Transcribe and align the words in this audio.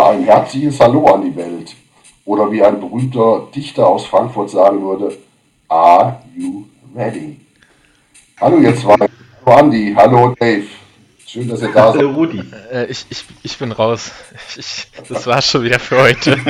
Ja, 0.00 0.12
ein 0.12 0.24
herzliches 0.24 0.80
Hallo 0.80 1.04
an 1.12 1.20
die 1.20 1.36
Welt. 1.36 1.76
Oder 2.24 2.50
wie 2.50 2.62
ein 2.62 2.80
berühmter 2.80 3.48
Dichter 3.54 3.86
aus 3.86 4.06
Frankfurt 4.06 4.48
sagen 4.48 4.80
würde, 4.80 5.18
Are 5.68 6.22
you 6.34 6.64
ready? 6.96 7.38
Hallo 8.40 8.56
ihr 8.60 8.74
zwei. 8.74 8.96
Hallo 9.44 9.58
Andi, 9.58 9.92
hallo 9.94 10.34
Dave. 10.40 10.64
Schön, 11.26 11.48
dass 11.48 11.60
ihr 11.60 11.68
da 11.68 11.92
seid. 11.92 12.00
Hallo 12.00 12.12
Rudi. 12.12 12.42
Äh, 12.72 12.86
ich, 12.86 13.04
ich, 13.10 13.26
ich 13.42 13.58
bin 13.58 13.72
raus. 13.72 14.10
Ich, 14.56 14.86
das 15.06 15.26
war's 15.26 15.50
schon 15.50 15.64
wieder 15.64 15.78
für 15.78 16.00
heute. 16.00 16.38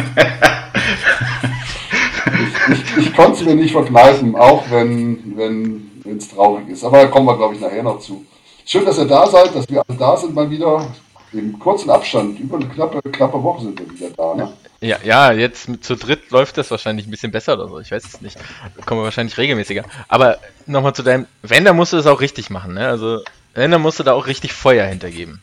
Ich, 2.69 2.79
ich, 2.79 2.97
ich 3.07 3.17
konnte 3.17 3.41
es 3.41 3.45
mir 3.45 3.55
nicht 3.55 3.73
verkneifen, 3.73 4.37
auch 4.37 4.71
wenn 4.71 5.37
wenn 5.37 6.17
es 6.17 6.29
traurig 6.29 6.69
ist. 6.69 6.85
Aber 6.85 6.99
da 6.99 7.07
kommen 7.09 7.27
wir, 7.27 7.37
glaube 7.37 7.55
ich, 7.55 7.61
nachher 7.61 7.83
noch 7.83 7.99
zu. 7.99 8.25
Schön, 8.65 8.85
dass 8.85 8.99
ihr 8.99 9.07
da 9.07 9.27
seid, 9.27 9.55
dass 9.55 9.69
wir 9.69 9.83
alle 9.87 9.99
da 9.99 10.17
sind 10.17 10.35
mal 10.35 10.49
wieder. 10.49 10.87
Im 11.33 11.59
kurzen 11.61 11.91
Abstand, 11.91 12.41
über 12.41 12.57
eine 12.57 12.67
knappe, 12.69 13.01
knappe 13.11 13.41
Woche 13.43 13.63
sind 13.63 13.79
wir 13.79 13.89
wieder 13.91 14.11
da. 14.17 14.35
Ne? 14.35 14.53
Ja, 14.81 14.97
ja, 15.05 15.31
jetzt 15.33 15.69
mit, 15.69 15.85
zu 15.85 15.95
dritt 15.95 16.31
läuft 16.31 16.59
das 16.59 16.71
wahrscheinlich 16.73 17.07
ein 17.07 17.11
bisschen 17.11 17.31
besser 17.31 17.53
oder 17.55 17.69
so. 17.69 17.79
Ich 17.79 17.93
weiß 17.93 18.03
es 18.05 18.21
nicht. 18.21 18.37
Da 18.77 18.83
kommen 18.85 19.01
wir 19.01 19.05
wahrscheinlich 19.05 19.39
regelmäßiger. 19.39 19.85
Aber 20.09 20.39
nochmal 20.67 20.93
zu 20.95 21.03
deinem, 21.05 21.27
wenn, 21.43 21.65
dann 21.65 21.77
musst 21.77 21.93
du 21.93 21.99
es 21.99 22.07
auch 22.07 22.21
richtig 22.21 22.51
machen. 22.51 22.75
Ne? 22.75 22.89
Also, 22.89 23.21
wenn, 23.55 23.71
dann 23.71 23.81
musst 23.83 24.01
du 24.01 24.03
da 24.03 24.13
auch 24.15 24.27
richtig 24.27 24.53
Feuer 24.53 24.87
hintergeben. 24.87 25.41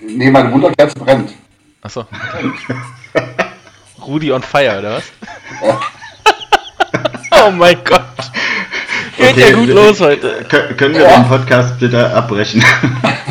Nee, 0.00 0.30
meine 0.30 0.52
Wunderkerze 0.52 0.96
brennt. 0.98 1.32
Achso. 1.82 2.04
Rudi 4.06 4.30
on 4.32 4.42
fire, 4.42 4.78
oder 4.78 4.96
was? 4.98 5.04
Ja. 5.64 5.80
oh 7.46 7.50
mein 7.50 7.78
Gott. 7.84 8.02
Geht 9.16 9.30
Okay, 9.32 9.50
ja 9.50 9.56
gut 9.56 9.68
los 9.68 10.00
heute. 10.00 10.44
Kö- 10.48 10.74
Können 10.74 10.94
wir 10.94 11.02
Ja. 11.02 11.16
den 11.20 11.28
Podcast 11.28 11.78
bitte 11.80 12.14
abbrechen? 12.14 12.62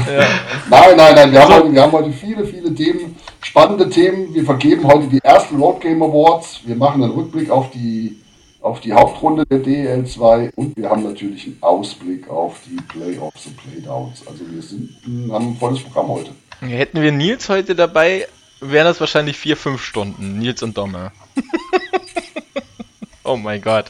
Ja. 0.07 0.27
Nein, 0.69 0.97
nein, 0.97 1.15
nein, 1.15 1.31
wir 1.31 1.41
haben, 1.41 1.51
So. 1.51 1.55
heute, 1.55 1.73
wir 1.73 1.81
haben 1.81 1.91
heute 1.91 2.11
viele, 2.11 2.45
viele 2.45 2.73
Themen, 2.73 3.15
spannende 3.41 3.89
Themen. 3.89 4.33
Wir 4.33 4.43
vergeben 4.43 4.85
heute 4.87 5.07
die 5.07 5.19
ersten 5.23 5.57
Road 5.61 5.81
Game 5.81 6.01
Awards. 6.03 6.61
Wir 6.65 6.75
machen 6.75 7.03
einen 7.03 7.11
Rückblick 7.13 7.49
auf 7.49 7.71
die, 7.71 8.17
auf 8.61 8.79
die 8.81 8.93
Hauptrunde 8.93 9.45
der 9.45 9.59
DL2 9.63 10.51
und 10.55 10.75
wir 10.77 10.89
haben 10.89 11.03
natürlich 11.03 11.45
einen 11.45 11.57
Ausblick 11.61 12.29
auf 12.29 12.57
die 12.65 12.75
Playoffs 12.75 13.45
und 13.47 13.57
Playdowns. 13.57 14.25
Also 14.27 14.43
wir 14.49 14.61
sind, 14.61 14.89
haben 15.31 15.49
ein 15.49 15.57
volles 15.57 15.81
Programm 15.81 16.09
heute. 16.09 16.31
Hätten 16.61 17.01
wir 17.01 17.11
Nils 17.11 17.49
heute 17.49 17.75
dabei, 17.75 18.27
wären 18.61 18.85
das 18.85 18.99
wahrscheinlich 18.99 19.37
vier, 19.37 19.57
fünf 19.57 19.83
Stunden. 19.83 20.39
Nils 20.39 20.63
und 20.63 20.77
Dommer. 20.77 21.11
oh 23.23 23.37
mein 23.37 23.61
Gott. 23.61 23.85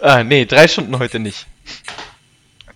Ah, 0.00 0.22
nee, 0.22 0.44
drei 0.44 0.68
Stunden 0.68 0.98
heute 0.98 1.18
nicht. 1.18 1.46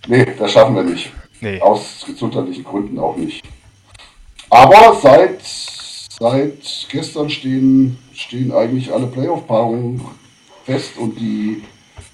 Nee, 0.06 0.26
das 0.38 0.52
schaffen 0.52 0.74
wir 0.74 0.82
nicht. 0.82 1.12
Nee. 1.40 1.60
Aus 1.60 2.04
gesundheitlichen 2.06 2.64
Gründen 2.64 2.98
auch 2.98 3.16
nicht. 3.16 3.42
Aber 4.50 4.98
seit, 5.00 5.40
seit 5.42 6.88
gestern 6.90 7.30
stehen, 7.30 7.98
stehen 8.14 8.52
eigentlich 8.52 8.92
alle 8.92 9.06
Playoff-Paarungen 9.06 10.04
fest 10.64 10.96
und 10.98 11.18
die 11.18 11.62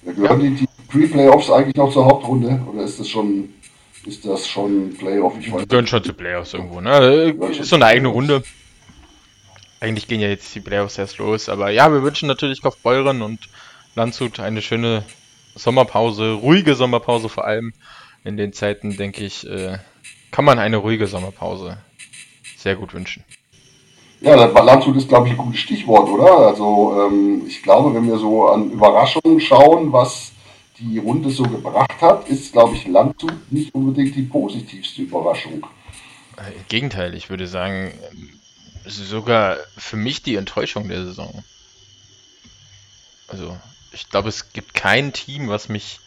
ja, 0.04 0.12
gehören 0.12 0.40
die, 0.40 0.50
die 0.54 0.68
Pre-Playoffs 0.88 1.50
eigentlich 1.50 1.76
noch 1.76 1.92
zur 1.92 2.04
Hauptrunde 2.04 2.60
oder 2.70 2.84
ist 2.84 3.00
das 3.00 3.08
schon 3.08 3.50
ist 4.06 4.24
das 4.24 4.46
schon 4.46 4.94
Playoff? 4.96 5.34
Ich 5.40 5.52
weiß 5.52 5.66
gehören 5.66 5.86
schon 5.86 6.04
zu 6.04 6.12
Playoffs 6.12 6.54
irgendwo, 6.54 6.80
ne? 6.80 7.34
Ist 7.50 7.70
so 7.70 7.76
eine 7.76 7.86
eigene 7.86 8.08
Runde. 8.08 8.44
Eigentlich 9.80 10.06
gehen 10.06 10.20
ja 10.20 10.28
jetzt 10.28 10.54
die 10.54 10.60
Playoffs 10.60 10.96
erst 10.96 11.18
los, 11.18 11.48
aber 11.48 11.70
ja, 11.70 11.92
wir 11.92 12.02
wünschen 12.02 12.28
natürlich 12.28 12.62
Kaufbeuren 12.62 13.20
und 13.22 13.40
Landshut 13.96 14.38
eine 14.38 14.62
schöne 14.62 15.02
Sommerpause, 15.56 16.34
ruhige 16.34 16.76
Sommerpause 16.76 17.28
vor 17.28 17.46
allem. 17.46 17.72
In 18.26 18.36
den 18.36 18.52
Zeiten, 18.52 18.96
denke 18.96 19.24
ich, 19.24 19.48
äh, 19.48 19.78
kann 20.32 20.44
man 20.44 20.58
eine 20.58 20.78
ruhige 20.78 21.06
Sommerpause 21.06 21.78
sehr 22.56 22.74
gut 22.74 22.92
wünschen. 22.92 23.24
Ja, 24.20 24.34
das 24.34 24.52
Landshut 24.52 24.96
ist, 24.96 25.08
glaube 25.08 25.28
ich, 25.28 25.34
ein 25.34 25.36
gutes 25.36 25.60
Stichwort, 25.60 26.08
oder? 26.08 26.48
Also 26.48 27.06
ähm, 27.06 27.44
ich 27.46 27.62
glaube, 27.62 27.94
wenn 27.94 28.08
wir 28.08 28.18
so 28.18 28.48
an 28.48 28.72
Überraschungen 28.72 29.40
schauen, 29.40 29.92
was 29.92 30.32
die 30.80 30.98
Runde 30.98 31.30
so 31.30 31.44
gebracht 31.44 32.00
hat, 32.00 32.28
ist, 32.28 32.52
glaube 32.52 32.74
ich, 32.74 32.88
Landshut 32.88 33.52
nicht 33.52 33.72
unbedingt 33.72 34.16
die 34.16 34.22
positivste 34.22 35.02
Überraschung. 35.02 35.64
Äh, 36.36 36.52
Im 36.56 36.64
Gegenteil, 36.68 37.14
ich 37.14 37.30
würde 37.30 37.46
sagen, 37.46 37.92
ähm, 38.10 38.30
sogar 38.86 39.56
für 39.76 39.96
mich 39.96 40.24
die 40.24 40.34
Enttäuschung 40.34 40.88
der 40.88 41.04
Saison. 41.04 41.44
Also, 43.28 43.56
ich 43.92 44.10
glaube, 44.10 44.28
es 44.28 44.52
gibt 44.52 44.74
kein 44.74 45.12
Team, 45.12 45.48
was 45.48 45.68
mich, 45.68 46.00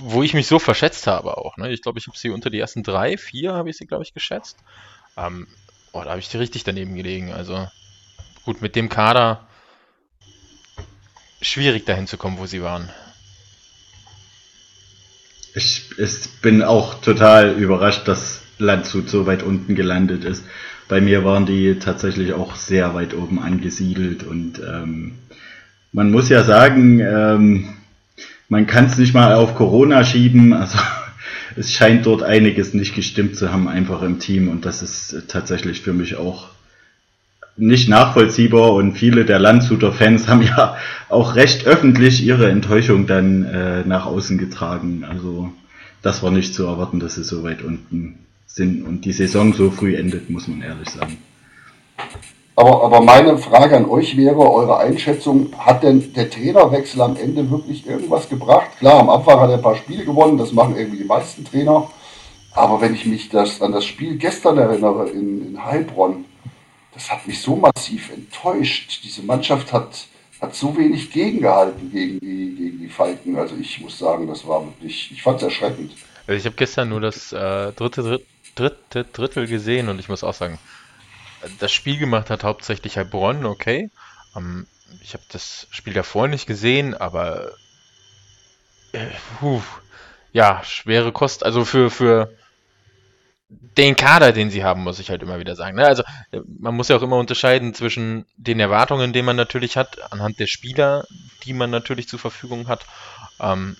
wo 0.00 0.22
ich 0.22 0.34
mich 0.34 0.46
so 0.46 0.58
verschätzt 0.58 1.06
habe 1.06 1.36
auch. 1.36 1.56
Ne? 1.56 1.70
Ich 1.70 1.82
glaube, 1.82 1.98
ich 1.98 2.06
habe 2.06 2.18
sie 2.18 2.30
unter 2.30 2.50
die 2.50 2.58
ersten 2.58 2.82
drei, 2.82 3.16
vier 3.16 3.54
habe 3.54 3.70
ich 3.70 3.76
sie, 3.76 3.86
glaube 3.86 4.04
ich, 4.04 4.14
geschätzt. 4.14 4.58
Ähm, 5.16 5.46
oh, 5.92 6.02
da 6.02 6.10
habe 6.10 6.20
ich 6.20 6.28
die 6.28 6.36
richtig 6.36 6.64
daneben 6.64 6.94
gelegen. 6.94 7.32
Also, 7.32 7.68
gut, 8.44 8.60
mit 8.62 8.76
dem 8.76 8.88
Kader 8.88 9.46
schwierig 11.40 11.86
dahin 11.86 12.06
zu 12.06 12.16
kommen, 12.16 12.38
wo 12.38 12.46
sie 12.46 12.62
waren. 12.62 12.90
Ich, 15.54 15.98
ich 15.98 16.40
bin 16.42 16.62
auch 16.62 17.00
total 17.00 17.52
überrascht, 17.52 18.06
dass 18.06 18.42
Landshut 18.58 19.08
so 19.08 19.26
weit 19.26 19.42
unten 19.42 19.74
gelandet 19.74 20.24
ist. 20.24 20.44
Bei 20.88 21.00
mir 21.00 21.24
waren 21.24 21.46
die 21.46 21.78
tatsächlich 21.78 22.32
auch 22.32 22.54
sehr 22.54 22.94
weit 22.94 23.14
oben 23.14 23.40
angesiedelt 23.40 24.22
und 24.22 24.58
ähm, 24.58 25.18
man 25.92 26.10
muss 26.10 26.28
ja 26.28 26.44
sagen, 26.44 27.00
ähm, 27.00 27.77
man 28.48 28.66
kann 28.66 28.86
es 28.86 28.98
nicht 28.98 29.14
mal 29.14 29.34
auf 29.34 29.54
Corona 29.54 30.04
schieben. 30.04 30.52
Also 30.52 30.78
es 31.56 31.72
scheint 31.72 32.06
dort 32.06 32.22
einiges 32.22 32.74
nicht 32.74 32.94
gestimmt 32.94 33.36
zu 33.36 33.52
haben, 33.52 33.68
einfach 33.68 34.02
im 34.02 34.18
Team 34.18 34.48
und 34.48 34.64
das 34.64 34.82
ist 34.82 35.12
äh, 35.12 35.22
tatsächlich 35.26 35.80
für 35.80 35.92
mich 35.92 36.16
auch 36.16 36.48
nicht 37.56 37.88
nachvollziehbar 37.88 38.72
und 38.72 38.96
viele 38.96 39.24
der 39.24 39.38
Landshuter 39.38 39.92
Fans 39.92 40.28
haben 40.28 40.42
ja 40.42 40.76
auch 41.08 41.34
recht 41.34 41.66
öffentlich 41.66 42.24
ihre 42.24 42.50
Enttäuschung 42.50 43.06
dann 43.06 43.44
äh, 43.44 43.84
nach 43.84 44.06
außen 44.06 44.38
getragen. 44.38 45.04
Also 45.04 45.52
das 46.02 46.22
war 46.22 46.30
nicht 46.30 46.54
zu 46.54 46.64
erwarten, 46.64 47.00
dass 47.00 47.16
sie 47.16 47.24
so 47.24 47.42
weit 47.42 47.62
unten 47.62 48.20
sind 48.46 48.82
und 48.82 49.04
die 49.04 49.12
Saison 49.12 49.52
so 49.52 49.70
früh 49.70 49.94
endet, 49.96 50.30
muss 50.30 50.48
man 50.48 50.62
ehrlich 50.62 50.88
sagen. 50.88 51.18
Aber, 52.58 52.82
aber 52.82 53.00
meine 53.00 53.38
Frage 53.38 53.76
an 53.76 53.88
euch 53.88 54.16
wäre, 54.16 54.40
eure 54.40 54.78
Einschätzung, 54.78 55.52
hat 55.56 55.84
denn 55.84 56.12
der 56.12 56.28
Trainerwechsel 56.28 57.00
am 57.00 57.16
Ende 57.16 57.48
wirklich 57.48 57.86
irgendwas 57.86 58.28
gebracht? 58.28 58.66
Klar, 58.80 58.98
am 58.98 59.10
Anfang 59.10 59.38
hat 59.38 59.50
er 59.50 59.58
ein 59.58 59.62
paar 59.62 59.76
Spiele 59.76 60.04
gewonnen, 60.04 60.36
das 60.36 60.50
machen 60.50 60.76
irgendwie 60.76 60.98
die 60.98 61.04
meisten 61.04 61.44
Trainer. 61.44 61.88
Aber 62.54 62.80
wenn 62.80 62.94
ich 62.94 63.06
mich 63.06 63.28
das, 63.28 63.62
an 63.62 63.70
das 63.70 63.84
Spiel 63.84 64.16
gestern 64.16 64.58
erinnere 64.58 65.08
in, 65.08 65.50
in 65.50 65.64
Heilbronn, 65.64 66.24
das 66.94 67.08
hat 67.08 67.28
mich 67.28 67.40
so 67.40 67.54
massiv 67.54 68.10
enttäuscht. 68.12 69.04
Diese 69.04 69.22
Mannschaft 69.22 69.72
hat, 69.72 70.06
hat 70.40 70.56
so 70.56 70.76
wenig 70.76 71.12
gegengehalten 71.12 71.92
gegen 71.92 72.18
die, 72.18 72.56
gegen 72.56 72.78
die 72.80 72.88
Falken. 72.88 73.38
Also 73.38 73.54
ich 73.54 73.80
muss 73.80 74.00
sagen, 74.00 74.26
das 74.26 74.44
war 74.48 74.64
wirklich, 74.64 75.12
ich 75.12 75.22
fand 75.22 75.36
es 75.36 75.44
erschreckend. 75.44 75.92
Also 76.26 76.36
ich 76.36 76.44
habe 76.44 76.56
gestern 76.56 76.88
nur 76.88 77.00
das 77.00 77.32
äh, 77.32 77.70
dritte, 77.70 78.20
dritt, 78.56 78.78
dritte 78.90 79.04
Drittel 79.12 79.46
gesehen 79.46 79.88
und 79.88 80.00
ich 80.00 80.08
muss 80.08 80.24
auch 80.24 80.34
sagen, 80.34 80.58
das 81.58 81.72
Spiel 81.72 81.98
gemacht 81.98 82.30
hat 82.30 82.44
hauptsächlich 82.44 82.96
Heilbronn, 82.96 83.46
okay. 83.46 83.90
Ähm, 84.36 84.66
ich 85.02 85.14
habe 85.14 85.24
das 85.30 85.66
Spiel 85.70 85.92
davor 85.92 86.28
nicht 86.28 86.46
gesehen, 86.46 86.94
aber 86.94 87.52
äh, 88.92 89.06
puh, 89.38 89.62
ja, 90.32 90.62
schwere 90.64 91.12
Kost. 91.12 91.44
Also 91.44 91.64
für, 91.64 91.90
für 91.90 92.32
den 93.48 93.96
Kader, 93.96 94.32
den 94.32 94.50
sie 94.50 94.64
haben, 94.64 94.82
muss 94.82 94.98
ich 94.98 95.10
halt 95.10 95.22
immer 95.22 95.38
wieder 95.38 95.56
sagen. 95.56 95.76
Ne? 95.76 95.86
Also 95.86 96.02
äh, 96.32 96.40
man 96.58 96.74
muss 96.74 96.88
ja 96.88 96.96
auch 96.96 97.02
immer 97.02 97.16
unterscheiden 97.16 97.74
zwischen 97.74 98.26
den 98.36 98.60
Erwartungen, 98.60 99.12
die 99.12 99.22
man 99.22 99.36
natürlich 99.36 99.76
hat, 99.76 100.12
anhand 100.12 100.38
der 100.38 100.46
Spieler, 100.46 101.06
die 101.44 101.52
man 101.52 101.70
natürlich 101.70 102.08
zur 102.08 102.18
Verfügung 102.18 102.68
hat, 102.68 102.84
ähm, 103.40 103.76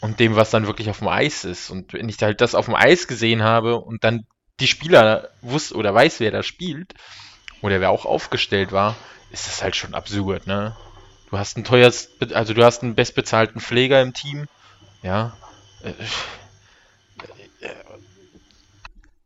und 0.00 0.20
dem, 0.20 0.36
was 0.36 0.50
dann 0.50 0.66
wirklich 0.66 0.90
auf 0.90 0.98
dem 0.98 1.08
Eis 1.08 1.44
ist. 1.44 1.70
Und 1.70 1.92
wenn 1.94 2.08
ich 2.08 2.22
halt 2.22 2.40
das 2.40 2.54
auf 2.54 2.66
dem 2.66 2.74
Eis 2.74 3.08
gesehen 3.08 3.42
habe 3.42 3.76
und 3.76 4.04
dann 4.04 4.26
die 4.60 4.66
Spieler 4.66 5.30
wusste 5.42 5.74
oder 5.74 5.94
weiß, 5.94 6.20
wer 6.20 6.30
da 6.30 6.42
spielt, 6.42 6.94
oder 7.62 7.80
wer 7.80 7.90
auch 7.90 8.06
aufgestellt 8.06 8.72
war, 8.72 8.96
ist 9.30 9.46
das 9.46 9.62
halt 9.62 9.76
schon 9.76 9.94
absurd, 9.94 10.46
ne? 10.46 10.76
Du 11.30 11.38
hast 11.38 11.56
einen 11.56 11.64
teuerst, 11.64 12.10
also 12.34 12.54
du 12.54 12.64
hast 12.64 12.82
einen 12.82 12.94
bestbezahlten 12.94 13.60
Pfleger 13.60 14.00
im 14.00 14.14
Team, 14.14 14.46
ja. 15.02 15.36
Äh, 15.82 15.90
äh, 17.66 17.74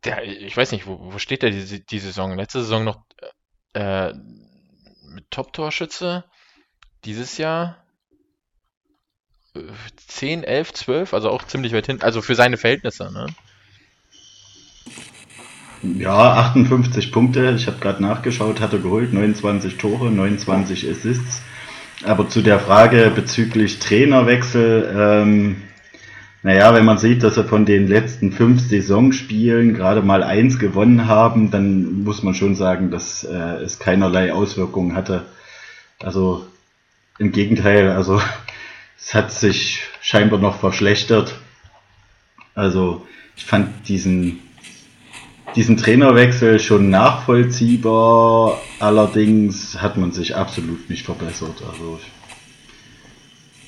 Der, 0.03 0.23
ich 0.23 0.57
weiß 0.57 0.71
nicht, 0.71 0.87
wo, 0.87 1.13
wo 1.13 1.19
steht 1.19 1.43
der 1.43 1.51
die, 1.51 1.85
die 1.85 1.99
Saison? 1.99 2.35
Letzte 2.35 2.61
Saison 2.61 2.83
noch 2.83 3.03
äh, 3.73 4.13
mit 5.05 5.29
Top-Torschütze. 5.29 6.23
Dieses 7.05 7.37
Jahr 7.37 7.83
äh, 9.55 9.61
10, 10.07 10.43
11, 10.43 10.73
12, 10.73 11.13
also 11.13 11.29
auch 11.29 11.43
ziemlich 11.43 11.73
weit 11.73 11.85
hinten. 11.85 12.03
Also 12.03 12.21
für 12.21 12.35
seine 12.35 12.57
Verhältnisse, 12.57 13.11
ne? 13.11 13.27
Ja, 15.83 16.33
58 16.33 17.11
Punkte, 17.11 17.53
ich 17.57 17.67
habe 17.67 17.79
gerade 17.79 18.03
nachgeschaut, 18.03 18.61
hat 18.61 18.73
er 18.73 18.79
geholt, 18.79 19.13
29 19.13 19.77
Tore, 19.77 20.11
29 20.11 20.89
Assists. 20.89 21.41
Aber 22.03 22.29
zu 22.29 22.41
der 22.41 22.59
Frage 22.59 23.11
bezüglich 23.13 23.79
Trainerwechsel, 23.79 24.95
ähm, 24.95 25.55
Naja, 26.43 26.73
wenn 26.73 26.85
man 26.85 26.97
sieht, 26.97 27.21
dass 27.21 27.35
sie 27.35 27.43
von 27.43 27.65
den 27.65 27.87
letzten 27.87 28.31
fünf 28.31 28.61
Saisonspielen 28.61 29.75
gerade 29.75 30.01
mal 30.01 30.23
eins 30.23 30.57
gewonnen 30.57 31.07
haben, 31.07 31.51
dann 31.51 32.03
muss 32.03 32.23
man 32.23 32.33
schon 32.33 32.55
sagen, 32.55 32.89
dass 32.89 33.23
äh, 33.23 33.63
es 33.63 33.77
keinerlei 33.77 34.33
Auswirkungen 34.33 34.95
hatte. 34.95 35.25
Also 35.99 36.47
im 37.19 37.31
Gegenteil, 37.31 37.91
also 37.91 38.19
es 38.97 39.13
hat 39.13 39.31
sich 39.31 39.81
scheinbar 40.01 40.39
noch 40.39 40.59
verschlechtert. 40.59 41.35
Also 42.55 43.05
ich 43.35 43.45
fand 43.45 43.87
diesen, 43.87 44.39
diesen 45.55 45.77
Trainerwechsel 45.77 46.59
schon 46.59 46.89
nachvollziehbar, 46.89 48.57
allerdings 48.79 49.81
hat 49.81 49.97
man 49.97 50.11
sich 50.11 50.35
absolut 50.35 50.89
nicht 50.89 51.05
verbessert. 51.05 51.63
Also 51.71 51.99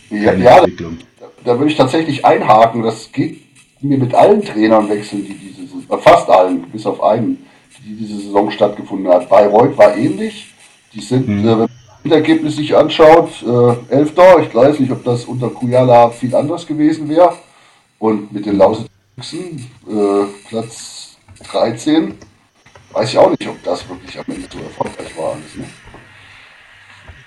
ja, 0.09 0.33
ja, 0.33 0.57
Entwicklung 0.59 0.97
da 1.43 1.57
würde 1.57 1.71
ich 1.71 1.77
tatsächlich 1.77 2.25
einhaken. 2.25 2.83
Das 2.83 3.11
geht 3.11 3.41
mir 3.81 3.97
mit 3.97 4.13
allen 4.13 4.41
Trainern 4.41 4.89
wechseln, 4.89 5.25
die 5.25 5.33
diese 5.33 5.61
Saison, 5.61 5.83
äh, 5.89 5.97
fast 5.97 6.29
allen, 6.29 6.63
bis 6.71 6.85
auf 6.85 7.01
einen, 7.03 7.45
die 7.85 7.95
diese 7.95 8.19
Saison 8.19 8.49
stattgefunden 8.51 9.11
hat. 9.11 9.29
Bayreuth 9.29 9.77
war 9.77 9.95
ähnlich. 9.95 10.53
Die 10.93 11.01
sind, 11.01 11.27
mhm. 11.27 11.39
äh, 11.39 11.51
wenn 11.51 11.57
man 11.59 11.69
das 12.03 12.13
Ergebnis 12.13 12.55
sich 12.55 12.75
anschaut, 12.75 13.29
äh, 13.43 13.93
Elfter. 13.93 14.39
Ich 14.39 14.53
weiß 14.53 14.79
nicht, 14.79 14.91
ob 14.91 15.03
das 15.03 15.25
unter 15.25 15.49
Kujala 15.49 16.09
viel 16.09 16.33
anders 16.35 16.65
gewesen 16.65 17.09
wäre. 17.09 17.33
Und 17.99 18.31
mit 18.31 18.45
den 18.45 18.57
Lausitzern 18.57 18.89
äh, 19.87 20.49
Platz 20.49 21.02
13. 21.43 22.17
Weiß 22.91 23.09
ich 23.09 23.17
auch 23.17 23.29
nicht, 23.31 23.47
ob 23.47 23.61
das 23.63 23.87
wirklich 23.89 24.17
am 24.19 24.25
Ende 24.27 24.47
so 24.51 24.59
erfolgreich 24.59 25.17
war. 25.17 25.33
Alles, 25.33 25.55
ne? 25.55 25.69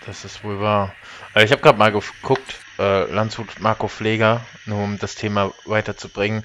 Das 0.07 0.25
ist 0.25 0.45
wohl 0.45 0.61
wahr. 0.61 0.95
Äh, 1.35 1.45
ich 1.45 1.53
habe 1.53 1.63
gerade 1.63 1.79
mal 1.79 1.91
geguckt, 1.91 2.61
äh, 2.79 3.11
Landshut 3.11 3.61
Marco 3.61 3.89
Pfleger, 3.89 4.43
nur 4.65 4.85
um 4.85 4.99
das 4.99 5.17
Thema 5.17 5.53
weiterzubringen. 5.65 6.45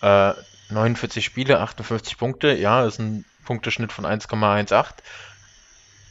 Äh, 0.00 0.32
49 0.70 1.24
Spiele, 1.24 1.60
58 1.60 2.16
Punkte, 2.16 2.52
ja, 2.52 2.86
ist 2.86 3.00
ein 3.00 3.24
Punkteschnitt 3.44 3.92
von 3.92 4.06
1,18. 4.06 4.94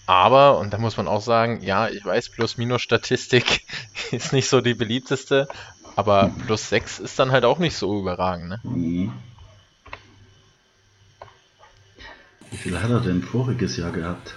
Aber, 0.05 0.57
und 0.57 0.73
da 0.73 0.79
muss 0.79 0.97
man 0.97 1.07
auch 1.07 1.21
sagen, 1.21 1.61
ja, 1.61 1.87
ich 1.87 2.03
weiß, 2.03 2.31
Plus-Minus-Statistik 2.31 3.61
ist 4.11 4.33
nicht 4.33 4.49
so 4.49 4.59
die 4.59 4.73
beliebteste, 4.73 5.47
aber 5.95 6.31
plus 6.45 6.67
6 6.69 6.99
ist 6.99 7.19
dann 7.19 7.31
halt 7.31 7.45
auch 7.45 7.59
nicht 7.59 7.77
so 7.77 7.99
überragend. 7.99 8.49
Ne? 8.49 8.59
Mhm. 8.63 9.13
Wie 12.51 12.57
viel 12.57 12.81
hat 12.81 12.89
er 12.89 13.01
denn 13.01 13.21
voriges 13.21 13.77
Jahr 13.77 13.91
gehabt? 13.91 14.35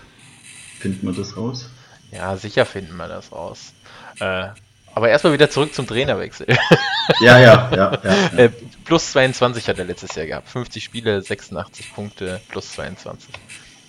Finden 0.78 1.06
wir 1.06 1.14
das 1.14 1.36
raus? 1.36 1.70
Ja, 2.10 2.36
sicher 2.36 2.66
finden 2.66 2.96
wir 2.96 3.08
das 3.08 3.32
raus. 3.32 3.72
Äh, 4.20 4.48
aber 4.94 5.08
erstmal 5.08 5.32
wieder 5.32 5.48
zurück 5.48 5.74
zum 5.74 5.86
Trainerwechsel. 5.86 6.46
Ja, 7.20 7.38
ja, 7.40 7.68
ja. 7.74 7.76
ja, 7.76 8.00
ja. 8.04 8.38
Äh, 8.38 8.48
plus 8.84 9.10
22 9.10 9.68
hat 9.68 9.78
er 9.78 9.84
letztes 9.84 10.14
Jahr 10.14 10.26
gehabt. 10.26 10.48
50 10.48 10.84
Spiele, 10.84 11.20
86 11.20 11.92
Punkte, 11.94 12.40
plus 12.48 12.72
22. 12.72 13.28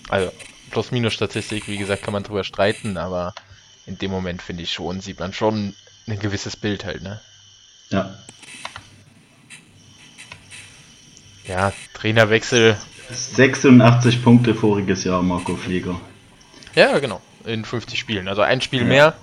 Also, 0.09 0.31
Plus-Minus-Statistik, 0.71 1.67
wie 1.67 1.77
gesagt, 1.77 2.01
kann 2.01 2.13
man 2.13 2.23
drüber 2.23 2.43
streiten, 2.43 2.97
aber 2.97 3.35
in 3.85 3.99
dem 3.99 4.09
Moment 4.09 4.41
finde 4.41 4.63
ich 4.63 4.71
schon, 4.71 4.99
sieht 4.99 5.19
man 5.19 5.31
schon 5.31 5.75
ein 6.07 6.17
gewisses 6.17 6.57
Bild 6.57 6.85
halt, 6.85 7.03
ne? 7.03 7.21
Ja. 7.89 8.17
Ja, 11.45 11.71
Trainerwechsel. 11.93 12.77
86 13.09 14.23
Punkte 14.23 14.55
voriges 14.55 15.03
Jahr, 15.03 15.21
Marco 15.21 15.55
Pfleger. 15.55 15.99
Ja, 16.75 16.97
genau. 16.99 17.21
In 17.45 17.65
50 17.65 17.99
Spielen. 17.99 18.27
Also 18.27 18.41
ein 18.41 18.61
Spiel 18.61 18.81
ja. 18.81 18.87
mehr 18.87 19.13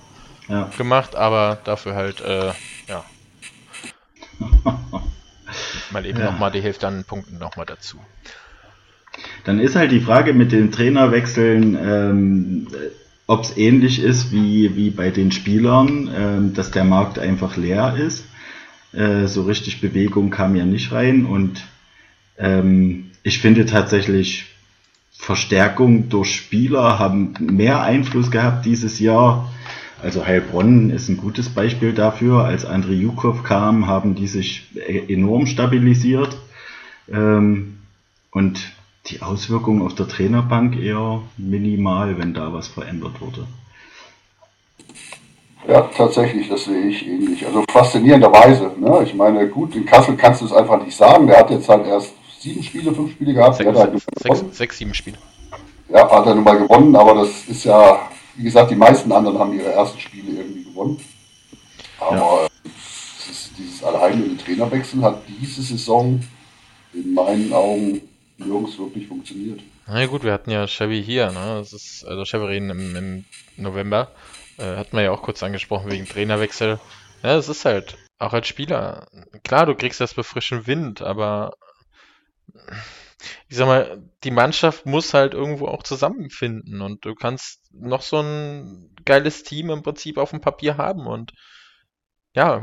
ja. 0.48 0.70
gemacht, 0.76 1.16
aber 1.16 1.58
dafür 1.64 1.94
halt, 1.94 2.20
äh, 2.20 2.52
ja. 2.88 3.04
mal 5.90 6.06
eben 6.06 6.18
ja. 6.18 6.30
nochmal 6.30 6.50
die 6.50 6.60
Hälfte 6.60 6.86
an 6.86 7.04
Punkten 7.04 7.38
nochmal 7.38 7.66
dazu. 7.66 7.98
Dann 9.44 9.58
ist 9.58 9.76
halt 9.76 9.92
die 9.92 10.00
Frage 10.00 10.34
mit 10.34 10.52
den 10.52 10.70
Trainerwechseln, 10.70 11.76
ähm, 11.80 12.68
ob 13.26 13.44
es 13.44 13.56
ähnlich 13.56 14.00
ist 14.00 14.32
wie, 14.32 14.76
wie 14.76 14.90
bei 14.90 15.10
den 15.10 15.32
Spielern, 15.32 16.10
ähm, 16.14 16.54
dass 16.54 16.70
der 16.70 16.84
Markt 16.84 17.18
einfach 17.18 17.56
leer 17.56 17.96
ist. 17.96 18.24
Äh, 18.92 19.26
so 19.26 19.42
richtig 19.42 19.80
Bewegung 19.80 20.30
kam 20.30 20.56
ja 20.56 20.64
nicht 20.64 20.92
rein 20.92 21.24
und 21.24 21.62
ähm, 22.38 23.09
ich 23.22 23.38
finde 23.38 23.66
tatsächlich 23.66 24.46
Verstärkung 25.12 26.08
durch 26.08 26.34
Spieler 26.34 26.98
haben 26.98 27.34
mehr 27.40 27.82
Einfluss 27.82 28.30
gehabt 28.30 28.64
dieses 28.64 29.00
Jahr 29.00 29.50
also 30.02 30.26
Heilbronn 30.26 30.90
ist 30.90 31.08
ein 31.08 31.18
gutes 31.18 31.50
Beispiel 31.50 31.92
dafür. 31.92 32.44
Als 32.44 32.66
André 32.66 32.92
Jukow 32.92 33.42
kam, 33.42 33.86
haben 33.86 34.14
die 34.14 34.26
sich 34.26 34.66
enorm 35.08 35.46
stabilisiert. 35.46 36.38
Ähm, 37.10 37.78
und 38.30 38.60
die 39.06 39.22
Auswirkungen 39.22 39.82
auf 39.82 39.94
der 39.94 40.08
Trainerbank 40.08 40.78
eher 40.78 41.22
minimal, 41.36 42.18
wenn 42.18 42.32
da 42.32 42.52
was 42.52 42.68
verändert 42.68 43.20
wurde. 43.20 43.46
Ja, 45.68 45.82
tatsächlich, 45.94 46.48
das 46.48 46.64
sehe 46.64 46.86
ich 46.86 47.06
ähnlich. 47.06 47.46
Also 47.46 47.64
faszinierenderweise. 47.70 48.72
Ne? 48.78 49.02
Ich 49.04 49.14
meine, 49.14 49.48
gut, 49.48 49.74
in 49.74 49.84
Kassel 49.84 50.16
kannst 50.16 50.40
du 50.40 50.46
es 50.46 50.52
einfach 50.52 50.82
nicht 50.82 50.96
sagen. 50.96 51.26
Der 51.26 51.38
hat 51.38 51.50
jetzt 51.50 51.68
halt 51.68 51.86
erst 51.86 52.14
sieben 52.40 52.62
Spiele, 52.62 52.92
fünf 52.92 53.12
Spiele 53.12 53.34
gehabt. 53.34 53.56
Sechs, 53.56 53.78
halt 53.78 54.02
sechs, 54.16 54.44
sechs, 54.56 54.78
sieben 54.78 54.94
Spiele. 54.94 55.18
Ja, 55.88 56.10
hat 56.10 56.26
er 56.26 56.34
nun 56.34 56.44
mal 56.44 56.58
gewonnen, 56.58 56.94
aber 56.96 57.14
das 57.14 57.48
ist 57.48 57.64
ja 57.64 58.10
wie 58.40 58.44
gesagt, 58.44 58.70
die 58.70 58.76
meisten 58.76 59.12
anderen 59.12 59.38
haben 59.38 59.52
ihre 59.52 59.72
ersten 59.72 60.00
Spiele 60.00 60.40
irgendwie 60.40 60.64
gewonnen. 60.64 60.98
Aber 61.98 62.48
ja. 62.64 62.70
ist, 63.30 63.50
dieses 63.58 63.84
allheimliche 63.84 64.38
Trainerwechsel 64.38 65.02
hat 65.02 65.22
diese 65.28 65.62
Saison 65.62 66.22
in 66.94 67.12
meinen 67.12 67.52
Augen 67.52 68.00
nirgends 68.38 68.78
wirklich 68.78 69.06
funktioniert. 69.06 69.60
Na 69.86 70.00
ja, 70.00 70.06
gut, 70.06 70.24
wir 70.24 70.32
hatten 70.32 70.50
ja 70.50 70.66
Chevy 70.66 71.02
hier, 71.02 71.30
ne? 71.30 71.56
Das 71.58 71.74
ist, 71.74 72.04
also 72.06 72.24
Chevy 72.24 72.56
im, 72.56 72.96
im 72.96 73.24
November. 73.56 74.08
Äh, 74.56 74.76
hatten 74.76 74.96
wir 74.96 75.02
ja 75.04 75.10
auch 75.10 75.22
kurz 75.22 75.42
angesprochen 75.42 75.90
wegen 75.90 76.06
Trainerwechsel. 76.06 76.80
Ja, 77.22 77.36
es 77.36 77.50
ist 77.50 77.66
halt, 77.66 77.98
auch 78.18 78.32
als 78.32 78.48
Spieler, 78.48 79.06
klar, 79.44 79.66
du 79.66 79.74
kriegst 79.74 80.00
das 80.00 80.14
bei 80.14 80.22
frischem 80.22 80.66
Wind, 80.66 81.02
aber 81.02 81.52
ich 83.48 83.56
sag 83.56 83.66
mal, 83.66 84.02
die 84.24 84.30
Mannschaft 84.30 84.86
muss 84.86 85.14
halt 85.14 85.34
irgendwo 85.34 85.66
auch 85.66 85.82
zusammenfinden 85.82 86.80
und 86.80 87.04
du 87.04 87.14
kannst 87.14 87.60
noch 87.72 88.02
so 88.02 88.20
ein 88.20 88.94
geiles 89.04 89.42
Team 89.42 89.70
im 89.70 89.82
Prinzip 89.82 90.18
auf 90.18 90.30
dem 90.30 90.40
Papier 90.40 90.76
haben 90.76 91.06
und 91.06 91.32
ja, 92.34 92.62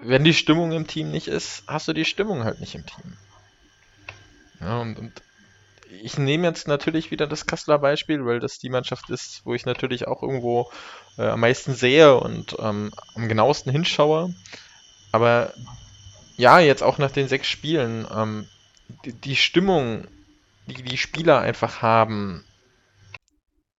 wenn 0.00 0.24
die 0.24 0.34
Stimmung 0.34 0.72
im 0.72 0.86
Team 0.86 1.10
nicht 1.10 1.28
ist, 1.28 1.64
hast 1.66 1.88
du 1.88 1.92
die 1.92 2.04
Stimmung 2.04 2.44
halt 2.44 2.60
nicht 2.60 2.74
im 2.74 2.86
Team. 2.86 3.16
Ja, 4.60 4.80
und, 4.80 4.98
und 4.98 5.22
ich 6.02 6.18
nehme 6.18 6.46
jetzt 6.46 6.68
natürlich 6.68 7.10
wieder 7.10 7.26
das 7.26 7.46
Kasseler 7.46 7.78
Beispiel, 7.78 8.24
weil 8.24 8.38
das 8.38 8.58
die 8.58 8.68
Mannschaft 8.68 9.10
ist, 9.10 9.42
wo 9.44 9.54
ich 9.54 9.66
natürlich 9.66 10.06
auch 10.06 10.22
irgendwo 10.22 10.70
äh, 11.18 11.26
am 11.26 11.40
meisten 11.40 11.74
sehe 11.74 12.16
und 12.16 12.56
ähm, 12.60 12.92
am 13.14 13.28
genauesten 13.28 13.72
hinschaue. 13.72 14.32
Aber 15.12 15.52
ja, 16.36 16.60
jetzt 16.60 16.82
auch 16.82 16.98
nach 16.98 17.10
den 17.10 17.28
sechs 17.28 17.48
Spielen, 17.48 18.06
ähm, 18.14 18.46
die, 19.04 19.12
die 19.12 19.36
Stimmung, 19.36 20.06
die 20.66 20.82
die 20.82 20.96
Spieler 20.96 21.40
einfach 21.40 21.82
haben, 21.82 22.44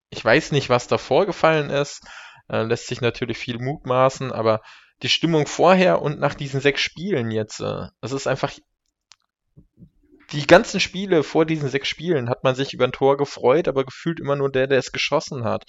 ich 0.09 0.23
weiß 0.23 0.51
nicht, 0.51 0.69
was 0.69 0.87
da 0.87 0.97
vorgefallen 0.97 1.69
ist, 1.69 2.05
äh, 2.49 2.63
lässt 2.63 2.87
sich 2.87 3.01
natürlich 3.01 3.37
viel 3.37 3.59
mutmaßen, 3.59 4.31
aber 4.31 4.61
die 5.01 5.09
Stimmung 5.09 5.47
vorher 5.47 6.01
und 6.01 6.19
nach 6.19 6.35
diesen 6.35 6.59
sechs 6.61 6.81
Spielen 6.81 7.31
jetzt, 7.31 7.61
äh, 7.61 7.87
ist 8.01 8.27
einfach 8.27 8.51
die 10.31 10.47
ganzen 10.47 10.79
Spiele 10.79 11.23
vor 11.23 11.45
diesen 11.45 11.69
sechs 11.69 11.89
Spielen 11.89 12.29
hat 12.29 12.43
man 12.43 12.55
sich 12.55 12.73
über 12.73 12.85
ein 12.85 12.93
Tor 12.93 13.17
gefreut, 13.17 13.67
aber 13.67 13.83
gefühlt 13.83 14.19
immer 14.19 14.35
nur 14.35 14.51
der, 14.51 14.67
der 14.67 14.79
es 14.79 14.91
geschossen 14.91 15.43
hat. 15.43 15.65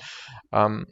Ähm, 0.53 0.87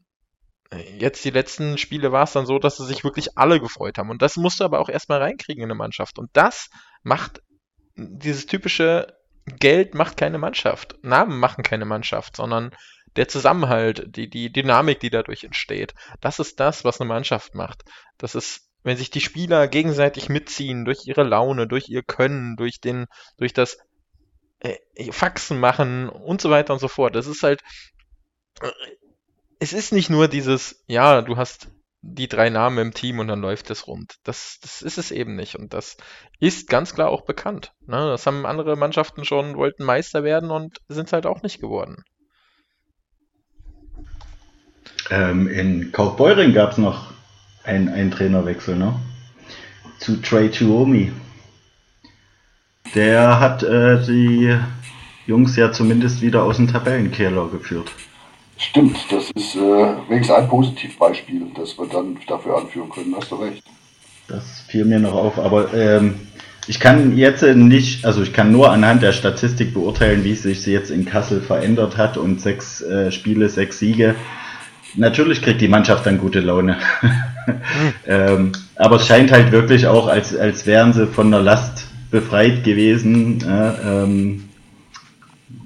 jetzt 0.98 1.24
die 1.24 1.30
letzten 1.30 1.78
Spiele 1.78 2.12
war 2.12 2.24
es 2.24 2.32
dann 2.32 2.46
so, 2.46 2.58
dass 2.58 2.76
sie 2.76 2.86
sich 2.86 3.04
wirklich 3.04 3.36
alle 3.38 3.60
gefreut 3.60 3.98
haben. 3.98 4.10
Und 4.10 4.22
das 4.22 4.36
musst 4.36 4.60
du 4.60 4.64
aber 4.64 4.80
auch 4.80 4.88
erstmal 4.88 5.20
reinkriegen 5.20 5.62
in 5.62 5.70
eine 5.70 5.78
Mannschaft. 5.78 6.18
Und 6.18 6.30
das 6.32 6.68
macht 7.02 7.42
dieses 8.00 8.46
typische 8.46 9.16
Geld 9.46 9.94
macht 9.94 10.16
keine 10.16 10.38
Mannschaft, 10.38 10.96
Namen 11.02 11.38
machen 11.38 11.64
keine 11.64 11.84
Mannschaft, 11.84 12.36
sondern 12.36 12.74
der 13.16 13.28
Zusammenhalt, 13.28 14.16
die, 14.16 14.30
die 14.30 14.52
Dynamik, 14.52 15.00
die 15.00 15.10
dadurch 15.10 15.44
entsteht, 15.44 15.94
das 16.20 16.38
ist 16.38 16.60
das, 16.60 16.84
was 16.84 17.00
eine 17.00 17.08
Mannschaft 17.08 17.54
macht. 17.54 17.82
Das 18.18 18.34
ist, 18.34 18.70
wenn 18.84 18.96
sich 18.96 19.10
die 19.10 19.20
Spieler 19.20 19.66
gegenseitig 19.68 20.28
mitziehen, 20.28 20.84
durch 20.84 21.06
ihre 21.06 21.24
Laune, 21.24 21.66
durch 21.66 21.88
ihr 21.88 22.02
Können, 22.02 22.56
durch 22.56 22.80
den, 22.80 23.06
durch 23.36 23.52
das 23.52 23.78
äh, 24.60 24.76
Faxen 25.10 25.58
machen 25.58 26.08
und 26.08 26.40
so 26.40 26.50
weiter 26.50 26.72
und 26.72 26.78
so 26.78 26.88
fort. 26.88 27.16
Das 27.16 27.26
ist 27.26 27.42
halt, 27.42 27.62
äh, 28.62 28.70
es 29.58 29.72
ist 29.72 29.92
nicht 29.92 30.08
nur 30.08 30.28
dieses, 30.28 30.84
ja, 30.86 31.20
du 31.22 31.36
hast 31.36 31.68
die 32.02 32.28
drei 32.28 32.50
Namen 32.50 32.78
im 32.78 32.94
Team 32.94 33.18
und 33.18 33.28
dann 33.28 33.40
läuft 33.40 33.70
es 33.70 33.86
rund. 33.86 34.16
Das, 34.24 34.58
das 34.62 34.82
ist 34.82 34.98
es 34.98 35.10
eben 35.10 35.36
nicht. 35.36 35.56
Und 35.56 35.74
das 35.74 35.96
ist 36.38 36.68
ganz 36.68 36.94
klar 36.94 37.10
auch 37.10 37.22
bekannt. 37.22 37.72
Ne? 37.86 37.96
Das 37.96 38.26
haben 38.26 38.46
andere 38.46 38.76
Mannschaften 38.76 39.24
schon, 39.24 39.56
wollten 39.56 39.84
Meister 39.84 40.24
werden 40.24 40.50
und 40.50 40.78
sind 40.88 41.06
es 41.06 41.12
halt 41.12 41.26
auch 41.26 41.42
nicht 41.42 41.60
geworden. 41.60 42.02
Ähm, 45.10 45.48
in 45.48 45.92
Kaufbeuren 45.92 46.54
gab 46.54 46.72
es 46.72 46.78
noch 46.78 47.12
einen, 47.64 47.88
einen 47.88 48.10
Trainerwechsel, 48.10 48.76
ne? 48.76 48.94
zu 49.98 50.16
Trey 50.22 50.50
Tuomi. 50.50 51.12
Der 52.94 53.38
hat 53.38 53.62
äh, 53.62 54.02
die 54.04 54.56
Jungs 55.26 55.56
ja 55.56 55.70
zumindest 55.70 56.22
wieder 56.22 56.42
aus 56.42 56.56
dem 56.56 56.68
Tabellenkeller 56.68 57.48
geführt. 57.48 57.92
Stimmt, 58.60 58.98
das 59.10 59.30
ist 59.30 59.56
äh, 59.56 59.58
wenigstens 60.08 60.36
ein 60.36 60.46
Positivbeispiel, 60.46 61.46
das 61.56 61.78
wir 61.78 61.86
dann 61.86 62.18
dafür 62.28 62.58
anführen 62.58 62.90
können, 62.90 63.14
hast 63.16 63.30
du 63.30 63.36
recht. 63.36 63.62
Das 64.28 64.60
fiel 64.68 64.84
mir 64.84 65.00
noch 65.00 65.14
auf, 65.14 65.38
aber 65.38 65.72
ähm, 65.72 66.16
ich 66.66 66.78
kann 66.78 67.16
jetzt 67.16 67.42
nicht, 67.42 68.04
also 68.04 68.22
ich 68.22 68.34
kann 68.34 68.52
nur 68.52 68.70
anhand 68.70 69.02
der 69.02 69.12
Statistik 69.12 69.72
beurteilen, 69.72 70.24
wie 70.24 70.34
sich 70.34 70.60
sie 70.60 70.72
jetzt 70.72 70.90
in 70.90 71.06
Kassel 71.06 71.40
verändert 71.40 71.96
hat 71.96 72.18
und 72.18 72.42
sechs 72.42 72.82
äh, 72.82 73.10
Spiele, 73.10 73.48
sechs 73.48 73.78
Siege. 73.78 74.14
Natürlich 74.94 75.40
kriegt 75.40 75.62
die 75.62 75.68
Mannschaft 75.68 76.04
dann 76.04 76.18
gute 76.18 76.40
Laune. 76.40 76.76
ähm, 78.06 78.52
aber 78.76 78.96
es 78.96 79.06
scheint 79.06 79.32
halt 79.32 79.52
wirklich 79.52 79.86
auch, 79.86 80.06
als, 80.06 80.36
als 80.36 80.66
wären 80.66 80.92
sie 80.92 81.06
von 81.06 81.30
der 81.30 81.40
Last 81.40 81.86
befreit 82.10 82.62
gewesen. 82.62 83.42
Äh, 83.42 84.02
ähm, 84.02 84.49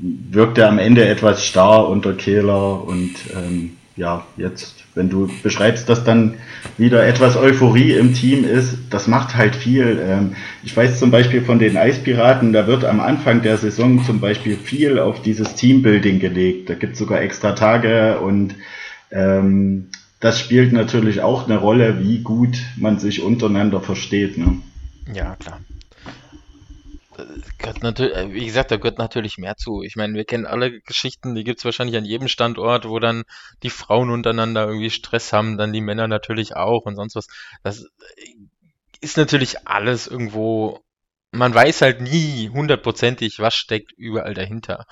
wirkte 0.04 0.68
am 0.68 0.78
Ende 0.78 1.06
etwas 1.06 1.46
starr 1.46 1.88
unter 1.88 2.12
Kehler 2.12 2.84
und 2.84 3.14
ähm, 3.34 3.76
ja, 3.96 4.26
jetzt, 4.37 4.84
wenn 4.94 5.08
du 5.08 5.30
beschreibst, 5.42 5.88
dass 5.88 6.04
dann 6.04 6.34
wieder 6.76 7.06
etwas 7.06 7.37
Euphorie 7.37 7.92
im 7.92 8.12
Team 8.12 8.44
ist, 8.44 8.76
das 8.90 9.06
macht 9.06 9.37
halt 9.37 9.54
viel. 9.54 10.02
Ähm, 10.04 10.34
ich 10.62 10.76
weiß 10.76 10.99
zum 10.99 11.11
Beispiel 11.11 11.42
von 11.42 11.58
den 11.58 11.76
Eispiraten, 11.76 12.52
da 12.52 12.66
wird 12.66 12.84
am 12.84 13.00
Anfang 13.00 13.42
der 13.42 13.56
Saison 13.56 14.04
zum 14.04 14.20
Beispiel 14.20 14.56
viel 14.56 14.99
auf 14.99 15.23
dieses 15.23 15.54
Teambuilding 15.54 16.18
gelegt. 16.18 16.68
Da 16.68 16.75
gibt 16.75 16.94
es 16.94 16.99
sogar 16.99 17.23
extra 17.23 17.52
Tage 17.52 18.18
und 18.18 18.56
ähm, 19.11 19.87
das 20.20 20.40
spielt 20.40 20.73
natürlich 20.73 21.23
auch 21.23 21.46
eine 21.46 21.56
Rolle, 21.56 22.00
wie 22.02 22.18
gut 22.18 22.58
man 22.76 22.99
sich 22.99 23.23
untereinander 23.23 23.80
versteht. 23.80 24.37
Ne? 24.37 24.58
Ja, 25.14 25.37
klar 25.37 25.61
natürlich, 27.83 28.16
äh, 28.16 28.33
wie 28.33 28.47
gesagt, 28.47 28.71
da 28.71 28.76
gehört 28.76 28.99
natürlich 28.99 29.38
mehr 29.38 29.56
zu. 29.56 29.83
Ich 29.83 29.97
meine, 29.97 30.14
wir 30.14 30.25
kennen 30.25 30.47
alle 30.47 30.80
Geschichten, 30.80 31.35
die 31.35 31.44
gibt 31.44 31.59
es 31.59 31.64
wahrscheinlich 31.64 31.97
an 31.97 32.04
jedem 32.04 32.28
Standort, 32.28 32.88
wo 32.88 32.99
dann 32.99 33.25
die 33.62 33.71
Frauen 33.71 34.11
untereinander 34.11 34.66
irgendwie 34.66 34.90
Stress 34.90 35.33
haben, 35.33 35.59
dann 35.59 35.73
die 35.73 35.80
Männer 35.80 36.09
natürlich 36.09 36.56
auch 36.56 36.83
und 36.85 36.97
sonst 36.97 37.16
was. 37.16 37.26
Das 37.62 37.87
ist 39.00 39.16
natürlich 39.16 39.66
alles 39.66 40.06
irgendwo, 40.06 40.80
man 41.30 41.54
weiß 41.54 41.83
halt 41.83 42.00
nie 42.00 42.49
hundertprozentig, 42.49 43.38
was 43.38 43.54
steckt 43.54 43.92
überall 43.92 44.35
dahinter. 44.35 44.87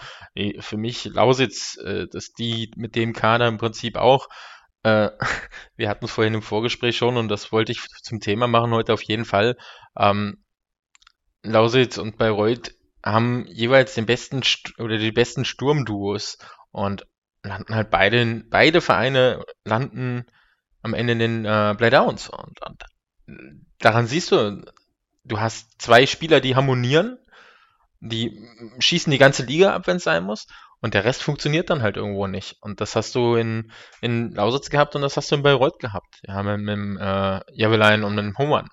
Für 0.60 0.76
mich 0.76 1.04
Lausitz, 1.06 1.76
äh, 1.78 2.06
dass 2.08 2.32
die 2.32 2.70
mit 2.76 2.96
dem 2.96 3.12
Kader 3.12 3.48
im 3.48 3.58
Prinzip 3.58 3.96
auch 3.96 4.28
äh, 4.82 5.10
wir 5.76 5.88
hatten 5.88 6.04
es 6.06 6.10
vorhin 6.10 6.34
im 6.34 6.42
Vorgespräch 6.42 6.96
schon 6.96 7.16
und 7.16 7.28
das 7.28 7.52
wollte 7.52 7.72
ich 7.72 7.80
zum 8.02 8.20
Thema 8.20 8.46
machen 8.46 8.72
heute 8.72 8.92
auf 8.92 9.02
jeden 9.02 9.24
Fall. 9.24 9.56
Ähm, 9.96 10.42
Lausitz 11.42 11.98
und 11.98 12.16
Bayreuth 12.16 12.74
haben 13.04 13.46
jeweils 13.48 13.94
den 13.94 14.06
besten 14.06 14.42
St 14.42 14.78
oder 14.78 14.98
die 14.98 15.12
besten 15.12 15.44
Sturmduos 15.44 16.38
und 16.70 17.06
landen 17.42 17.74
halt 17.74 17.90
beide, 17.90 18.44
beide 18.48 18.80
Vereine 18.80 19.44
landen 19.64 20.24
am 20.82 20.94
Ende 20.94 21.12
in 21.14 21.18
den 21.18 21.44
äh, 21.44 21.74
Playdowns. 21.74 22.28
Und, 22.28 22.62
und 22.64 22.84
daran 23.78 24.06
siehst 24.06 24.30
du, 24.32 24.64
du 25.24 25.40
hast 25.40 25.80
zwei 25.80 26.06
Spieler, 26.06 26.40
die 26.40 26.54
harmonieren, 26.54 27.18
die 28.00 28.48
schießen 28.78 29.10
die 29.10 29.18
ganze 29.18 29.44
Liga 29.44 29.74
ab, 29.74 29.86
wenn 29.86 29.96
es 29.96 30.04
sein 30.04 30.24
muss. 30.24 30.46
Und 30.80 30.94
der 30.94 31.04
Rest 31.04 31.22
funktioniert 31.22 31.70
dann 31.70 31.82
halt 31.82 31.96
irgendwo 31.96 32.26
nicht. 32.26 32.56
Und 32.60 32.80
das 32.80 32.96
hast 32.96 33.14
du 33.14 33.36
in, 33.36 33.70
in 34.00 34.32
Lausitz 34.32 34.68
gehabt 34.68 34.96
und 34.96 35.02
das 35.02 35.16
hast 35.16 35.30
du 35.30 35.36
in 35.36 35.44
Bayreuth 35.44 35.78
gehabt. 35.78 36.20
Ja, 36.26 36.42
mit, 36.42 36.60
mit 36.60 37.00
äh, 37.00 37.40
Javelein 37.52 38.02
und 38.02 38.16
mit 38.16 38.24
dem 38.24 38.36
Hohmann. 38.36 38.68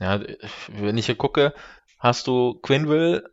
Ja, 0.00 0.20
wenn 0.68 0.98
ich 0.98 1.06
hier 1.06 1.14
gucke, 1.14 1.54
hast 1.98 2.26
du 2.26 2.54
Quinville, 2.62 3.30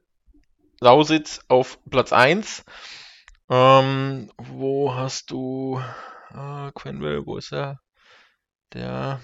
Lausitz 0.80 1.42
auf 1.48 1.80
Platz 1.90 2.12
1. 2.12 2.64
Ähm, 3.50 4.32
wo 4.38 4.96
hast 4.96 5.32
du 5.32 5.80
äh, 6.32 6.72
Quinville, 6.74 7.26
wo 7.26 7.38
ist 7.38 7.54
er? 7.54 7.80
Der. 8.74 9.20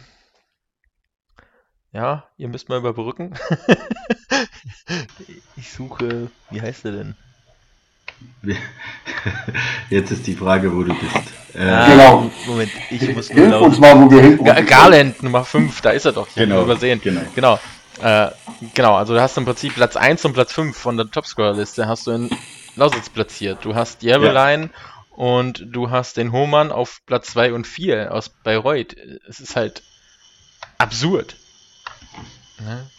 Ja, 1.92 2.26
ihr 2.38 2.48
müsst 2.48 2.70
mal 2.70 2.78
überbrücken. 2.78 3.34
ich 5.58 5.72
suche, 5.72 6.32
wie 6.50 6.62
heißt 6.62 6.86
er 6.86 6.92
denn? 6.92 7.16
Jetzt 9.90 10.12
ist 10.12 10.28
die 10.28 10.36
Frage, 10.36 10.74
wo 10.74 10.84
du 10.84 10.94
bist. 10.94 11.34
Äh, 11.54 11.64
ah, 11.64 11.90
genau. 11.90 12.32
Moment, 12.46 12.72
ich 12.90 13.14
muss 13.14 13.34
nur 13.34 13.46
Hilf 13.46 13.62
uns 13.62 13.80
mal, 13.80 14.00
wo 14.00 14.10
wir 14.10 14.22
hin. 14.22 14.66
Garland 14.66 15.22
Nummer 15.22 15.44
5, 15.44 15.82
da 15.82 15.90
ist 15.90 16.06
er 16.06 16.14
doch. 16.14 16.28
Genau. 16.36 16.64
Übersehen. 16.64 17.02
Genau. 17.04 17.22
genau. 17.36 17.60
Äh, 18.00 18.32
genau, 18.74 18.96
also 18.96 19.14
du 19.14 19.22
hast 19.22 19.38
im 19.38 19.46
Prinzip 19.46 19.76
Platz 19.76 19.96
1 19.96 20.26
und 20.26 20.34
Platz 20.34 20.54
5 20.54 20.78
von 20.78 20.98
der 20.98 21.10
Topscorer-Liste 21.10 21.88
hast 21.88 22.08
du 22.08 22.12
in 22.12 22.30
Lausitz 22.76 23.10
platziert. 23.10 23.60
Du 23.64 23.76
hast 23.76 24.04
Jervelein 24.04 24.64
ja. 24.64 25.16
und 25.18 25.66
du 25.68 25.90
hast 25.90 26.18
den 26.18 26.32
Hohmann 26.32 26.72
auf 26.72 27.02
Platz 27.06 27.28
2 27.32 27.54
und 27.54 27.68
4 27.68 28.14
aus 28.14 28.30
Bayreuth. 28.30 28.96
Es 29.28 29.40
ist 29.40 29.56
halt 29.56 29.84
absurd. 30.78 31.36
Ne? 32.60 32.90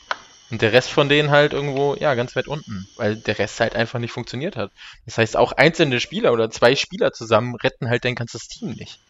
Und 0.51 0.61
der 0.61 0.75
Rest 0.75 0.91
von 0.91 1.09
denen 1.09 1.31
halt 1.31 1.55
irgendwo, 1.55 1.97
ja, 1.99 2.15
ganz 2.15 2.37
weit 2.37 2.47
unten, 2.47 2.87
weil 2.97 3.17
der 3.17 3.39
Rest 3.39 3.59
halt 3.61 3.75
einfach 3.75 3.99
nicht 3.99 4.13
funktioniert 4.13 4.55
hat. 4.55 4.71
Das 5.07 5.17
heißt, 5.17 5.35
auch 5.35 5.53
einzelne 5.53 5.99
Spieler 5.99 6.31
oder 6.31 6.51
zwei 6.51 6.77
Spieler 6.77 7.13
zusammen 7.13 7.55
retten 7.55 7.89
halt 7.89 8.05
dein 8.05 8.15
ganzes 8.15 8.49
Team 8.49 8.73
nicht. 8.73 9.01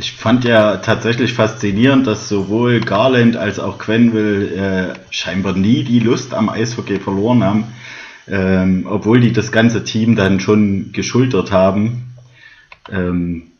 Ich 0.00 0.12
fand 0.12 0.46
ja 0.46 0.78
tatsächlich 0.78 1.34
faszinierend, 1.34 2.06
dass 2.06 2.26
sowohl 2.26 2.80
Garland 2.80 3.36
als 3.36 3.58
auch 3.58 3.76
Quenville 3.76 4.46
äh, 4.46 4.94
scheinbar 5.10 5.52
nie 5.52 5.84
die 5.84 5.98
Lust 5.98 6.32
am 6.32 6.48
Eishockey 6.48 6.98
verloren 6.98 7.44
haben, 7.44 7.64
ähm, 8.26 8.86
obwohl 8.88 9.20
die 9.20 9.34
das 9.34 9.52
ganze 9.52 9.84
Team 9.84 10.16
dann 10.16 10.40
schon 10.40 10.92
geschultert 10.92 11.52
haben. 11.52 12.14
Ähm, 12.90 13.50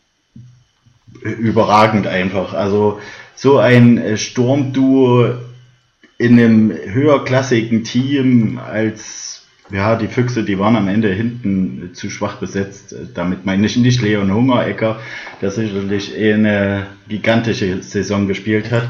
überragend 1.21 2.07
einfach. 2.07 2.55
Also 2.55 3.01
so 3.35 3.59
ein 3.59 3.99
äh, 3.99 4.17
Sturmduo 4.17 5.35
in 6.17 6.39
einem 6.39 6.71
höherklassigen 6.73 7.85
Team 7.85 8.59
als 8.59 9.40
ja, 9.71 9.97
die 9.97 10.09
Füchse, 10.09 10.43
die 10.45 10.59
waren 10.59 10.77
am 10.77 10.89
Ende 10.89 11.13
hinten 11.13 11.91
zu 11.95 12.11
schwach 12.11 12.37
besetzt. 12.37 12.95
Damit 13.15 13.47
meine 13.47 13.67
ich 13.67 13.77
nicht 13.77 14.03
Leon 14.03 14.33
Hungerecker, 14.33 14.99
der 15.41 15.51
sicherlich 15.51 16.17
eh 16.17 16.35
eine 16.35 16.87
gigantische 17.09 17.83
Saison 17.83 18.27
gespielt 18.27 18.71
hat. 18.71 18.89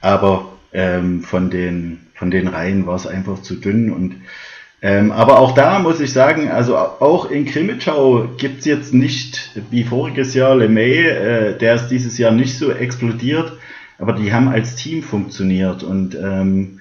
Aber 0.00 0.52
ähm, 0.72 1.22
von, 1.22 1.50
den, 1.50 2.00
von 2.14 2.30
den 2.30 2.48
Reihen 2.48 2.86
war 2.86 2.96
es 2.96 3.06
einfach 3.06 3.42
zu 3.42 3.56
dünn. 3.56 3.90
Und, 3.90 4.16
ähm, 4.82 5.12
aber 5.12 5.38
auch 5.38 5.54
da 5.54 5.78
muss 5.78 6.00
ich 6.00 6.12
sagen, 6.12 6.50
also 6.50 6.76
auch 6.76 7.30
in 7.30 7.46
Krimitschau 7.46 8.28
gibt's 8.36 8.66
jetzt 8.66 8.92
nicht 8.92 9.50
wie 9.70 9.84
voriges 9.84 10.34
Jahr 10.34 10.54
LeMay, 10.56 11.06
äh, 11.06 11.58
der 11.58 11.74
ist 11.76 11.88
dieses 11.88 12.18
Jahr 12.18 12.32
nicht 12.32 12.58
so 12.58 12.70
explodiert, 12.70 13.54
aber 13.98 14.12
die 14.12 14.32
haben 14.32 14.48
als 14.48 14.76
Team 14.76 15.02
funktioniert. 15.02 15.82
Und 15.82 16.14
ähm, 16.14 16.80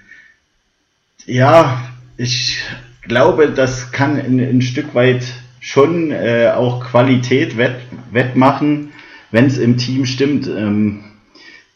ja, 1.25 1.81
ich 2.17 2.61
glaube, 3.07 3.49
das 3.49 3.91
kann 3.91 4.17
ein, 4.17 4.39
ein 4.39 4.61
Stück 4.61 4.95
weit 4.95 5.23
schon 5.59 6.11
äh, 6.11 6.51
auch 6.55 6.83
Qualität 6.83 7.57
wett, 7.57 7.75
wettmachen, 8.11 8.91
wenn 9.31 9.45
es 9.45 9.57
im 9.57 9.77
Team 9.77 10.05
stimmt. 10.05 10.47
Ähm, 10.47 11.03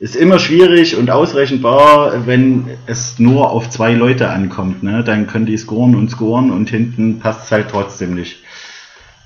ist 0.01 0.15
immer 0.15 0.39
schwierig 0.39 0.95
und 0.95 1.11
ausrechenbar, 1.11 2.25
wenn 2.25 2.71
es 2.87 3.19
nur 3.19 3.51
auf 3.51 3.69
zwei 3.69 3.93
Leute 3.93 4.29
ankommt. 4.31 4.81
Ne? 4.81 5.03
Dann 5.03 5.27
können 5.27 5.45
die 5.45 5.57
scoren 5.57 5.95
und 5.95 6.09
scoren 6.09 6.49
und 6.49 6.71
hinten 6.71 7.19
passt 7.19 7.45
es 7.45 7.51
halt 7.51 7.69
trotzdem 7.69 8.15
nicht. 8.15 8.43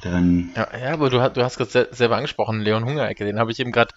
Dann 0.04 0.52
ja, 0.54 0.68
ja, 0.78 0.92
aber 0.92 1.10
du, 1.10 1.18
du 1.18 1.44
hast 1.44 1.58
gerade 1.58 1.88
selber 1.92 2.18
angesprochen, 2.18 2.60
Leon 2.60 2.84
Hungerecke, 2.84 3.24
den 3.24 3.40
habe 3.40 3.54
ich 3.54 3.60
eben 3.60 3.72
gerade, 3.72 3.94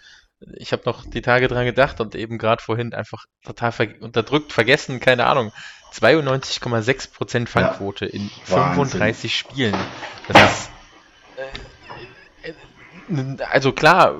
ich 0.54 0.70
habe 0.70 0.82
noch 0.86 1.04
die 1.04 1.20
Tage 1.20 1.48
dran 1.48 1.64
gedacht 1.64 2.00
und 2.00 2.14
eben 2.14 2.38
gerade 2.38 2.62
vorhin 2.62 2.94
einfach 2.94 3.24
total 3.44 3.72
ver 3.72 3.88
unterdrückt, 4.00 4.52
vergessen, 4.52 5.00
keine 5.00 5.26
Ahnung. 5.26 5.50
92,6% 5.92 7.46
Fangquote 7.46 8.06
ja. 8.06 8.12
in 8.12 8.30
35 8.44 9.00
Wahnsinn. 9.00 9.30
Spielen. 9.30 9.76
Das 10.28 10.52
ist. 10.52 10.70
Äh, 11.36 12.54
also 13.44 13.72
klar, 13.72 14.18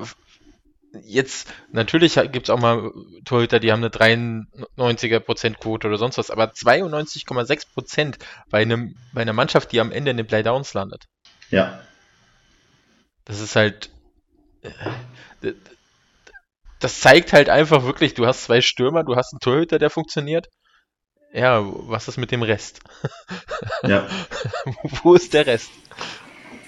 jetzt, 1.03 1.53
natürlich 1.71 2.15
gibt 2.31 2.47
es 2.47 2.49
auch 2.49 2.59
mal 2.59 2.91
Torhüter, 3.25 3.59
die 3.59 3.71
haben 3.71 3.83
eine 3.83 3.89
93er 3.89 5.53
Quote 5.53 5.87
oder 5.87 5.97
sonst 5.97 6.17
was, 6.17 6.31
aber 6.31 6.51
92,6% 6.51 8.15
bei, 8.49 8.61
einem, 8.61 8.95
bei 9.13 9.21
einer 9.21 9.33
Mannschaft, 9.33 9.71
die 9.71 9.79
am 9.79 9.91
Ende 9.91 10.11
in 10.11 10.17
den 10.17 10.27
Playdowns 10.27 10.73
landet. 10.73 11.05
Ja. 11.49 11.81
Das 13.25 13.39
ist 13.39 13.55
halt. 13.55 13.91
Äh, 14.61 15.53
das 16.79 17.01
zeigt 17.01 17.33
halt 17.33 17.49
einfach 17.49 17.83
wirklich, 17.83 18.13
du 18.13 18.25
hast 18.25 18.45
zwei 18.45 18.61
Stürmer, 18.61 19.03
du 19.03 19.17
hast 19.17 19.33
einen 19.33 19.41
Torhüter, 19.41 19.79
der 19.79 19.89
funktioniert 19.89 20.47
ja, 21.33 21.63
was 21.87 22.07
ist 22.07 22.17
mit 22.17 22.31
dem 22.31 22.43
Rest? 22.43 22.79
Ja. 23.83 24.07
Wo 25.03 25.13
ist 25.13 25.33
der 25.33 25.45
Rest? 25.45 25.69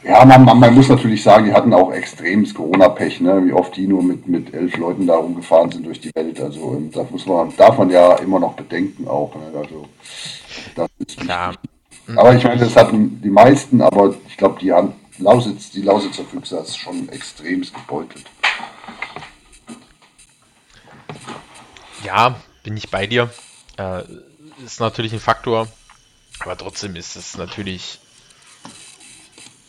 Ja, 0.04 0.26
man, 0.26 0.44
man, 0.46 0.60
man, 0.60 0.74
muss 0.74 0.90
natürlich 0.90 1.22
sagen, 1.22 1.46
die 1.46 1.54
hatten 1.54 1.74
auch 1.74 1.92
extremes 1.92 2.54
Corona-Pech, 2.54 3.22
ne? 3.22 3.46
wie 3.46 3.54
oft 3.54 3.76
die 3.76 3.88
nur 3.88 4.02
mit, 4.02 4.28
mit 4.28 4.54
elf 4.54 4.78
Leuten 4.78 5.06
da 5.06 5.16
rumgefahren 5.16 5.72
sind 5.72 5.86
durch 5.86 6.00
die 6.00 6.14
Welt. 6.16 6.40
Also 6.40 6.74
ähm, 6.76 6.92
das 6.92 7.10
muss 7.12 7.26
man, 7.26 7.56
darf 7.56 7.78
man 7.78 7.90
ja 7.90 8.16
immer 8.16 8.40
noch 8.40 8.54
bedenken 8.54 9.08
auch. 9.08 9.34
Ne? 9.36 9.52
Also, 9.58 9.88
das 10.76 10.90
ist 11.00 11.20
Klar. 11.20 11.56
Aber 12.16 12.36
ich 12.36 12.44
meine, 12.44 12.60
das 12.60 12.76
hatten 12.76 13.22
die 13.22 13.30
meisten, 13.30 13.82
aber 13.82 14.16
ich 14.28 14.38
glaube, 14.38 14.60
die 14.60 14.72
haben 14.72 14.94
Lausitz, 15.18 15.70
die 15.70 15.82
Lausitzer 15.82 16.24
Füchse 16.26 16.58
ist 16.58 16.78
schon 16.78 17.08
extremst 17.10 17.74
gebeutelt. 17.74 18.26
Ja, 22.04 22.36
bin 22.64 22.76
ich 22.76 22.90
bei 22.90 23.06
dir. 23.06 23.30
Äh, 23.78 24.02
ist 24.64 24.80
natürlich 24.80 25.14
ein 25.14 25.20
Faktor, 25.20 25.68
aber 26.40 26.58
trotzdem 26.58 26.96
ist 26.96 27.16
es 27.16 27.38
natürlich 27.38 28.00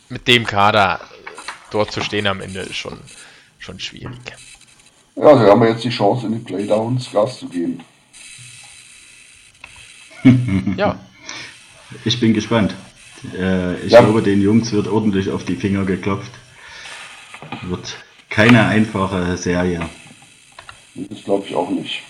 mit 0.09 0.27
dem 0.27 0.45
Kader 0.45 1.01
dort 1.71 1.91
zu 1.91 2.01
stehen 2.01 2.27
am 2.27 2.41
Ende 2.41 2.61
ist 2.61 2.75
schon, 2.75 2.99
schon 3.57 3.79
schwierig. 3.79 4.19
Ja, 5.15 5.37
sie 5.37 5.49
haben 5.49 5.63
jetzt 5.63 5.83
die 5.83 5.89
Chance, 5.89 6.27
in 6.27 6.33
die 6.33 6.39
Playdowns 6.39 7.11
Gas 7.11 7.39
zu 7.39 7.47
geben. 7.47 7.83
ja. 10.77 10.99
Ich 12.05 12.19
bin 12.19 12.33
gespannt. 12.33 12.73
Äh, 13.37 13.75
ich 13.85 13.91
ja. 13.91 14.01
glaube, 14.01 14.21
den 14.21 14.41
Jungs 14.41 14.71
wird 14.71 14.87
ordentlich 14.87 15.29
auf 15.29 15.45
die 15.45 15.55
Finger 15.55 15.85
geklopft. 15.85 16.31
Wird 17.63 17.97
keine 18.29 18.65
einfache 18.65 19.37
Serie. 19.37 19.89
Das 20.95 21.23
glaube 21.23 21.45
ich 21.47 21.55
auch 21.55 21.69
nicht. 21.69 22.03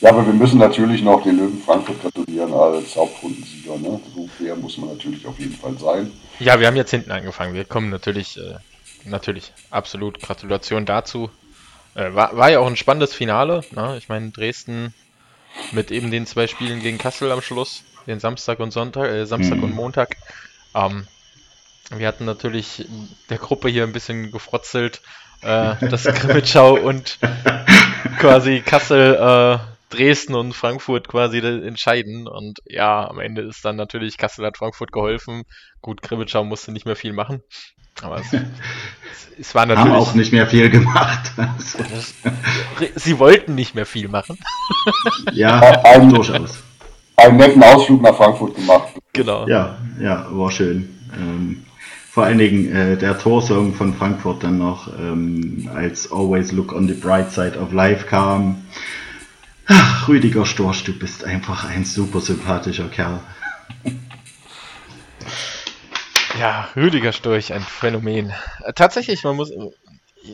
Ja, 0.00 0.10
aber 0.10 0.24
wir 0.24 0.32
müssen 0.32 0.58
natürlich 0.58 1.02
noch 1.02 1.24
den 1.24 1.38
Löwen 1.38 1.60
Frankfurt 1.60 2.00
gratulieren 2.00 2.52
als 2.52 2.94
Hauptrundensieger. 2.94 3.76
Ne? 3.78 4.00
So 4.14 4.28
fair 4.28 4.54
muss 4.54 4.78
man 4.78 4.90
natürlich 4.90 5.26
auf 5.26 5.38
jeden 5.38 5.54
Fall 5.54 5.76
sein. 5.78 6.12
Ja, 6.38 6.60
wir 6.60 6.68
haben 6.68 6.76
jetzt 6.76 6.92
hinten 6.92 7.10
angefangen. 7.10 7.54
Wir 7.54 7.64
kommen 7.64 7.90
natürlich, 7.90 8.38
äh, 8.38 8.58
natürlich, 9.04 9.52
absolut 9.70 10.20
Gratulation 10.20 10.86
dazu. 10.86 11.30
Äh, 11.96 12.14
war, 12.14 12.36
war 12.36 12.48
ja 12.48 12.60
auch 12.60 12.68
ein 12.68 12.76
spannendes 12.76 13.12
Finale. 13.12 13.62
Ne? 13.72 13.96
Ich 13.98 14.08
meine, 14.08 14.30
Dresden 14.30 14.94
mit 15.72 15.90
eben 15.90 16.12
den 16.12 16.26
zwei 16.26 16.46
Spielen 16.46 16.80
gegen 16.80 16.98
Kassel 16.98 17.32
am 17.32 17.42
Schluss, 17.42 17.82
den 18.06 18.20
Samstag 18.20 18.60
und 18.60 18.70
Sonntag, 18.70 19.10
äh, 19.10 19.26
Samstag 19.26 19.58
mhm. 19.58 19.64
und 19.64 19.74
Montag. 19.74 20.16
Ähm, 20.76 21.08
wir 21.90 22.06
hatten 22.06 22.24
natürlich 22.24 22.86
der 23.30 23.38
Gruppe 23.38 23.68
hier 23.68 23.82
ein 23.82 23.92
bisschen 23.92 24.30
gefrotzelt, 24.30 25.00
äh, 25.42 25.74
dass 25.88 26.04
Grimmitschau 26.04 26.74
und 26.78 27.18
quasi 28.20 28.60
Kassel 28.60 29.14
äh, 29.14 29.67
Dresden 29.90 30.34
und 30.34 30.54
Frankfurt 30.54 31.08
quasi 31.08 31.38
entscheiden. 31.38 32.26
Und 32.26 32.60
ja, 32.66 33.08
am 33.08 33.18
Ende 33.18 33.42
ist 33.42 33.64
dann 33.64 33.76
natürlich 33.76 34.18
Kassel 34.18 34.46
hat 34.46 34.58
Frankfurt 34.58 34.92
geholfen. 34.92 35.44
Gut, 35.80 36.02
Krimitschau 36.02 36.44
musste 36.44 36.72
nicht 36.72 36.86
mehr 36.86 36.96
viel 36.96 37.12
machen. 37.12 37.42
Aber 38.02 38.20
es, 38.20 38.26
es 39.38 39.54
war 39.54 39.66
natürlich. 39.66 39.92
Haben 39.92 39.98
auch 39.98 40.14
nicht 40.14 40.32
mehr 40.32 40.46
viel 40.46 40.70
gemacht. 40.70 41.32
sie 42.94 43.18
wollten 43.18 43.54
nicht 43.54 43.74
mehr 43.74 43.86
viel 43.86 44.08
machen. 44.08 44.38
ja, 45.32 45.60
ein, 45.84 46.08
durchaus. 46.08 46.62
Einen 47.16 47.36
netten 47.36 47.62
Ausflug 47.62 48.02
nach 48.02 48.16
Frankfurt 48.16 48.54
gemacht. 48.54 48.92
Genau. 49.12 49.48
Ja, 49.48 49.78
ja, 50.00 50.26
war 50.30 50.50
schön. 50.50 50.96
Ähm, 51.16 51.64
vor 52.10 52.24
allen 52.24 52.38
Dingen 52.38 52.74
äh, 52.74 52.96
der 52.96 53.18
Torsong 53.18 53.74
von 53.74 53.94
Frankfurt 53.94 54.42
dann 54.42 54.58
noch, 54.58 54.88
ähm, 54.98 55.68
als 55.74 56.10
Always 56.12 56.52
Look 56.52 56.72
on 56.72 56.86
the 56.88 56.94
Bright 56.94 57.32
Side 57.32 57.58
of 57.58 57.72
Life 57.72 58.06
kam. 58.06 58.62
Ach, 59.70 60.08
Rüdiger 60.08 60.46
Storch, 60.46 60.82
du 60.84 60.98
bist 60.98 61.24
einfach 61.24 61.64
ein 61.64 61.84
super 61.84 62.22
sympathischer 62.22 62.88
Kerl. 62.88 63.20
Ja, 66.38 66.70
Rüdiger 66.74 67.12
Storch, 67.12 67.52
ein 67.52 67.60
Phänomen. 67.60 68.32
Äh, 68.64 68.72
tatsächlich, 68.72 69.24
man 69.24 69.36
muss, 69.36 69.52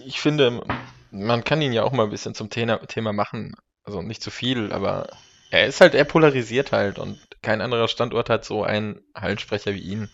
ich 0.07 0.21
finde, 0.21 0.63
man 1.11 1.43
kann 1.43 1.61
ihn 1.63 1.73
ja 1.73 1.83
auch 1.83 1.91
mal 1.91 2.05
ein 2.05 2.11
bisschen 2.11 2.37
zum 2.37 2.49
Thema, 2.49 3.13
machen. 3.13 3.57
Also 3.83 4.03
nicht 4.03 4.23
zu 4.23 4.31
viel, 4.31 4.73
aber 4.73 5.09
er 5.51 5.67
ist 5.67 5.81
halt, 5.81 5.95
er 5.97 6.05
polarisiert 6.05 6.71
halt 6.71 7.01
und 7.01 7.19
kein 7.43 7.61
anderer 7.61 7.89
Standort 7.89 8.31
hat 8.31 8.45
so 8.45 8.63
einen 8.63 9.01
Hallensprecher 9.17 9.75
wie 9.75 9.81
ihn, 9.81 10.11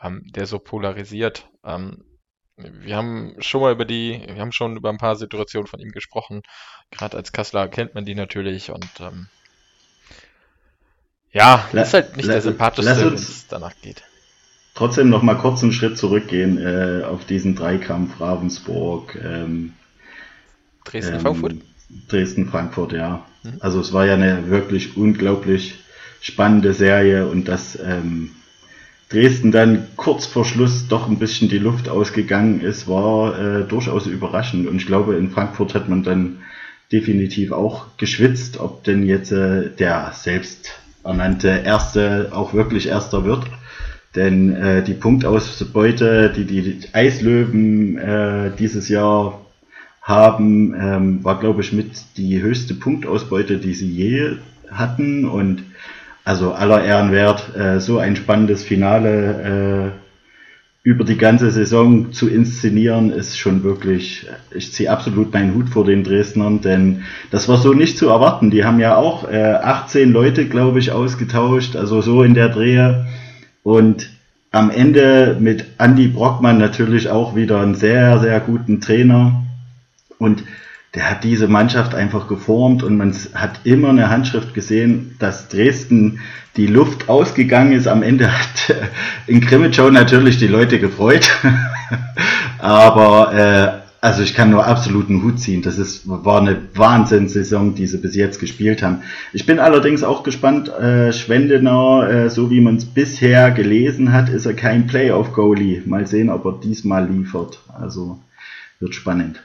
ähm, 0.00 0.22
der 0.36 0.46
so 0.46 0.60
polarisiert. 0.60 1.48
Ähm, 1.64 2.04
wir 2.56 2.96
haben 2.96 3.34
schon 3.40 3.60
mal 3.60 3.72
über 3.72 3.84
die, 3.84 4.22
wir 4.26 4.40
haben 4.40 4.52
schon 4.52 4.76
über 4.76 4.90
ein 4.90 4.98
paar 4.98 5.16
Situationen 5.16 5.66
von 5.66 5.80
ihm 5.80 5.90
gesprochen. 5.90 6.42
Gerade 6.90 7.16
als 7.16 7.32
Kassler 7.32 7.68
kennt 7.68 7.94
man 7.94 8.04
die 8.04 8.14
natürlich 8.14 8.70
und 8.70 8.90
ähm, 9.00 9.28
ja, 11.32 11.66
La 11.72 11.82
ist 11.82 11.94
halt 11.94 12.16
nicht 12.16 12.28
der 12.28 12.42
sympathischste, 12.42 13.06
wenn 13.06 13.14
es 13.14 13.46
danach 13.48 13.74
geht. 13.80 14.02
Trotzdem 14.74 15.08
noch 15.08 15.22
mal 15.22 15.36
kurz 15.36 15.62
einen 15.62 15.72
Schritt 15.72 15.98
zurückgehen 15.98 16.58
äh, 16.58 17.04
auf 17.04 17.24
diesen 17.24 17.54
Dreikampf 17.54 18.20
Ravensburg. 18.20 19.18
Ähm, 19.22 19.74
Dresden-Frankfurt? 20.84 21.52
Ähm, 21.52 21.62
Dresden-Frankfurt, 22.08 22.92
ja. 22.92 23.26
Mhm. 23.42 23.56
Also 23.60 23.80
es 23.80 23.92
war 23.92 24.06
ja 24.06 24.14
eine 24.14 24.48
wirklich 24.48 24.96
unglaublich 24.96 25.82
spannende 26.20 26.74
Serie 26.74 27.26
und 27.26 27.48
das 27.48 27.78
ähm, 27.78 28.32
Dresden 29.12 29.52
dann 29.52 29.86
kurz 29.96 30.24
vor 30.24 30.44
Schluss 30.44 30.88
doch 30.88 31.08
ein 31.08 31.18
bisschen 31.18 31.48
die 31.48 31.58
Luft 31.58 31.88
ausgegangen 31.88 32.60
ist, 32.60 32.88
war 32.88 33.38
äh, 33.38 33.64
durchaus 33.64 34.06
überraschend. 34.06 34.66
Und 34.66 34.76
ich 34.76 34.86
glaube, 34.86 35.16
in 35.16 35.30
Frankfurt 35.30 35.74
hat 35.74 35.88
man 35.88 36.02
dann 36.02 36.38
definitiv 36.90 37.52
auch 37.52 37.86
geschwitzt, 37.98 38.58
ob 38.58 38.84
denn 38.84 39.02
jetzt 39.02 39.30
äh, 39.30 39.68
der 39.70 40.12
selbst 40.14 40.70
ernannte 41.04 41.48
Erste 41.64 42.30
auch 42.32 42.54
wirklich 42.54 42.86
Erster 42.86 43.24
wird. 43.24 43.44
Denn 44.14 44.54
äh, 44.54 44.82
die 44.82 44.94
Punktausbeute, 44.94 46.32
die 46.34 46.44
die 46.44 46.80
Eislöwen 46.92 47.98
äh, 47.98 48.50
dieses 48.58 48.88
Jahr 48.88 49.40
haben, 50.00 50.74
ähm, 50.74 51.24
war, 51.24 51.38
glaube 51.38 51.62
ich, 51.62 51.72
mit 51.72 51.90
die 52.16 52.42
höchste 52.42 52.74
Punktausbeute, 52.74 53.58
die 53.58 53.74
sie 53.74 53.90
je 53.90 54.36
hatten. 54.70 55.26
Und 55.26 55.64
also 56.24 56.52
aller 56.52 56.84
Ehren 56.84 57.12
wert, 57.12 57.54
äh, 57.56 57.80
so 57.80 57.98
ein 57.98 58.16
spannendes 58.16 58.62
Finale 58.62 59.92
äh, 59.94 60.88
über 60.88 61.04
die 61.04 61.16
ganze 61.16 61.50
Saison 61.50 62.12
zu 62.12 62.28
inszenieren, 62.28 63.10
ist 63.10 63.38
schon 63.38 63.62
wirklich, 63.62 64.26
ich 64.52 64.72
ziehe 64.72 64.90
absolut 64.90 65.32
meinen 65.32 65.54
Hut 65.54 65.68
vor 65.68 65.84
den 65.84 66.02
Dresdnern, 66.02 66.60
denn 66.60 67.02
das 67.30 67.48
war 67.48 67.58
so 67.58 67.72
nicht 67.72 67.98
zu 67.98 68.08
erwarten. 68.08 68.50
Die 68.50 68.64
haben 68.64 68.80
ja 68.80 68.96
auch 68.96 69.28
äh, 69.28 69.54
18 69.62 70.12
Leute, 70.12 70.48
glaube 70.48 70.80
ich, 70.80 70.90
ausgetauscht, 70.90 71.76
also 71.76 72.00
so 72.00 72.24
in 72.24 72.34
der 72.34 72.48
Drehe. 72.48 73.06
Und 73.62 74.10
am 74.50 74.70
Ende 74.70 75.36
mit 75.38 75.66
Andy 75.78 76.08
Brockmann 76.08 76.58
natürlich 76.58 77.08
auch 77.08 77.36
wieder 77.36 77.60
einen 77.60 77.76
sehr, 77.76 78.18
sehr 78.18 78.40
guten 78.40 78.80
Trainer. 78.80 79.44
Und 80.18 80.42
der 80.94 81.10
hat 81.10 81.24
diese 81.24 81.48
Mannschaft 81.48 81.94
einfach 81.94 82.28
geformt 82.28 82.82
und 82.82 82.96
man 82.96 83.14
hat 83.34 83.60
immer 83.64 83.88
eine 83.88 84.10
Handschrift 84.10 84.52
gesehen, 84.52 85.16
dass 85.18 85.48
Dresden 85.48 86.20
die 86.56 86.66
Luft 86.66 87.08
ausgegangen 87.08 87.72
ist. 87.72 87.88
Am 87.88 88.02
Ende 88.02 88.30
hat 88.30 88.74
in 89.26 89.40
Krimitschau 89.40 89.90
natürlich 89.90 90.38
die 90.38 90.48
Leute 90.48 90.78
gefreut. 90.78 91.30
Aber 92.58 93.32
äh, 93.34 93.82
also 94.02 94.22
ich 94.22 94.34
kann 94.34 94.50
nur 94.50 94.66
absoluten 94.66 95.22
Hut 95.22 95.38
ziehen. 95.38 95.62
Das 95.62 95.78
ist, 95.78 96.08
war 96.08 96.40
eine 96.40 96.58
Wahnsinnssaison, 96.74 97.74
die 97.74 97.86
sie 97.86 97.98
bis 97.98 98.14
jetzt 98.14 98.40
gespielt 98.40 98.82
haben. 98.82 99.02
Ich 99.32 99.46
bin 99.46 99.60
allerdings 99.60 100.02
auch 100.02 100.24
gespannt, 100.24 100.68
äh, 100.68 101.12
Schwendener, 101.12 102.08
äh, 102.10 102.28
so 102.28 102.50
wie 102.50 102.60
man 102.60 102.76
es 102.76 102.84
bisher 102.84 103.50
gelesen 103.52 104.12
hat, 104.12 104.28
ist 104.28 104.44
er 104.44 104.54
kein 104.54 104.88
Playoff-Goalie. 104.88 105.84
Mal 105.86 106.06
sehen, 106.06 106.28
ob 106.30 106.44
er 106.44 106.60
diesmal 106.62 107.08
liefert. 107.08 107.60
Also 107.72 108.18
wird 108.80 108.94
spannend. 108.94 109.40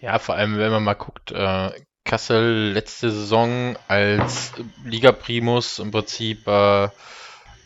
Ja, 0.00 0.18
vor 0.18 0.36
allem, 0.36 0.58
wenn 0.58 0.70
man 0.70 0.84
mal 0.84 0.94
guckt, 0.94 1.32
äh, 1.32 1.70
Kassel 2.04 2.72
letzte 2.72 3.10
Saison 3.10 3.76
als 3.88 4.52
Liga-Primus 4.84 5.78
im 5.78 5.90
Prinzip 5.90 6.46
äh, 6.46 6.88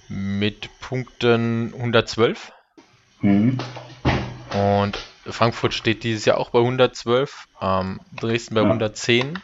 mit 0.09 0.69
Punkten 0.81 1.73
112. 1.75 2.53
Mhm. 3.21 3.59
Und 4.53 4.99
Frankfurt 5.27 5.75
steht 5.75 6.03
dieses 6.03 6.25
Jahr 6.25 6.39
auch 6.39 6.51
bei 6.51 6.59
112, 6.59 7.49
ähm, 7.61 8.01
Dresden 8.19 8.55
bei 8.55 8.63
ja. 8.63 8.67
110, 8.67 9.39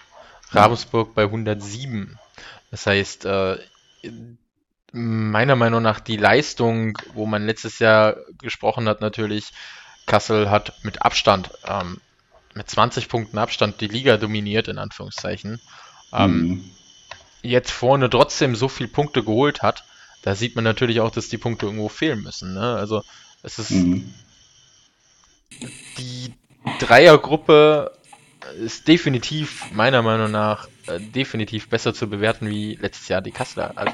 Ravensburg 0.50 1.14
bei 1.14 1.24
107. 1.24 2.18
Das 2.70 2.86
heißt, 2.86 3.26
äh, 3.26 3.58
meiner 4.92 5.56
Meinung 5.56 5.82
nach 5.82 6.00
die 6.00 6.16
Leistung, 6.16 6.98
wo 7.14 7.26
man 7.26 7.46
letztes 7.46 7.78
Jahr 7.78 8.16
gesprochen 8.40 8.88
hat, 8.88 9.00
natürlich, 9.00 9.52
Kassel 10.06 10.50
hat 10.50 10.72
mit 10.82 11.02
Abstand 11.02 11.50
ähm, 11.66 12.00
mit 12.58 12.68
20 12.68 13.08
Punkten 13.08 13.38
Abstand 13.38 13.80
die 13.80 13.86
Liga 13.86 14.16
dominiert, 14.16 14.68
in 14.68 14.78
Anführungszeichen, 14.78 15.60
ähm, 16.12 16.40
mhm. 16.40 16.70
jetzt 17.42 17.70
vorne 17.70 18.10
trotzdem 18.10 18.56
so 18.56 18.68
viele 18.68 18.88
Punkte 18.88 19.22
geholt 19.22 19.62
hat, 19.62 19.84
da 20.22 20.34
sieht 20.34 20.56
man 20.56 20.64
natürlich 20.64 21.00
auch, 21.00 21.12
dass 21.12 21.28
die 21.28 21.38
Punkte 21.38 21.66
irgendwo 21.66 21.88
fehlen 21.88 22.20
müssen. 22.22 22.54
Ne? 22.54 22.74
Also 22.74 23.02
es 23.42 23.58
ist 23.58 23.70
mhm. 23.70 24.12
die 25.96 26.34
Dreiergruppe 26.80 27.92
ist 28.60 28.88
definitiv, 28.88 29.70
meiner 29.72 30.02
Meinung 30.02 30.30
nach, 30.30 30.68
äh, 30.86 30.98
definitiv 30.98 31.68
besser 31.68 31.94
zu 31.94 32.08
bewerten 32.08 32.48
wie 32.50 32.74
letztes 32.74 33.08
Jahr 33.08 33.20
die 33.20 33.30
Kassler. 33.30 33.72
Also, 33.76 33.92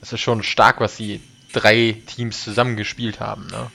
das 0.00 0.12
ist 0.12 0.20
schon 0.20 0.42
stark, 0.42 0.80
was 0.80 0.96
die 0.96 1.20
drei 1.52 1.96
Teams 2.06 2.44
zusammengespielt 2.44 3.20
haben. 3.20 3.46
Ne? 3.46 3.70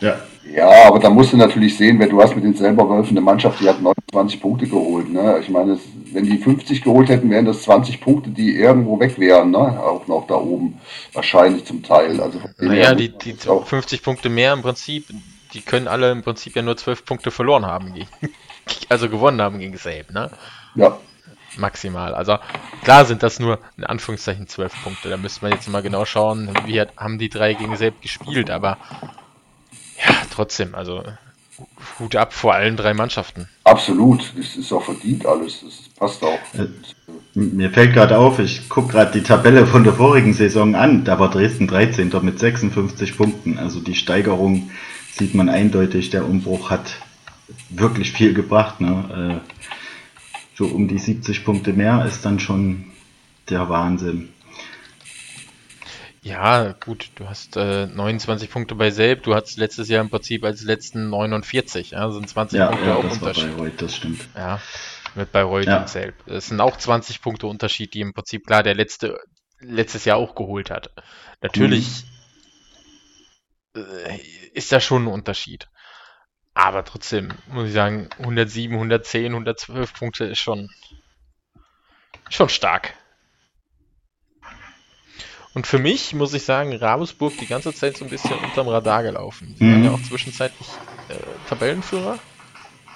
Ja. 0.00 0.16
Ja, 0.52 0.86
aber 0.86 0.98
da 0.98 1.10
musst 1.10 1.32
du 1.32 1.36
natürlich 1.36 1.76
sehen, 1.76 1.98
wenn 1.98 2.08
du 2.08 2.20
hast 2.20 2.34
mit 2.34 2.44
den 2.44 2.54
selber 2.54 2.88
Wölfen 2.88 3.10
eine 3.10 3.20
Mannschaft, 3.20 3.60
die 3.60 3.68
hat 3.68 3.80
29 3.80 4.40
Punkte 4.40 4.66
geholt. 4.66 5.08
Ne? 5.08 5.38
Ich 5.40 5.48
meine, 5.48 5.78
wenn 6.12 6.24
die 6.24 6.38
50 6.38 6.82
geholt 6.82 7.08
hätten, 7.08 7.30
wären 7.30 7.44
das 7.44 7.62
20 7.62 8.00
Punkte, 8.00 8.30
die 8.30 8.56
irgendwo 8.56 8.98
weg 8.98 9.18
wären, 9.18 9.50
ne? 9.50 9.58
Auch 9.58 10.06
noch 10.08 10.26
da 10.26 10.34
oben. 10.34 10.80
Wahrscheinlich 11.12 11.66
zum 11.66 11.82
Teil. 11.82 12.20
Also 12.20 12.40
naja, 12.58 12.94
die, 12.94 13.16
die 13.16 13.34
50 13.34 14.02
Punkte 14.02 14.28
mehr 14.28 14.52
im 14.52 14.62
Prinzip, 14.62 15.06
die 15.52 15.60
können 15.60 15.86
alle 15.86 16.10
im 16.10 16.22
Prinzip 16.22 16.56
ja 16.56 16.62
nur 16.62 16.76
12 16.76 17.04
Punkte 17.04 17.30
verloren 17.30 17.66
haben. 17.66 17.94
also 18.88 19.08
gewonnen 19.08 19.40
haben 19.40 19.58
gegen 19.58 19.76
Sabe, 19.76 20.06
ne? 20.12 20.30
Ja. 20.74 20.98
Maximal. 21.58 22.14
Also 22.14 22.38
klar 22.82 23.04
sind 23.04 23.22
das 23.22 23.40
nur 23.40 23.58
in 23.76 23.84
Anführungszeichen 23.84 24.48
12 24.48 24.82
Punkte. 24.82 25.10
Da 25.10 25.16
müsste 25.16 25.44
man 25.44 25.52
jetzt 25.52 25.68
mal 25.68 25.82
genau 25.82 26.04
schauen, 26.04 26.48
wie 26.66 26.80
haben 26.80 27.18
die 27.18 27.28
drei 27.28 27.54
gegen 27.54 27.76
Sabe 27.76 27.94
gespielt, 28.00 28.50
aber 28.50 28.78
ja, 30.04 30.14
trotzdem, 30.30 30.74
also 30.74 31.02
Hut 31.98 32.16
ab 32.16 32.32
vor 32.32 32.54
allen 32.54 32.76
drei 32.76 32.94
Mannschaften. 32.94 33.48
Absolut, 33.64 34.32
das 34.36 34.56
ist 34.56 34.72
auch 34.72 34.82
verdient 34.82 35.26
alles, 35.26 35.60
das 35.62 35.88
passt 35.96 36.22
auch. 36.22 36.38
Äh, 36.54 36.68
mir 37.34 37.70
fällt 37.70 37.92
gerade 37.92 38.18
auf, 38.18 38.38
ich 38.38 38.68
gucke 38.68 38.92
gerade 38.92 39.12
die 39.12 39.22
Tabelle 39.22 39.66
von 39.66 39.84
der 39.84 39.92
vorigen 39.92 40.32
Saison 40.32 40.74
an, 40.74 41.04
da 41.04 41.18
war 41.18 41.30
Dresden 41.30 41.66
13. 41.66 42.12
mit 42.22 42.38
56 42.38 43.16
Punkten, 43.16 43.58
also 43.58 43.80
die 43.80 43.94
Steigerung 43.94 44.70
sieht 45.12 45.34
man 45.34 45.48
eindeutig, 45.48 46.10
der 46.10 46.24
Umbruch 46.24 46.70
hat 46.70 46.96
wirklich 47.68 48.12
viel 48.12 48.34
gebracht. 48.34 48.80
Ne? 48.80 49.42
Äh, 49.42 49.50
so 50.56 50.66
um 50.66 50.88
die 50.88 50.98
70 50.98 51.44
Punkte 51.44 51.72
mehr 51.72 52.04
ist 52.06 52.24
dann 52.24 52.38
schon 52.38 52.86
der 53.48 53.68
Wahnsinn. 53.68 54.30
Ja, 56.22 56.72
gut, 56.72 57.10
du 57.14 57.28
hast 57.28 57.56
äh, 57.56 57.86
29 57.86 58.50
Punkte 58.50 58.74
bei 58.74 58.90
Selb, 58.90 59.22
du 59.22 59.34
hattest 59.34 59.56
letztes 59.56 59.88
Jahr 59.88 60.02
im 60.02 60.10
Prinzip 60.10 60.44
als 60.44 60.62
letzten 60.62 61.08
49, 61.08 61.92
ja, 61.92 62.10
sind 62.10 62.28
20 62.28 62.58
ja, 62.58 62.66
Punkte 62.66 62.86
ja, 62.88 62.96
auch 62.96 63.02
das 63.02 63.14
Unterschied. 63.14 63.48
War 63.50 63.56
Bayreuth, 63.56 63.82
das 63.82 63.96
stimmt. 63.96 64.28
Ja, 64.36 64.60
mit 65.14 65.32
Bayreuth 65.32 65.66
ja. 65.66 65.80
und 65.80 65.88
Selb. 65.88 66.14
Es 66.26 66.48
sind 66.48 66.60
auch 66.60 66.76
20 66.76 67.22
Punkte 67.22 67.46
Unterschied, 67.46 67.94
die 67.94 68.00
im 68.00 68.12
Prinzip 68.12 68.46
klar 68.46 68.62
der 68.62 68.74
letzte 68.74 69.18
letztes 69.60 70.04
Jahr 70.04 70.16
auch 70.16 70.34
geholt 70.34 70.70
hat. 70.70 70.90
Natürlich 71.40 72.04
mhm. 73.74 73.82
äh, 73.82 74.20
ist 74.52 74.72
da 74.72 74.80
schon 74.80 75.04
ein 75.04 75.12
Unterschied. 75.12 75.68
Aber 76.54 76.84
trotzdem 76.84 77.32
muss 77.48 77.68
ich 77.68 77.74
sagen, 77.74 78.08
107, 78.18 78.74
110, 78.74 79.26
112 79.32 79.94
Punkte 79.94 80.24
ist 80.24 80.38
schon 80.38 80.68
schon 82.28 82.48
stark. 82.48 82.94
Und 85.52 85.66
für 85.66 85.78
mich 85.78 86.14
muss 86.14 86.32
ich 86.32 86.44
sagen, 86.44 86.72
Ravensburg 86.74 87.36
die 87.38 87.46
ganze 87.46 87.74
Zeit 87.74 87.96
so 87.96 88.04
ein 88.04 88.10
bisschen 88.10 88.38
unterm 88.38 88.68
Radar 88.68 89.02
gelaufen. 89.02 89.54
Sie 89.58 89.64
mhm. 89.64 89.72
waren 89.72 89.84
ja 89.84 89.90
auch 89.92 90.02
zwischenzeitlich 90.02 90.68
äh, 91.08 91.14
Tabellenführer. 91.48 92.18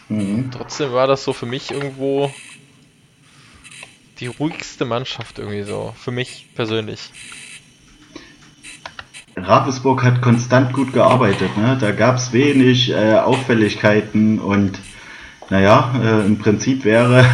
Mhm. 0.08 0.50
Trotzdem 0.52 0.92
war 0.92 1.06
das 1.06 1.24
so 1.24 1.32
für 1.32 1.46
mich 1.46 1.72
irgendwo 1.72 2.32
die 4.20 4.26
ruhigste 4.26 4.84
Mannschaft 4.84 5.38
irgendwie 5.38 5.64
so. 5.64 5.94
Für 5.98 6.12
mich 6.12 6.48
persönlich. 6.54 7.10
Ravensburg 9.36 10.04
hat 10.04 10.22
konstant 10.22 10.72
gut 10.72 10.92
gearbeitet. 10.92 11.56
Ne? 11.56 11.76
Da 11.80 11.90
gab 11.90 12.16
es 12.16 12.32
wenig 12.32 12.90
äh, 12.90 13.14
Auffälligkeiten 13.14 14.38
und 14.38 14.78
naja, 15.50 15.92
äh, 16.00 16.24
im 16.24 16.38
Prinzip 16.38 16.84
wäre 16.84 17.26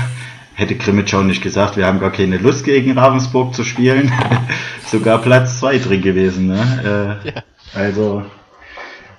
hätte 0.60 0.76
Krimitschau 0.76 1.22
nicht 1.22 1.42
gesagt, 1.42 1.78
wir 1.78 1.86
haben 1.86 2.00
gar 2.00 2.12
keine 2.12 2.36
Lust 2.36 2.64
gegen 2.64 2.96
Ravensburg 2.96 3.54
zu 3.54 3.64
spielen, 3.64 4.12
sogar 4.86 5.22
Platz 5.22 5.58
2 5.58 5.78
drin 5.78 6.02
gewesen. 6.02 6.48
Ne? 6.48 7.20
Äh, 7.24 7.28
ja. 7.28 7.42
Also 7.74 8.24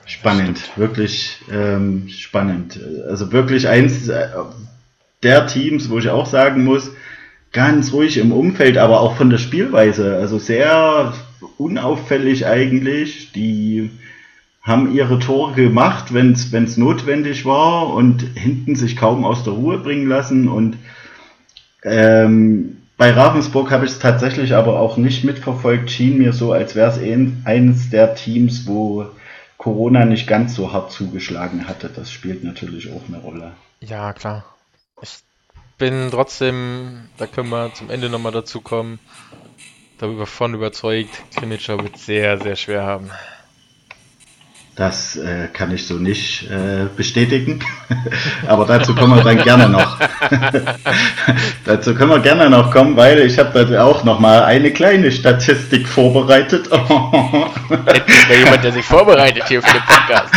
spannend, 0.05 0.69
wirklich 0.75 1.39
ähm, 1.51 2.07
spannend. 2.09 2.79
Also 3.09 3.31
wirklich 3.31 3.67
eins 3.67 4.07
äh, 4.07 4.27
der 5.23 5.47
Teams, 5.47 5.89
wo 5.89 5.97
ich 5.97 6.09
auch 6.09 6.27
sagen 6.27 6.63
muss, 6.63 6.91
ganz 7.51 7.91
ruhig 7.91 8.17
im 8.17 8.31
Umfeld, 8.31 8.77
aber 8.77 9.01
auch 9.01 9.17
von 9.17 9.31
der 9.31 9.39
Spielweise, 9.39 10.17
also 10.17 10.37
sehr 10.37 11.13
unauffällig 11.57 12.45
eigentlich. 12.45 13.31
Die 13.31 13.89
haben 14.61 14.93
ihre 14.93 15.17
Tore 15.17 15.53
gemacht, 15.53 16.13
wenn 16.13 16.33
es 16.33 16.77
notwendig 16.77 17.45
war 17.45 17.91
und 17.91 18.21
hinten 18.35 18.75
sich 18.75 18.95
kaum 18.95 19.25
aus 19.25 19.43
der 19.43 19.53
Ruhe 19.53 19.79
bringen 19.79 20.07
lassen 20.07 20.47
und 20.47 20.77
ähm, 21.83 22.77
bei 22.97 23.11
Ravensburg 23.11 23.71
habe 23.71 23.85
ich 23.85 23.91
es 23.91 23.99
tatsächlich 23.99 24.53
aber 24.53 24.79
auch 24.79 24.97
nicht 24.97 25.23
mitverfolgt. 25.23 25.89
Schien 25.89 26.19
mir 26.19 26.33
so, 26.33 26.51
als 26.51 26.75
wäre 26.75 26.91
es 26.91 26.99
eines 27.45 27.89
der 27.89 28.13
Teams, 28.13 28.67
wo 28.67 29.07
Corona 29.57 30.05
nicht 30.05 30.27
ganz 30.27 30.55
so 30.55 30.71
hart 30.71 30.91
zugeschlagen 30.91 31.67
hatte. 31.67 31.89
Das 31.89 32.11
spielt 32.11 32.43
natürlich 32.43 32.91
auch 32.91 33.01
eine 33.07 33.17
Rolle. 33.17 33.53
Ja, 33.79 34.13
klar. 34.13 34.45
Ich 35.01 35.19
bin 35.79 36.09
trotzdem, 36.11 37.09
da 37.17 37.25
können 37.25 37.49
wir 37.49 37.73
zum 37.73 37.89
Ende 37.89 38.09
nochmal 38.09 38.31
dazu 38.31 38.61
kommen, 38.61 38.99
darüber 39.97 40.27
von 40.27 40.53
überzeugt, 40.53 41.09
Krimitschau 41.35 41.79
wird 41.81 41.97
sehr, 41.97 42.37
sehr 42.37 42.55
schwer 42.55 42.83
haben. 42.83 43.09
Das 44.75 45.17
äh, 45.17 45.49
kann 45.51 45.69
ich 45.73 45.85
so 45.85 45.95
nicht 45.95 46.49
äh, 46.49 46.85
bestätigen. 46.95 47.59
Aber 48.47 48.65
dazu 48.65 48.95
kommen 48.95 49.17
wir 49.17 49.23
dann 49.23 49.43
gerne 49.43 49.67
noch. 49.67 49.97
dazu 51.65 51.93
können 51.93 52.09
wir 52.09 52.19
gerne 52.19 52.49
noch 52.49 52.71
kommen, 52.71 52.95
weil 52.95 53.19
ich 53.19 53.37
habe 53.37 53.65
da 53.65 53.83
auch 53.83 54.05
noch 54.05 54.21
mal 54.21 54.43
eine 54.43 54.71
kleine 54.71 55.11
Statistik 55.11 55.89
vorbereitet. 55.89 56.69
Endlich 57.69 58.29
mal 58.29 58.37
jemand, 58.37 58.63
der 58.63 58.71
sich 58.71 58.85
vorbereitet 58.85 59.43
hier 59.49 59.61
für 59.61 59.73
den 59.73 59.83
Podcast. 59.83 60.33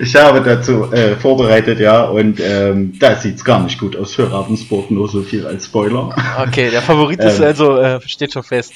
ich 0.00 0.16
habe 0.16 0.40
dazu 0.40 0.90
äh, 0.90 1.14
vorbereitet, 1.16 1.78
ja, 1.78 2.04
und 2.04 2.40
ähm, 2.40 2.98
da 2.98 3.16
sieht 3.16 3.36
es 3.36 3.44
gar 3.44 3.62
nicht 3.62 3.78
gut 3.78 3.96
aus 3.96 4.14
für 4.14 4.32
Ravensburg, 4.32 4.90
nur 4.90 5.08
so 5.08 5.20
viel 5.20 5.46
als 5.46 5.66
Spoiler. 5.66 6.16
Okay, 6.48 6.70
der 6.70 6.80
Favorit 6.80 7.20
ist 7.20 7.38
ähm, 7.38 7.44
also, 7.44 7.76
äh, 7.76 8.00
steht 8.06 8.32
schon 8.32 8.44
fest. 8.44 8.72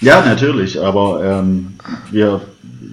Ja, 0.00 0.22
natürlich, 0.22 0.80
aber 0.80 1.22
ähm, 1.22 1.74
wir 2.10 2.40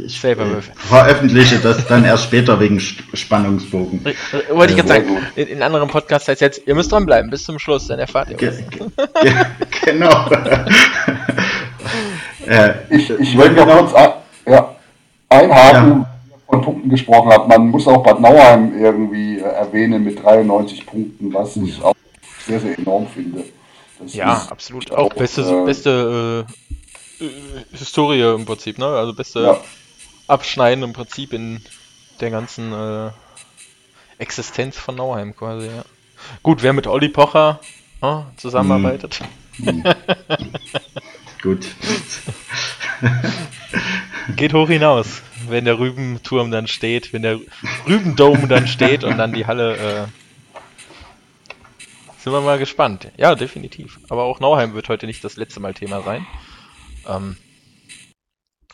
ich 0.05 0.23
äh, 0.23 0.35
veröffentliche 0.75 1.59
das 1.59 1.85
dann 1.87 2.03
erst 2.05 2.25
später 2.25 2.59
wegen 2.59 2.79
Spannungsbogen. 2.79 4.05
Äh, 4.05 4.13
wollte 4.53 4.73
ich 4.73 4.77
jetzt 4.77 4.89
sagen, 4.89 5.17
in, 5.35 5.47
in, 5.47 5.61
anderen 5.61 5.89
Podcasts 5.89 6.27
heißt 6.27 6.41
jetzt, 6.41 6.61
ihr 6.65 6.75
müsst 6.75 6.91
dranbleiben 6.91 7.29
bis 7.29 7.43
zum 7.43 7.59
Schluss, 7.59 7.87
dann 7.87 7.99
erfahrt 7.99 8.29
ihr 8.29 8.35
was. 8.35 8.57
Ge 8.69 9.33
genau. 9.85 10.29
äh, 12.47 12.73
ich 12.89 13.09
ich 13.09 13.37
wollte 13.37 13.55
noch 13.55 13.67
kurz 13.67 13.93
ein, 13.93 14.11
ja, 14.47 14.75
einhaken, 15.29 16.01
ja. 16.01 16.07
von 16.47 16.61
Punkten 16.61 16.89
gesprochen 16.89 17.31
habt. 17.31 17.47
Man 17.47 17.67
muss 17.67 17.87
auch 17.87 18.03
Bad 18.03 18.19
Nauheim 18.19 18.77
irgendwie 18.79 19.39
äh, 19.39 19.43
erwähnen 19.43 20.03
mit 20.03 20.23
93 20.23 20.85
Punkten, 20.85 21.33
was 21.33 21.55
ich 21.57 21.81
auch 21.81 21.95
sehr, 22.45 22.59
sehr 22.59 22.77
enorm 22.77 23.07
finde. 23.07 23.43
Das 23.99 24.13
ja, 24.13 24.47
absolut. 24.49 24.91
Auch, 24.91 25.11
auch 25.11 25.13
beste, 25.13 25.41
äh, 25.41 25.65
beste 25.65 26.45
äh, 27.19 27.25
Historie 27.77 28.21
im 28.21 28.45
Prinzip, 28.45 28.77
ne? 28.79 28.85
Also 28.85 29.13
beste 29.13 29.43
ja 29.43 29.61
abschneiden 30.31 30.83
im 30.83 30.93
Prinzip 30.93 31.33
in 31.33 31.61
der 32.19 32.31
ganzen 32.31 32.73
äh, 32.73 33.11
Existenz 34.17 34.77
von 34.77 34.95
Nauheim 34.95 35.35
quasi, 35.35 35.67
ja. 35.67 35.83
Gut, 36.43 36.63
wer 36.63 36.73
mit 36.73 36.87
Olli 36.87 37.09
Pocher 37.09 37.59
oh, 38.01 38.23
zusammenarbeitet. 38.37 39.21
Mm. 39.57 39.81
Gut. 41.41 41.67
Geht 44.35 44.53
hoch 44.53 44.67
hinaus, 44.67 45.23
wenn 45.47 45.65
der 45.65 45.79
Rübenturm 45.79 46.51
dann 46.51 46.67
steht, 46.67 47.11
wenn 47.13 47.23
der 47.23 47.39
Rübendome 47.87 48.47
dann 48.47 48.67
steht 48.67 49.03
und 49.03 49.17
dann 49.17 49.33
die 49.33 49.47
Halle. 49.47 49.77
Äh, 49.77 50.05
sind 52.19 52.33
wir 52.33 52.41
mal 52.41 52.59
gespannt. 52.59 53.11
Ja, 53.17 53.33
definitiv. 53.33 53.99
Aber 54.09 54.23
auch 54.23 54.39
Nauheim 54.39 54.75
wird 54.75 54.89
heute 54.89 55.07
nicht 55.07 55.23
das 55.23 55.37
letzte 55.37 55.59
Mal 55.59 55.73
Thema 55.73 56.03
sein. 56.03 56.27
Ähm, 57.07 57.35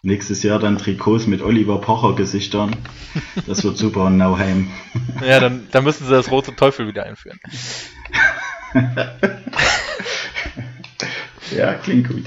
Nächstes 0.03 0.43
Jahr 0.43 0.60
dann 0.60 0.77
Trikots 0.77 1.27
mit 1.27 1.41
Oliver 1.41 1.81
Pocher 1.81 2.15
Gesichtern. 2.15 2.75
Das 3.45 3.63
wird 3.63 3.77
super 3.77 4.07
in 4.07 4.17
Nauheim. 4.17 4.69
Ja, 5.25 5.39
dann, 5.39 5.67
dann 5.71 5.83
müssen 5.83 6.05
sie 6.05 6.12
das 6.12 6.29
rote 6.31 6.55
Teufel 6.55 6.88
wieder 6.88 7.03
einführen. 7.03 7.39
ja, 11.55 11.73
klingt 11.75 12.10
gut. 12.10 12.25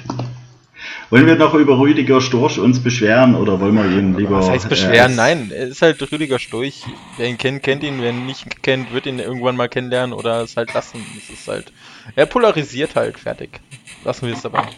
Wollen 1.11 1.27
wir 1.27 1.35
noch 1.35 1.55
über 1.55 1.77
Rüdiger 1.79 2.21
Storch 2.21 2.59
uns 2.59 2.81
beschweren 2.81 3.35
oder 3.35 3.59
wollen 3.59 3.75
wir 3.75 3.85
ihn 3.87 4.17
lieber. 4.17 4.39
Was 4.39 4.49
heißt 4.49 4.69
beschweren? 4.69 5.13
Äh, 5.13 5.17
Nein, 5.17 5.51
er 5.51 5.67
ist 5.67 5.83
halt 5.83 6.01
Rüdiger 6.13 6.39
Storch. 6.39 6.85
Wer 7.17 7.29
ihn 7.29 7.37
kennt, 7.37 7.65
kennt 7.65 7.83
ihn. 7.83 8.01
Wer 8.01 8.11
ihn 8.11 8.27
nicht 8.27 8.63
kennt, 8.63 8.93
wird 8.93 9.07
ihn 9.07 9.19
irgendwann 9.19 9.57
mal 9.57 9.69
kennenlernen 9.69 10.13
oder 10.13 10.41
es 10.43 10.57
halt 10.57 10.73
lassen. 10.73 11.05
Es 11.19 11.29
ist 11.29 11.49
halt. 11.49 11.73
Er 12.15 12.27
polarisiert 12.27 12.95
halt, 12.95 13.19
fertig. 13.19 13.61
Lassen 14.05 14.29
wir 14.29 14.35
es 14.35 14.43
dabei. 14.43 14.69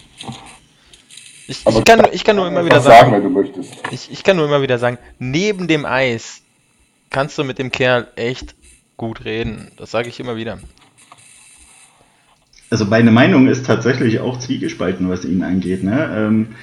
Ich, 1.48 1.66
ich, 1.66 1.84
kann, 1.84 2.06
ich 2.12 2.24
kann 2.24 2.36
nur 2.36 2.46
immer 2.46 2.64
wieder 2.64 2.80
sagen, 2.80 3.10
sagen 3.10 3.12
wenn 3.12 3.22
du 3.22 3.30
möchtest. 3.30 3.74
Ich, 3.90 4.10
ich 4.10 4.22
kann 4.22 4.36
nur 4.36 4.46
immer 4.46 4.62
wieder 4.62 4.78
sagen, 4.78 4.98
neben 5.18 5.66
dem 5.68 5.84
Eis 5.84 6.42
kannst 7.10 7.36
du 7.38 7.44
mit 7.44 7.58
dem 7.58 7.70
Kerl 7.70 8.08
echt 8.16 8.54
gut 8.96 9.24
reden. 9.24 9.70
Das 9.76 9.90
sage 9.90 10.08
ich 10.08 10.20
immer 10.20 10.36
wieder. 10.36 10.58
Also 12.70 12.86
meine 12.86 13.10
Meinung 13.10 13.48
ist 13.48 13.66
tatsächlich 13.66 14.20
auch 14.20 14.38
zwiegespalten, 14.38 15.10
was 15.10 15.24
ihn 15.24 15.42
angeht. 15.42 15.84
Ne? 15.84 16.10
Ähm, 16.16 16.54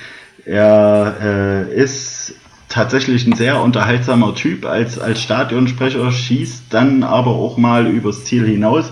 er 0.46 1.68
äh, 1.70 1.76
ist 1.76 2.34
tatsächlich 2.68 3.28
ein 3.28 3.34
sehr 3.34 3.62
unterhaltsamer 3.62 4.34
Typ 4.34 4.66
als, 4.66 4.98
als 4.98 5.22
Stadionsprecher, 5.22 6.12
schießt 6.12 6.64
dann 6.70 7.04
aber 7.04 7.32
auch 7.32 7.58
mal 7.58 7.88
übers 7.88 8.26
Ziel 8.26 8.48
hinaus. 8.48 8.92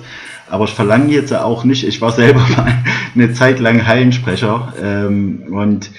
Aber 0.50 0.66
ich 0.66 0.72
verlange 0.72 1.12
jetzt 1.12 1.34
auch 1.34 1.64
nicht, 1.64 1.86
ich 1.86 2.02
war 2.02 2.12
selber 2.12 2.40
mal 2.58 2.84
eine 3.16 3.34
Zeit 3.34 3.60
lang 3.60 3.86
Hallensprecher 3.86 4.74
ähm, 4.82 5.48
und 5.52 5.92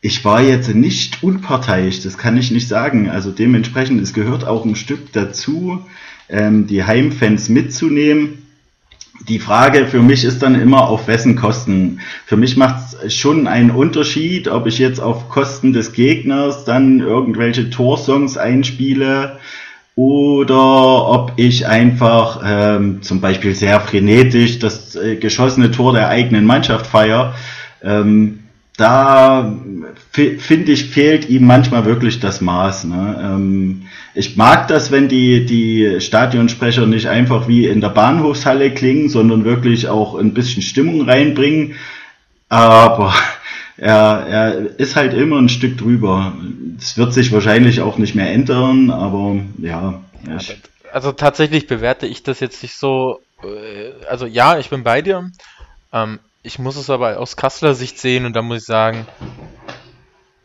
ich 0.00 0.22
war 0.22 0.42
jetzt 0.42 0.74
nicht 0.74 1.22
unparteiisch, 1.22 2.02
das 2.02 2.18
kann 2.18 2.36
ich 2.36 2.50
nicht 2.50 2.68
sagen. 2.68 3.08
Also 3.08 3.30
dementsprechend, 3.30 4.02
es 4.02 4.12
gehört 4.12 4.46
auch 4.46 4.66
ein 4.66 4.76
Stück 4.76 5.12
dazu, 5.12 5.80
ähm, 6.28 6.66
die 6.66 6.84
Heimfans 6.84 7.48
mitzunehmen. 7.48 8.46
Die 9.28 9.38
Frage 9.38 9.86
für 9.86 10.02
mich 10.02 10.24
ist 10.24 10.42
dann 10.42 10.60
immer, 10.60 10.88
auf 10.88 11.06
wessen 11.08 11.36
Kosten. 11.36 12.00
Für 12.26 12.36
mich 12.36 12.58
macht 12.58 12.94
es 13.02 13.14
schon 13.14 13.46
einen 13.46 13.70
Unterschied, 13.70 14.48
ob 14.48 14.66
ich 14.66 14.78
jetzt 14.78 15.00
auf 15.00 15.30
Kosten 15.30 15.72
des 15.72 15.92
Gegners 15.92 16.66
dann 16.66 17.00
irgendwelche 17.00 17.70
Torsongs 17.70 18.36
einspiele 18.36 19.38
oder 19.96 21.08
ob 21.08 21.32
ich 21.36 21.66
einfach 21.66 22.42
ähm, 22.44 23.02
zum 23.02 23.20
Beispiel 23.20 23.54
sehr 23.54 23.80
frenetisch 23.80 24.58
das 24.58 24.96
äh, 24.96 25.16
geschossene 25.16 25.70
Tor 25.70 25.92
der 25.92 26.08
eigenen 26.08 26.44
Mannschaft 26.44 26.86
feiere. 26.86 27.34
Ähm, 27.82 28.40
da 28.76 29.54
finde 30.10 30.72
ich, 30.72 30.86
fehlt 30.86 31.28
ihm 31.28 31.46
manchmal 31.46 31.84
wirklich 31.84 32.18
das 32.18 32.40
Maß. 32.40 32.84
Ne? 32.84 33.20
Ähm, 33.22 33.82
ich 34.14 34.36
mag 34.36 34.66
das, 34.66 34.90
wenn 34.90 35.08
die, 35.08 35.46
die 35.46 36.00
Stadionsprecher 36.00 36.86
nicht 36.86 37.06
einfach 37.06 37.46
wie 37.46 37.66
in 37.66 37.80
der 37.80 37.90
Bahnhofshalle 37.90 38.72
klingen, 38.72 39.08
sondern 39.08 39.44
wirklich 39.44 39.88
auch 39.88 40.16
ein 40.16 40.34
bisschen 40.34 40.62
Stimmung 40.62 41.02
reinbringen. 41.02 41.74
Aber 42.48 43.14
er, 43.76 44.26
er 44.26 44.78
ist 44.78 44.96
halt 44.96 45.14
immer 45.14 45.38
ein 45.38 45.48
Stück 45.48 45.78
drüber. 45.78 46.34
Es 46.78 46.96
wird 46.96 47.12
sich 47.12 47.32
wahrscheinlich 47.32 47.80
auch 47.80 47.98
nicht 47.98 48.14
mehr 48.14 48.30
ändern, 48.30 48.90
aber 48.90 49.36
ja. 49.58 50.00
Ich, 50.38 50.56
also 50.92 51.12
tatsächlich 51.12 51.66
bewerte 51.66 52.06
ich 52.06 52.22
das 52.22 52.40
jetzt 52.40 52.62
nicht 52.62 52.76
so. 52.76 53.20
Äh, 53.42 54.04
also 54.08 54.26
ja, 54.26 54.58
ich 54.58 54.70
bin 54.70 54.84
bei 54.84 55.02
dir. 55.02 55.30
Ähm, 55.92 56.20
ich 56.42 56.58
muss 56.58 56.76
es 56.76 56.90
aber 56.90 57.18
aus 57.18 57.36
Kasseler 57.36 57.74
Sicht 57.74 57.98
sehen 57.98 58.26
und 58.26 58.34
da 58.34 58.42
muss 58.42 58.58
ich 58.58 58.64
sagen, 58.64 59.06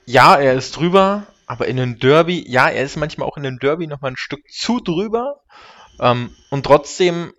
ja, 0.05 0.35
er 0.35 0.53
ist 0.53 0.75
drüber, 0.75 1.27
aber 1.45 1.67
in 1.67 1.79
einem 1.79 1.99
Derby, 1.99 2.43
ja, 2.47 2.69
er 2.69 2.83
ist 2.83 2.95
manchmal 2.95 3.27
auch 3.27 3.37
in 3.37 3.45
einem 3.45 3.59
Derby 3.59 3.85
nochmal 3.85 4.11
ein 4.11 4.17
Stück 4.17 4.49
zu 4.49 4.79
drüber. 4.79 5.41
Ähm, 5.99 6.35
und 6.49 6.65
trotzdem 6.65 7.33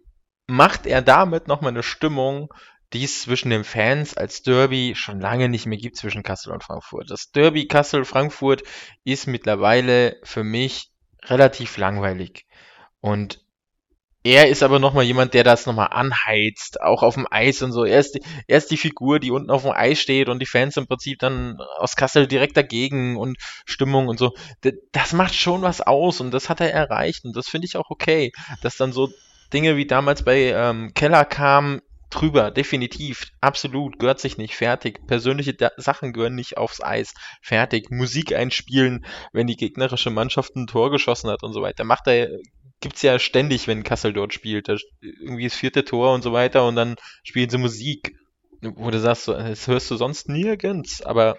macht 0.46 0.86
er 0.86 1.02
damit 1.02 1.48
nochmal 1.48 1.70
eine 1.70 1.82
Stimmung, 1.82 2.52
die 2.92 3.04
es 3.04 3.22
zwischen 3.22 3.50
den 3.50 3.64
Fans 3.64 4.16
als 4.16 4.42
Derby 4.42 4.94
schon 4.96 5.20
lange 5.20 5.48
nicht 5.48 5.66
mehr 5.66 5.78
gibt 5.78 5.96
zwischen 5.96 6.22
Kassel 6.22 6.52
und 6.52 6.64
Frankfurt. 6.64 7.10
Das 7.10 7.30
Derby 7.30 7.66
Kassel-Frankfurt 7.66 8.62
ist 9.04 9.26
mittlerweile 9.26 10.16
für 10.24 10.42
mich 10.42 10.90
relativ 11.24 11.76
langweilig. 11.76 12.46
Und 13.00 13.40
er 14.22 14.48
ist 14.48 14.62
aber 14.62 14.78
nochmal 14.78 15.04
jemand, 15.04 15.32
der 15.32 15.44
das 15.44 15.64
nochmal 15.64 15.88
anheizt, 15.92 16.82
auch 16.82 17.02
auf 17.02 17.14
dem 17.14 17.26
Eis 17.30 17.62
und 17.62 17.72
so. 17.72 17.84
Er 17.84 18.00
ist, 18.00 18.16
die, 18.16 18.22
er 18.48 18.58
ist 18.58 18.70
die 18.70 18.76
Figur, 18.76 19.18
die 19.18 19.30
unten 19.30 19.50
auf 19.50 19.62
dem 19.62 19.70
Eis 19.70 19.98
steht 19.98 20.28
und 20.28 20.40
die 20.40 20.46
Fans 20.46 20.76
im 20.76 20.86
Prinzip 20.86 21.18
dann 21.20 21.58
aus 21.78 21.96
Kassel 21.96 22.26
direkt 22.26 22.56
dagegen 22.56 23.16
und 23.16 23.38
Stimmung 23.64 24.08
und 24.08 24.18
so. 24.18 24.32
Das 24.92 25.14
macht 25.14 25.34
schon 25.34 25.62
was 25.62 25.80
aus 25.80 26.20
und 26.20 26.32
das 26.32 26.50
hat 26.50 26.60
er 26.60 26.72
erreicht 26.72 27.24
und 27.24 27.34
das 27.34 27.48
finde 27.48 27.66
ich 27.66 27.76
auch 27.76 27.88
okay, 27.88 28.32
dass 28.60 28.76
dann 28.76 28.92
so 28.92 29.08
Dinge 29.54 29.76
wie 29.76 29.86
damals 29.86 30.22
bei 30.22 30.52
ähm, 30.52 30.92
Keller 30.94 31.24
kamen, 31.24 31.80
drüber, 32.10 32.50
definitiv, 32.50 33.30
absolut, 33.40 33.98
gehört 33.98 34.20
sich 34.20 34.36
nicht, 34.36 34.56
fertig. 34.56 35.06
Persönliche 35.06 35.54
da 35.54 35.70
Sachen 35.76 36.12
gehören 36.12 36.34
nicht 36.34 36.58
aufs 36.58 36.82
Eis, 36.82 37.14
fertig. 37.40 37.90
Musik 37.90 38.34
einspielen, 38.34 39.06
wenn 39.32 39.46
die 39.46 39.56
gegnerische 39.56 40.10
Mannschaft 40.10 40.56
ein 40.56 40.66
Tor 40.66 40.90
geschossen 40.90 41.30
hat 41.30 41.42
und 41.42 41.52
so 41.52 41.62
weiter. 41.62 41.84
Macht 41.84 42.06
er 42.06 42.28
gibt's 42.80 43.02
ja 43.02 43.18
ständig, 43.18 43.68
wenn 43.68 43.84
Kassel 43.84 44.12
dort 44.12 44.34
spielt. 44.34 44.68
Da 44.68 44.76
irgendwie 45.00 45.44
das 45.44 45.54
vierte 45.54 45.84
Tor 45.84 46.14
und 46.14 46.22
so 46.22 46.32
weiter 46.32 46.66
und 46.66 46.76
dann 46.76 46.96
spielen 47.22 47.50
sie 47.50 47.58
Musik. 47.58 48.16
Wo 48.62 48.90
du 48.90 48.98
sagst, 48.98 49.28
das 49.28 49.68
hörst 49.68 49.90
du 49.90 49.96
sonst 49.96 50.28
nirgends. 50.28 51.02
Aber 51.02 51.38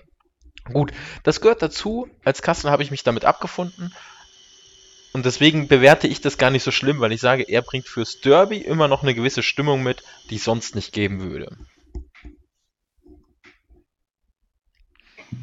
gut, 0.71 0.91
das 1.23 1.41
gehört 1.41 1.61
dazu. 1.61 2.07
Als 2.23 2.41
Kassel 2.41 2.71
habe 2.71 2.83
ich 2.83 2.91
mich 2.91 3.03
damit 3.03 3.25
abgefunden. 3.25 3.93
Und 5.13 5.25
deswegen 5.25 5.67
bewerte 5.67 6.07
ich 6.07 6.21
das 6.21 6.37
gar 6.37 6.51
nicht 6.51 6.63
so 6.63 6.71
schlimm, 6.71 7.01
weil 7.01 7.11
ich 7.11 7.19
sage, 7.19 7.43
er 7.43 7.61
bringt 7.61 7.87
fürs 7.87 8.21
Derby 8.21 8.57
immer 8.57 8.87
noch 8.87 9.03
eine 9.03 9.13
gewisse 9.13 9.43
Stimmung 9.43 9.83
mit, 9.83 10.03
die 10.29 10.35
es 10.35 10.45
sonst 10.45 10.75
nicht 10.75 10.93
geben 10.93 11.21
würde. 11.21 11.57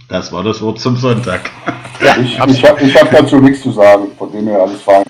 Das 0.08 0.32
war 0.32 0.42
das 0.42 0.60
Wort 0.62 0.80
zum 0.80 0.96
Sonntag. 0.96 1.50
Ja, 2.02 2.16
ich 2.16 2.34
ich 2.34 2.64
habe 2.64 2.94
hab 2.94 3.10
dazu 3.10 3.40
nichts 3.40 3.62
zu 3.62 3.72
sagen, 3.72 4.12
von 4.16 4.32
dem 4.32 4.46
her 4.46 4.60
alles 4.60 4.82
fein. 4.82 5.04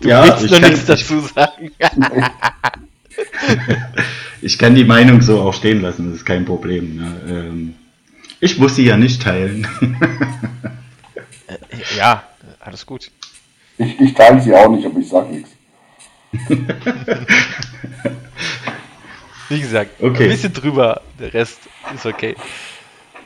Du 0.00 0.08
ja, 0.08 0.24
willst 0.24 0.50
nur 0.50 0.60
nichts 0.60 0.86
dazu 0.86 1.20
sagen. 1.20 1.72
ich 4.42 4.58
kann 4.58 4.74
die 4.74 4.84
Meinung 4.84 5.22
so 5.22 5.40
auch 5.40 5.54
stehen 5.54 5.80
lassen, 5.80 6.10
das 6.10 6.20
ist 6.20 6.26
kein 6.26 6.44
Problem. 6.44 6.96
Ne? 6.96 7.20
Ähm, 7.28 7.74
ich 8.38 8.58
muss 8.58 8.76
sie 8.76 8.84
ja 8.84 8.96
nicht 8.96 9.22
teilen. 9.22 9.66
Äh, 11.46 11.56
ja, 11.96 12.24
alles 12.60 12.86
gut. 12.86 13.10
Ich, 13.82 14.00
ich 14.00 14.14
teile 14.14 14.40
sie 14.40 14.54
auch 14.54 14.70
nicht, 14.70 14.86
aber 14.86 14.98
ich 14.98 15.08
sage 15.08 15.32
nichts. 15.32 15.50
Wie 19.48 19.60
gesagt, 19.60 19.90
okay. 20.00 20.24
ein 20.24 20.30
bisschen 20.30 20.52
drüber, 20.52 21.02
der 21.18 21.34
Rest 21.34 21.58
ist 21.94 22.06
okay. 22.06 22.34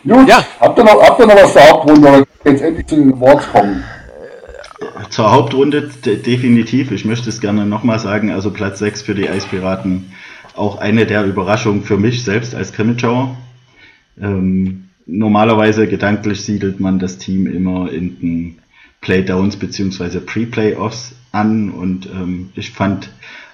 Gut, 0.02 0.28
ja. 0.28 0.44
habt, 0.60 0.78
ihr 0.78 0.84
noch, 0.84 1.02
habt 1.02 1.20
ihr 1.20 1.26
noch 1.26 1.36
was 1.36 1.52
zur 1.52 1.62
Hauptrunde 1.62 2.08
oder 2.08 2.24
jetzt 2.44 2.62
endlich 2.62 2.86
zu 2.86 2.96
den 2.96 3.12
Awards 3.12 3.46
kommen? 3.52 3.84
Zur 5.10 5.30
Hauptrunde 5.30 5.90
definitiv. 6.04 6.90
Ich 6.90 7.04
möchte 7.04 7.28
es 7.28 7.40
gerne 7.40 7.66
nochmal 7.66 7.98
sagen. 7.98 8.30
Also 8.30 8.50
Platz 8.50 8.78
6 8.78 9.02
für 9.02 9.14
die 9.14 9.28
Eispiraten. 9.28 10.12
Auch 10.54 10.78
eine 10.78 11.06
der 11.06 11.24
Überraschungen 11.24 11.82
für 11.82 11.96
mich 11.96 12.24
selbst 12.24 12.54
als 12.54 12.72
Krimitschauer. 12.72 13.36
Ähm, 14.20 14.88
normalerweise 15.06 15.86
gedanklich 15.86 16.42
siedelt 16.42 16.80
man 16.80 16.98
das 16.98 17.18
Team 17.18 17.46
immer 17.46 17.92
in 17.92 18.20
den 18.20 18.58
Playdowns 19.06 19.56
bzw. 19.56 20.18
Pre-Playoffs 20.18 21.14
an 21.30 21.70
und 21.70 22.06
ähm, 22.06 22.50
ich 22.56 22.72
fand 22.72 23.08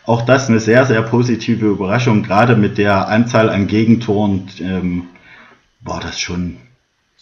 auch 0.07 0.23
das 0.23 0.49
eine 0.49 0.61
sehr, 0.61 0.87
sehr 0.87 1.03
positive 1.03 1.67
Überraschung. 1.67 2.23
Gerade 2.23 2.57
mit 2.57 2.79
der 2.79 3.09
Anzahl 3.09 3.51
an 3.51 3.67
Gegentoren 3.67 4.49
ähm, 4.61 5.09
war 5.83 6.01
das 6.01 6.19
schon 6.19 6.57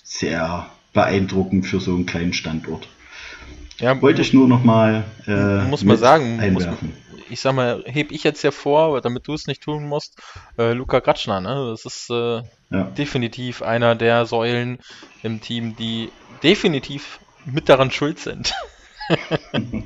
sehr 0.04 0.66
beeindruckend 0.92 1.66
für 1.66 1.80
so 1.80 1.92
einen 1.92 2.06
kleinen 2.06 2.32
Standort. 2.32 2.86
Ja, 3.80 4.00
Wollte 4.00 4.22
ich 4.22 4.32
nur 4.32 4.46
noch 4.46 4.62
mal 4.62 5.02
äh, 5.26 5.64
muss 5.64 5.82
man 5.82 5.96
sagen, 5.96 6.38
einwerfen. 6.38 6.92
Muss, 7.10 7.20
ich 7.30 7.40
sag 7.40 7.54
mal, 7.56 7.82
heb 7.84 8.12
ich 8.12 8.22
jetzt 8.22 8.44
hervor, 8.44 9.00
damit 9.00 9.26
du 9.26 9.34
es 9.34 9.48
nicht 9.48 9.62
tun 9.62 9.88
musst, 9.88 10.22
äh, 10.56 10.72
Luca 10.72 11.00
Gratschner, 11.00 11.40
ne? 11.40 11.66
Das 11.68 11.84
ist 11.84 12.10
äh, 12.10 12.42
ja. 12.70 12.84
definitiv 12.96 13.62
einer 13.62 13.96
der 13.96 14.24
Säulen 14.24 14.78
im 15.24 15.40
Team, 15.40 15.74
die 15.74 16.10
definitiv 16.44 17.18
mit 17.46 17.68
daran 17.68 17.90
schuld 17.90 18.18
sind. 18.18 18.52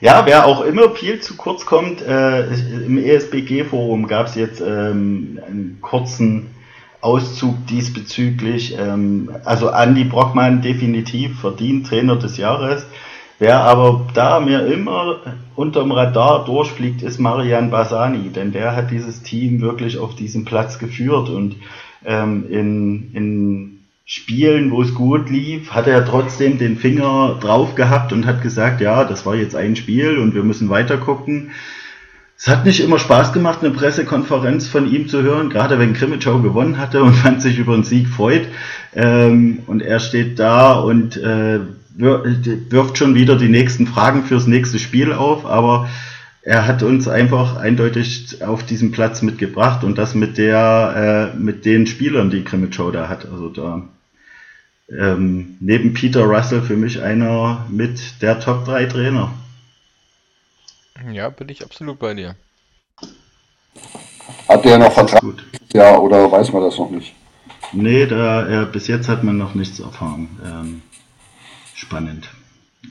ja, 0.00 0.26
wer 0.26 0.46
auch 0.46 0.62
immer 0.62 0.90
viel 0.90 1.20
zu 1.20 1.36
kurz 1.36 1.66
kommt, 1.66 2.02
äh, 2.02 2.46
im 2.46 2.98
ESBG-Forum 2.98 4.06
gab 4.06 4.26
es 4.26 4.34
jetzt 4.34 4.60
ähm, 4.60 5.40
einen 5.46 5.78
kurzen 5.80 6.54
Auszug 7.00 7.66
diesbezüglich. 7.66 8.76
Ähm, 8.78 9.30
also 9.44 9.68
Andy 9.68 10.04
Brockmann 10.04 10.62
definitiv 10.62 11.40
verdient 11.40 11.86
Trainer 11.86 12.16
des 12.16 12.36
Jahres. 12.36 12.86
Wer 13.38 13.60
aber 13.60 14.06
da 14.14 14.40
mir 14.40 14.66
immer 14.66 15.18
unterm 15.56 15.90
Radar 15.92 16.44
durchfliegt, 16.44 17.02
ist 17.02 17.18
Marian 17.18 17.70
Basani, 17.70 18.30
denn 18.30 18.52
der 18.52 18.76
hat 18.76 18.90
dieses 18.90 19.22
Team 19.22 19.60
wirklich 19.60 19.98
auf 19.98 20.14
diesen 20.14 20.44
Platz 20.44 20.78
geführt 20.78 21.28
und 21.28 21.56
ähm, 22.04 22.46
in, 22.48 23.10
in 23.12 23.73
Spielen, 24.06 24.70
wo 24.70 24.82
es 24.82 24.94
gut 24.94 25.30
lief, 25.30 25.70
hat 25.70 25.86
er 25.86 26.04
trotzdem 26.04 26.58
den 26.58 26.76
Finger 26.76 27.38
drauf 27.40 27.74
gehabt 27.74 28.12
und 28.12 28.26
hat 28.26 28.42
gesagt, 28.42 28.82
ja, 28.82 29.04
das 29.04 29.24
war 29.24 29.34
jetzt 29.34 29.56
ein 29.56 29.76
Spiel 29.76 30.18
und 30.18 30.34
wir 30.34 30.42
müssen 30.42 30.68
weiter 30.68 30.98
gucken. 30.98 31.52
Es 32.36 32.46
hat 32.46 32.66
nicht 32.66 32.80
immer 32.80 32.98
Spaß 32.98 33.32
gemacht, 33.32 33.60
eine 33.62 33.70
Pressekonferenz 33.70 34.66
von 34.68 34.92
ihm 34.92 35.08
zu 35.08 35.22
hören, 35.22 35.48
gerade 35.48 35.78
wenn 35.78 35.94
Krimitschau 35.94 36.40
gewonnen 36.40 36.76
hatte 36.76 37.02
und 37.02 37.24
man 37.24 37.40
sich 37.40 37.58
über 37.58 37.72
einen 37.72 37.84
Sieg 37.84 38.08
freut. 38.08 38.46
Ähm, 38.94 39.60
und 39.66 39.80
er 39.80 40.00
steht 40.00 40.38
da 40.38 40.74
und 40.74 41.16
äh, 41.16 41.60
wirft 41.96 42.98
schon 42.98 43.14
wieder 43.14 43.36
die 43.36 43.48
nächsten 43.48 43.86
Fragen 43.86 44.24
fürs 44.24 44.46
nächste 44.46 44.78
Spiel 44.78 45.14
auf, 45.14 45.46
aber 45.46 45.88
er 46.42 46.66
hat 46.66 46.82
uns 46.82 47.08
einfach 47.08 47.56
eindeutig 47.56 48.42
auf 48.42 48.66
diesen 48.66 48.92
Platz 48.92 49.22
mitgebracht 49.22 49.82
und 49.82 49.96
das 49.96 50.14
mit 50.14 50.36
der, 50.36 51.32
äh, 51.34 51.38
mit 51.38 51.64
den 51.64 51.86
Spielern, 51.86 52.28
die 52.28 52.44
Krimitschau 52.44 52.90
da 52.90 53.08
hat. 53.08 53.26
Also 53.30 53.48
da 53.48 53.88
ähm, 54.88 55.56
neben 55.60 55.94
Peter 55.94 56.24
Russell 56.24 56.62
für 56.62 56.76
mich 56.76 57.00
einer 57.02 57.66
mit 57.70 58.22
der 58.22 58.40
Top 58.40 58.64
3 58.64 58.86
Trainer. 58.86 59.32
Ja, 61.12 61.28
bin 61.30 61.48
ich 61.48 61.64
absolut 61.64 61.98
bei 61.98 62.14
dir. 62.14 62.36
Hat 64.48 64.64
der 64.64 64.78
noch 64.78 64.92
Vertrag? 64.92 65.22
Ja, 65.72 65.98
oder 65.98 66.30
weiß 66.30 66.52
man 66.52 66.62
das 66.62 66.78
noch 66.78 66.90
nicht? 66.90 67.14
Nee, 67.72 68.06
da, 68.06 68.62
äh, 68.62 68.66
bis 68.66 68.86
jetzt 68.86 69.08
hat 69.08 69.24
man 69.24 69.36
noch 69.36 69.54
nichts 69.54 69.80
erfahren. 69.80 70.28
Ähm, 70.44 70.82
spannend. 71.74 72.28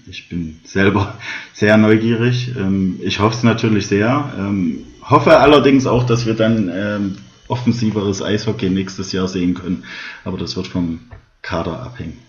Ich 0.08 0.28
bin 0.28 0.60
selber 0.66 1.18
sehr 1.54 1.78
neugierig. 1.78 2.54
Ähm, 2.58 3.00
ich 3.02 3.20
hoffe 3.20 3.36
es 3.36 3.44
natürlich 3.44 3.88
sehr. 3.88 4.34
Ähm, 4.38 4.86
hoffe 5.02 5.38
allerdings 5.38 5.86
auch, 5.86 6.06
dass 6.06 6.26
wir 6.26 6.34
dann 6.34 6.70
ähm, 6.74 7.18
offensiveres 7.48 8.22
Eishockey 8.22 8.70
nächstes 8.70 9.12
Jahr 9.12 9.28
sehen 9.28 9.54
können. 9.54 9.86
Aber 10.26 10.38
das 10.38 10.56
wird 10.56 10.68
vom 10.68 11.00
Kader 11.44 11.84
abhängen. 11.84 12.20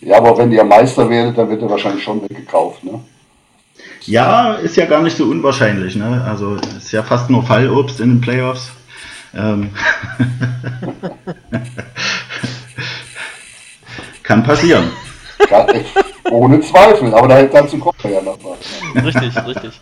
Ja, 0.00 0.18
aber 0.18 0.38
wenn 0.38 0.52
ihr 0.52 0.62
Meister 0.62 1.10
werdet, 1.10 1.36
dann 1.36 1.50
wird 1.50 1.62
er 1.62 1.70
wahrscheinlich 1.70 2.04
schon 2.04 2.22
weggekauft, 2.22 2.84
ne? 2.84 3.00
Ja, 4.02 4.52
ist 4.54 4.76
ja 4.76 4.86
gar 4.86 5.02
nicht 5.02 5.16
so 5.16 5.24
unwahrscheinlich. 5.24 5.96
Ne? 5.96 6.22
Also 6.24 6.54
ist 6.76 6.92
ja 6.92 7.02
fast 7.02 7.28
nur 7.28 7.42
Fallobst 7.42 7.98
in 7.98 8.10
den 8.10 8.20
Playoffs. 8.20 8.70
Ähm 9.34 9.70
Kann 14.22 14.44
passieren. 14.44 14.92
ohne 16.30 16.60
Zweifel, 16.60 17.12
aber 17.14 17.26
da, 17.28 17.42
dazu 17.42 17.78
kommt 17.78 18.04
er 18.04 18.10
ja 18.12 18.22
noch 18.22 18.38
was. 18.42 19.04
Richtig, 19.04 19.36
richtig. 19.46 19.80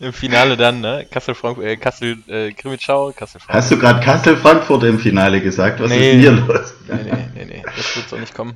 Im 0.00 0.12
Finale 0.12 0.56
dann, 0.56 0.80
ne? 0.80 1.06
Kassel, 1.10 1.34
Frankfurt, 1.34 1.66
äh, 1.66 1.76
Kassel, 1.76 2.18
äh, 2.28 2.52
Krimitschau, 2.52 3.12
Kassel, 3.12 3.40
Frankfurt. 3.40 3.54
Hast 3.54 3.70
du 3.72 3.78
gerade 3.78 4.00
Kassel, 4.00 4.36
Frankfurt 4.36 4.84
im 4.84 5.00
Finale 5.00 5.40
gesagt? 5.40 5.80
Was 5.80 5.90
nee, 5.90 6.12
ist 6.12 6.20
hier 6.20 6.32
los? 6.32 6.74
Nee, 6.86 6.96
nee, 7.02 7.28
nee, 7.34 7.44
nee, 7.44 7.62
das 7.64 7.96
wird 7.96 8.08
so 8.08 8.16
nicht 8.16 8.34
kommen. 8.34 8.54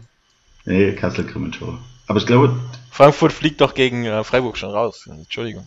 Nee, 0.64 0.92
Kassel, 0.92 1.26
Krimitschau. 1.26 1.78
Aber 2.06 2.18
ich 2.18 2.26
glaube. 2.26 2.60
Frankfurt 2.90 3.32
fliegt 3.32 3.60
doch 3.60 3.74
gegen 3.74 4.04
äh, 4.04 4.22
Freiburg 4.22 4.56
schon 4.56 4.70
raus. 4.70 5.08
Entschuldigung. 5.10 5.66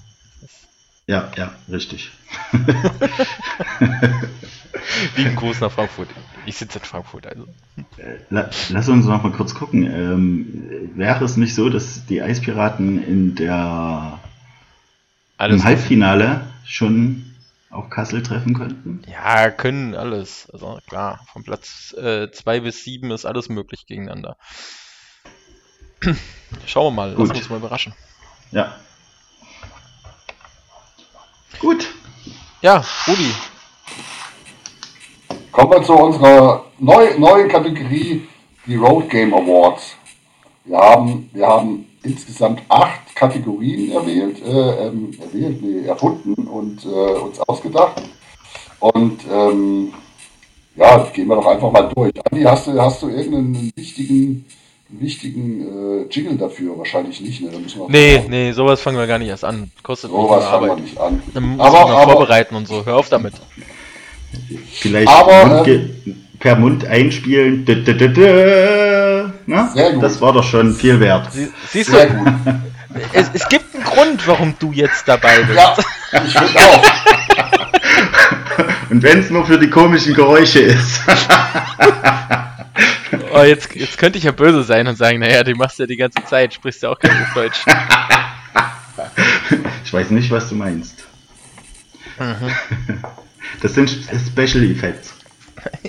Ja, 1.08 1.30
ja, 1.36 1.52
richtig. 1.70 2.12
Lieben 5.16 5.36
Gruß 5.36 5.60
nach 5.60 5.72
Frankfurt. 5.72 6.10
Ich 6.46 6.58
sitze 6.58 6.80
in 6.80 6.86
Frankfurt, 6.86 7.28
also. 7.28 7.46
Lass 8.30 8.90
uns 8.90 9.06
noch 9.06 9.22
mal 9.24 9.32
kurz 9.32 9.54
gucken. 9.54 9.84
Ähm, 9.84 10.92
wäre 10.96 11.24
es 11.26 11.38
nicht 11.38 11.54
so, 11.54 11.70
dass 11.70 12.06
die 12.06 12.22
Eispiraten 12.22 13.04
in 13.04 13.36
der 13.36 14.20
alles 15.38 15.62
im 15.62 15.64
Halbfinale 15.64 16.48
schon 16.66 17.36
auf 17.70 17.90
Kassel 17.90 18.24
treffen 18.24 18.54
könnten? 18.54 19.02
Ja, 19.08 19.52
können 19.52 19.96
alles. 19.96 20.50
Also 20.52 20.80
klar, 20.88 21.20
von 21.32 21.44
Platz 21.44 21.90
2 21.90 22.28
äh, 22.56 22.60
bis 22.62 22.84
7 22.84 23.12
ist 23.12 23.26
alles 23.26 23.50
möglich 23.50 23.86
gegeneinander. 23.86 24.38
Schauen 26.66 26.86
wir 26.86 26.92
mal, 26.92 27.16
Gut. 27.16 27.30
lass 27.30 27.38
uns 27.38 27.50
mal 27.50 27.58
überraschen. 27.58 27.94
Ja. 28.52 28.76
Gut. 31.60 31.88
Ja, 32.62 32.84
Rudi. 33.08 33.32
Kommen 35.52 35.72
wir 35.72 35.84
zu 35.84 35.94
unserer 35.94 36.66
neu, 36.80 37.18
neuen 37.18 37.50
Kategorie, 37.50 38.28
die 38.66 38.76
Road 38.76 39.10
Game 39.10 39.34
Awards. 39.34 39.96
Wir 40.66 40.78
haben, 40.78 41.30
wir 41.32 41.48
haben 41.48 41.86
insgesamt 42.06 42.62
acht 42.70 43.16
Kategorien 43.16 43.92
erwählt, 43.92 44.42
äh, 44.44 44.88
ähm, 44.88 45.12
erwählt 45.20 45.62
nee, 45.62 45.88
erfunden 45.88 46.34
und 46.48 46.86
äh, 46.86 46.88
uns 46.88 47.40
ausgedacht. 47.42 48.02
Und 48.80 49.22
ähm, 49.32 49.94
ja, 50.76 50.98
gehen 51.14 51.28
wir 51.28 51.36
doch 51.36 51.48
einfach 51.48 51.72
mal 51.72 51.90
durch. 51.96 52.14
Andi, 52.30 52.44
hast 52.44 52.68
du, 52.68 52.80
hast 52.80 53.02
du 53.02 53.10
irgendeinen 53.10 53.72
wichtigen 53.76 54.46
wichtigen 54.90 56.06
äh, 56.06 56.08
Jingle 56.10 56.38
dafür 56.38 56.78
wahrscheinlich 56.78 57.20
nicht. 57.22 57.42
Ne? 57.42 57.50
Da 57.52 57.60
müssen 57.60 57.80
wir 57.80 57.90
nee, 57.90 58.24
nee, 58.30 58.52
sowas 58.52 58.82
fangen 58.82 58.98
wir 58.98 59.08
gar 59.08 59.18
nicht 59.18 59.30
erst 59.30 59.44
an. 59.44 59.72
Kostet 59.84 60.12
sowas 60.12 60.46
fangen 60.46 60.68
wir 60.68 60.76
nicht 60.76 60.98
an. 61.00 61.22
Dann 61.34 61.44
muss 61.44 61.66
aber, 61.66 61.90
aber 61.90 62.14
vorbereiten 62.14 62.56
und 62.56 62.68
so. 62.68 62.86
Hör 62.86 62.98
auf 62.98 63.10
damit. 63.10 63.34
Vielleicht 64.72 65.08
aber, 65.08 65.66
ähm, 65.68 66.25
per 66.46 66.56
Mund 66.56 66.86
einspielen. 66.86 67.66
Dö, 67.66 67.74
dö, 67.74 67.96
dö, 67.96 69.30
Na? 69.48 69.74
Das 70.00 70.22
war 70.22 70.32
doch 70.32 70.44
schon 70.44 70.76
viel 70.76 71.00
wert. 71.00 71.34
Sie, 71.34 71.52
siehst 71.72 71.90
Sehr 71.90 72.06
du, 72.06 72.14
gut. 72.14 72.28
Es, 73.12 73.30
es, 73.34 73.50
gibt 73.50 73.76
einen 73.76 73.84
Grund, 73.84 74.26
warum 74.26 74.56
du 74.58 74.72
jetzt 74.72 75.06
dabei 75.06 75.44
bist. 75.44 75.60
Ja, 75.60 75.76
ich 76.26 76.32
finde 76.38 76.60
auch. 76.60 76.84
Und 78.90 79.04
wenn 79.04 79.20
es 79.20 79.30
nur 79.30 79.46
für 79.46 79.60
die 79.60 79.70
komischen 79.70 80.14
Geräusche 80.14 80.60
ist. 80.60 81.02
Oh, 83.34 83.42
jetzt, 83.42 83.76
jetzt 83.76 83.98
könnte 83.98 84.18
ich 84.18 84.24
ja 84.24 84.32
böse 84.32 84.64
sein 84.64 84.88
und 84.88 84.98
sagen, 84.98 85.20
naja, 85.20 85.44
du 85.44 85.54
machst 85.56 85.78
ja 85.78 85.86
die 85.86 85.98
ganze 85.98 86.24
Zeit, 86.24 86.54
sprichst 86.54 86.84
ja 86.84 86.90
auch 86.92 87.00
kein 87.00 87.12
Deutsch. 87.34 87.66
ich 89.84 89.92
weiß 89.92 90.12
nicht, 90.12 90.32
was 90.32 90.48
du 90.48 90.56
meinst. 90.56 91.06
Mhm. 92.18 92.50
Das 93.62 93.74
sind 93.74 93.90
Special 93.90 94.64
Effects. 94.64 95.15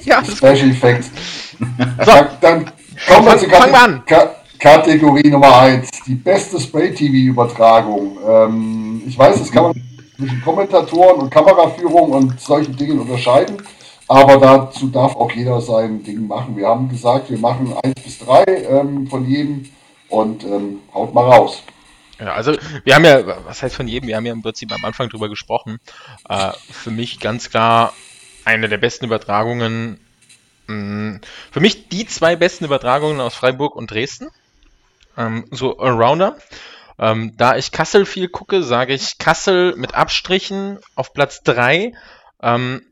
Ja, 0.04 0.24
Special 0.24 0.70
Effects. 0.70 1.10
So. 1.58 2.12
Dann 2.40 2.70
kommen 3.08 3.26
wir 3.26 3.38
zur 3.38 3.48
Kate 3.48 4.36
Kategorie 4.58 5.28
Nummer 5.28 5.60
1. 5.60 5.88
Die 6.06 6.14
beste 6.14 6.60
Spray-TV-Übertragung. 6.60 8.18
Ähm, 8.26 9.02
ich 9.06 9.18
weiß, 9.18 9.38
das 9.38 9.50
kann 9.50 9.64
man 9.64 9.82
zwischen 10.16 10.42
Kommentatoren 10.42 11.20
und 11.22 11.30
Kameraführung 11.30 12.10
und 12.12 12.40
solchen 12.40 12.76
Dingen 12.76 13.00
unterscheiden. 13.00 13.62
Aber 14.08 14.38
dazu 14.38 14.86
darf 14.88 15.16
auch 15.16 15.30
jeder 15.32 15.60
sein 15.60 16.02
Ding 16.02 16.26
machen. 16.26 16.56
Wir 16.56 16.68
haben 16.68 16.88
gesagt, 16.88 17.28
wir 17.30 17.38
machen 17.38 17.74
eins 17.82 18.00
bis 18.02 18.18
drei 18.18 18.44
ähm, 18.44 19.06
von 19.08 19.28
jedem 19.28 19.68
und 20.08 20.44
ähm, 20.44 20.80
haut 20.94 21.12
mal 21.12 21.24
raus. 21.24 21.62
Ja, 22.18 22.32
also 22.32 22.56
wir 22.84 22.94
haben 22.94 23.04
ja, 23.04 23.26
was 23.44 23.62
heißt 23.62 23.74
von 23.74 23.88
jedem? 23.88 24.08
Wir 24.08 24.16
haben 24.16 24.24
ja 24.24 24.32
im 24.32 24.42
Prinzip 24.42 24.72
am 24.72 24.84
Anfang 24.84 25.08
drüber 25.08 25.28
gesprochen. 25.28 25.80
Äh, 26.28 26.52
für 26.70 26.90
mich 26.90 27.20
ganz 27.20 27.50
klar 27.50 27.92
eine 28.46 28.68
der 28.68 28.78
besten 28.78 29.04
Übertragungen. 29.04 29.98
Mm, 30.68 31.16
für 31.50 31.60
mich 31.60 31.88
die 31.88 32.06
zwei 32.06 32.36
besten 32.36 32.64
Übertragungen 32.64 33.20
aus 33.20 33.34
Freiburg 33.34 33.74
und 33.76 33.90
Dresden. 33.90 34.28
Ähm, 35.16 35.46
so 35.50 35.78
Allrounder. 35.78 36.38
Ähm, 36.98 37.36
da 37.36 37.56
ich 37.56 37.72
Kassel 37.72 38.06
viel 38.06 38.28
gucke, 38.28 38.62
sage 38.62 38.94
ich 38.94 39.18
Kassel 39.18 39.74
mit 39.76 39.94
Abstrichen 39.94 40.78
auf 40.94 41.12
Platz 41.12 41.42
3. 41.42 41.92
Ähm, 42.40 42.82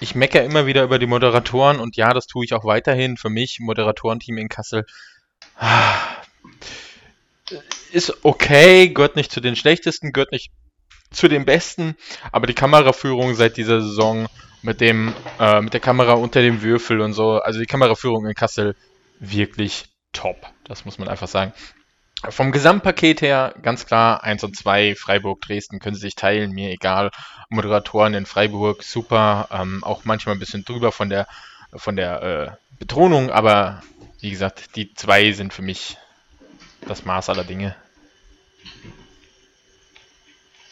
ich 0.00 0.14
meckere 0.14 0.42
immer 0.42 0.66
wieder 0.66 0.82
über 0.82 0.98
die 0.98 1.06
Moderatoren 1.06 1.78
und 1.78 1.96
ja, 1.96 2.12
das 2.12 2.26
tue 2.26 2.44
ich 2.44 2.54
auch 2.54 2.64
weiterhin. 2.64 3.16
Für 3.16 3.30
mich, 3.30 3.60
Moderatorenteam 3.60 4.38
in 4.38 4.48
Kassel, 4.48 4.86
ist 7.92 8.24
okay, 8.24 8.88
gehört 8.88 9.16
nicht 9.16 9.30
zu 9.30 9.40
den 9.40 9.54
schlechtesten, 9.54 10.12
gehört 10.12 10.32
nicht 10.32 10.50
zu 11.10 11.28
den 11.28 11.44
besten, 11.44 11.94
aber 12.32 12.46
die 12.46 12.54
Kameraführung 12.54 13.34
seit 13.34 13.58
dieser 13.58 13.82
Saison 13.82 14.28
mit 14.62 14.80
dem, 14.80 15.12
äh, 15.38 15.60
mit 15.60 15.72
der 15.72 15.80
Kamera 15.80 16.14
unter 16.14 16.40
dem 16.40 16.62
Würfel 16.62 17.00
und 17.00 17.12
so, 17.12 17.40
also 17.40 17.58
die 17.60 17.66
Kameraführung 17.66 18.26
in 18.26 18.34
Kassel 18.34 18.76
wirklich 19.18 19.86
top. 20.12 20.36
Das 20.64 20.84
muss 20.84 20.98
man 20.98 21.08
einfach 21.08 21.28
sagen. 21.28 21.52
Vom 22.28 22.52
Gesamtpaket 22.52 23.20
her 23.20 23.54
ganz 23.62 23.84
klar 23.84 24.22
1 24.22 24.44
und 24.44 24.56
2, 24.56 24.94
Freiburg, 24.94 25.40
Dresden 25.40 25.80
können 25.80 25.96
sie 25.96 26.02
sich 26.02 26.14
teilen, 26.14 26.52
mir 26.52 26.70
egal. 26.70 27.10
Moderatoren 27.48 28.14
in 28.14 28.26
Freiburg, 28.26 28.84
super, 28.84 29.48
ähm, 29.50 29.82
auch 29.82 30.04
manchmal 30.04 30.36
ein 30.36 30.38
bisschen 30.38 30.64
drüber 30.64 30.92
von 30.92 31.10
der, 31.10 31.26
von 31.74 31.96
der 31.96 32.22
äh, 32.22 32.50
Betonung, 32.78 33.30
aber 33.30 33.82
wie 34.20 34.30
gesagt, 34.30 34.76
die 34.76 34.94
zwei 34.94 35.32
sind 35.32 35.52
für 35.52 35.62
mich 35.62 35.96
das 36.86 37.04
Maß 37.04 37.28
aller 37.28 37.44
Dinge. 37.44 37.74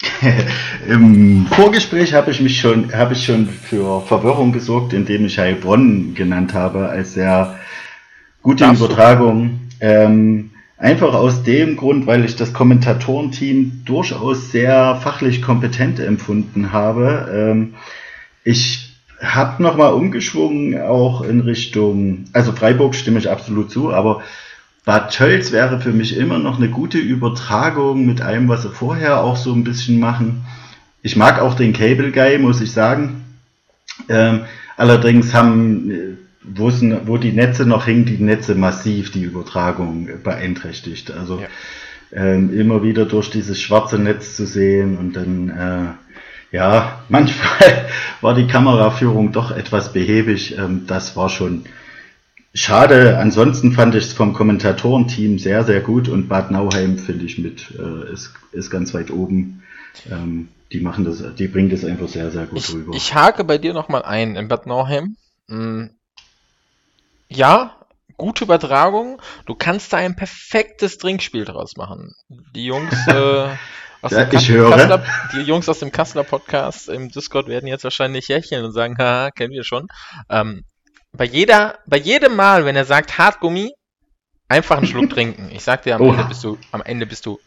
Im 0.88 1.46
Vorgespräch 1.46 2.14
habe 2.14 2.30
ich 2.30 2.40
mich 2.40 2.60
schon, 2.60 2.92
habe 2.94 3.12
ich 3.14 3.24
schon 3.24 3.46
für 3.46 4.00
Verwirrung 4.00 4.52
gesorgt, 4.52 4.92
indem 4.92 5.26
ich 5.26 5.38
Heilbronn 5.38 6.14
genannt 6.14 6.54
habe 6.54 6.88
als 6.88 7.14
sehr 7.14 7.58
gute 8.42 8.64
Übertragung. 8.64 9.60
Ähm, 9.80 10.50
Einfach 10.80 11.12
aus 11.12 11.42
dem 11.42 11.76
Grund, 11.76 12.06
weil 12.06 12.24
ich 12.24 12.36
das 12.36 12.54
Kommentatorenteam 12.54 13.82
durchaus 13.84 14.50
sehr 14.50 14.96
fachlich 14.96 15.42
kompetent 15.42 16.00
empfunden 16.00 16.72
habe. 16.72 17.30
Ähm, 17.30 17.74
ich 18.44 18.94
habe 19.22 19.62
nochmal 19.62 19.92
umgeschwungen, 19.92 20.80
auch 20.80 21.20
in 21.20 21.40
Richtung, 21.40 22.24
also 22.32 22.52
Freiburg 22.52 22.94
stimme 22.94 23.18
ich 23.18 23.28
absolut 23.28 23.70
zu, 23.70 23.92
aber 23.92 24.22
Bad 24.84 25.12
Tölz 25.12 25.52
wäre 25.52 25.80
für 25.80 25.92
mich 25.92 26.16
immer 26.16 26.38
noch 26.38 26.58
eine 26.58 26.68
gute 26.68 26.98
Übertragung 26.98 28.06
mit 28.06 28.20
allem, 28.22 28.48
was 28.48 28.62
sie 28.62 28.70
vorher 28.70 29.22
auch 29.22 29.36
so 29.36 29.52
ein 29.52 29.64
bisschen 29.64 30.00
machen. 30.00 30.44
Ich 31.02 31.16
mag 31.16 31.40
auch 31.40 31.54
den 31.54 31.72
Cable 31.72 32.12
Guy, 32.12 32.38
muss 32.38 32.60
ich 32.60 32.72
sagen. 32.72 33.24
Ähm, 34.08 34.40
allerdings 34.76 35.34
haben 35.34 36.18
wo, 36.42 36.68
es, 36.68 36.82
wo 37.04 37.16
die 37.16 37.32
Netze 37.32 37.66
noch 37.66 37.86
hingen, 37.86 38.04
die 38.04 38.22
Netze 38.22 38.54
massiv 38.54 39.10
die 39.12 39.22
Übertragung 39.22 40.08
beeinträchtigt. 40.22 41.10
Also 41.10 41.40
ja. 41.40 41.48
ähm, 42.12 42.58
immer 42.58 42.82
wieder 42.82 43.04
durch 43.04 43.30
dieses 43.30 43.60
schwarze 43.60 43.98
Netz 43.98 44.36
zu 44.36 44.46
sehen 44.46 44.96
und 44.96 45.14
dann, 45.14 45.50
äh, 45.50 46.56
ja, 46.56 47.02
manchmal 47.08 47.88
war 48.20 48.34
die 48.34 48.46
Kameraführung 48.46 49.32
doch 49.32 49.50
etwas 49.50 49.92
behäbig. 49.92 50.56
Ähm, 50.58 50.86
das 50.86 51.16
war 51.16 51.28
schon 51.28 51.64
schade. 52.54 53.18
Ansonsten 53.18 53.72
fand 53.72 53.94
ich 53.94 54.04
es 54.04 54.12
vom 54.12 54.32
Kommentatorenteam 54.32 55.38
sehr, 55.38 55.64
sehr 55.64 55.80
gut 55.80 56.08
und 56.08 56.28
Bad 56.28 56.50
Nauheim 56.50 56.98
finde 56.98 57.24
ich 57.24 57.38
mit, 57.38 57.72
äh, 57.78 58.12
ist, 58.12 58.32
ist 58.52 58.70
ganz 58.70 58.92
weit 58.94 59.10
oben. 59.10 59.62
Ähm, 60.10 60.48
die 60.72 60.80
machen 60.80 61.04
das, 61.04 61.22
die 61.34 61.48
bringen 61.48 61.70
das 61.70 61.84
einfach 61.84 62.08
sehr, 62.08 62.30
sehr 62.30 62.46
gut 62.46 62.58
ich, 62.58 62.72
rüber. 62.72 62.94
Ich 62.94 63.14
hake 63.14 63.44
bei 63.44 63.58
dir 63.58 63.72
nochmal 63.72 64.02
ein. 64.02 64.36
In 64.36 64.48
Bad 64.48 64.66
Nauheim 64.66 65.16
hm, 65.48 65.90
ja, 67.28 67.76
gute 68.16 68.44
Übertragung. 68.44 69.20
Du 69.46 69.54
kannst 69.54 69.92
da 69.92 69.98
ein 69.98 70.16
perfektes 70.16 70.98
Trinkspiel 70.98 71.44
draus 71.44 71.76
machen. 71.76 72.14
Die 72.54 72.64
Jungs 72.66 72.94
äh, 73.08 73.48
aus 74.02 74.12
Ja, 74.12 74.24
dem 74.24 74.38
ich 74.38 74.46
Kass- 74.46 74.48
höre. 74.48 74.70
Kasseler, 74.70 75.04
die 75.32 75.40
Jungs 75.42 75.68
aus 75.68 75.78
dem 75.80 75.92
Kasseler 75.92 76.24
Podcast 76.24 76.88
im 76.88 77.10
Discord 77.10 77.48
werden 77.48 77.66
jetzt 77.66 77.84
wahrscheinlich 77.84 78.28
lächeln 78.28 78.64
und 78.64 78.72
sagen, 78.72 78.96
haha, 78.98 79.30
kennen 79.30 79.52
wir 79.52 79.64
schon. 79.64 79.86
Ähm, 80.28 80.64
bei 81.16 81.24
jeder, 81.24 81.78
bei 81.86 81.96
jedem 81.98 82.36
Mal, 82.36 82.64
wenn 82.64 82.76
er 82.76 82.84
sagt 82.84 83.18
Hartgummi, 83.18 83.72
einfach 84.48 84.78
einen 84.78 84.86
Schluck 84.86 85.10
trinken. 85.14 85.50
Ich 85.52 85.62
sag 85.64 85.82
dir, 85.82 85.96
am 85.96 86.02
Oha. 86.02 86.12
Ende 86.14 86.24
bist 86.28 86.44
du, 86.44 86.58
am 86.72 86.82
Ende 86.82 87.06
bist 87.06 87.26
du 87.26 87.38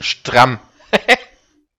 stramm. 0.00 0.58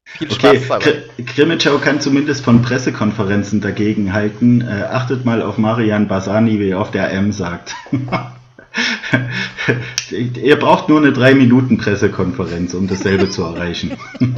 Viel 0.06 0.32
Okay, 0.32 0.60
Spaß 0.60 0.68
dabei. 0.68 0.86
Kri- 1.18 1.26
Krimitschau 1.26 1.78
kann 1.78 2.02
zumindest 2.02 2.44
von 2.44 2.62
Pressekonferenzen 2.64 3.62
dagegen 3.62 4.12
halten. 4.12 4.62
Äh, 4.62 4.84
achtet 4.90 5.24
mal 5.24 5.42
auf 5.44 5.58
Marian 5.60 6.08
Basani, 6.08 6.60
wie 6.60 6.70
er 6.72 6.80
auf 6.82 6.90
der 6.92 7.12
M 7.12 7.32
sagt. 7.32 7.76
Ihr 10.42 10.56
braucht 10.58 10.90
nur 10.90 11.00
eine 11.00 11.12
3-Minuten-Pressekonferenz, 11.12 12.74
um 12.74 12.88
dasselbe 12.88 13.30
zu 13.30 13.44
erreichen. 13.44 13.92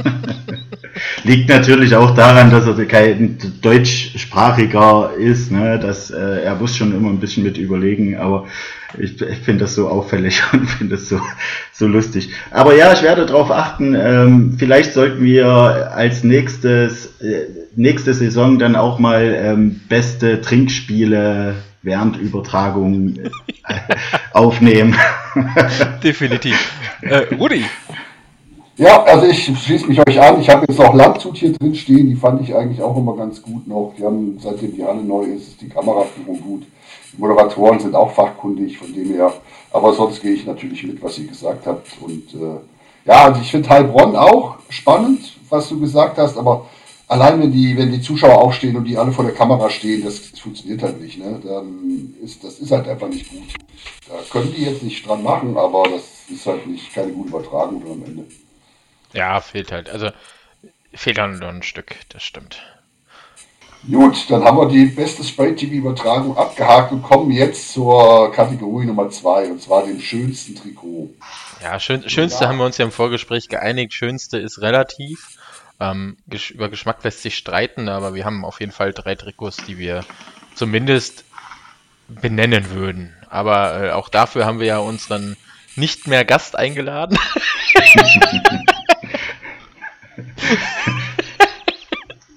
Liegt 1.24 1.48
natürlich 1.48 1.94
auch 1.94 2.14
daran, 2.14 2.50
dass 2.50 2.66
er 2.66 2.84
kein 2.86 3.38
deutschsprachiger 3.60 5.12
ist. 5.16 5.50
Ne? 5.50 5.78
Das, 5.78 6.10
äh, 6.10 6.42
er 6.42 6.56
muss 6.56 6.76
schon 6.76 6.94
immer 6.94 7.10
ein 7.10 7.20
bisschen 7.20 7.44
mit 7.44 7.58
überlegen, 7.58 8.16
aber 8.16 8.46
ich, 8.98 9.20
ich 9.20 9.38
finde 9.38 9.64
das 9.64 9.74
so 9.74 9.88
auffällig 9.88 10.42
und 10.52 10.66
finde 10.66 10.96
das 10.96 11.08
so, 11.08 11.20
so 11.72 11.86
lustig. 11.86 12.30
Aber 12.50 12.74
ja, 12.74 12.92
ich 12.92 13.02
werde 13.02 13.26
darauf 13.26 13.50
achten. 13.50 13.94
Ähm, 13.94 14.56
vielleicht 14.58 14.92
sollten 14.92 15.22
wir 15.22 15.92
als 15.94 16.24
nächstes, 16.24 17.20
äh, 17.20 17.46
nächste 17.76 18.14
Saison 18.14 18.58
dann 18.58 18.76
auch 18.76 18.98
mal 18.98 19.34
ähm, 19.34 19.80
beste 19.88 20.40
Trinkspiele 20.40 21.54
während 21.82 22.16
Übertragung 22.16 23.16
äh, 23.16 23.30
aufnehmen. 24.32 24.96
Definitiv. 26.02 26.72
Äh, 27.02 27.34
Rudi, 27.34 27.64
Ja, 28.76 29.02
also 29.02 29.26
ich 29.26 29.44
schließe 29.44 29.86
mich 29.86 30.00
euch 30.06 30.20
an. 30.20 30.40
Ich 30.40 30.48
habe 30.48 30.64
jetzt 30.68 30.80
auch 30.80 30.94
Landshut 30.94 31.36
hier 31.36 31.52
drin 31.52 31.74
stehen. 31.74 32.08
Die 32.08 32.16
fand 32.16 32.40
ich 32.40 32.54
eigentlich 32.54 32.80
auch 32.82 32.96
immer 32.96 33.16
ganz 33.16 33.42
gut 33.42 33.66
noch. 33.66 33.94
Die 33.98 34.04
haben, 34.04 34.38
seitdem 34.40 34.74
die 34.74 34.84
Halle 34.84 35.02
neu 35.02 35.24
ist, 35.24 35.48
ist 35.48 35.60
die 35.60 35.68
Kameraführung 35.68 36.40
gut. 36.40 36.62
Die 37.12 37.20
Moderatoren 37.20 37.78
sind 37.78 37.94
auch 37.94 38.10
fachkundig, 38.10 38.78
von 38.78 38.92
dem 38.94 39.12
her. 39.12 39.32
Aber 39.72 39.92
sonst 39.92 40.22
gehe 40.22 40.32
ich 40.32 40.46
natürlich 40.46 40.84
mit, 40.84 41.02
was 41.02 41.18
ihr 41.18 41.28
gesagt 41.28 41.66
habt. 41.66 41.86
Und 42.00 42.32
äh, 42.34 42.60
ja, 43.04 43.24
also 43.24 43.40
ich 43.40 43.50
finde 43.50 43.68
Heilbronn 43.68 44.16
auch 44.16 44.56
spannend, 44.68 45.36
was 45.50 45.68
du 45.68 45.78
gesagt 45.78 46.16
hast. 46.18 46.38
Aber 46.38 46.66
allein 47.12 47.40
wenn 47.40 47.52
die, 47.52 47.76
wenn 47.76 47.92
die 47.92 48.00
Zuschauer 48.00 48.40
aufstehen 48.42 48.76
und 48.76 48.84
die 48.84 48.96
alle 48.96 49.12
vor 49.12 49.24
der 49.24 49.34
Kamera 49.34 49.68
stehen, 49.68 50.02
das 50.02 50.18
funktioniert 50.40 50.82
halt 50.82 51.00
nicht. 51.00 51.18
Ne? 51.18 51.40
Dann 51.44 52.14
ist, 52.22 52.42
das 52.42 52.58
ist 52.58 52.70
halt 52.70 52.88
einfach 52.88 53.08
nicht 53.08 53.28
gut. 53.30 53.42
Da 54.08 54.14
können 54.30 54.52
die 54.56 54.64
jetzt 54.64 54.82
nicht 54.82 55.06
dran 55.06 55.22
machen, 55.22 55.56
aber 55.56 55.84
das 55.84 56.02
ist 56.30 56.46
halt 56.46 56.66
nicht 56.66 56.92
keine 56.94 57.12
gute 57.12 57.28
Übertragung 57.28 57.82
am 57.82 58.02
Ende. 58.02 58.24
Ja, 59.12 59.40
fehlt 59.40 59.70
halt. 59.72 59.90
Also 59.90 60.08
fehlt 60.94 61.18
dann 61.18 61.38
nur 61.38 61.50
ein 61.50 61.62
Stück, 61.62 61.94
das 62.08 62.22
stimmt. 62.22 62.62
Gut, 63.90 64.30
dann 64.30 64.44
haben 64.44 64.58
wir 64.58 64.68
die 64.68 64.86
beste 64.86 65.24
Spray-TV-Übertragung 65.24 66.36
abgehakt 66.36 66.92
und 66.92 67.02
kommen 67.02 67.32
jetzt 67.32 67.72
zur 67.72 68.30
Kategorie 68.30 68.86
Nummer 68.86 69.10
zwei 69.10 69.50
und 69.50 69.60
zwar 69.60 69.84
dem 69.84 69.98
schönsten 69.98 70.54
Trikot. 70.54 71.10
Ja, 71.60 71.80
schön, 71.80 72.08
schönste 72.08 72.44
Ja. 72.44 72.48
haben 72.48 72.58
wir 72.58 72.64
uns 72.64 72.78
ja 72.78 72.84
im 72.84 72.92
Vorgespräch 72.92 73.48
geeinigt. 73.48 73.92
Schönste 73.92 74.38
ist 74.38 74.60
relativ. 74.60 75.36
Ähm, 75.82 76.16
über 76.50 76.68
Geschmack 76.68 77.02
lässt 77.02 77.22
sich 77.22 77.36
streiten, 77.36 77.88
aber 77.88 78.14
wir 78.14 78.24
haben 78.24 78.44
auf 78.44 78.60
jeden 78.60 78.70
Fall 78.70 78.92
drei 78.92 79.16
Trikots, 79.16 79.56
die 79.66 79.78
wir 79.78 80.04
zumindest 80.54 81.24
benennen 82.08 82.70
würden. 82.70 83.12
Aber 83.28 83.82
äh, 83.82 83.90
auch 83.90 84.08
dafür 84.08 84.46
haben 84.46 84.60
wir 84.60 84.66
ja 84.66 84.78
unseren 84.78 85.36
nicht 85.74 86.06
mehr 86.06 86.24
Gast 86.24 86.56
eingeladen. 86.56 87.18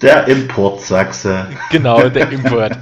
Der 0.02 0.26
Importsachse. 0.28 1.46
genau, 1.70 2.08
der 2.10 2.30
Import. 2.30 2.76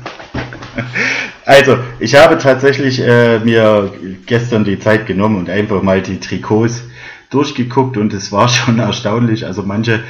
Also, 1.45 1.79
ich 2.01 2.17
habe 2.17 2.39
tatsächlich 2.39 3.01
äh, 3.01 3.39
mir 3.39 3.93
gestern 4.27 4.65
die 4.65 4.81
Zeit 4.81 5.07
genommen 5.07 5.37
und 5.37 5.49
einfach 5.49 5.81
mal 5.83 6.03
die 6.03 6.19
Trikots 6.19 6.83
durchgeguckt 7.35 7.97
und 7.97 8.13
es 8.15 8.33
war 8.33 8.49
schon 8.57 8.79
erstaunlich. 8.79 9.47
Also 9.47 9.63
manche 9.63 10.03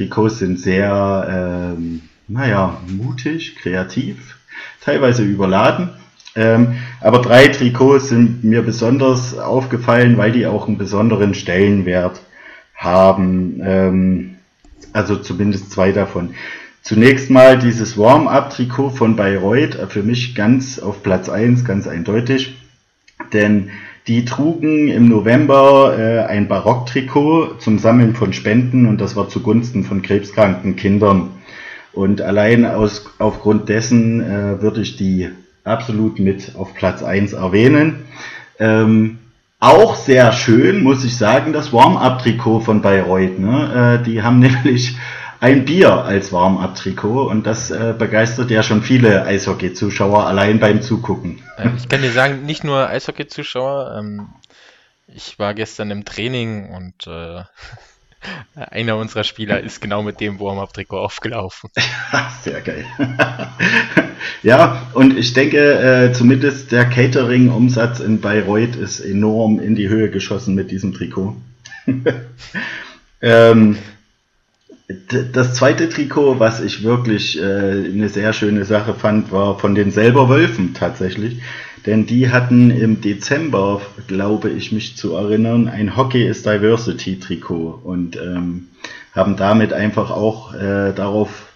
Trikots 0.00 0.38
sind 0.38 0.58
sehr, 0.58 1.74
ähm, 1.76 2.00
naja, 2.26 2.80
mutig, 2.88 3.56
kreativ, 3.56 4.38
teilweise 4.80 5.22
überladen. 5.22 5.90
Ähm, 6.34 6.76
aber 7.02 7.18
drei 7.18 7.48
Trikots 7.48 8.08
sind 8.08 8.42
mir 8.42 8.62
besonders 8.62 9.38
aufgefallen, 9.38 10.16
weil 10.16 10.32
die 10.32 10.46
auch 10.46 10.66
einen 10.68 10.78
besonderen 10.78 11.34
Stellenwert 11.34 12.22
haben. 12.74 13.60
Ähm, 13.62 14.36
also 14.94 15.16
zumindest 15.16 15.70
zwei 15.70 15.92
davon. 15.92 16.30
Zunächst 16.80 17.28
mal 17.28 17.58
dieses 17.58 17.98
Warm-up-Trikot 17.98 18.90
von 18.90 19.16
Bayreuth, 19.16 19.74
äh, 19.74 19.86
für 19.86 20.02
mich 20.02 20.34
ganz 20.34 20.78
auf 20.78 21.02
Platz 21.02 21.28
1, 21.28 21.66
ganz 21.66 21.86
eindeutig. 21.86 22.56
Denn 23.34 23.68
die 24.10 24.24
trugen 24.24 24.88
im 24.88 25.08
November 25.08 25.96
äh, 25.96 26.18
ein 26.24 26.48
Barock-Trikot 26.48 27.58
zum 27.60 27.78
Sammeln 27.78 28.16
von 28.16 28.32
Spenden 28.32 28.86
und 28.86 29.00
das 29.00 29.14
war 29.14 29.28
zugunsten 29.28 29.84
von 29.84 30.02
krebskranken 30.02 30.74
Kindern. 30.74 31.30
Und 31.92 32.20
allein 32.20 32.66
aus, 32.66 33.08
aufgrund 33.20 33.68
dessen 33.68 34.20
äh, 34.20 34.60
würde 34.60 34.80
ich 34.80 34.96
die 34.96 35.28
absolut 35.62 36.18
mit 36.18 36.56
auf 36.56 36.74
Platz 36.74 37.04
1 37.04 37.34
erwähnen. 37.34 38.00
Ähm, 38.58 39.20
auch 39.60 39.94
sehr 39.94 40.32
schön, 40.32 40.82
muss 40.82 41.04
ich 41.04 41.16
sagen, 41.16 41.52
das 41.52 41.72
Warm-up-Trikot 41.72 42.60
von 42.60 42.82
Bayreuth. 42.82 43.38
Ne? 43.38 44.00
Äh, 44.00 44.04
die 44.04 44.24
haben 44.24 44.38
nämlich 44.40 44.96
ein 45.40 45.64
Bier 45.64 45.92
als 46.04 46.32
Warm-up-Trikot 46.32 47.24
und 47.28 47.46
das 47.46 47.70
äh, 47.70 47.94
begeistert 47.98 48.50
ja 48.50 48.62
schon 48.62 48.82
viele 48.82 49.24
Eishockey-Zuschauer 49.24 50.26
allein 50.26 50.60
beim 50.60 50.82
Zugucken. 50.82 51.42
Ähm, 51.58 51.74
ich 51.78 51.88
kann 51.88 52.02
dir 52.02 52.12
sagen, 52.12 52.44
nicht 52.44 52.62
nur 52.62 52.88
Eishockey-Zuschauer. 52.88 53.96
Ähm, 53.98 54.28
ich 55.06 55.38
war 55.38 55.54
gestern 55.54 55.90
im 55.90 56.04
Training 56.04 56.68
und 56.68 57.06
äh, 57.06 57.42
einer 58.54 58.98
unserer 58.98 59.24
Spieler 59.24 59.60
ist 59.60 59.80
genau 59.80 60.02
mit 60.02 60.20
dem 60.20 60.38
Warm-up-Trikot 60.38 60.98
aufgelaufen. 60.98 61.70
Sehr 62.42 62.60
geil. 62.60 62.84
ja, 64.42 64.88
und 64.92 65.16
ich 65.16 65.32
denke, 65.32 65.58
äh, 65.58 66.12
zumindest 66.12 66.70
der 66.70 66.84
Catering-Umsatz 66.84 68.00
in 68.00 68.20
Bayreuth 68.20 68.76
ist 68.76 69.00
enorm 69.00 69.58
in 69.58 69.74
die 69.74 69.88
Höhe 69.88 70.10
geschossen 70.10 70.54
mit 70.54 70.70
diesem 70.70 70.92
Trikot. 70.92 71.34
ähm, 73.22 73.78
das 75.32 75.54
zweite 75.54 75.88
Trikot, 75.88 76.40
was 76.40 76.60
ich 76.60 76.82
wirklich 76.82 77.40
äh, 77.40 77.42
eine 77.42 78.08
sehr 78.08 78.32
schöne 78.32 78.64
Sache 78.64 78.94
fand, 78.94 79.30
war 79.30 79.58
von 79.58 79.74
den 79.74 79.90
selber 79.90 80.28
Wölfen 80.28 80.74
tatsächlich. 80.74 81.40
Denn 81.86 82.06
die 82.06 82.30
hatten 82.30 82.70
im 82.70 83.00
Dezember, 83.00 83.80
glaube 84.06 84.50
ich 84.50 84.72
mich 84.72 84.96
zu 84.96 85.14
erinnern, 85.14 85.68
ein 85.68 85.96
Hockey 85.96 86.26
is 86.26 86.42
Diversity 86.42 87.18
Trikot 87.18 87.80
und 87.82 88.16
ähm, 88.16 88.68
haben 89.14 89.36
damit 89.36 89.72
einfach 89.72 90.10
auch 90.10 90.54
äh, 90.54 90.92
darauf 90.92 91.48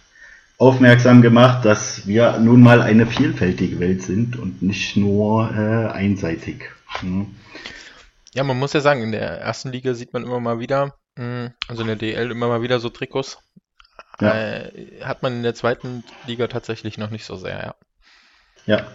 aufmerksam 0.57 1.21
gemacht, 1.21 1.65
dass 1.65 2.07
wir 2.07 2.39
nun 2.39 2.63
mal 2.63 2.81
eine 2.81 3.07
vielfältige 3.07 3.81
Welt 3.81 4.03
sind 4.03 4.39
und 4.39 4.63
nicht 4.63 4.97
nur 4.97 5.51
äh, 5.51 5.93
einseitig. 5.93 6.71
Hm. 7.01 7.27
Ja, 8.33 8.45
man 8.45 8.59
muss 8.59 8.73
ja 8.73 8.81
sagen, 8.81 9.03
in 9.03 9.13
der 9.13 9.41
ersten 9.41 9.71
Liga 9.71 9.95
sieht 9.95 10.13
man 10.13 10.25
immer 10.25 10.41
mal 10.41 10.59
wieder, 10.59 10.95
also 11.17 11.83
in 11.83 11.87
der 11.87 11.97
DL 11.97 12.31
immer 12.31 12.49
mal 12.49 12.63
wieder 12.63 12.81
so 12.81 12.89
Trikots. 12.89 13.39
Ja. 14.21 14.35
Äh, 14.35 15.01
hat 15.03 15.23
man 15.23 15.35
in 15.35 15.43
der 15.43 15.55
zweiten 15.55 16.05
Liga 16.27 16.47
tatsächlich 16.47 16.99
noch 16.99 17.11
nicht 17.11 17.25
so 17.25 17.37
sehr, 17.37 17.59
ja. 17.59 17.75
Ja. 18.67 18.87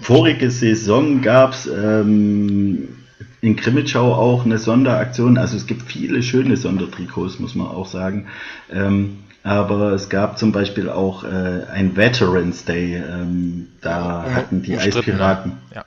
Vorige 0.00 0.50
Saison 0.50 1.22
gab 1.22 1.52
es 1.52 1.66
ähm, 1.66 3.06
in 3.40 3.56
Krimitschau 3.56 4.14
auch 4.14 4.44
eine 4.44 4.58
Sonderaktion. 4.58 5.38
Also 5.38 5.56
es 5.56 5.66
gibt 5.66 5.82
viele 5.82 6.22
schöne 6.22 6.56
Sondertrikots, 6.56 7.38
muss 7.38 7.54
man 7.54 7.68
auch 7.68 7.86
sagen. 7.86 8.28
Ähm, 8.70 9.24
aber 9.42 9.92
es 9.92 10.08
gab 10.08 10.38
zum 10.38 10.52
Beispiel 10.52 10.90
auch 10.90 11.24
äh, 11.24 11.64
ein 11.70 11.96
Veterans 11.96 12.64
Day. 12.64 12.96
Ähm, 12.96 13.68
da 13.80 14.24
hatten 14.34 14.62
die 14.62 14.72
umstritten, 14.72 14.98
Eispiraten. 14.98 15.52
Ja. 15.74 15.84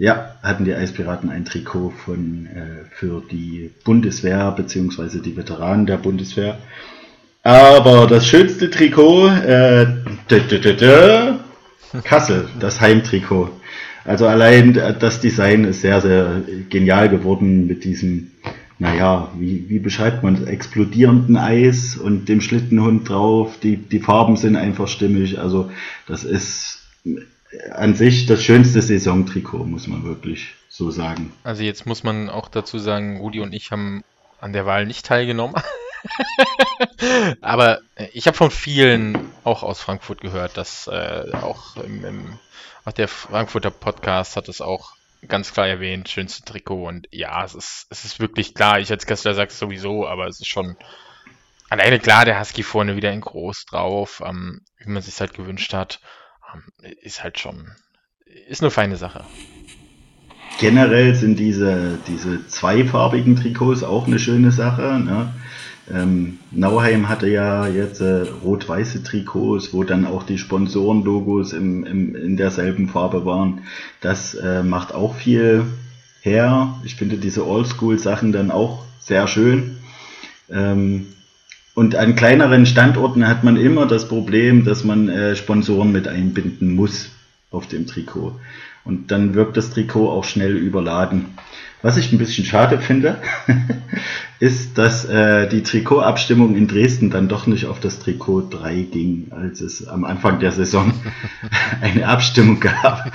Ja, 0.00 0.36
hatten 0.42 0.64
die 0.64 0.74
Eispiraten 0.74 1.28
ein 1.28 1.44
Trikot 1.44 1.90
von 1.90 2.46
äh, 2.46 2.86
für 2.90 3.22
die 3.30 3.70
Bundeswehr 3.84 4.50
beziehungsweise 4.52 5.20
die 5.20 5.36
Veteranen 5.36 5.84
der 5.84 5.98
Bundeswehr. 5.98 6.56
Aber 7.42 8.06
das 8.06 8.26
schönste 8.26 8.70
Trikot, 8.70 9.28
äh, 9.28 9.86
dö, 10.30 10.40
dö, 10.40 10.74
dö, 10.74 11.34
Kassel, 12.02 12.48
das 12.58 12.80
Heimtrikot. 12.80 13.50
Also 14.06 14.26
allein 14.26 14.74
äh, 14.74 14.94
das 14.98 15.20
Design 15.20 15.64
ist 15.64 15.82
sehr, 15.82 16.00
sehr 16.00 16.40
genial 16.70 17.10
geworden 17.10 17.66
mit 17.66 17.84
diesem, 17.84 18.30
naja, 18.78 19.30
wie, 19.38 19.66
wie 19.68 19.80
beschreibt 19.80 20.22
man 20.22 20.34
es, 20.36 20.44
explodierenden 20.44 21.36
Eis 21.36 21.98
und 21.98 22.26
dem 22.30 22.40
Schlittenhund 22.40 23.06
drauf. 23.06 23.58
Die, 23.62 23.76
die 23.76 24.00
Farben 24.00 24.38
sind 24.38 24.56
einfach 24.56 24.88
stimmig. 24.88 25.38
Also 25.38 25.70
das 26.06 26.24
ist 26.24 26.78
an 27.72 27.94
sich 27.94 28.26
das 28.26 28.42
schönste 28.42 28.80
Saisontrikot, 28.80 29.64
muss 29.64 29.86
man 29.86 30.04
wirklich 30.04 30.54
so 30.68 30.90
sagen. 30.90 31.32
Also 31.42 31.62
jetzt 31.62 31.86
muss 31.86 32.02
man 32.02 32.30
auch 32.30 32.48
dazu 32.48 32.78
sagen, 32.78 33.18
Rudi 33.18 33.40
und 33.40 33.52
ich 33.52 33.70
haben 33.70 34.04
an 34.40 34.52
der 34.52 34.66
Wahl 34.66 34.86
nicht 34.86 35.06
teilgenommen. 35.06 35.60
Aber 37.40 37.80
ich 38.12 38.26
habe 38.26 38.36
von 38.36 38.50
vielen 38.50 39.18
auch 39.44 39.62
aus 39.62 39.80
Frankfurt 39.80 40.20
gehört, 40.20 40.56
dass 40.56 40.86
äh, 40.86 41.30
auch 41.32 41.76
im, 41.76 42.04
im 42.04 42.38
auch 42.84 42.92
der 42.92 43.08
Frankfurter 43.08 43.70
Podcast 43.70 44.36
hat 44.36 44.48
es 44.48 44.60
auch 44.60 44.94
ganz 45.28 45.52
klar 45.52 45.68
erwähnt, 45.68 46.08
schönste 46.08 46.44
Trikot. 46.44 46.86
Und 46.86 47.08
ja, 47.10 47.44
es 47.44 47.54
ist, 47.54 47.86
es 47.90 48.04
ist 48.04 48.20
wirklich 48.20 48.54
klar. 48.54 48.80
Ich 48.80 48.90
als 48.90 49.06
Kessler 49.06 49.34
sage 49.34 49.50
es 49.50 49.58
sowieso, 49.58 50.06
aber 50.06 50.26
es 50.26 50.40
ist 50.40 50.48
schon 50.48 50.76
alleine 51.68 51.98
klar, 51.98 52.24
der 52.24 52.40
Husky 52.40 52.62
vorne 52.62 52.96
wieder 52.96 53.12
in 53.12 53.20
groß 53.20 53.66
drauf, 53.66 54.22
ähm, 54.24 54.62
wie 54.78 54.90
man 54.90 55.02
sich 55.02 55.20
halt 55.20 55.34
gewünscht 55.34 55.74
hat. 55.74 56.00
Ähm, 56.54 56.62
ist 57.02 57.22
halt 57.22 57.38
schon, 57.38 57.70
ist 58.48 58.62
eine 58.62 58.70
feine 58.70 58.96
Sache. 58.96 59.24
Generell 60.58 61.14
sind 61.14 61.38
diese, 61.38 61.98
diese 62.06 62.46
zweifarbigen 62.46 63.36
Trikots 63.36 63.82
auch 63.82 64.06
eine 64.06 64.18
schöne 64.18 64.52
Sache. 64.52 65.00
Ne? 65.02 65.32
Ähm, 65.92 66.38
Nauheim 66.50 67.08
hatte 67.08 67.28
ja 67.28 67.66
jetzt 67.66 68.00
äh, 68.00 68.26
rot-weiße 68.44 69.02
Trikots, 69.02 69.72
wo 69.72 69.84
dann 69.84 70.06
auch 70.06 70.22
die 70.22 70.38
Sponsorenlogos 70.38 71.52
im, 71.52 71.84
im, 71.84 72.14
in 72.14 72.36
derselben 72.36 72.88
Farbe 72.88 73.24
waren. 73.24 73.62
Das 74.00 74.34
äh, 74.34 74.62
macht 74.62 74.94
auch 74.94 75.14
viel 75.14 75.64
her. 76.20 76.78
Ich 76.84 76.96
finde 76.96 77.16
diese 77.16 77.46
Oldschool-Sachen 77.46 78.32
dann 78.32 78.50
auch 78.50 78.84
sehr 78.98 79.26
schön. 79.26 79.78
Ähm, 80.50 81.06
und 81.80 81.96
an 81.96 82.14
kleineren 82.14 82.66
Standorten 82.66 83.26
hat 83.26 83.42
man 83.42 83.56
immer 83.56 83.86
das 83.86 84.06
Problem, 84.06 84.66
dass 84.66 84.84
man 84.84 85.08
äh, 85.08 85.34
Sponsoren 85.34 85.90
mit 85.92 86.08
einbinden 86.08 86.74
muss 86.74 87.08
auf 87.50 87.68
dem 87.68 87.86
Trikot. 87.86 88.38
Und 88.84 89.10
dann 89.10 89.32
wirkt 89.32 89.56
das 89.56 89.70
Trikot 89.70 90.10
auch 90.10 90.24
schnell 90.24 90.58
überladen. 90.58 91.24
Was 91.82 91.96
ich 91.96 92.12
ein 92.12 92.18
bisschen 92.18 92.44
schade 92.44 92.78
finde, 92.78 93.16
ist, 94.38 94.76
dass 94.76 95.06
äh, 95.06 95.48
die 95.48 95.62
Trikotabstimmung 95.62 96.54
in 96.54 96.68
Dresden 96.68 97.10
dann 97.10 97.28
doch 97.28 97.46
nicht 97.46 97.66
auf 97.66 97.80
das 97.80 97.98
Trikot 98.00 98.48
3 98.50 98.82
ging, 98.82 99.28
als 99.30 99.62
es 99.62 99.88
am 99.88 100.04
Anfang 100.04 100.40
der 100.40 100.52
Saison 100.52 100.92
eine 101.80 102.06
Abstimmung 102.06 102.60
gab. 102.60 103.10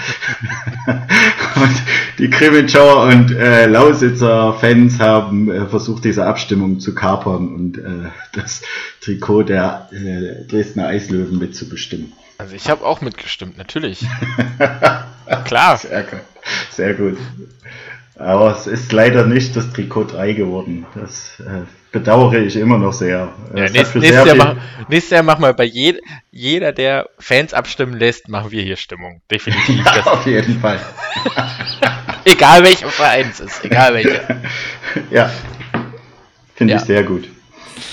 und 1.56 1.82
die 2.18 2.30
Krimitschauer 2.30 3.04
und 3.04 3.32
äh, 3.32 3.68
Lausitzer 3.68 4.54
Fans 4.54 5.00
haben 5.00 5.52
äh, 5.52 5.68
versucht, 5.68 6.04
diese 6.04 6.26
Abstimmung 6.26 6.80
zu 6.80 6.96
kapern 6.96 7.54
und 7.54 7.78
äh, 7.78 8.10
das 8.34 8.64
Trikot 9.02 9.44
der 9.44 9.90
äh, 9.92 10.48
Dresdner 10.48 10.88
Eislöwen 10.88 11.38
mitzubestimmen. 11.38 12.14
Also 12.38 12.56
ich 12.56 12.70
habe 12.70 12.84
auch 12.84 13.02
mitgestimmt, 13.02 13.58
natürlich. 13.58 14.06
Klar. 15.46 15.78
Sehr, 15.78 16.06
sehr 16.72 16.94
gut. 16.96 17.18
Aber 18.18 18.56
es 18.56 18.66
ist 18.66 18.92
leider 18.94 19.26
nicht 19.26 19.56
das 19.56 19.72
Trikot 19.74 20.06
3 20.06 20.34
geworden. 20.34 20.86
Das 20.96 21.40
äh, 21.42 21.64
bedauere 21.92 22.40
ich 22.40 22.56
immer 22.56 22.78
noch 22.78 22.94
sehr. 22.94 23.34
Ja, 23.54 23.70
nächstes, 23.70 23.96
nächstes, 23.96 24.26
Jahr 24.26 24.36
mach, 24.36 24.56
nächstes, 24.88 25.12
Jahr 25.12 25.24
machen 25.24 25.42
wir 25.42 25.54
bei 25.54 25.66
je, 25.66 26.00
jeder, 26.32 26.72
der 26.72 27.10
Fans 27.20 27.54
abstimmen 27.54 27.94
lässt, 27.94 28.30
machen 28.30 28.52
wir 28.52 28.64
hier 28.64 28.78
Stimmung. 28.78 29.22
Definitiv. 29.30 29.86
Ja, 29.96 30.04
auf 30.06 30.26
jeden 30.26 30.60
Fall. 30.60 30.80
egal 32.26 32.64
welcher 32.64 32.88
Verein 32.88 33.28
es 33.32 33.42
ist, 33.42 33.66
egal 33.66 33.94
welcher. 33.94 34.42
ja, 35.12 35.30
finde 36.56 36.74
ja. 36.74 36.80
ich 36.80 36.86
sehr 36.86 37.04
gut. 37.04 37.28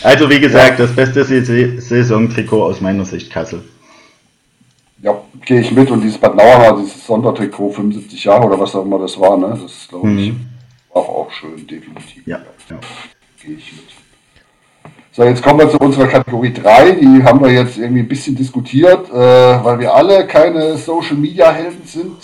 Also 0.02 0.30
wie 0.30 0.38
gesagt, 0.40 0.78
das 0.78 0.94
beste 0.94 1.24
Saisontrikot 1.24 2.62
aus 2.62 2.80
meiner 2.80 3.04
Sicht 3.04 3.30
Kassel. 3.30 3.62
Ja, 5.02 5.20
gehe 5.44 5.60
ich 5.60 5.72
mit. 5.72 5.90
Und 5.90 6.00
dieses 6.00 6.18
Bad 6.18 6.36
Nauheim, 6.36 6.80
dieses 6.80 7.04
Sondertrikot, 7.04 7.72
75 7.72 8.24
Jahre 8.24 8.46
oder 8.46 8.58
was 8.58 8.74
auch 8.74 8.84
immer 8.84 9.00
das 9.00 9.18
war, 9.18 9.36
ne? 9.36 9.58
Das 9.60 9.88
glaube 9.88 10.08
ich 10.12 10.30
mhm. 10.30 10.46
auch, 10.94 11.08
auch 11.08 11.30
schön, 11.32 11.66
definitiv. 11.66 12.24
Ja, 12.24 12.40
ja. 12.70 12.78
Gehe 13.42 13.56
ich 13.56 13.72
mit. 13.72 13.82
So, 15.10 15.24
jetzt 15.24 15.42
kommen 15.42 15.58
wir 15.58 15.68
zu 15.68 15.78
unserer 15.78 16.06
Kategorie 16.06 16.52
3. 16.52 16.92
Die 16.92 17.22
haben 17.24 17.42
wir 17.42 17.50
jetzt 17.50 17.76
irgendwie 17.76 18.00
ein 18.00 18.08
bisschen 18.08 18.36
diskutiert, 18.36 19.10
äh, 19.10 19.12
weil 19.12 19.80
wir 19.80 19.92
alle 19.92 20.26
keine 20.26 20.78
Social 20.78 21.16
Media 21.16 21.52
Helden 21.52 21.84
sind. 21.84 22.16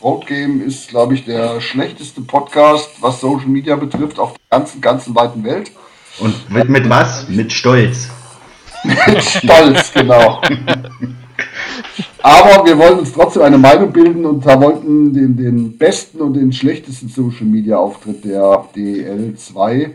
Roadgame 0.00 0.62
ist, 0.62 0.88
glaube 0.88 1.14
ich, 1.14 1.24
der 1.24 1.60
schlechteste 1.60 2.20
Podcast, 2.20 2.90
was 3.00 3.20
Social 3.20 3.48
Media 3.48 3.74
betrifft, 3.74 4.20
auf 4.20 4.34
der 4.34 4.58
ganzen, 4.58 4.80
ganzen 4.80 5.14
weiten 5.16 5.42
Welt. 5.42 5.72
Und 6.20 6.48
mit, 6.50 6.68
mit 6.68 6.88
was? 6.88 7.28
Mit 7.28 7.52
Stolz. 7.52 8.08
mit 8.84 9.22
Stolz, 9.24 9.92
genau. 9.92 10.40
Aber 12.28 12.66
wir 12.66 12.76
wollen 12.76 12.98
uns 12.98 13.14
trotzdem 13.14 13.40
eine 13.40 13.56
Meinung 13.56 13.90
bilden 13.90 14.26
und 14.26 14.44
da 14.44 14.60
wollten 14.60 15.14
den, 15.14 15.34
den 15.38 15.78
besten 15.78 16.20
und 16.20 16.34
den 16.34 16.52
schlechtesten 16.52 17.08
Social 17.08 17.46
Media 17.46 17.78
Auftritt 17.78 18.22
der 18.22 18.66
DL2 18.76 19.92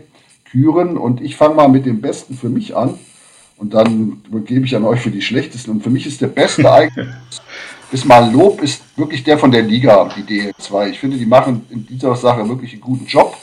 küren. 0.50 0.96
Und 0.96 1.20
ich 1.20 1.36
fange 1.36 1.54
mal 1.54 1.68
mit 1.68 1.86
dem 1.86 2.00
besten 2.00 2.34
für 2.34 2.48
mich 2.48 2.76
an. 2.76 2.98
Und 3.56 3.72
dann 3.72 4.20
gebe 4.46 4.66
ich 4.66 4.74
an 4.74 4.84
euch 4.84 4.98
für 4.98 5.12
die 5.12 5.22
schlechtesten. 5.22 5.70
Und 5.70 5.84
für 5.84 5.90
mich 5.90 6.08
ist 6.08 6.22
der 6.22 6.26
beste 6.26 6.68
eigentlich, 6.72 7.06
ist 7.92 8.04
mal 8.04 8.28
Lob, 8.32 8.60
ist 8.62 8.82
wirklich 8.96 9.22
der 9.22 9.38
von 9.38 9.52
der 9.52 9.62
Liga, 9.62 10.08
die 10.16 10.24
DL2. 10.24 10.88
Ich 10.88 10.98
finde, 10.98 11.18
die 11.18 11.26
machen 11.26 11.64
in 11.70 11.86
dieser 11.86 12.16
Sache 12.16 12.48
wirklich 12.48 12.72
einen 12.72 12.82
guten 12.82 13.06
Job. 13.06 13.36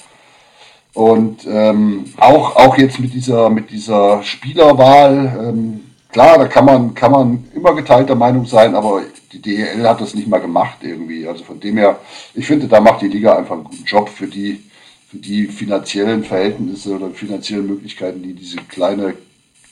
Und 0.93 1.47
ähm, 1.47 2.07
auch, 2.17 2.57
auch 2.57 2.77
jetzt 2.77 2.99
mit 2.99 3.13
dieser, 3.13 3.49
mit 3.49 3.71
dieser 3.71 4.21
Spielerwahl, 4.23 5.39
ähm, 5.47 5.79
klar, 6.11 6.37
da 6.37 6.47
kann 6.47 6.65
man, 6.65 6.93
kann 6.93 7.11
man 7.11 7.51
immer 7.53 7.75
geteilter 7.75 8.15
Meinung 8.15 8.45
sein, 8.45 8.75
aber 8.75 9.03
die 9.31 9.41
DEL 9.41 9.87
hat 9.87 10.01
das 10.01 10.13
nicht 10.13 10.27
mal 10.27 10.39
gemacht 10.39 10.77
irgendwie. 10.81 11.27
Also 11.27 11.43
von 11.43 11.59
dem 11.59 11.77
her, 11.77 11.99
ich 12.33 12.45
finde, 12.45 12.67
da 12.67 12.79
macht 12.79 13.01
die 13.01 13.07
Liga 13.07 13.37
einfach 13.37 13.55
einen 13.55 13.63
guten 13.63 13.85
Job 13.85 14.09
für 14.09 14.27
die, 14.27 14.63
für 15.07 15.17
die 15.17 15.47
finanziellen 15.47 16.23
Verhältnisse 16.23 16.95
oder 16.95 17.11
finanziellen 17.11 17.67
Möglichkeiten, 17.67 18.23
die 18.23 18.33
diese 18.33 18.57
kleine 18.57 19.15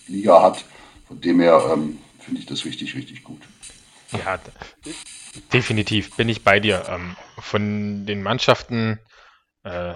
Liga 0.07 0.41
hat. 0.41 0.63
Von 1.07 1.21
dem 1.21 1.39
her 1.39 1.61
ähm, 1.73 1.97
finde 2.19 2.39
ich 2.39 2.45
das 2.45 2.65
richtig, 2.65 2.95
richtig 2.95 3.23
gut. 3.23 3.41
Ja, 4.11 4.39
definitiv 5.53 6.15
bin 6.15 6.29
ich 6.29 6.43
bei 6.43 6.59
dir. 6.59 6.85
Ähm, 6.89 7.15
von 7.37 8.05
den 8.05 8.23
Mannschaften, 8.23 8.99
äh, 9.63 9.93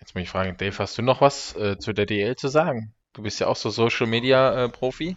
jetzt 0.00 0.14
muss 0.14 0.22
ich 0.22 0.30
fragen, 0.30 0.56
Dave, 0.56 0.76
hast 0.78 0.98
du 0.98 1.02
noch 1.02 1.20
was 1.20 1.54
äh, 1.56 1.78
zu 1.78 1.92
der 1.92 2.06
DL 2.06 2.36
zu 2.36 2.48
sagen? 2.48 2.94
Du 3.12 3.22
bist 3.22 3.40
ja 3.40 3.46
auch 3.46 3.56
so 3.56 3.70
Social 3.70 4.06
Media 4.06 4.64
äh, 4.64 4.68
Profi. 4.68 5.16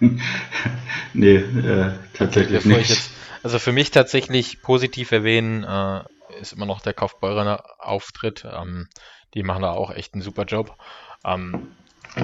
nee, 1.14 1.36
äh, 1.36 1.92
tatsächlich 2.14 2.64
okay, 2.64 2.76
nicht. 2.76 2.90
Jetzt, 2.90 3.10
also 3.42 3.58
für 3.58 3.72
mich 3.72 3.90
tatsächlich 3.90 4.62
positiv 4.62 5.12
erwähnen 5.12 5.64
äh, 5.64 6.02
ist 6.40 6.52
immer 6.52 6.66
noch 6.66 6.80
der 6.80 6.94
Kaufbeurer 6.94 7.64
Auftritt. 7.78 8.46
Ähm, 8.50 8.88
die 9.34 9.42
machen 9.42 9.62
da 9.62 9.72
auch 9.72 9.90
echt 9.90 10.14
einen 10.14 10.22
super 10.22 10.44
Job. 10.44 10.76
Ähm, 11.24 11.68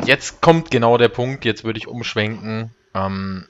jetzt 0.07 0.41
kommt 0.41 0.71
genau 0.71 0.97
der 0.99 1.09
Punkt, 1.09 1.45
jetzt 1.45 1.65
würde 1.65 1.79
ich 1.79 1.89
umschwenken 1.89 2.75
ähm, 2.95 3.47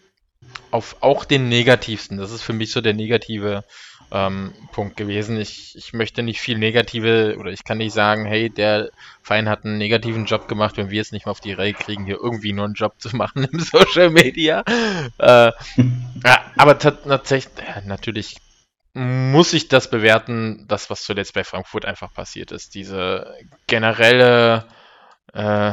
auf 0.71 0.97
auch 1.01 1.25
den 1.25 1.49
negativsten. 1.49 2.19
Das 2.19 2.33
ist 2.33 2.43
für 2.43 2.53
mich 2.53 2.73
so 2.73 2.81
der 2.81 2.95
negative 2.95 3.65
ähm, 4.13 4.53
Punkt 4.73 4.97
gewesen. 4.97 5.41
Ich, 5.41 5.75
ich 5.77 5.93
möchte 5.95 6.23
nicht 6.23 6.41
viel 6.41 6.59
negative 6.59 7.37
oder 7.39 7.51
ich 7.51 7.65
kann 7.65 7.79
nicht 7.79 7.95
sagen, 7.95 8.27
hey, 8.27 8.51
der 8.51 8.91
Verein 9.23 9.49
hat 9.49 9.65
einen 9.65 9.79
negativen 9.79 10.27
Job 10.27 10.49
gemacht, 10.49 10.77
wenn 10.77 10.91
wir 10.91 11.01
es 11.01 11.13
nicht 11.13 11.25
mal 11.25 11.33
auf 11.33 11.41
die 11.41 11.55
Reihe 11.55 11.73
kriegen, 11.73 12.05
hier 12.05 12.19
irgendwie 12.23 12.53
nur 12.53 12.67
einen 12.67 12.75
Job 12.75 12.95
zu 12.99 13.17
machen 13.17 13.49
im 13.51 13.61
Social 13.61 14.11
Media. 14.11 14.63
Äh, 15.19 15.53
ja, 16.25 16.45
aber 16.57 16.79
tatsächlich, 16.79 17.55
natürlich 17.87 18.37
muss 18.95 19.55
ich 19.55 19.69
das 19.69 19.89
bewerten, 19.89 20.67
das, 20.69 20.91
was 20.91 21.03
zuletzt 21.03 21.33
bei 21.33 21.45
Frankfurt 21.45 21.87
einfach 21.87 22.13
passiert 22.13 22.53
ist. 22.53 22.75
Diese 22.75 23.35
generelle, 23.67 24.67
äh, 25.33 25.73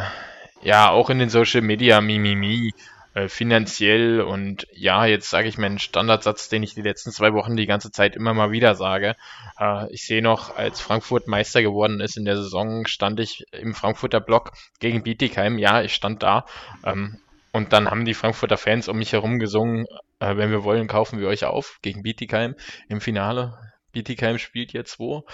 ja, 0.61 0.89
auch 0.89 1.09
in 1.09 1.19
den 1.19 1.29
Social 1.29 1.61
Media 1.61 1.99
Mimimi, 1.99 2.69
äh, 2.69 2.98
finanziell 3.27 4.21
und 4.21 4.67
ja, 4.71 5.05
jetzt 5.05 5.29
sage 5.29 5.49
ich 5.49 5.57
meinen 5.57 5.79
Standardsatz, 5.79 6.47
den 6.47 6.63
ich 6.63 6.75
die 6.75 6.81
letzten 6.81 7.11
zwei 7.11 7.33
Wochen 7.33 7.55
die 7.55 7.65
ganze 7.65 7.91
Zeit 7.91 8.15
immer 8.15 8.33
mal 8.33 8.51
wieder 8.51 8.75
sage. 8.75 9.15
Äh, 9.59 9.91
ich 9.91 10.05
sehe 10.05 10.21
noch, 10.21 10.55
als 10.55 10.79
Frankfurt 10.79 11.27
Meister 11.27 11.61
geworden 11.61 11.99
ist 11.99 12.17
in 12.17 12.25
der 12.25 12.37
Saison, 12.37 12.85
stand 12.85 13.19
ich 13.19 13.43
im 13.51 13.73
Frankfurter 13.73 14.21
Block 14.21 14.51
gegen 14.79 15.03
Bietigheim. 15.03 15.57
Ja, 15.57 15.81
ich 15.81 15.93
stand 15.93 16.23
da. 16.23 16.45
Ähm, 16.85 17.19
und 17.51 17.73
dann 17.73 17.89
haben 17.89 18.05
die 18.05 18.13
Frankfurter 18.13 18.57
Fans 18.57 18.87
um 18.87 18.97
mich 18.97 19.13
herum 19.13 19.39
gesungen, 19.39 19.85
äh, 20.19 20.37
wenn 20.37 20.51
wir 20.51 20.63
wollen, 20.63 20.87
kaufen 20.87 21.19
wir 21.19 21.27
euch 21.27 21.45
auf 21.45 21.79
gegen 21.81 22.03
Bietigheim 22.03 22.55
im 22.87 23.01
Finale. 23.01 23.57
Bietigheim 23.91 24.37
spielt 24.37 24.71
jetzt 24.73 24.99
wo. 24.99 25.25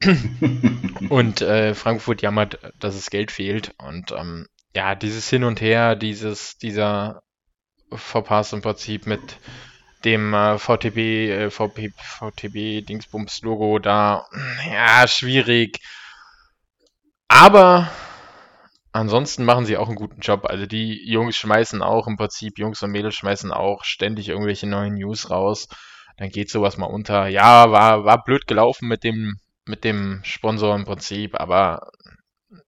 und 1.08 1.40
äh, 1.40 1.74
Frankfurt 1.74 2.22
jammert, 2.22 2.58
dass 2.78 2.94
es 2.94 3.10
Geld 3.10 3.30
fehlt. 3.30 3.74
Und 3.78 4.12
ähm, 4.12 4.46
ja, 4.74 4.94
dieses 4.94 5.28
Hin 5.28 5.44
und 5.44 5.60
Her, 5.60 5.96
dieses, 5.96 6.58
dieser 6.58 7.22
Verpass 7.96 8.52
im 8.52 8.62
Prinzip 8.62 9.06
mit 9.06 9.38
dem 10.04 10.34
äh, 10.34 10.58
VTB, 10.58 10.96
äh, 10.98 11.50
VP, 11.50 11.92
VTB 11.96 12.86
Dingsbums 12.86 13.42
Logo 13.42 13.78
da, 13.78 14.26
ja, 14.70 15.06
schwierig. 15.06 15.78
Aber 17.28 17.90
ansonsten 18.92 19.44
machen 19.44 19.64
sie 19.64 19.76
auch 19.76 19.88
einen 19.88 19.96
guten 19.96 20.20
Job. 20.20 20.46
Also 20.46 20.66
die 20.66 21.08
Jungs 21.08 21.36
schmeißen 21.36 21.82
auch 21.82 22.06
im 22.06 22.16
Prinzip, 22.16 22.58
Jungs 22.58 22.82
und 22.82 22.90
Mädels 22.90 23.14
schmeißen 23.14 23.52
auch 23.52 23.84
ständig 23.84 24.28
irgendwelche 24.28 24.66
neuen 24.66 24.94
News 24.94 25.30
raus. 25.30 25.68
dann 26.18 26.28
geht 26.30 26.50
sowas 26.50 26.76
mal 26.76 26.86
unter. 26.86 27.26
Ja, 27.28 27.70
war, 27.70 28.04
war 28.04 28.22
blöd 28.22 28.46
gelaufen 28.46 28.88
mit 28.88 29.04
dem, 29.04 29.36
mit 29.64 29.84
dem 29.84 30.20
Sponsor 30.24 30.74
im 30.74 30.84
Prinzip, 30.84 31.40
aber 31.40 31.90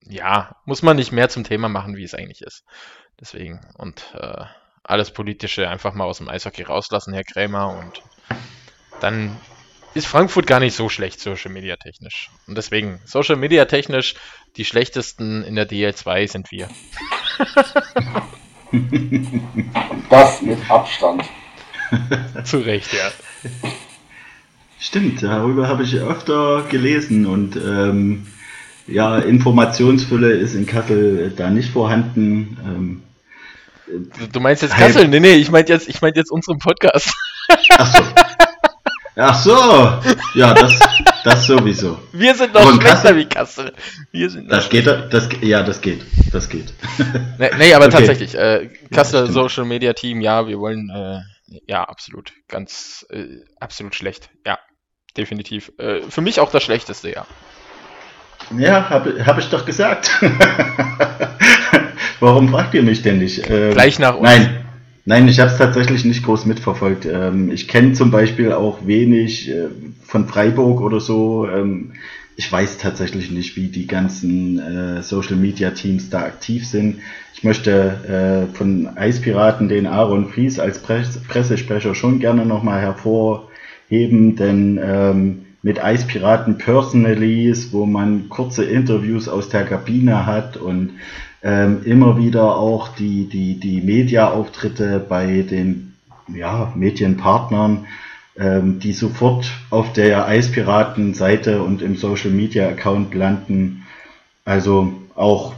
ja, 0.00 0.56
muss 0.64 0.82
man 0.82 0.96
nicht 0.96 1.12
mehr 1.12 1.28
zum 1.28 1.44
Thema 1.44 1.68
machen, 1.68 1.96
wie 1.96 2.04
es 2.04 2.14
eigentlich 2.14 2.42
ist. 2.42 2.64
Deswegen. 3.20 3.60
Und 3.76 4.14
äh, 4.14 4.44
alles 4.84 5.10
Politische 5.10 5.68
einfach 5.68 5.94
mal 5.94 6.04
aus 6.04 6.18
dem 6.18 6.28
Eishockey 6.28 6.62
rauslassen, 6.62 7.12
Herr 7.14 7.24
Krämer. 7.24 7.76
Und 7.78 8.02
dann 9.00 9.36
ist 9.94 10.06
Frankfurt 10.06 10.46
gar 10.46 10.60
nicht 10.60 10.74
so 10.74 10.88
schlecht, 10.88 11.20
Social 11.20 11.50
Media 11.50 11.76
technisch. 11.76 12.30
Und 12.46 12.56
deswegen, 12.56 13.00
Social 13.04 13.36
Media 13.36 13.64
technisch, 13.64 14.14
die 14.56 14.64
schlechtesten 14.64 15.42
in 15.44 15.56
der 15.56 15.68
DL2 15.68 16.28
sind 16.28 16.50
wir. 16.50 16.68
Das 20.10 20.42
mit 20.42 20.68
Abstand. 20.68 21.22
Zu 22.44 22.58
Recht, 22.58 22.92
ja. 22.92 23.10
Stimmt, 24.80 25.22
darüber 25.22 25.68
habe 25.68 25.84
ich 25.84 25.94
öfter 25.94 26.62
gelesen 26.68 27.26
und 27.26 27.56
ähm, 27.56 28.26
ja, 28.86 29.18
Informationsfülle 29.18 30.32
ist 30.32 30.54
in 30.54 30.66
Kassel 30.66 31.32
da 31.36 31.50
nicht 31.50 31.70
vorhanden. 31.70 32.58
Ähm, 32.64 33.02
du, 34.32 34.40
meinst 34.40 34.62
jetzt 34.62 34.76
Kassel? 34.76 35.08
Nee, 35.08 35.20
nee, 35.20 35.34
ich 35.34 35.50
meinte 35.50 35.72
jetzt, 35.72 35.88
ich 35.88 36.00
meinte 36.00 36.20
jetzt 36.20 36.30
unseren 36.30 36.58
Podcast. 36.58 37.12
Ach 37.76 37.94
so. 37.94 38.02
Ach 39.16 39.34
so. 39.34 40.16
Ja, 40.34 40.54
das, 40.54 40.78
das 41.22 41.46
sowieso. 41.46 42.00
Wir 42.12 42.34
sind 42.34 42.52
noch 42.52 42.68
schlechter 42.68 42.80
Kassel, 42.80 43.16
wie 43.16 43.26
Kassel. 43.26 43.72
Wir 44.10 44.28
sind 44.28 44.50
das 44.50 44.68
geht, 44.68 44.86
das, 44.86 45.28
ja, 45.40 45.62
das 45.62 45.80
geht, 45.80 46.04
das 46.32 46.48
geht. 46.48 46.72
Nee, 47.38 47.50
nee 47.58 47.74
aber 47.74 47.86
okay. 47.86 47.98
tatsächlich, 47.98 48.34
äh, 48.34 48.70
Kassel 48.92 49.26
ja, 49.26 49.32
Social 49.32 49.64
Media 49.64 49.92
Team, 49.92 50.20
ja, 50.20 50.48
wir 50.48 50.58
wollen, 50.58 50.90
äh, 50.90 51.20
ja, 51.68 51.84
absolut, 51.84 52.32
ganz, 52.48 53.06
äh, 53.10 53.42
absolut 53.60 53.94
schlecht, 53.94 54.30
ja, 54.44 54.58
definitiv. 55.16 55.70
Äh, 55.78 56.02
für 56.08 56.20
mich 56.20 56.40
auch 56.40 56.50
das 56.50 56.64
Schlechteste, 56.64 57.12
ja. 57.12 57.26
Ja, 58.58 58.90
habe 58.90 59.24
hab 59.24 59.38
ich 59.38 59.48
doch 59.48 59.64
gesagt. 59.64 60.10
Warum 62.24 62.48
fragt 62.48 62.72
ihr 62.72 62.82
mich 62.82 63.02
denn 63.02 63.18
nicht? 63.18 63.50
Ähm, 63.50 63.72
Gleich 63.72 63.98
nach 63.98 64.16
uns. 64.16 64.22
Nein, 64.22 64.64
nein, 65.04 65.28
ich 65.28 65.40
habe 65.40 65.50
es 65.50 65.58
tatsächlich 65.58 66.06
nicht 66.06 66.24
groß 66.24 66.46
mitverfolgt. 66.46 67.04
Ähm, 67.04 67.52
ich 67.52 67.68
kenne 67.68 67.92
zum 67.92 68.10
Beispiel 68.10 68.52
auch 68.52 68.86
wenig 68.86 69.50
äh, 69.50 69.66
von 70.06 70.26
Freiburg 70.26 70.80
oder 70.80 71.00
so. 71.00 71.46
Ähm, 71.46 71.92
ich 72.36 72.50
weiß 72.50 72.78
tatsächlich 72.78 73.30
nicht, 73.30 73.56
wie 73.56 73.68
die 73.68 73.86
ganzen 73.86 74.58
äh, 74.58 75.02
Social 75.02 75.36
Media 75.36 75.72
Teams 75.72 76.08
da 76.08 76.20
aktiv 76.20 76.66
sind. 76.66 77.00
Ich 77.34 77.44
möchte 77.44 78.48
äh, 78.50 78.56
von 78.56 78.96
Eispiraten 78.96 79.68
den 79.68 79.86
Aaron 79.86 80.30
Fries 80.30 80.58
als 80.58 80.78
Press 80.78 81.20
Pressesprecher 81.28 81.94
schon 81.94 82.20
gerne 82.20 82.46
nochmal 82.46 82.80
hervorheben, 82.80 84.34
denn 84.36 84.80
ähm, 84.82 85.44
mit 85.60 85.82
Eispiraten 85.82 86.56
Personalies, 86.56 87.72
wo 87.72 87.84
man 87.84 88.30
kurze 88.30 88.64
Interviews 88.64 89.28
aus 89.28 89.50
der 89.50 89.64
Kabine 89.64 90.24
hat 90.24 90.56
und 90.56 90.92
ähm, 91.44 91.82
immer 91.84 92.16
wieder 92.18 92.56
auch 92.56 92.88
die, 92.88 93.28
die, 93.28 93.60
die 93.60 93.82
Media-Auftritte 93.82 94.98
bei 95.06 95.42
den 95.42 95.94
ja, 96.34 96.72
Medienpartnern, 96.74 97.86
ähm, 98.36 98.78
die 98.80 98.94
sofort 98.94 99.52
auf 99.68 99.92
der 99.92 100.26
Eispiraten-Seite 100.26 101.62
und 101.62 101.82
im 101.82 101.96
Social-Media-Account 101.96 103.14
landen. 103.14 103.86
Also 104.46 104.94
auch 105.14 105.54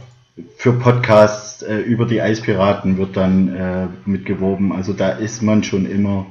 für 0.57 0.73
Podcasts 0.73 1.61
äh, 1.61 1.77
über 1.77 2.05
die 2.05 2.21
Eispiraten 2.21 2.97
wird 2.97 3.15
dann 3.15 3.55
äh, 3.55 3.87
mitgeworben. 4.05 4.73
Also 4.73 4.91
da 4.91 5.11
ist 5.11 5.41
man 5.41 5.63
schon 5.63 5.89
immer 5.89 6.25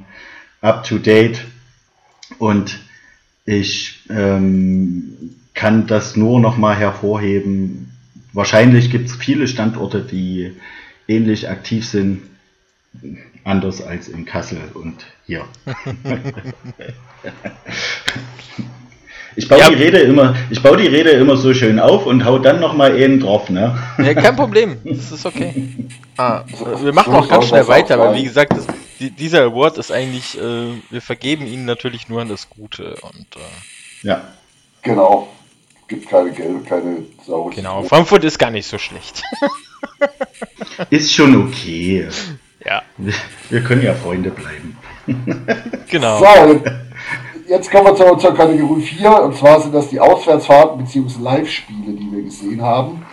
up 0.61 0.83
to 0.83 0.99
date 0.99 1.45
und 2.37 2.79
ich 3.45 4.03
ähm, 4.09 5.33
kann 5.55 5.87
das 5.87 6.15
nur 6.15 6.39
noch 6.39 6.57
mal 6.57 6.75
hervorheben. 6.75 7.96
Wahrscheinlich 8.33 8.91
gibt 8.91 9.09
es 9.09 9.15
viele 9.15 9.47
Standorte, 9.47 10.01
die 10.01 10.53
ähnlich 11.07 11.49
aktiv 11.49 11.87
sind, 11.87 12.21
anders 13.43 13.81
als 13.81 14.07
in 14.07 14.25
Kassel 14.25 14.59
und 14.73 15.05
hier. 15.25 15.45
Ich 19.37 19.47
baue 19.47 19.59
ja. 19.59 19.69
die 19.69 19.75
Rede 19.75 19.99
immer, 19.99 20.35
ich 20.49 20.63
baue 20.63 20.77
die 20.77 20.87
Rede 20.87 21.11
immer 21.11 21.37
so 21.37 21.53
schön 21.53 21.79
auf 21.79 22.07
und 22.07 22.25
hau 22.25 22.39
dann 22.39 22.59
noch 22.59 22.73
mal 22.73 22.95
einen 22.95 23.19
drauf, 23.19 23.51
ne? 23.51 23.77
Ja, 23.99 24.15
kein 24.15 24.35
Problem, 24.35 24.77
das 24.83 25.11
ist 25.11 25.27
okay. 25.27 25.69
Ah, 26.17 26.43
wir 26.81 26.91
machen 26.91 27.13
auch 27.13 27.27
ganz 27.29 27.47
schnell 27.47 27.67
weiter, 27.67 27.99
weil 27.99 28.15
wie 28.15 28.23
gesagt, 28.23 28.53
das, 28.53 28.65
die, 28.99 29.11
dieser 29.11 29.43
Award 29.43 29.77
ist 29.77 29.91
eigentlich, 29.91 30.35
äh, 30.39 30.81
wir 30.89 31.01
vergeben 31.01 31.45
ihn 31.45 31.65
natürlich 31.65 32.09
nur 32.09 32.21
an 32.21 32.29
das 32.29 32.49
Gute 32.49 32.95
und 33.03 33.35
äh, 33.35 34.07
ja. 34.07 34.21
Genau. 34.81 35.27
Gibt 35.87 36.09
keine 36.09 36.31
Gelbe, 36.31 36.59
keine 36.67 37.03
saure 37.25 37.53
Genau, 37.53 37.83
Frankfurt 37.83 38.23
ist 38.25 38.37
gar 38.37 38.51
nicht 38.51 38.67
so 38.67 38.77
schlecht. 38.77 39.23
ist 40.89 41.13
schon 41.13 41.47
okay. 41.47 42.09
Ja. 42.65 42.81
Wir 43.49 43.61
können 43.61 43.81
ja 43.81 43.93
Freunde 43.93 44.31
bleiben. 44.31 44.77
genau. 45.89 46.19
So, 46.19 46.61
jetzt 47.47 47.71
kommen 47.71 47.85
wir 47.85 47.95
zur, 47.95 48.19
zur 48.19 48.35
Kategorie 48.35 48.81
4 48.81 49.23
und 49.23 49.37
zwar 49.37 49.61
sind 49.61 49.73
das 49.73 49.89
die 49.89 49.99
Auswärtsfahrten 49.99 50.77
bzw. 50.83 51.21
Live-Spiele, 51.21 51.93
die 51.93 52.11
wir 52.11 52.23
gesehen 52.23 52.61
haben. 52.61 53.05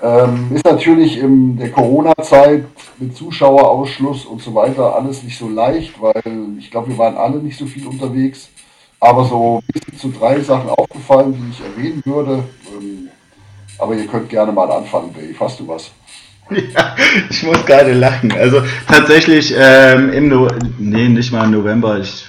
Ähm, 0.00 0.50
ist 0.54 0.64
natürlich 0.64 1.18
in 1.18 1.56
der 1.56 1.70
Corona-Zeit 1.70 2.64
mit 2.98 3.16
Zuschauerausschluss 3.16 4.26
und 4.26 4.40
so 4.40 4.54
weiter 4.54 4.94
alles 4.94 5.24
nicht 5.24 5.36
so 5.36 5.48
leicht, 5.48 6.00
weil 6.00 6.22
ich 6.58 6.70
glaube, 6.70 6.88
wir 6.88 6.98
waren 6.98 7.16
alle 7.16 7.38
nicht 7.38 7.58
so 7.58 7.66
viel 7.66 7.86
unterwegs. 7.86 8.48
Aber 9.00 9.24
so 9.24 9.62
bis 9.72 10.00
zu 10.00 10.10
drei 10.10 10.40
Sachen 10.40 10.70
aufgefallen, 10.70 11.34
die 11.34 11.50
ich 11.50 11.60
erwähnen 11.60 12.02
würde. 12.04 12.44
Ähm, 12.72 13.08
aber 13.78 13.94
ihr 13.94 14.06
könnt 14.06 14.28
gerne 14.28 14.50
mal 14.52 14.70
anfangen, 14.70 15.14
Dave. 15.14 15.34
Hast 15.38 15.60
du 15.60 15.68
was? 15.68 15.90
Ja, 16.50 16.96
ich 17.28 17.42
muss 17.42 17.64
gerade 17.66 17.92
lachen. 17.92 18.32
Also 18.32 18.62
tatsächlich 18.86 19.54
ähm, 19.54 20.10
im 20.14 20.28
no 20.28 20.48
nee, 20.78 21.06
nicht 21.08 21.30
mal 21.30 21.44
im 21.44 21.50
November, 21.50 21.98
ich 21.98 22.24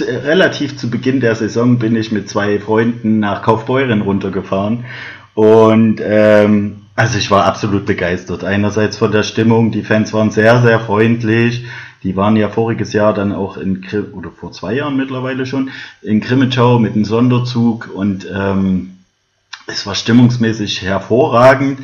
relativ 0.00 0.76
zu 0.76 0.88
Beginn 0.88 1.20
der 1.20 1.34
Saison 1.34 1.78
bin 1.78 1.96
ich 1.96 2.12
mit 2.12 2.28
zwei 2.28 2.60
Freunden 2.60 3.18
nach 3.18 3.42
Kaufbeuren 3.42 4.02
runtergefahren 4.02 4.84
und 5.34 6.00
ähm, 6.04 6.82
also 6.96 7.18
ich 7.18 7.30
war 7.30 7.46
absolut 7.46 7.86
begeistert. 7.86 8.44
Einerseits 8.44 8.98
von 8.98 9.10
der 9.10 9.22
Stimmung, 9.22 9.70
die 9.70 9.82
Fans 9.82 10.12
waren 10.12 10.30
sehr, 10.30 10.60
sehr 10.60 10.80
freundlich. 10.80 11.64
Die 12.02 12.16
waren 12.16 12.36
ja 12.36 12.48
voriges 12.48 12.92
Jahr 12.92 13.12
dann 13.12 13.32
auch 13.32 13.56
in 13.56 13.84
oder 14.12 14.30
vor 14.30 14.52
zwei 14.52 14.74
Jahren 14.74 14.96
mittlerweile 14.96 15.44
schon 15.44 15.70
in 16.00 16.20
Krimitschau 16.20 16.78
mit 16.78 16.94
einem 16.94 17.04
Sonderzug 17.04 17.90
und 17.94 18.26
ähm, 18.32 18.92
es 19.66 19.86
war 19.86 19.94
stimmungsmäßig 19.94 20.82
hervorragend. 20.82 21.80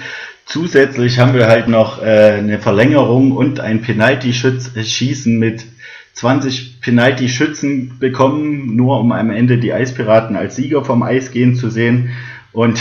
Zusätzlich 0.46 1.18
haben 1.18 1.34
wir 1.34 1.48
halt 1.48 1.68
noch 1.68 2.02
äh, 2.02 2.36
eine 2.38 2.58
Verlängerung 2.58 3.32
und 3.32 3.60
ein 3.60 3.82
Penalty-Schießen 3.82 5.38
mit 5.38 5.66
20 6.14 6.80
Penalty-Schützen 6.80 7.98
bekommen, 7.98 8.74
nur 8.74 9.00
um 9.00 9.12
am 9.12 9.30
Ende 9.30 9.58
die 9.58 9.72
Eispiraten 9.72 10.36
als 10.36 10.56
Sieger 10.56 10.84
vom 10.84 11.02
Eis 11.02 11.30
gehen 11.30 11.56
zu 11.56 11.68
sehen. 11.68 12.10
Und 12.52 12.80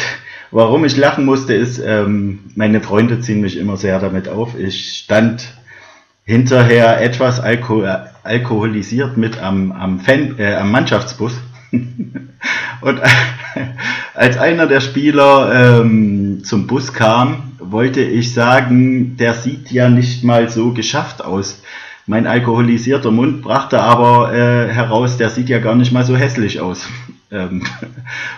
warum 0.51 0.85
ich 0.85 0.95
lachen 0.95 1.25
musste, 1.25 1.53
ist, 1.53 1.79
ähm, 1.85 2.39
meine 2.55 2.81
Freunde 2.81 3.19
ziehen 3.19 3.41
mich 3.41 3.57
immer 3.57 3.75
sehr 3.75 3.99
damit 3.99 4.29
auf. 4.29 4.57
Ich 4.57 4.99
stand 4.99 5.53
hinterher 6.25 7.01
etwas 7.01 7.39
alko 7.39 7.85
alkoholisiert 8.23 9.17
mit 9.17 9.39
am, 9.39 9.71
am, 9.71 9.99
Fan, 9.99 10.39
äh, 10.39 10.55
am 10.55 10.71
Mannschaftsbus. 10.71 11.33
Und 12.81 13.01
als 14.15 14.37
einer 14.37 14.67
der 14.67 14.81
Spieler 14.81 15.81
ähm, 15.81 16.43
zum 16.43 16.67
Bus 16.67 16.93
kam, 16.93 17.53
wollte 17.59 18.01
ich 18.01 18.33
sagen, 18.33 19.17
der 19.17 19.33
sieht 19.33 19.71
ja 19.71 19.89
nicht 19.89 20.23
mal 20.23 20.49
so 20.49 20.71
geschafft 20.71 21.23
aus. 21.23 21.61
Mein 22.07 22.27
alkoholisierter 22.27 23.11
Mund 23.11 23.41
brachte 23.41 23.79
aber 23.79 24.33
äh, 24.33 24.71
heraus, 24.71 25.17
der 25.17 25.29
sieht 25.29 25.49
ja 25.49 25.59
gar 25.59 25.75
nicht 25.75 25.91
mal 25.91 26.05
so 26.05 26.15
hässlich 26.15 26.59
aus. 26.59 26.87
Ähm, 27.31 27.63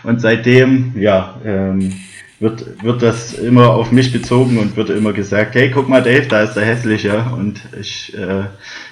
und 0.04 0.22
seitdem, 0.22 0.94
ja, 0.96 1.36
ähm, 1.46 1.94
wird, 2.40 2.84
wird 2.84 3.02
das 3.02 3.34
immer 3.34 3.70
auf 3.70 3.92
mich 3.92 4.12
bezogen 4.12 4.60
und 4.60 4.76
wird 4.76 4.92
immer 4.92 5.14
gesagt, 5.14 5.56
hey, 5.56 5.72
guck 5.72 5.90
mal, 5.90 6.04
Dave, 6.04 6.28
da 6.28 6.44
ist 6.44 6.54
der 6.54 6.66
Hässliche. 6.66 7.26
Und 7.36 7.62
ich 7.80 8.16
äh, 8.16 8.44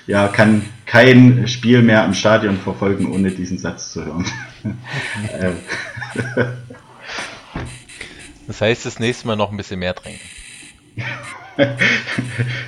ja, 0.08 0.28
kann 0.28 0.64
kein 0.86 1.48
Spiel 1.48 1.82
mehr 1.82 2.06
im 2.06 2.14
Stadion 2.14 2.58
verfolgen, 2.58 3.12
ohne 3.12 3.32
diesen 3.32 3.58
Satz 3.58 3.92
zu 3.92 4.06
hören. 4.06 4.26
Äh. 5.32 5.52
das 8.48 8.62
heißt, 8.62 8.84
das 8.84 8.98
nächste 8.98 9.28
Mal 9.28 9.36
noch 9.36 9.52
ein 9.52 9.58
bisschen 9.58 9.78
mehr 9.78 9.94
trinken. 9.94 10.20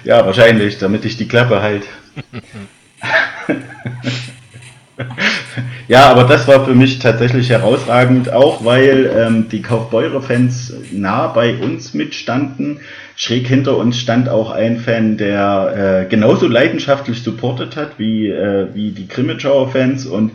ja, 0.04 0.24
wahrscheinlich, 0.24 0.78
damit 0.78 1.06
ich 1.06 1.18
die 1.18 1.28
Klappe 1.28 1.60
halt. 1.60 1.88
Ja, 5.88 6.10
aber 6.10 6.26
das 6.26 6.48
war 6.50 6.66
für 6.66 6.76
mich 6.76 7.00
tatsächlich 7.00 7.50
herausragend, 7.50 8.34
auch 8.34 8.66
weil 8.66 9.10
ähm, 9.16 9.48
die 9.50 9.62
Kaufbeurer-Fans 9.62 10.74
nah 10.92 11.28
bei 11.28 11.56
uns 11.56 11.94
mitstanden. 11.94 12.82
Schräg 13.16 13.48
hinter 13.48 13.78
uns 13.78 13.98
stand 13.98 14.28
auch 14.28 14.52
ein 14.52 14.80
Fan, 14.80 15.16
der 15.16 16.04
äh, 16.04 16.10
genauso 16.10 16.48
leidenschaftlich 16.48 17.24
supportet 17.24 17.78
hat 17.78 17.98
wie, 17.98 18.28
äh, 18.28 18.68
wie 18.74 18.92
die 18.92 19.08
Grimmitschauer-Fans 19.08 20.06
und 20.08 20.32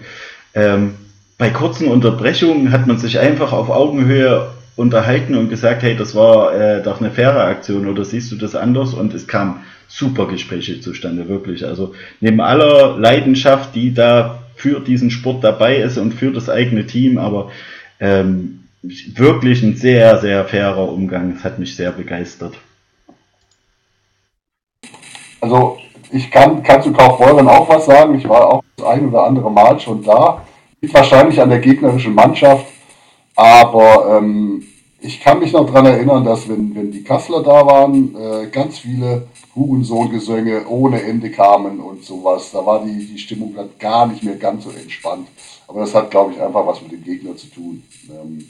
ähm, 0.54 0.94
bei 1.36 1.50
kurzen 1.50 1.88
Unterbrechungen 1.88 2.72
hat 2.72 2.86
man 2.86 2.98
sich 2.98 3.18
einfach 3.18 3.52
auf 3.52 3.68
Augenhöhe 3.68 4.48
unterhalten 4.76 5.34
und 5.34 5.50
gesagt, 5.50 5.82
hey, 5.82 5.96
das 5.96 6.14
war 6.14 6.54
äh, 6.54 6.82
doch 6.82 7.00
eine 7.00 7.10
faire 7.10 7.44
Aktion 7.44 7.88
oder 7.88 8.04
siehst 8.04 8.32
du 8.32 8.36
das 8.36 8.54
anders? 8.54 8.94
Und 8.94 9.12
es 9.12 9.26
kam 9.26 9.60
super 9.86 10.26
Gespräche 10.26 10.80
zustande, 10.80 11.28
wirklich. 11.28 11.66
Also 11.66 11.94
neben 12.20 12.40
aller 12.40 12.96
Leidenschaft, 12.98 13.74
die 13.74 13.92
da 13.92 14.41
für 14.62 14.78
diesen 14.78 15.10
Sport 15.10 15.42
dabei 15.42 15.78
ist 15.78 15.98
und 15.98 16.14
für 16.14 16.30
das 16.30 16.48
eigene 16.48 16.86
Team, 16.86 17.18
aber 17.18 17.50
ähm, 17.98 18.60
wirklich 18.82 19.60
ein 19.64 19.74
sehr, 19.74 20.20
sehr 20.20 20.44
fairer 20.44 20.88
Umgang. 20.88 21.34
Es 21.36 21.42
hat 21.42 21.58
mich 21.58 21.74
sehr 21.74 21.90
begeistert. 21.90 22.54
Also 25.40 25.78
ich 26.12 26.30
kann, 26.30 26.62
kann 26.62 26.80
zu 26.80 26.92
Kaufbeuren 26.92 27.48
auch 27.48 27.68
was 27.68 27.86
sagen. 27.86 28.14
Ich 28.14 28.28
war 28.28 28.54
auch 28.54 28.62
das 28.76 28.86
ein 28.86 29.08
oder 29.08 29.24
andere 29.24 29.50
Mal 29.50 29.80
schon 29.80 30.04
da. 30.04 30.46
Liegt 30.80 30.94
wahrscheinlich 30.94 31.40
an 31.40 31.50
der 31.50 31.58
gegnerischen 31.58 32.14
Mannschaft. 32.14 32.66
Aber 33.34 34.18
ähm, 34.18 34.62
ich 35.00 35.20
kann 35.20 35.40
mich 35.40 35.52
noch 35.52 35.66
daran 35.66 35.86
erinnern, 35.86 36.24
dass 36.24 36.48
wenn, 36.48 36.72
wenn 36.76 36.92
die 36.92 37.02
Kassler 37.02 37.42
da 37.42 37.66
waren, 37.66 38.14
äh, 38.14 38.46
ganz 38.46 38.78
viele 38.78 39.26
Hurensohn-Gesänge 39.54 40.66
ohne 40.66 41.02
Ende 41.02 41.30
kamen 41.30 41.80
und 41.80 42.04
sowas. 42.04 42.50
Da 42.52 42.64
war 42.64 42.84
die, 42.84 43.06
die 43.06 43.18
Stimmung 43.18 43.54
dann 43.54 43.70
gar 43.78 44.06
nicht 44.06 44.22
mehr 44.22 44.36
ganz 44.36 44.64
so 44.64 44.70
entspannt. 44.70 45.28
Aber 45.68 45.80
das 45.80 45.94
hat, 45.94 46.10
glaube 46.10 46.32
ich, 46.32 46.40
einfach 46.40 46.66
was 46.66 46.80
mit 46.82 46.92
dem 46.92 47.04
Gegner 47.04 47.36
zu 47.36 47.48
tun. 47.48 47.82
Ähm, 48.08 48.46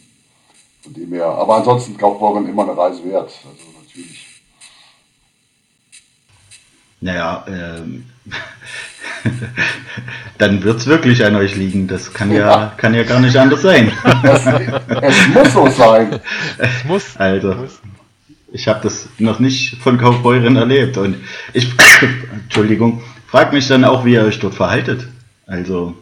von 0.82 0.94
dem 0.94 1.12
her. 1.12 1.26
Aber 1.26 1.56
ansonsten 1.56 1.96
Kaufbeuren 1.96 2.48
immer 2.48 2.62
eine 2.62 2.76
Reise 2.76 3.04
wert. 3.04 3.32
Also 3.44 3.64
natürlich. 3.80 4.26
Naja, 7.00 7.44
ähm, 7.48 8.04
dann 10.38 10.62
wird 10.62 10.78
es 10.78 10.86
wirklich 10.86 11.24
an 11.24 11.34
euch 11.34 11.56
liegen. 11.56 11.88
Das 11.88 12.12
kann 12.12 12.30
ja, 12.30 12.38
ja, 12.38 12.74
kann 12.76 12.94
ja 12.94 13.02
gar 13.02 13.20
nicht 13.20 13.36
anders 13.36 13.62
sein. 13.62 13.92
Es, 14.22 14.46
es 15.00 15.28
muss 15.28 15.52
so 15.52 15.68
sein. 15.68 16.20
Es 16.58 16.84
muss. 16.84 17.16
Also, 17.16 17.66
ich 18.52 18.68
habe 18.68 18.80
das 18.82 19.08
noch 19.18 19.40
nicht 19.40 19.76
von 19.78 19.98
Kaufbeuren 19.98 20.56
erlebt 20.56 20.98
und 20.98 21.16
ich, 21.52 21.70
Entschuldigung, 22.32 23.02
frage 23.26 23.54
mich 23.54 23.66
dann 23.68 23.84
auch, 23.84 24.04
wie 24.04 24.14
ihr 24.14 24.24
euch 24.24 24.38
dort 24.38 24.54
verhaltet. 24.54 25.08
Also. 25.46 25.94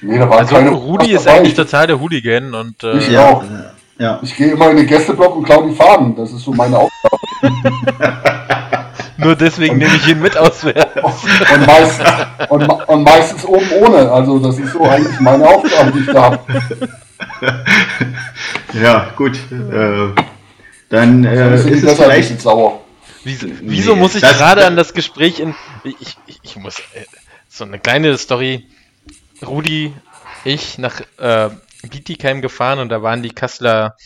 Nee, 0.00 0.18
also 0.18 0.56
Rudi 0.56 1.12
ist 1.12 1.26
eigentlich 1.26 1.54
total 1.54 1.86
der 1.86 2.00
Hooligan 2.00 2.54
und 2.54 2.82
äh, 2.82 2.98
ich 2.98 3.10
ja, 3.10 3.30
auch. 3.30 3.44
Ja. 3.98 4.18
Ich 4.22 4.36
gehe 4.36 4.52
immer 4.52 4.70
in 4.70 4.78
den 4.78 4.86
Gästeblock 4.86 5.36
und 5.36 5.44
klaue 5.44 5.68
die 5.68 5.74
Fahnen. 5.74 6.16
Das 6.16 6.32
ist 6.32 6.44
so 6.44 6.52
meine 6.52 6.78
Aufgabe. 6.78 7.16
Nur 9.16 9.36
deswegen 9.36 9.78
nehme 9.78 9.94
ich 9.94 10.08
ihn 10.08 10.20
mit 10.20 10.36
auswärts. 10.36 10.90
Und 11.54 11.66
meistens, 11.66 12.08
und, 12.48 12.68
und 12.68 13.02
meistens 13.04 13.44
oben 13.44 13.70
ohne. 13.80 14.10
Also 14.10 14.38
das 14.40 14.58
ist 14.58 14.72
so 14.72 14.82
eigentlich 14.82 15.20
meine 15.20 15.46
Aufgabe, 15.46 15.92
die 15.92 16.00
ich 16.00 16.06
da 16.06 16.22
habe. 16.22 16.40
Ja, 18.82 19.10
gut. 19.16 19.38
Äh, 19.52 20.08
dann 20.94 21.24
äh, 21.24 21.54
ist 21.54 21.84
es 21.84 21.98
vielleicht 21.98 22.40
sauer. 22.40 22.84
Wieso, 23.24 23.46
wieso 23.62 23.94
nee, 23.94 24.00
muss 24.00 24.14
ich 24.14 24.22
gerade 24.22 24.66
an 24.66 24.76
das 24.76 24.92
Gespräch 24.92 25.40
in. 25.40 25.54
Ich, 25.84 26.16
ich, 26.26 26.40
ich 26.42 26.56
muss. 26.56 26.78
Äh, 26.78 27.04
so 27.48 27.64
eine 27.64 27.78
kleine 27.78 28.16
Story. 28.18 28.66
Rudi, 29.44 29.92
ich 30.44 30.78
nach 30.78 31.00
äh, 31.18 31.50
Bietigheim 31.82 32.42
gefahren 32.42 32.78
und 32.78 32.88
da 32.88 33.02
waren 33.02 33.22
die 33.22 33.30
Kasseler 33.30 33.96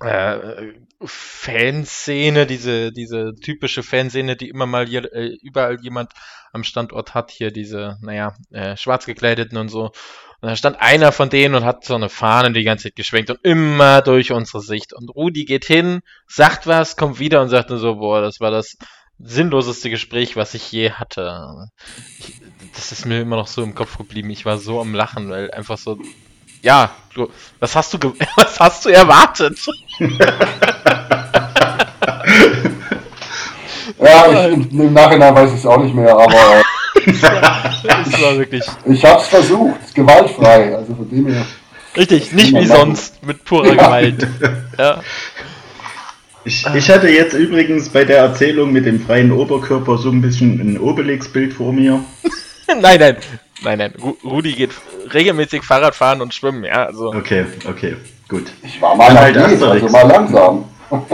äh, 0.00 0.72
Fanszene, 1.04 2.46
diese, 2.46 2.92
diese 2.92 3.34
typische 3.36 3.82
Fanszene, 3.82 4.36
die 4.36 4.48
immer 4.48 4.66
mal 4.66 4.86
hier, 4.86 5.12
äh, 5.12 5.36
überall 5.42 5.78
jemand 5.80 6.12
am 6.52 6.64
Standort 6.64 7.14
hat, 7.14 7.30
hier 7.30 7.52
diese, 7.52 7.96
naja, 8.02 8.34
äh, 8.50 8.76
schwarz 8.76 9.06
gekleideten 9.06 9.58
und 9.58 9.68
so. 9.68 9.92
Und 10.40 10.48
da 10.48 10.54
stand 10.54 10.80
einer 10.80 11.10
von 11.10 11.30
denen 11.30 11.56
und 11.56 11.64
hat 11.64 11.84
so 11.84 11.96
eine 11.96 12.08
Fahne 12.08 12.52
die 12.52 12.62
ganze 12.62 12.84
Zeit 12.84 12.96
geschwenkt 12.96 13.30
und 13.30 13.40
immer 13.42 14.02
durch 14.02 14.30
unsere 14.30 14.60
Sicht. 14.60 14.92
Und 14.92 15.08
Rudi 15.08 15.44
geht 15.44 15.64
hin, 15.64 16.00
sagt 16.28 16.68
was, 16.68 16.96
kommt 16.96 17.18
wieder 17.18 17.42
und 17.42 17.48
sagt 17.48 17.70
nur 17.70 17.80
so, 17.80 17.96
boah, 17.96 18.20
das 18.20 18.38
war 18.38 18.52
das 18.52 18.76
sinnloseste 19.18 19.90
Gespräch, 19.90 20.36
was 20.36 20.54
ich 20.54 20.70
je 20.70 20.92
hatte. 20.92 21.70
Ich, 22.20 22.40
das 22.74 22.92
ist 22.92 23.04
mir 23.04 23.20
immer 23.20 23.34
noch 23.34 23.48
so 23.48 23.64
im 23.64 23.74
Kopf 23.74 23.98
geblieben. 23.98 24.30
Ich 24.30 24.46
war 24.46 24.58
so 24.58 24.80
am 24.80 24.94
Lachen, 24.94 25.28
weil 25.28 25.50
einfach 25.50 25.76
so, 25.76 25.98
ja, 26.62 26.92
du, 27.14 27.28
was 27.58 27.74
hast 27.74 27.94
du, 27.94 27.98
was 28.36 28.60
hast 28.60 28.84
du 28.84 28.90
erwartet? 28.90 29.58
ja, 33.98 34.48
ich, 34.50 34.70
im 34.70 34.92
Nachhinein 34.92 35.34
weiß 35.34 35.50
ich 35.50 35.58
es 35.58 35.66
auch 35.66 35.82
nicht 35.82 35.96
mehr, 35.96 36.16
aber 36.16 36.62
das 36.94 38.22
war 38.22 38.38
wirklich. 38.38 38.64
Ich 38.86 39.04
habe 39.04 39.20
es 39.20 39.28
versucht, 39.28 39.94
gewaltfrei, 39.94 40.76
also 40.76 40.94
von 40.94 41.08
dem 41.08 41.26
her. 41.26 41.46
Richtig, 41.96 42.32
nicht 42.32 42.54
wie 42.54 42.66
sonst, 42.66 43.24
mit 43.24 43.44
purer 43.44 43.74
ja. 43.74 43.74
Gewalt. 43.74 44.26
Ja. 44.78 45.00
Ich, 46.44 46.64
ich, 46.72 46.88
hatte 46.88 47.08
jetzt 47.08 47.34
übrigens 47.34 47.88
bei 47.88 48.04
der 48.04 48.18
Erzählung 48.18 48.72
mit 48.72 48.86
dem 48.86 49.00
freien 49.00 49.32
Oberkörper 49.32 49.98
so 49.98 50.08
ein 50.08 50.20
bisschen 50.22 50.60
ein 50.60 50.78
Obelix-Bild 50.78 51.52
vor 51.52 51.72
mir. 51.72 52.04
nein, 52.68 53.00
nein, 53.00 53.16
nein, 53.64 53.78
nein. 53.78 53.92
Rudi 54.24 54.52
geht 54.52 54.70
regelmäßig 55.12 55.64
Fahrrad 55.64 55.96
fahren 55.96 56.22
und 56.22 56.32
schwimmen, 56.32 56.62
ja. 56.62 56.86
Also. 56.86 57.08
Okay, 57.08 57.44
okay, 57.68 57.96
gut. 58.28 58.44
Ich 58.62 58.80
war 58.80 58.94
mal, 58.94 59.18
halt 59.18 59.36
Asterix. 59.36 59.62
also 59.62 59.88
mal 59.88 60.06
langsam. 60.06 60.64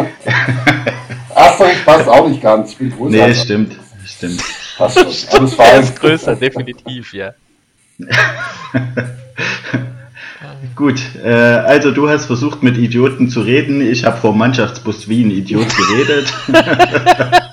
Asterix 1.35 1.85
passt 1.87 2.09
auch 2.09 2.29
nicht 2.29 2.43
ganz. 2.43 2.73
Ich 2.73 2.79
bin. 2.79 2.93
Nee, 3.09 3.35
stimmt, 3.35 3.79
stimmt. 4.05 4.45
Passt 4.77 4.99
schon. 4.99 5.07
Alles 5.39 5.55
fein. 5.55 5.83
ist 5.83 6.01
größer, 6.01 6.37
definitiv, 6.37 7.13
ja. 7.13 7.35
Gut, 10.75 11.01
äh, 11.23 11.29
also 11.29 11.93
du 11.93 12.09
hast 12.09 12.27
versucht 12.27 12.63
mit 12.63 12.77
Idioten 12.77 13.29
zu 13.29 13.43
reden. 13.43 13.81
Ich 13.81 14.05
habe 14.05 14.17
vor 14.17 14.35
Mannschaftsbus 14.35 15.09
Wien 15.09 15.31
Idiot 15.31 15.69
geredet. 15.77 16.35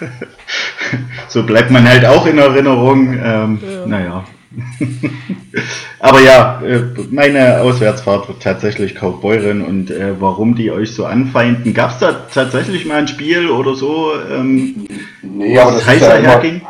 so 1.28 1.42
bleibt 1.42 1.70
man 1.70 1.88
halt 1.88 2.04
auch 2.06 2.26
in 2.26 2.38
Erinnerung. 2.38 3.14
Ähm, 3.14 3.58
ja. 3.62 3.86
Naja. 3.86 4.24
Aber 5.98 6.20
ja, 6.20 6.60
äh, 6.62 6.82
meine 7.10 7.60
Auswärtsfahrt 7.60 8.28
wird 8.28 8.42
tatsächlich 8.42 8.94
Kaufbeuren 8.94 9.62
und 9.62 9.90
äh, 9.90 10.20
warum 10.20 10.54
die 10.54 10.70
euch 10.70 10.92
so 10.92 11.04
anfeinden. 11.06 11.74
Gab 11.74 11.90
es 11.90 11.98
da 11.98 12.26
tatsächlich 12.32 12.84
mal 12.86 12.98
ein 12.98 13.08
Spiel 13.08 13.48
oder 13.48 13.74
so? 13.74 14.12
Ähm, 14.30 14.86
nee, 15.22 15.58
aber 15.58 15.72
das 15.72 15.86
heißer 15.86 16.18
ist 16.18 16.24
ja 16.24 16.38
immer, 16.38 16.60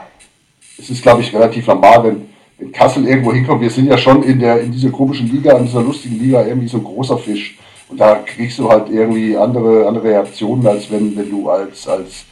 Es 0.79 0.91
ist, 0.91 1.03
glaube 1.03 1.23
ich, 1.23 1.35
relativ 1.35 1.67
normal, 1.67 2.05
wenn, 2.05 2.23
wenn 2.59 2.73
Kassel 2.73 3.07
irgendwo 3.07 3.33
hinkommt. 3.33 3.61
Wir 3.61 3.71
sind 3.71 3.87
ja 3.87 3.99
schon 3.99 4.23
in, 4.23 4.39
der, 4.39 4.61
in 4.61 4.73
dieser 4.73 4.91
komischen 4.91 5.31
Liga, 5.31 5.57
in 5.57 5.67
dieser 5.67 5.83
lustigen 5.83 6.19
Liga, 6.19 6.45
irgendwie 6.45 6.69
so 6.69 6.79
ein 6.79 6.85
großer 6.85 7.19
Fisch. 7.19 7.59
Und 7.89 8.01
da 8.01 8.17
kriegst 8.17 8.59
du 8.59 8.69
halt 8.69 8.89
irgendwie 8.89 9.37
andere, 9.37 9.87
andere 9.87 10.05
Reaktionen, 10.05 10.67
als 10.67 10.91
wenn, 10.91 11.17
wenn 11.17 11.31
du 11.31 11.49
als, 11.49 11.87
als 11.87 12.25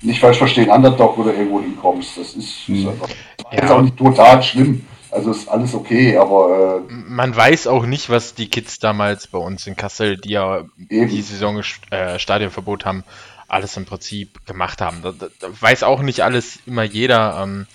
nicht 0.00 0.20
falsch 0.20 0.38
verstehen, 0.38 0.70
Underdog 0.70 1.18
oder 1.18 1.34
irgendwo 1.34 1.60
hinkommst. 1.60 2.16
Das 2.16 2.34
ist, 2.34 2.66
hm. 2.66 2.74
ist 2.74 2.88
einfach, 2.88 3.08
ja. 3.52 3.76
auch 3.76 3.82
nicht 3.82 3.96
total 3.96 4.42
schlimm. 4.42 4.84
Also 5.10 5.30
ist 5.30 5.48
alles 5.48 5.74
okay, 5.74 6.16
aber. 6.16 6.82
Äh, 6.88 6.92
Man 6.92 7.34
weiß 7.34 7.66
auch 7.66 7.86
nicht, 7.86 8.10
was 8.10 8.34
die 8.34 8.48
Kids 8.48 8.78
damals 8.78 9.26
bei 9.26 9.38
uns 9.38 9.66
in 9.66 9.74
Kassel, 9.74 10.18
die 10.18 10.30
ja 10.30 10.64
eben. 10.90 11.08
die 11.08 11.22
Saison 11.22 11.62
äh, 11.90 12.18
Stadionverbot 12.18 12.84
haben, 12.84 13.04
alles 13.48 13.76
im 13.76 13.86
Prinzip 13.86 14.44
gemacht 14.46 14.80
haben. 14.80 15.00
Da, 15.02 15.12
da, 15.12 15.28
da 15.40 15.48
weiß 15.58 15.82
auch 15.82 16.02
nicht 16.02 16.20
alles 16.20 16.58
immer 16.66 16.82
jeder. 16.82 17.42
Ähm, 17.42 17.66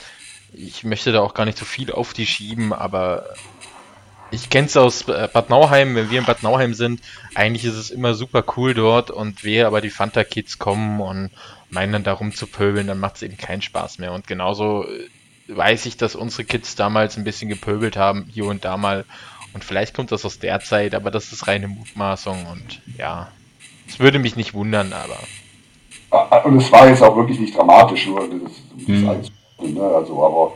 ich 0.53 0.83
möchte 0.83 1.11
da 1.11 1.21
auch 1.21 1.33
gar 1.33 1.45
nicht 1.45 1.57
so 1.57 1.65
viel 1.65 1.91
auf 1.91 2.13
die 2.13 2.27
schieben, 2.27 2.71
aber 2.71 3.25
ich 4.33 4.49
kenne 4.49 4.67
es 4.67 4.77
aus 4.77 5.07
äh, 5.07 5.27
Bad 5.31 5.49
Nauheim, 5.49 5.95
wenn 5.95 6.09
wir 6.09 6.19
in 6.19 6.25
Bad 6.25 6.43
Nauheim 6.43 6.73
sind, 6.73 7.01
eigentlich 7.35 7.65
ist 7.65 7.75
es 7.75 7.91
immer 7.91 8.13
super 8.13 8.43
cool 8.57 8.73
dort 8.73 9.11
und 9.11 9.43
wer 9.43 9.67
aber 9.67 9.81
die 9.81 9.89
Fanta 9.89 10.23
Kids 10.23 10.57
kommen 10.59 11.01
und 11.01 11.31
meinen 11.73 11.91
dann 11.91 12.03
darum 12.03 12.33
zu 12.33 12.47
pöbeln, 12.47 12.87
dann 12.87 12.99
macht 12.99 13.17
es 13.17 13.23
eben 13.23 13.37
keinen 13.37 13.61
Spaß 13.61 13.99
mehr. 13.99 14.13
Und 14.13 14.27
genauso 14.27 14.85
äh, 14.85 15.09
weiß 15.47 15.85
ich, 15.87 15.97
dass 15.97 16.15
unsere 16.15 16.45
Kids 16.45 16.75
damals 16.75 17.17
ein 17.17 17.23
bisschen 17.23 17.49
gepöbelt 17.49 17.97
haben, 17.97 18.27
hier 18.31 18.45
und 18.45 18.63
da 18.63 18.77
mal. 18.77 19.05
Und 19.53 19.63
vielleicht 19.63 19.93
kommt 19.93 20.11
das 20.11 20.25
aus 20.25 20.39
der 20.39 20.59
Zeit, 20.61 20.95
aber 20.95 21.11
das 21.11 21.31
ist 21.31 21.47
reine 21.47 21.67
Mutmaßung 21.67 22.45
und 22.47 22.81
ja, 22.97 23.31
es 23.87 23.99
würde 23.99 24.19
mich 24.19 24.35
nicht 24.35 24.53
wundern, 24.53 24.93
aber. 24.93 25.17
Ah, 26.09 26.37
und 26.39 26.57
es 26.57 26.71
war 26.71 26.87
jetzt 26.87 27.01
auch 27.01 27.15
wirklich 27.15 27.39
nicht 27.39 27.55
dramatisch, 27.55 28.07
nur 28.07 28.27
das, 28.27 28.51
das. 28.87 29.09
Eins, 29.09 29.31
ne? 29.59 29.81
also, 29.81 30.23
aber 30.25 30.53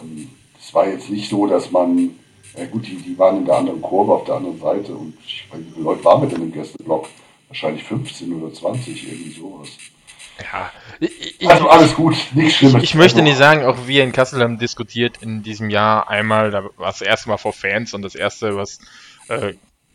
ähm, 0.00 0.28
es 0.58 0.72
war 0.72 0.88
jetzt 0.88 1.10
nicht 1.10 1.28
so, 1.28 1.46
dass 1.46 1.70
man, 1.70 2.10
ja 2.56 2.64
gut, 2.66 2.86
die, 2.86 2.96
die 2.96 3.18
waren 3.18 3.38
in 3.38 3.44
der 3.44 3.56
anderen 3.56 3.82
Kurve 3.82 4.14
auf 4.14 4.24
der 4.24 4.36
anderen 4.36 4.58
Seite 4.58 4.94
und 4.94 5.14
ich, 5.24 5.46
wie 5.52 5.72
viele 5.72 5.84
Leute 5.84 6.04
waren 6.04 6.22
mit 6.22 6.32
in 6.32 6.40
dem 6.40 6.52
Gästeblock? 6.52 7.08
Wahrscheinlich 7.48 7.82
15 7.84 8.32
oder 8.32 8.52
20, 8.54 9.12
irgendwie 9.12 9.32
sowas. 9.32 9.68
Ja, 10.40 10.70
ich, 11.00 11.48
also 11.48 11.68
alles 11.68 11.94
gut, 11.94 12.16
nichts 12.34 12.58
Schlimmes. 12.58 12.82
Ich, 12.82 12.90
ich 12.90 12.94
möchte 12.94 13.18
also, 13.18 13.28
nicht 13.28 13.38
sagen, 13.38 13.64
auch 13.64 13.86
wir 13.86 14.04
in 14.04 14.12
Kassel 14.12 14.42
haben 14.42 14.58
diskutiert 14.58 15.18
in 15.20 15.42
diesem 15.42 15.70
Jahr 15.70 16.08
einmal, 16.08 16.50
da 16.50 16.64
war 16.76 16.90
es 16.90 16.98
das 16.98 17.08
erste 17.08 17.28
Mal 17.28 17.38
vor 17.38 17.52
Fans 17.52 17.94
und 17.94 18.02
das 18.02 18.14
erste, 18.14 18.56
was 18.56 18.78
äh, 19.28 19.54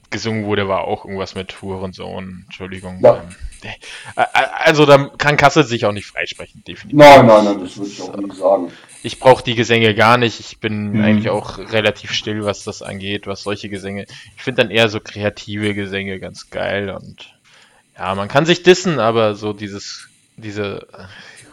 gesungen 0.09 0.45
wurde, 0.45 0.67
war 0.67 0.85
auch 0.85 1.05
irgendwas 1.05 1.35
mit 1.35 1.61
Hurensohn. 1.61 2.43
Entschuldigung. 2.45 2.99
Ja. 3.03 3.17
Ähm, 3.17 3.69
äh, 4.15 4.21
äh, 4.21 4.47
also 4.63 4.85
da 4.85 5.09
kann 5.17 5.37
Kassel 5.37 5.63
sich 5.63 5.85
auch 5.85 5.91
nicht 5.91 6.07
freisprechen, 6.07 6.63
definitiv. 6.65 6.97
Nein, 6.97 7.25
nein, 7.25 7.45
nein, 7.45 7.59
das 7.59 7.77
würde 7.77 7.89
ich 7.89 8.01
auch 8.01 8.15
nicht 8.15 8.35
sagen. 8.35 8.71
Ich 9.03 9.19
brauche 9.19 9.43
die 9.43 9.55
Gesänge 9.55 9.93
gar 9.93 10.17
nicht. 10.17 10.39
Ich 10.39 10.59
bin 10.59 10.93
mhm. 10.93 11.03
eigentlich 11.03 11.29
auch 11.29 11.57
relativ 11.57 12.13
still, 12.13 12.43
was 12.45 12.63
das 12.63 12.81
angeht, 12.81 13.27
was 13.27 13.43
solche 13.43 13.69
Gesänge. 13.69 14.05
Ich 14.37 14.43
finde 14.43 14.63
dann 14.63 14.71
eher 14.71 14.89
so 14.89 14.99
kreative 14.99 15.73
Gesänge 15.73 16.19
ganz 16.19 16.49
geil 16.49 16.89
und 16.89 17.33
ja, 17.97 18.13
man 18.13 18.27
kann 18.27 18.45
sich 18.45 18.63
dissen, 18.63 18.99
aber 18.99 19.35
so 19.35 19.53
dieses 19.53 20.09
diese 20.37 20.87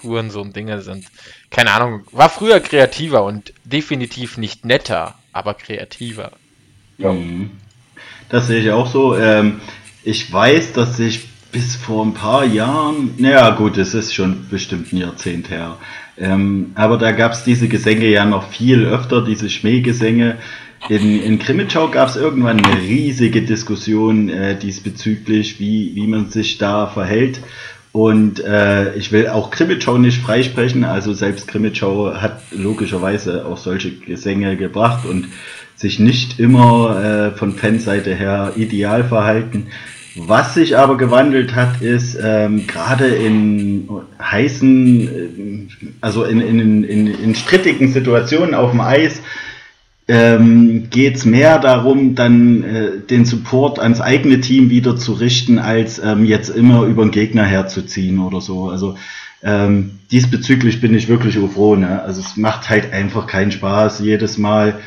Hurensohn-Dinge 0.02 0.82
sind, 0.82 1.06
keine 1.50 1.72
Ahnung, 1.72 2.04
war 2.10 2.28
früher 2.28 2.60
kreativer 2.60 3.24
und 3.24 3.52
definitiv 3.64 4.38
nicht 4.38 4.64
netter, 4.64 5.14
aber 5.32 5.54
kreativer. 5.54 6.32
Ja. 6.98 7.14
Das 8.28 8.46
sehe 8.46 8.60
ich 8.60 8.70
auch 8.70 8.86
so. 8.86 9.16
Ähm, 9.16 9.60
ich 10.04 10.32
weiß, 10.32 10.72
dass 10.72 10.98
ich 10.98 11.28
bis 11.52 11.76
vor 11.76 12.04
ein 12.04 12.14
paar 12.14 12.44
Jahren, 12.44 13.14
naja 13.18 13.50
gut, 13.50 13.76
es 13.76 13.94
ist 13.94 14.14
schon 14.14 14.48
bestimmt 14.48 14.92
ein 14.92 14.96
Jahrzehnt 14.96 15.50
her, 15.50 15.76
ähm, 16.18 16.72
aber 16.74 16.98
da 16.98 17.12
gab 17.12 17.32
es 17.32 17.44
diese 17.44 17.68
Gesänge 17.68 18.06
ja 18.06 18.24
noch 18.24 18.50
viel 18.50 18.84
öfter, 18.86 19.22
diese 19.22 19.50
Schmähgesänge. 19.50 20.38
In, 20.88 21.22
in 21.22 21.38
Krimitschau 21.38 21.88
gab 21.88 22.08
es 22.08 22.16
irgendwann 22.16 22.64
eine 22.64 22.80
riesige 22.82 23.42
Diskussion 23.42 24.28
äh, 24.28 24.58
diesbezüglich, 24.58 25.60
wie, 25.60 25.94
wie 25.94 26.06
man 26.06 26.30
sich 26.30 26.58
da 26.58 26.88
verhält. 26.88 27.40
Und 27.92 28.42
äh, 28.42 28.94
ich 28.94 29.12
will 29.12 29.28
auch 29.28 29.50
Krimitschau 29.50 29.98
nicht 29.98 30.22
freisprechen. 30.22 30.84
Also 30.84 31.12
selbst 31.12 31.46
Krimitschau 31.46 32.14
hat 32.14 32.40
logischerweise 32.50 33.44
auch 33.44 33.58
solche 33.58 33.92
Gesänge 33.92 34.56
gebracht 34.56 35.04
und 35.04 35.28
sich 35.76 35.98
nicht 35.98 36.40
immer 36.40 37.02
äh, 37.02 37.36
von 37.36 37.52
Fanseite 37.52 38.14
her 38.14 38.54
ideal 38.56 39.04
verhalten. 39.04 39.66
Was 40.14 40.54
sich 40.54 40.76
aber 40.76 40.96
gewandelt 40.96 41.54
hat, 41.54 41.80
ist 41.80 42.18
ähm, 42.22 42.66
gerade 42.66 43.06
in 43.06 43.88
heißen, 44.20 45.08
äh, 45.08 45.94
also 46.00 46.24
in, 46.24 46.40
in, 46.40 46.84
in, 46.84 47.06
in 47.06 47.34
strittigen 47.34 47.92
Situationen 47.92 48.54
auf 48.54 48.70
dem 48.70 48.80
Eis, 48.80 49.22
ähm, 50.08 50.88
geht 50.90 51.16
es 51.16 51.24
mehr 51.24 51.58
darum, 51.58 52.14
dann 52.14 52.62
äh, 52.64 52.98
den 52.98 53.24
Support 53.24 53.78
ans 53.78 54.00
eigene 54.00 54.40
Team 54.40 54.68
wieder 54.68 54.96
zu 54.96 55.12
richten, 55.12 55.58
als 55.58 55.98
ähm, 55.98 56.24
jetzt 56.24 56.48
immer 56.48 56.84
über 56.84 57.04
den 57.04 57.12
Gegner 57.12 57.44
herzuziehen 57.44 58.18
oder 58.18 58.40
so. 58.40 58.68
Also 58.68 58.96
ähm, 59.42 59.98
diesbezüglich 60.10 60.80
bin 60.80 60.94
ich 60.94 61.08
wirklich 61.08 61.38
froh. 61.54 61.76
Ne? 61.76 62.02
Also 62.02 62.20
es 62.20 62.36
macht 62.36 62.68
halt 62.68 62.92
einfach 62.92 63.26
keinen 63.26 63.52
Spaß 63.52 64.00
jedes 64.00 64.38
Mal. 64.38 64.80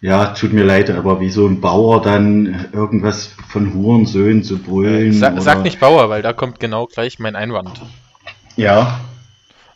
Ja, 0.00 0.26
tut 0.34 0.52
mir 0.52 0.64
leid, 0.64 0.90
aber 0.90 1.20
wie 1.20 1.30
so 1.30 1.46
ein 1.46 1.60
Bauer 1.60 2.02
dann 2.02 2.66
irgendwas 2.72 3.36
von 3.48 3.72
Hurensöhnen 3.72 4.42
zu 4.42 4.58
brüllen. 4.58 5.12
Sa 5.12 5.32
oder... 5.32 5.40
Sag 5.40 5.62
nicht 5.62 5.78
Bauer, 5.78 6.08
weil 6.08 6.22
da 6.22 6.32
kommt 6.32 6.58
genau 6.58 6.86
gleich 6.86 7.20
mein 7.20 7.36
Einwand. 7.36 7.80
Ja. 8.56 9.00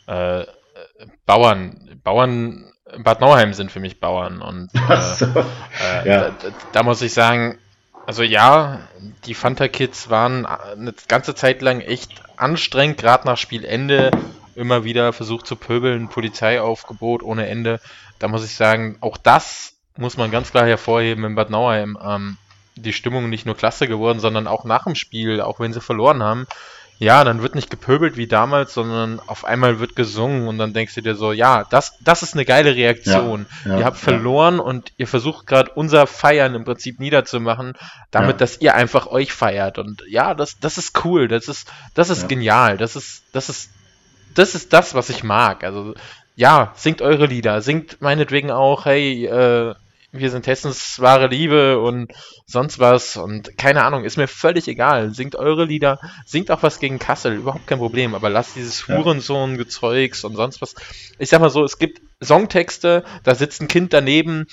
Äh, 0.06 0.44
Bauern, 1.26 2.00
Bauern 2.02 2.65
Bad 2.98 3.20
Nauheim 3.20 3.52
sind 3.52 3.72
für 3.72 3.80
mich 3.80 4.00
Bauern 4.00 4.40
und 4.40 4.70
äh, 4.88 5.00
so. 5.00 5.26
äh, 5.26 6.08
ja. 6.08 6.30
da, 6.30 6.34
da, 6.72 6.82
muss 6.82 7.02
ich 7.02 7.12
sagen, 7.12 7.58
also 8.06 8.22
ja, 8.22 8.80
die 9.24 9.34
Fanta 9.34 9.68
Kids 9.68 10.08
waren 10.08 10.46
eine 10.46 10.94
ganze 11.08 11.34
Zeit 11.34 11.62
lang 11.62 11.80
echt 11.80 12.22
anstrengend, 12.36 12.98
gerade 12.98 13.26
nach 13.26 13.36
Spielende 13.36 14.10
immer 14.54 14.84
wieder 14.84 15.12
versucht 15.12 15.46
zu 15.46 15.56
pöbeln, 15.56 16.08
Polizeiaufgebot 16.08 17.22
ohne 17.22 17.48
Ende. 17.48 17.80
Da 18.18 18.28
muss 18.28 18.44
ich 18.44 18.54
sagen, 18.54 18.96
auch 19.00 19.16
das 19.16 19.74
muss 19.96 20.16
man 20.16 20.30
ganz 20.30 20.50
klar 20.50 20.66
hervorheben 20.66 21.24
in 21.24 21.34
Bad 21.34 21.50
Nauheim. 21.50 21.98
Ähm, 22.02 22.36
die 22.76 22.92
Stimmung 22.92 23.28
nicht 23.28 23.46
nur 23.46 23.56
klasse 23.56 23.88
geworden, 23.88 24.20
sondern 24.20 24.46
auch 24.46 24.64
nach 24.64 24.84
dem 24.84 24.94
Spiel, 24.94 25.40
auch 25.40 25.60
wenn 25.60 25.72
sie 25.72 25.80
verloren 25.80 26.22
haben, 26.22 26.46
ja, 26.98 27.24
dann 27.24 27.42
wird 27.42 27.54
nicht 27.54 27.68
gepöbelt 27.68 28.16
wie 28.16 28.26
damals, 28.26 28.72
sondern 28.72 29.20
auf 29.26 29.44
einmal 29.44 29.80
wird 29.80 29.96
gesungen 29.96 30.48
und 30.48 30.56
dann 30.56 30.72
denkst 30.72 30.94
du 30.94 31.02
dir 31.02 31.14
so, 31.14 31.32
ja, 31.32 31.64
das, 31.68 31.92
das 32.00 32.22
ist 32.22 32.32
eine 32.32 32.46
geile 32.46 32.74
Reaktion. 32.74 33.44
Ja, 33.64 33.72
ja, 33.72 33.78
ihr 33.78 33.84
habt 33.84 33.98
verloren 33.98 34.56
ja. 34.56 34.62
und 34.62 34.92
ihr 34.96 35.06
versucht 35.06 35.46
gerade 35.46 35.70
unser 35.74 36.06
Feiern 36.06 36.54
im 36.54 36.64
Prinzip 36.64 36.98
niederzumachen, 36.98 37.74
damit, 38.10 38.40
dass 38.40 38.60
ihr 38.62 38.74
einfach 38.74 39.06
euch 39.08 39.32
feiert. 39.32 39.78
Und 39.78 40.04
ja, 40.08 40.32
das, 40.32 40.58
das 40.58 40.78
ist 40.78 41.04
cool, 41.04 41.28
das 41.28 41.48
ist, 41.48 41.70
das 41.92 42.08
ist 42.08 42.28
genial, 42.28 42.78
das 42.78 42.96
ist, 42.96 43.24
das 43.32 43.50
ist, 43.50 43.70
das 44.34 44.54
ist 44.54 44.72
das, 44.72 44.94
was 44.94 45.10
ich 45.10 45.22
mag. 45.22 45.64
Also, 45.64 45.94
ja, 46.34 46.72
singt 46.76 47.02
eure 47.02 47.26
Lieder, 47.26 47.60
singt 47.60 48.00
meinetwegen 48.00 48.50
auch, 48.50 48.86
hey, 48.86 49.26
äh, 49.26 49.74
wir 50.12 50.30
sind 50.30 50.46
Hessens 50.46 51.00
wahre 51.00 51.26
Liebe 51.26 51.78
und 51.78 52.12
sonst 52.46 52.78
was 52.78 53.16
und 53.16 53.58
keine 53.58 53.84
Ahnung, 53.84 54.04
ist 54.04 54.16
mir 54.16 54.28
völlig 54.28 54.68
egal. 54.68 55.12
Singt 55.12 55.36
eure 55.36 55.64
Lieder, 55.64 55.98
singt 56.24 56.50
auch 56.50 56.62
was 56.62 56.78
gegen 56.78 56.98
Kassel, 56.98 57.34
überhaupt 57.34 57.66
kein 57.66 57.78
Problem, 57.78 58.14
aber 58.14 58.30
lasst 58.30 58.56
dieses 58.56 58.88
Hurensohn-Gezeugs 58.88 60.24
und 60.24 60.36
sonst 60.36 60.62
was. 60.62 60.74
Ich 61.18 61.28
sag 61.28 61.40
mal 61.40 61.50
so, 61.50 61.64
es 61.64 61.78
gibt 61.78 62.00
Songtexte, 62.22 63.04
da 63.24 63.34
sitzt 63.34 63.60
ein 63.60 63.68
Kind 63.68 63.92
daneben, 63.92 64.46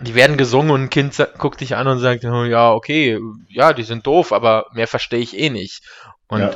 die 0.00 0.14
werden 0.14 0.36
gesungen 0.36 0.70
und 0.70 0.82
ein 0.82 0.90
Kind 0.90 1.16
guckt 1.38 1.60
dich 1.60 1.76
an 1.76 1.86
und 1.86 1.98
sagt, 1.98 2.24
oh, 2.24 2.44
ja, 2.44 2.72
okay, 2.72 3.18
ja, 3.48 3.72
die 3.72 3.84
sind 3.84 4.06
doof, 4.06 4.32
aber 4.32 4.66
mehr 4.72 4.88
verstehe 4.88 5.20
ich 5.20 5.38
eh 5.38 5.50
nicht. 5.50 5.82
Und 6.26 6.40
ja. 6.40 6.54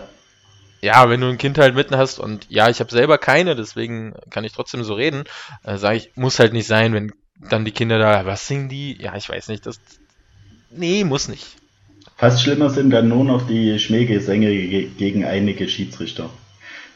ja. 0.81 1.11
wenn 1.11 1.21
du 1.21 1.29
ein 1.29 1.39
Kind 1.39 1.57
halt 1.59 1.75
mitten 1.75 1.97
hast 1.97 2.19
und 2.19 2.47
ja, 2.49 2.69
ich 2.69 2.81
habe 2.81 2.91
selber 2.91 3.17
keine, 3.17 3.55
deswegen 3.55 4.15
kann 4.31 4.45
ich 4.45 4.53
trotzdem 4.53 4.83
so 4.83 4.95
reden, 4.95 5.25
äh, 5.63 5.77
sage 5.77 5.97
ich, 5.97 6.11
muss 6.17 6.39
halt 6.39 6.53
nicht 6.53 6.67
sein, 6.67 6.93
wenn 6.93 7.13
dann 7.41 7.65
die 7.65 7.71
Kinder 7.71 7.99
da, 7.99 8.27
was 8.27 8.47
singen 8.47 8.69
die? 8.69 8.97
Ja, 9.01 9.17
ich 9.17 9.29
weiß 9.29 9.49
nicht, 9.49 9.67
das. 9.67 9.81
Nee, 10.71 11.05
muss 11.05 11.29
nicht. 11.29 11.57
Fast 12.17 12.43
schlimmer 12.43 12.69
sind 12.71 12.91
dann 12.91 13.09
nur 13.09 13.25
noch 13.25 13.47
die 13.47 13.79
Schmähgesänge 13.79 14.51
gegen 14.51 15.25
einige 15.25 15.69
Schiedsrichter, 15.69 16.31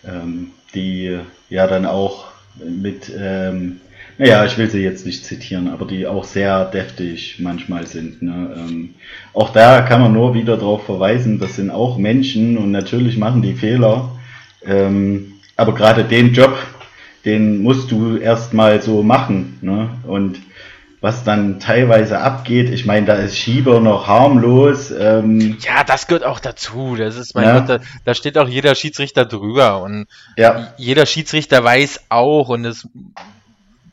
ähm, 0.05 0.51
die 0.74 1.18
ja 1.49 1.66
dann 1.66 1.86
auch 1.86 2.24
mit, 2.57 3.11
ähm, 3.16 3.80
naja, 4.18 4.45
ich 4.45 4.59
will 4.59 4.68
sie 4.68 4.82
jetzt 4.82 5.07
nicht 5.07 5.24
zitieren, 5.24 5.68
aber 5.68 5.86
die 5.86 6.07
auch 6.07 6.24
sehr 6.24 6.64
deftig 6.64 7.36
manchmal 7.38 7.86
sind. 7.86 8.20
Ne? 8.20 8.55
Ähm, 8.57 8.95
auch 9.32 9.51
da 9.51 9.82
kann 9.82 10.01
man 10.01 10.12
nur 10.12 10.34
wieder 10.34 10.57
darauf 10.57 10.84
verweisen, 10.84 11.38
das 11.38 11.57
sind 11.57 11.70
auch 11.70 11.99
Menschen 11.99 12.59
und 12.59 12.72
natürlich 12.72 13.16
machen 13.16 13.43
die 13.43 13.55
Fehler. 13.55 14.18
Ähm, 14.64 15.34
aber 15.57 15.74
gerade 15.74 16.05
den 16.05 16.32
Job, 16.32 16.59
den 17.25 17.62
musst 17.62 17.91
du 17.91 18.16
erstmal 18.16 18.83
so 18.83 19.03
machen. 19.03 19.59
Ne? 19.62 19.91
Und 20.07 20.41
was 21.03 21.25
dann 21.25 21.59
teilweise 21.59 22.20
abgeht, 22.20 22.70
ich 22.70 22.87
meine, 22.87 23.07
da 23.07 23.14
ist 23.14 23.37
Schieber 23.37 23.81
noch 23.81 24.07
harmlos. 24.07 24.93
Ähm, 24.93 25.59
ja, 25.61 25.83
das 25.83 26.07
gehört 26.07 26.25
auch 26.25 26.39
dazu. 26.39 26.95
Das 26.97 27.16
ist, 27.16 27.35
mein 27.35 27.45
ja. 27.45 27.59
Gott, 27.59 27.68
da, 27.68 27.79
da, 28.05 28.14
steht 28.14 28.39
auch 28.39 28.49
jeder 28.49 28.77
Schiedsrichter 28.77 29.25
drüber 29.25 29.83
und 29.83 30.07
ja. 30.37 30.73
jeder 30.77 31.05
Schiedsrichter 31.07 31.64
weiß 31.64 32.05
auch 32.09 32.51
und 32.51 32.64
es, 32.64 32.87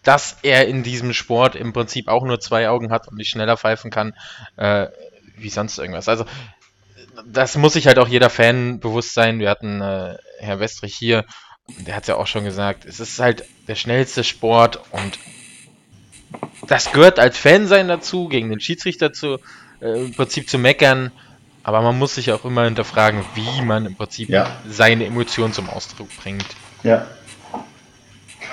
dass 0.04 0.38
er 0.44 0.68
in 0.68 0.84
diesem 0.84 1.14
Sport 1.14 1.56
im 1.56 1.74
Prinzip 1.74 2.08
auch 2.10 2.24
nur 2.24 2.40
zwei 2.40 2.70
Augen 2.70 2.92
hat 2.92 3.08
und 3.08 3.18
nicht 3.18 3.30
schneller 3.30 3.58
pfeifen 3.58 3.90
kann, 3.90 4.14
äh, 4.58 4.86
wie 5.36 5.50
sonst 5.50 5.80
irgendwas. 5.80 6.08
Also 6.08 6.26
das 7.26 7.58
muss 7.58 7.74
sich 7.74 7.88
halt 7.88 7.98
auch 7.98 8.08
jeder 8.08 8.30
Fan 8.30 8.80
bewusst 8.80 9.16
sein. 9.16 9.40
Wir 9.40 9.50
hatten 9.50 9.82
äh, 9.82 10.16
Herr 10.40 10.60
Westrich 10.60 10.96
hier 10.96 11.26
der 11.78 11.96
hat 11.96 12.08
ja 12.08 12.16
auch 12.16 12.28
schon 12.28 12.44
gesagt, 12.44 12.86
es 12.86 13.00
ist 13.00 13.20
halt 13.20 13.46
der 13.68 13.76
schnellste 13.76 14.24
Sport 14.24 14.80
und 14.92 15.20
das 16.68 16.92
gehört 16.92 17.20
als 17.20 17.38
Fan 17.38 17.68
sein 17.68 17.88
dazu, 17.88 18.28
gegen 18.28 18.50
den 18.50 18.60
Schiedsrichter 18.60 19.14
zu, 19.14 19.40
äh, 19.82 20.06
im 20.06 20.14
Prinzip 20.14 20.50
zu 20.50 20.58
meckern. 20.58 21.12
Aber 21.64 21.82
man 21.82 21.98
muss 21.98 22.16
sich 22.16 22.32
auch 22.32 22.46
immer 22.46 22.66
hinterfragen, 22.66 23.24
wie 23.36 23.62
man 23.64 23.86
im 23.86 23.96
Prinzip 23.96 24.30
ja. 24.30 24.60
seine 24.68 25.06
Emotionen 25.06 25.54
zum 25.54 25.70
Ausdruck 25.70 26.10
bringt. 26.22 26.46
Ja. 26.84 27.08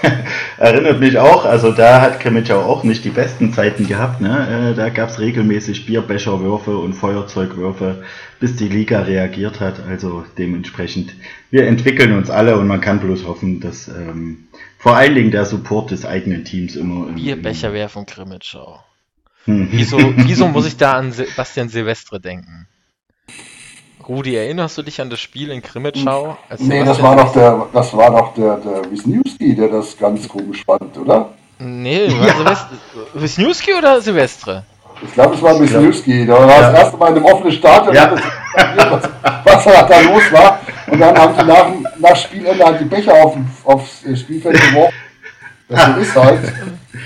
Erinnert 0.59 1.01
mich 1.01 1.19
auch, 1.19 1.45
also 1.45 1.73
da 1.73 2.01
hat 2.01 2.21
Kremitschau 2.21 2.61
auch 2.61 2.83
nicht 2.83 3.05
die 3.05 3.11
besten 3.11 3.53
Zeiten 3.53 3.87
gehabt. 3.87 4.21
Ne? 4.21 4.73
Äh, 4.73 4.75
da 4.75 4.89
gab 4.91 5.11
es 5.11 5.19
regelmäßig 5.19 5.87
Bierbecherwürfe 5.87 6.77
und 6.77 6.95
Feuerzeugwürfe 6.95 8.03
bis 8.39 8.57
die 8.57 8.69
Liga 8.69 9.03
reagiert 9.03 9.61
hat. 9.61 9.81
Also 9.89 10.25
dementsprechend, 10.37 11.15
wir 11.57 11.67
entwickeln 11.67 12.13
uns 12.13 12.29
alle 12.29 12.59
und 12.59 12.67
man 12.67 12.83
kann 12.83 13.01
bloß 13.01 13.25
hoffen, 13.25 13.61
dass 13.61 13.89
ähm, 13.89 14.49
vor 14.79 14.95
allen 14.95 15.15
Dingen 15.15 15.31
der 15.31 15.47
Support 15.47 15.91
des 15.91 16.05
eigenen 16.05 16.45
Teams 16.45 16.77
immer. 16.77 17.17
Wir 17.17 17.41
Becher 17.41 17.73
werfen 17.73 18.05
Krimitschau. 18.05 18.81
Hm. 19.47 19.69
Wieso, 19.71 19.97
wieso 20.17 20.49
muss 20.49 20.67
ich 20.67 20.77
da 20.77 20.93
an 20.93 21.13
Sebastian 21.13 21.71
Silvestre 21.71 22.21
denken? 22.21 22.69
Rudi, 24.07 24.37
erinnerst 24.37 24.77
du 24.77 24.83
dich 24.83 25.01
an 25.01 25.09
das 25.09 25.19
Spiel 25.19 25.51
in 25.51 25.63
Krimitschau? 25.63 26.37
Nee, 26.59 26.85
das 26.85 27.03
war 27.03 27.17
doch 27.17 27.33
der, 27.33 27.67
das 27.73 27.97
war 27.97 28.11
doch 28.11 28.35
der, 28.35 28.59
der 28.59 28.91
Wisniewski, 28.91 29.57
der 29.57 29.69
das 29.69 29.97
ganz 29.97 30.29
komisch 30.29 30.63
fand, 30.63 30.97
oder? 30.99 31.31
Nee, 31.59 32.07
war 32.11 32.27
ja. 32.27 32.35
Silvestre. 32.35 32.77
Wisniewski 33.15 33.75
oder 33.75 34.01
Silvestre? 34.03 34.65
Ich 35.03 35.13
glaube, 35.15 35.35
es 35.35 35.43
war 35.43 35.59
Wisniewski. 35.59 36.27
Da 36.27 36.35
war 36.35 36.49
ja. 36.49 36.71
das 36.71 36.81
erste 36.81 36.97
Mal 36.99 37.09
in 37.09 37.17
einem 37.17 37.25
offenen 37.25 37.53
Stadion, 37.53 37.95
ja. 37.95 38.13
was, 38.91 39.65
was 39.65 39.65
da 39.65 40.01
los 40.01 40.33
war. 40.33 40.61
Und 40.87 41.01
dann 41.01 41.19
haben 41.19 41.37
die 41.37 41.45
nach 41.45 41.67
nach 41.99 42.17
Spielende 42.17 42.65
halt 42.65 42.81
die 42.81 42.85
Becher 42.85 43.15
auf, 43.15 43.37
aufs 43.65 44.01
Spielfeld 44.19 44.61
geworfen. 44.61 44.95
Das 45.69 45.85
so 45.85 46.01
ist 46.01 46.17
halt. 46.17 46.41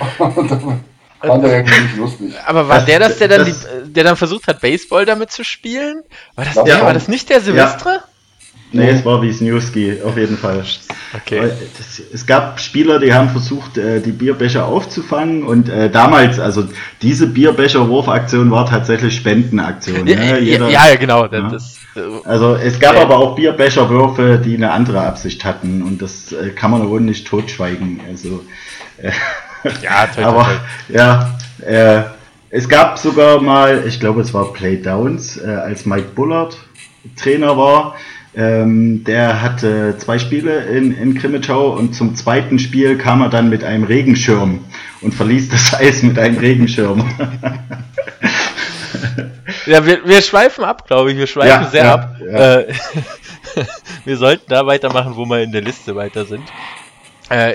Fand 1.21 1.45
er 1.45 1.57
irgendwie 1.57 1.81
nicht 1.83 1.97
lustig. 1.97 2.35
Aber 2.47 2.67
war 2.67 2.81
der 2.81 2.99
das, 2.99 3.19
der 3.19 3.29
dann, 3.29 3.47
das, 3.47 3.67
die, 3.85 3.93
der 3.93 4.05
dann 4.05 4.17
versucht 4.17 4.47
hat, 4.47 4.61
Baseball 4.61 5.05
damit 5.05 5.31
zu 5.31 5.45
spielen? 5.45 6.03
War 6.35 6.47
das, 6.47 6.65
der, 6.65 6.81
war 6.81 6.95
das 6.95 7.09
nicht 7.09 7.29
der 7.29 7.43
Silvestre? 7.43 7.91
Ja. 7.91 8.05
Nee, 8.73 8.91
es 8.91 9.05
war 9.05 9.21
Wisniewski, 9.21 10.01
auf 10.05 10.17
jeden 10.17 10.37
Fall. 10.37 10.63
Okay. 11.15 11.51
Es 12.13 12.25
gab 12.25 12.61
Spieler, 12.61 13.01
die 13.01 13.13
haben 13.13 13.29
versucht, 13.31 13.77
äh, 13.79 14.01
die 14.01 14.13
Bierbecher 14.13 14.67
aufzufangen 14.67 15.43
und 15.43 15.69
äh, 15.69 15.91
damals, 15.91 16.39
also 16.39 16.65
diese 17.03 17.27
Bierbecher-Wurfaktion 17.27 18.51
war 18.51 18.67
tatsächlich 18.67 19.17
Spendenaktion. 19.17 20.07
Ja, 20.07 20.17
ne? 20.17 20.39
Jeder, 20.39 20.69
ja, 20.71 20.89
ja, 20.89 20.97
genau. 20.97 21.27
Ja. 21.27 21.49
Das, 21.51 21.81
äh, 21.97 22.01
also 22.25 22.55
es 22.55 22.79
gab 22.79 22.97
aber 22.97 23.17
auch 23.17 23.35
Bierbecherwürfe, 23.35 24.41
die 24.45 24.55
eine 24.55 24.71
andere 24.71 25.01
Absicht 25.01 25.45
hatten 25.45 25.83
und 25.83 26.01
das 26.01 26.35
kann 26.55 26.71
man 26.71 26.89
wohl 26.89 27.01
nicht 27.01 27.27
totschweigen. 27.27 28.01
Also, 28.09 28.45
ja, 29.83 30.07
toll, 30.07 30.25
aber 30.25 30.45
toll. 30.45 30.61
ja, 30.97 31.39
äh, 31.67 32.03
es 32.51 32.69
gab 32.69 32.99
sogar 32.99 33.41
mal, 33.41 33.85
ich 33.87 33.99
glaube 33.99 34.21
es 34.21 34.35
war 34.35 34.53
Playdowns, 34.53 35.37
äh, 35.39 35.49
als 35.49 35.87
Mike 35.87 36.11
Bullard 36.15 36.57
Trainer 37.17 37.57
war, 37.57 37.95
ähm, 38.35 39.03
der 39.05 39.43
hatte 39.43 39.97
zwei 39.99 40.19
Spiele 40.19 40.65
in, 40.67 40.97
in 40.97 41.15
Krimitschau 41.15 41.71
und 41.71 41.95
zum 41.95 42.15
zweiten 42.15 42.59
Spiel 42.59 42.97
kam 42.97 43.23
er 43.23 43.29
dann 43.29 43.49
mit 43.49 43.65
einem 43.65 43.85
Regenschirm 43.85 44.65
und 45.01 45.15
verließ 45.15 45.49
das 45.49 45.75
Eis 45.81 46.03
mit 46.03 46.19
einem 46.19 46.39
Regenschirm. 46.39 47.01
ja, 49.67 49.85
wir, 49.85 50.07
wir 50.07 50.23
schweifen 50.23 50.65
ab, 50.65 50.87
glaube 50.87 51.11
ich. 51.13 51.19
Wir 51.19 51.27
schweifen 51.27 51.65
ja, 51.65 51.71
sehr 51.71 51.85
ja, 51.85 51.95
ab. 51.95 52.17
Ja. 52.21 52.61
Äh, 52.61 52.73
wir 54.05 54.17
sollten 54.17 54.49
da 54.49 54.65
weitermachen, 54.67 55.17
wo 55.17 55.25
wir 55.27 55.43
in 55.43 55.51
der 55.53 55.63
Liste 55.63 55.97
weiter 55.97 56.25
sind. 56.25 56.45
Äh, 57.31 57.55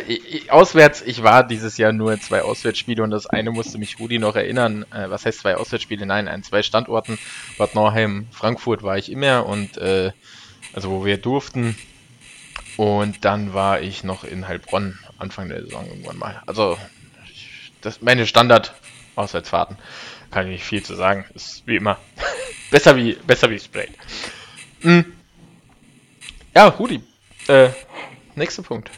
auswärts, 0.49 1.01
ich 1.01 1.21
war 1.21 1.45
dieses 1.45 1.78
Jahr 1.78 1.91
nur 1.91 2.13
in 2.13 2.21
zwei 2.21 2.41
Auswärtsspiele 2.41 3.03
und 3.03 3.11
das 3.11 3.28
eine 3.28 3.51
musste 3.51 3.78
mich 3.78 3.99
Rudi 3.99 4.19
noch 4.19 4.38
erinnern. 4.38 4.86
Äh, 4.93 5.09
was 5.09 5.26
heißt 5.26 5.39
zwei 5.39 5.57
Auswärtsspiele? 5.57 6.05
Nein, 6.05 6.30
an 6.30 6.43
zwei 6.43 6.63
Standorten. 6.63 7.19
Bad 7.57 7.76
Nauheim, 7.76 8.28
Frankfurt 8.32 8.84
war 8.84 8.97
ich 8.97 9.11
immer 9.11 9.45
und 9.45 9.78
äh, 9.78 10.11
also 10.76 10.91
wo 10.91 11.05
wir 11.05 11.17
durften. 11.17 11.76
Und 12.78 13.23
dann 13.23 13.53
war 13.53 13.82
ich 13.82 14.03
noch 14.03 14.26
in 14.26 14.47
Heilbronn 14.47 14.99
Anfang 15.17 15.47
der 15.47 15.63
Saison 15.63 15.88
irgendwann 15.88 16.17
mal. 16.17 16.43
Also 16.45 16.78
das 17.82 18.01
meine 18.01 18.28
Standard-Auswärtsfahrten. 18.28 19.78
Kann 20.32 20.47
ich 20.47 20.53
nicht 20.53 20.63
viel 20.65 20.84
zu 20.84 20.95
sagen. 20.95 21.26
Ist 21.34 21.65
wie 21.65 21.78
immer. 21.78 21.97
besser 22.71 22.97
wie 22.97 23.13
besser 23.13 23.49
wie 23.49 23.59
Spray. 23.59 23.88
Mhm. 24.82 25.05
Ja, 26.53 26.67
Rudi. 26.67 27.01
Äh, 27.47 27.69
nächster 28.36 28.63
Punkt. 28.63 28.91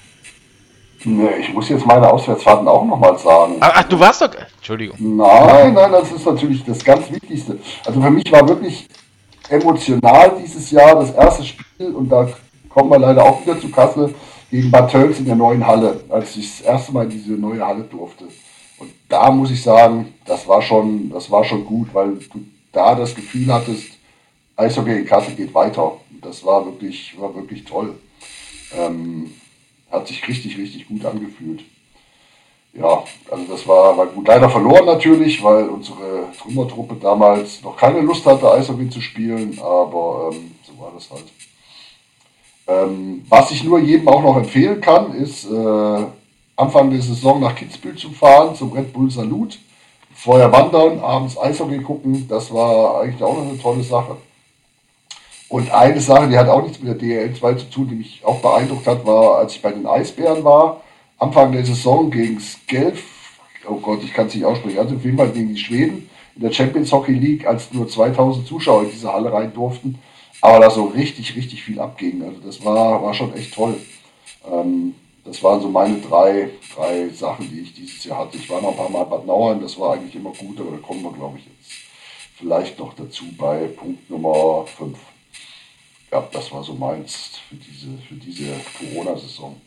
Nee, 1.03 1.37
ich 1.41 1.53
muss 1.53 1.69
jetzt 1.69 1.85
meine 1.85 2.11
Auswärtsfahrten 2.11 2.67
auch 2.67 2.83
nochmal 2.83 3.17
sagen. 3.19 3.57
Ach, 3.59 3.83
du 3.83 3.99
warst 3.99 4.21
doch. 4.21 4.33
Entschuldigung. 4.33 4.97
Nein, 4.99 5.75
nein, 5.75 5.91
das 5.91 6.11
ist 6.11 6.25
natürlich 6.25 6.63
das 6.65 6.83
ganz 6.83 7.11
Wichtigste. 7.11 7.59
Also 7.85 8.01
für 8.01 8.09
mich 8.09 8.31
war 8.31 8.47
wirklich 8.47 8.87
emotional 9.49 10.37
dieses 10.41 10.71
Jahr 10.71 10.95
das 10.95 11.11
erste 11.11 11.43
Spiel 11.43 11.93
und 11.93 12.09
da 12.09 12.27
kommen 12.69 12.89
wir 12.89 12.99
leider 12.99 13.23
auch 13.23 13.41
wieder 13.41 13.59
zu 13.59 13.69
Kassel 13.69 14.13
gegen 14.49 14.71
Bad 14.71 14.91
Tölz 14.91 15.19
in 15.19 15.25
der 15.25 15.35
neuen 15.35 15.65
Halle, 15.65 15.99
als 16.09 16.35
ich 16.35 16.57
das 16.57 16.61
erste 16.61 16.91
Mal 16.91 17.05
in 17.05 17.11
diese 17.11 17.33
neue 17.33 17.65
Halle 17.65 17.83
durfte. 17.83 18.25
Und 18.79 18.91
da 19.09 19.31
muss 19.31 19.51
ich 19.51 19.61
sagen, 19.61 20.13
das 20.25 20.47
war 20.47 20.61
schon, 20.61 21.09
das 21.09 21.29
war 21.31 21.43
schon 21.43 21.65
gut, 21.65 21.87
weil 21.93 22.15
du 22.15 22.45
da 22.71 22.95
das 22.95 23.15
Gefühl 23.15 23.51
hattest, 23.51 23.97
Eishockey 24.55 24.99
in 24.99 25.05
Kassel 25.05 25.35
geht 25.35 25.53
weiter. 25.53 25.93
Und 26.11 26.23
das 26.23 26.45
war 26.45 26.65
wirklich, 26.65 27.19
war 27.19 27.33
wirklich 27.35 27.63
toll. 27.63 27.95
Ähm, 28.77 29.33
hat 29.91 30.07
sich 30.07 30.27
richtig, 30.27 30.57
richtig 30.57 30.87
gut 30.87 31.05
angefühlt 31.05 31.63
ja, 32.77 33.03
also 33.31 33.43
das 33.49 33.67
war, 33.67 33.97
war 33.97 34.05
gut. 34.05 34.27
Leider 34.27 34.49
verloren 34.49 34.85
natürlich, 34.85 35.43
weil 35.43 35.67
unsere 35.67 36.31
Trümmertruppe 36.39 36.95
damals 36.95 37.61
noch 37.63 37.75
keine 37.75 38.01
Lust 38.01 38.25
hatte, 38.25 38.51
Eishockey 38.51 38.89
zu 38.89 39.01
spielen, 39.01 39.59
aber 39.59 40.29
ähm, 40.31 40.51
so 40.63 40.79
war 40.79 40.91
das 40.93 41.09
halt. 41.09 41.25
Ähm, 42.67 43.25
was 43.27 43.49
ich 43.49 43.63
nur 43.63 43.79
jedem 43.79 44.07
auch 44.07 44.21
noch 44.21 44.37
empfehlen 44.37 44.79
kann, 44.79 45.13
ist 45.15 45.49
äh, 45.49 46.05
Anfang 46.55 46.91
der 46.91 47.01
Saison 47.01 47.39
nach 47.39 47.55
Kitzbühel 47.55 47.95
zu 47.95 48.11
fahren, 48.11 48.55
zum 48.55 48.71
Red 48.71 48.93
Bull 48.93 49.09
Salut. 49.09 49.57
Vorher 50.13 50.51
wandern, 50.51 50.99
abends 50.99 51.37
Eishockey 51.37 51.79
gucken, 51.79 52.27
das 52.27 52.53
war 52.53 53.01
eigentlich 53.01 53.23
auch 53.23 53.37
noch 53.37 53.47
eine 53.47 53.59
tolle 53.59 53.83
Sache. 53.83 54.17
Und 55.49 55.71
eine 55.71 56.01
Sache, 56.01 56.27
die 56.27 56.37
hat 56.37 56.49
auch 56.49 56.61
nichts 56.61 56.79
mit 56.79 56.89
der 56.89 56.95
DL 56.95 57.33
2 57.33 57.53
zu 57.53 57.69
tun, 57.69 57.87
die 57.87 57.95
mich 57.95 58.21
auch 58.23 58.39
beeindruckt 58.39 58.85
hat, 58.85 59.05
war, 59.05 59.37
als 59.37 59.55
ich 59.55 59.61
bei 59.61 59.71
den 59.71 59.87
Eisbären 59.87 60.43
war 60.43 60.81
Anfang 61.19 61.51
der 61.51 61.65
Saison 61.65 62.11
gegen 62.11 62.39
Skelf, 62.39 63.03
oh 63.67 63.77
Gott, 63.77 64.03
ich 64.03 64.13
kann 64.13 64.27
es 64.27 64.35
nicht 64.35 64.45
aussprechen, 64.45 64.79
also 64.79 64.95
auf 64.95 65.03
jeden 65.03 65.17
Fall 65.17 65.31
gegen 65.31 65.53
die 65.53 65.59
Schweden 65.59 66.09
in 66.35 66.41
der 66.43 66.51
Champions 66.51 66.91
Hockey 66.91 67.13
League, 67.13 67.47
als 67.47 67.73
nur 67.73 67.87
2000 67.87 68.47
Zuschauer 68.47 68.83
in 68.83 68.91
diese 68.91 69.11
Halle 69.11 69.33
rein 69.33 69.51
durften, 69.53 69.97
aber 70.41 70.59
da 70.59 70.69
so 70.69 70.85
richtig, 70.85 71.35
richtig 71.35 71.63
viel 71.63 71.79
abging. 71.79 72.21
Also 72.23 72.39
das 72.41 72.63
war, 72.63 73.01
war 73.01 73.13
schon 73.13 73.33
echt 73.33 73.55
toll. 73.55 73.75
Ähm, 74.49 74.93
das 75.25 75.43
waren 75.43 75.59
so 75.59 75.69
meine 75.69 75.99
drei, 75.99 76.51
drei 76.75 77.09
Sachen, 77.09 77.49
die 77.49 77.61
ich 77.61 77.73
dieses 77.73 78.03
Jahr 78.03 78.19
hatte. 78.19 78.37
Ich 78.37 78.49
war 78.49 78.61
noch 78.61 78.71
ein 78.71 78.77
paar 78.77 78.89
Mal 78.89 79.03
Bad 79.05 79.25
Nauheim, 79.25 79.59
das 79.59 79.77
war 79.79 79.93
eigentlich 79.93 80.15
immer 80.15 80.31
gut, 80.31 80.59
aber 80.59 80.71
da 80.71 80.77
kommen 80.77 81.01
wir, 81.01 81.11
glaube 81.11 81.39
ich, 81.39 81.45
jetzt 81.45 81.71
vielleicht 82.37 82.77
noch 82.77 82.93
dazu 82.93 83.25
bei 83.35 83.65
Punkt 83.67 84.07
Nummer 84.09 84.65
5. 84.67 84.97
Ja, 86.11 86.27
das 86.31 86.51
war 86.51 86.63
so 86.63 86.73
meins 86.73 87.39
für 87.49 87.55
diese, 87.55 87.97
für 88.07 88.15
diese 88.15 88.53
Corona-Saison. 88.77 89.59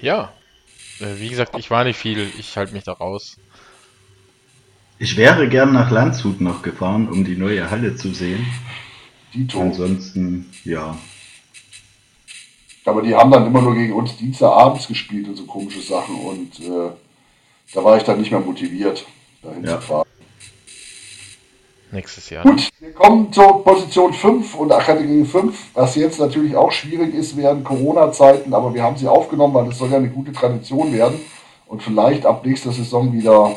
Ja. 0.00 0.32
Äh, 1.00 1.18
wie 1.18 1.28
gesagt, 1.28 1.58
ich 1.58 1.70
war 1.70 1.84
nicht 1.84 1.96
viel, 1.96 2.30
ich 2.38 2.56
halte 2.56 2.72
mich 2.72 2.84
da 2.84 2.92
raus. 2.92 3.36
Ich 4.98 5.16
wäre 5.16 5.48
gern 5.48 5.72
nach 5.72 5.90
Landshut 5.90 6.40
noch 6.40 6.62
gefahren, 6.62 7.08
um 7.08 7.24
die 7.24 7.36
neue 7.36 7.70
Halle 7.70 7.96
zu 7.96 8.12
sehen. 8.12 8.46
Dito. 9.32 9.60
Ansonsten, 9.60 10.50
ja. 10.64 10.96
Aber 12.84 13.02
die 13.02 13.14
haben 13.14 13.30
dann 13.30 13.46
immer 13.46 13.62
nur 13.62 13.74
gegen 13.74 13.92
uns 13.92 14.16
Dienstagabends 14.16 14.88
gespielt 14.88 15.28
und 15.28 15.36
so 15.36 15.44
komische 15.44 15.80
Sachen 15.80 16.16
und 16.16 16.60
äh, 16.60 16.90
da 17.72 17.84
war 17.84 17.96
ich 17.96 18.02
dann 18.02 18.18
nicht 18.18 18.30
mehr 18.30 18.40
motiviert, 18.40 19.06
dahin 19.42 19.64
ja. 19.64 19.80
zu 19.80 19.86
fahren. 19.86 20.09
Nächstes 21.92 22.30
Jahr. 22.30 22.44
Gut, 22.44 22.68
wir 22.78 22.92
kommen 22.92 23.32
zur 23.32 23.64
Position 23.64 24.12
5 24.12 24.54
und 24.54 24.68
Kategorie 24.68 25.24
5, 25.24 25.70
was 25.74 25.96
jetzt 25.96 26.20
natürlich 26.20 26.54
auch 26.54 26.70
schwierig 26.70 27.14
ist 27.14 27.36
während 27.36 27.64
Corona-Zeiten, 27.64 28.54
aber 28.54 28.72
wir 28.72 28.82
haben 28.82 28.96
sie 28.96 29.08
aufgenommen, 29.08 29.54
weil 29.54 29.66
das 29.66 29.78
soll 29.78 29.90
ja 29.90 29.96
eine 29.96 30.10
gute 30.10 30.32
Tradition 30.32 30.92
werden 30.92 31.20
und 31.66 31.82
vielleicht 31.82 32.26
ab 32.26 32.46
nächster 32.46 32.70
Saison 32.70 33.12
wieder, 33.12 33.56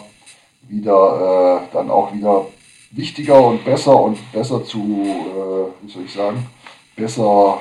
wieder 0.67 1.61
äh, 1.69 1.73
dann 1.73 1.91
auch 1.91 2.11
wieder 2.13 2.47
wichtiger 2.91 3.41
und 3.41 3.63
besser 3.65 3.99
und 3.99 4.17
besser 4.31 4.63
zu, 4.63 4.79
äh, 4.79 5.85
wie 5.85 5.91
soll 5.91 6.05
ich 6.05 6.13
sagen, 6.13 6.47
besser 6.95 7.59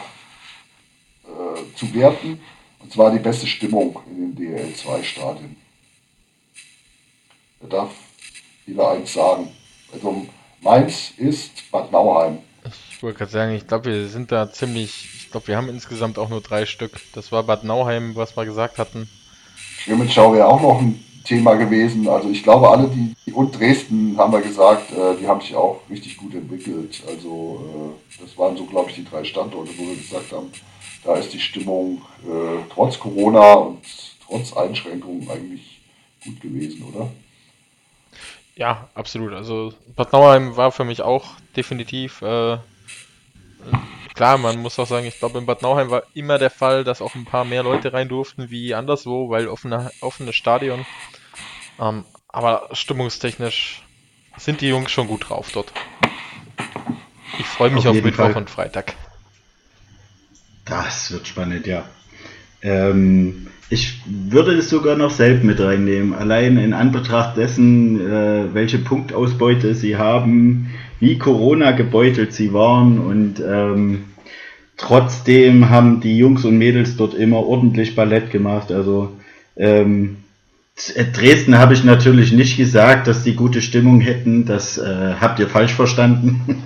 äh, 1.25 1.77
zu 1.77 1.93
werten. 1.95 2.41
Und 2.79 2.93
zwar 2.93 3.11
die 3.11 3.19
beste 3.19 3.47
Stimmung 3.47 3.99
in 4.11 4.35
den 4.35 4.57
DL2-Stadien. 4.57 5.57
Da 7.61 7.69
darf 7.69 7.91
jeder 8.67 8.91
eins 8.91 9.13
sagen. 9.13 9.49
Also 9.93 10.27
Meins 10.63 11.13
ist 11.17 11.71
Bad 11.73 11.91
Nauheim. 11.91 12.39
Ich 12.91 13.03
wollte 13.03 13.19
gerade 13.19 13.33
sagen, 13.33 13.55
ich 13.55 13.67
glaube, 13.67 13.87
wir 13.87 14.07
sind 14.07 14.31
da 14.31 14.53
ziemlich, 14.53 15.09
ich 15.17 15.31
glaube, 15.33 15.49
wir 15.49 15.57
haben 15.57 15.69
insgesamt 15.69 16.19
auch 16.19 16.29
nur 16.29 16.41
drei 16.41 16.67
Stück. 16.67 17.01
Das 17.15 17.33
war 17.33 17.43
Bad 17.43 17.65
Nauheim, 17.65 18.15
was 18.15 18.37
wir 18.37 18.45
gesagt 18.45 18.79
hatten. 18.79 19.09
Schwimmenschau 19.79 20.33
wäre 20.33 20.47
auch 20.47 20.63
noch 20.63 20.81
ein 20.81 21.05
Thema 21.25 21.55
gewesen. 21.55 22.07
Also 22.07 22.31
ich 22.31 22.45
glaube, 22.45 22.71
alle, 22.71 22.89
die, 22.89 23.33
und 23.33 23.59
Dresden, 23.59 24.17
haben 24.17 24.33
wir 24.33 24.41
gesagt, 24.41 24.93
äh, 24.93 25.17
die 25.21 25.27
haben 25.27 25.41
sich 25.41 25.57
auch 25.57 25.81
richtig 25.91 26.17
gut 26.17 26.33
entwickelt. 26.33 27.03
Also 27.09 27.97
äh, 27.99 28.23
das 28.23 28.39
waren 28.39 28.57
so, 28.57 28.65
glaube 28.65 28.91
ich, 28.91 28.97
die 28.97 29.05
drei 29.05 29.25
Standorte, 29.25 29.73
wo 29.77 29.83
wir 29.85 29.97
gesagt 29.97 30.31
haben, 30.31 30.53
da 31.03 31.17
ist 31.17 31.33
die 31.33 31.41
Stimmung 31.41 32.03
äh, 32.25 32.63
trotz 32.73 33.01
Corona 33.01 33.55
und 33.55 33.81
trotz 34.25 34.53
Einschränkungen 34.53 35.29
eigentlich 35.29 35.81
gut 36.25 36.41
gewesen, 36.41 36.85
oder? 36.85 37.11
Ja, 38.55 38.89
absolut. 38.95 39.33
Also 39.33 39.73
Bad 39.97 40.13
Nauheim 40.13 40.57
war 40.57 40.73
für 40.73 40.85
mich 40.85 41.03
auch 41.03 41.31
definitiv 41.57 42.23
äh, 42.23 42.59
klar, 44.15 44.39
man 44.39 44.59
muss 44.59 44.79
auch 44.79 44.87
sagen, 44.87 45.07
ich 45.07 45.19
glaube 45.19 45.39
in 45.39 45.47
Bad 45.47 45.63
Nauheim 45.63 45.91
war 45.91 46.05
immer 46.15 46.39
der 46.39 46.51
Fall, 46.51 46.85
dass 46.85 47.03
auch 47.03 47.15
ein 47.15 47.25
paar 47.25 47.45
mehr 47.45 47.63
Leute 47.63 47.93
rein 47.93 48.09
durften 48.09 48.51
wie 48.51 48.75
anderswo, 48.75 49.31
weil 49.31 49.49
offene, 49.49 49.91
offenes 50.01 50.37
Stadion. 50.37 50.87
Ähm, 51.81 52.05
aber 52.29 52.69
stimmungstechnisch 52.73 53.83
sind 54.37 54.61
die 54.61 54.69
Jungs 54.69 54.91
schon 54.91 55.09
gut 55.09 55.29
drauf 55.29 55.51
dort. 55.53 55.73
Ich 57.39 57.47
freue 57.47 57.71
mich 57.71 57.87
auf, 57.89 57.97
auf 57.97 58.03
Mittwoch 58.03 58.25
Fall. 58.25 58.37
und 58.37 58.51
Freitag. 58.51 58.95
Das 60.65 61.11
wird 61.11 61.27
spannend, 61.27 61.67
ja. 61.67 61.89
Ähm, 62.63 63.49
ich 63.73 64.03
würde 64.05 64.53
es 64.53 64.69
sogar 64.69 64.97
noch 64.97 65.11
selbst 65.11 65.45
mit 65.45 65.59
reinnehmen, 65.59 66.13
allein 66.13 66.59
in 66.59 66.75
Anbetracht 66.75 67.39
dessen, 67.39 67.99
äh, 67.99 68.53
welche 68.53 68.77
Punktausbeute 68.77 69.75
sie 69.75 69.97
haben, 69.97 70.69
wie 71.01 71.17
Corona 71.17 71.71
gebeutelt 71.71 72.35
sie 72.35 72.53
waren 72.53 72.99
und 72.99 73.41
ähm, 73.41 74.05
trotzdem 74.77 75.71
haben 75.71 76.01
die 76.01 76.19
Jungs 76.19 76.45
und 76.45 76.59
Mädels 76.59 76.99
dort 76.99 77.15
immer 77.15 77.39
ordentlich 77.39 77.95
Ballett 77.95 78.31
gemacht. 78.31 78.71
Also 78.71 79.17
ähm, 79.57 80.19
Dresden 81.13 81.59
habe 81.59 81.75
ich 81.75 81.85
natürlich 81.85 82.33
nicht 82.33 82.57
gesagt, 82.57 83.07
dass 83.07 83.25
die 83.25 83.35
gute 83.35 83.61
Stimmung 83.61 84.01
hätten. 84.01 84.47
Das 84.47 84.79
äh, 84.79 85.15
habt 85.21 85.39
ihr 85.39 85.49
falsch 85.49 85.75
verstanden. 85.75 86.41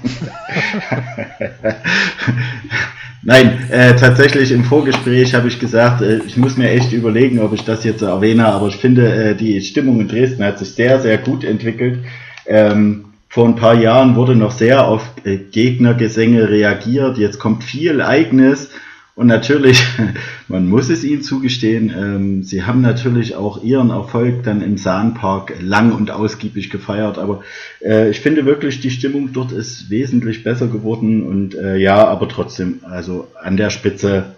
Nein, 3.23 3.69
äh, 3.71 3.97
tatsächlich 3.97 4.53
im 4.53 4.63
Vorgespräch 4.65 5.35
habe 5.35 5.49
ich 5.49 5.59
gesagt, 5.59 6.01
äh, 6.01 6.21
ich 6.27 6.37
muss 6.37 6.57
mir 6.57 6.71
echt 6.71 6.93
überlegen, 6.93 7.41
ob 7.41 7.53
ich 7.53 7.65
das 7.65 7.83
jetzt 7.83 8.03
erwähne, 8.03 8.47
aber 8.47 8.69
ich 8.69 8.77
finde, 8.77 9.13
äh, 9.13 9.35
die 9.35 9.61
Stimmung 9.63 10.01
in 10.01 10.09
Dresden 10.09 10.45
hat 10.45 10.61
sich 10.61 10.71
sehr, 10.71 11.01
sehr 11.01 11.19
gut 11.19 11.43
entwickelt. 11.43 12.05
Ähm, 12.47 13.07
vor 13.29 13.47
ein 13.47 13.57
paar 13.57 13.75
Jahren 13.75 14.15
wurde 14.15 14.37
noch 14.37 14.53
sehr 14.53 14.87
auf 14.87 15.03
äh, 15.25 15.39
Gegnergesänge 15.39 16.49
reagiert. 16.49 17.19
Jetzt 17.19 17.39
kommt 17.39 17.65
viel 17.65 18.01
Eigenes 18.01 18.71
und 19.17 19.29
natürlich, 19.29 19.83
man 20.49 20.69
muss 20.69 20.91
es 20.91 21.03
ihnen 21.03 21.23
zugestehen, 21.23 21.89
ähm, 21.89 22.43
sie 22.43 22.65
haben 22.65 22.83
natürlich 22.83 23.35
auch 23.35 23.63
ihren 23.63 23.89
Erfolg 23.89 24.43
dann 24.43 24.61
im 24.61 24.77
Sahnpark 24.77 25.55
lang 25.59 25.93
und 25.93 26.11
ausgiebig 26.11 26.69
gefeiert. 26.69 27.17
Aber 27.17 27.43
äh, 27.83 28.11
ich 28.11 28.21
finde 28.21 28.45
wirklich, 28.45 28.81
die 28.81 28.91
Stimmung 28.91 29.33
dort 29.33 29.53
ist 29.53 29.89
wesentlich 29.89 30.45
besser 30.45 30.69
geworden. 30.69 31.27
Und 31.27 31.55
äh, 31.55 31.79
ja, 31.79 32.07
aber 32.07 32.29
trotzdem, 32.29 32.81
also 32.83 33.27
an 33.43 33.57
der 33.57 33.71
Spitze 33.71 34.37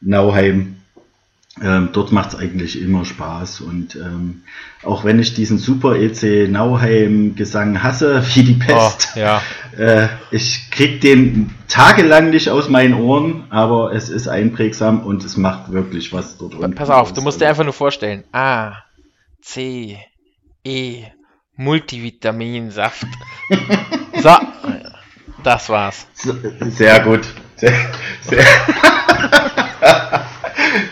Nauheim 0.00 0.80
ähm, 1.62 1.90
dort 1.92 2.10
macht 2.10 2.30
es 2.30 2.38
eigentlich 2.38 2.80
immer 2.80 3.04
Spaß 3.04 3.60
und 3.60 3.96
ähm, 3.96 4.42
auch 4.82 5.04
wenn 5.04 5.18
ich 5.18 5.34
diesen 5.34 5.58
Super 5.58 5.96
EC 5.96 6.48
Nauheim 6.48 7.34
Gesang 7.34 7.82
hasse 7.82 8.22
wie 8.34 8.44
die 8.44 8.54
Pest, 8.54 9.10
oh, 9.14 9.18
ja. 9.18 9.42
Äh, 9.76 10.08
ich 10.30 10.70
krieg 10.70 11.00
den 11.00 11.54
tagelang 11.68 12.30
nicht 12.30 12.48
aus 12.48 12.68
meinen 12.68 12.94
Ohren, 12.94 13.44
aber 13.50 13.92
es 13.92 14.08
ist 14.08 14.28
einprägsam 14.28 15.04
und 15.04 15.24
es 15.24 15.36
macht 15.36 15.72
wirklich 15.72 16.12
was 16.12 16.36
dort 16.38 16.54
unten. 16.54 16.74
Pass 16.74 16.90
auf, 16.90 17.12
du 17.12 17.20
musst 17.22 17.40
dir 17.40 17.48
einfach 17.48 17.64
nur 17.64 17.72
vorstellen, 17.72 18.24
A, 18.32 18.74
C, 19.42 19.98
E, 20.64 21.04
Multivitaminsaft. 21.56 23.06
so, 24.22 24.36
das 25.42 25.68
war's. 25.68 26.06
Sehr 26.14 27.00
gut. 27.00 27.26
Sehr, 27.56 27.74
sehr 28.22 28.44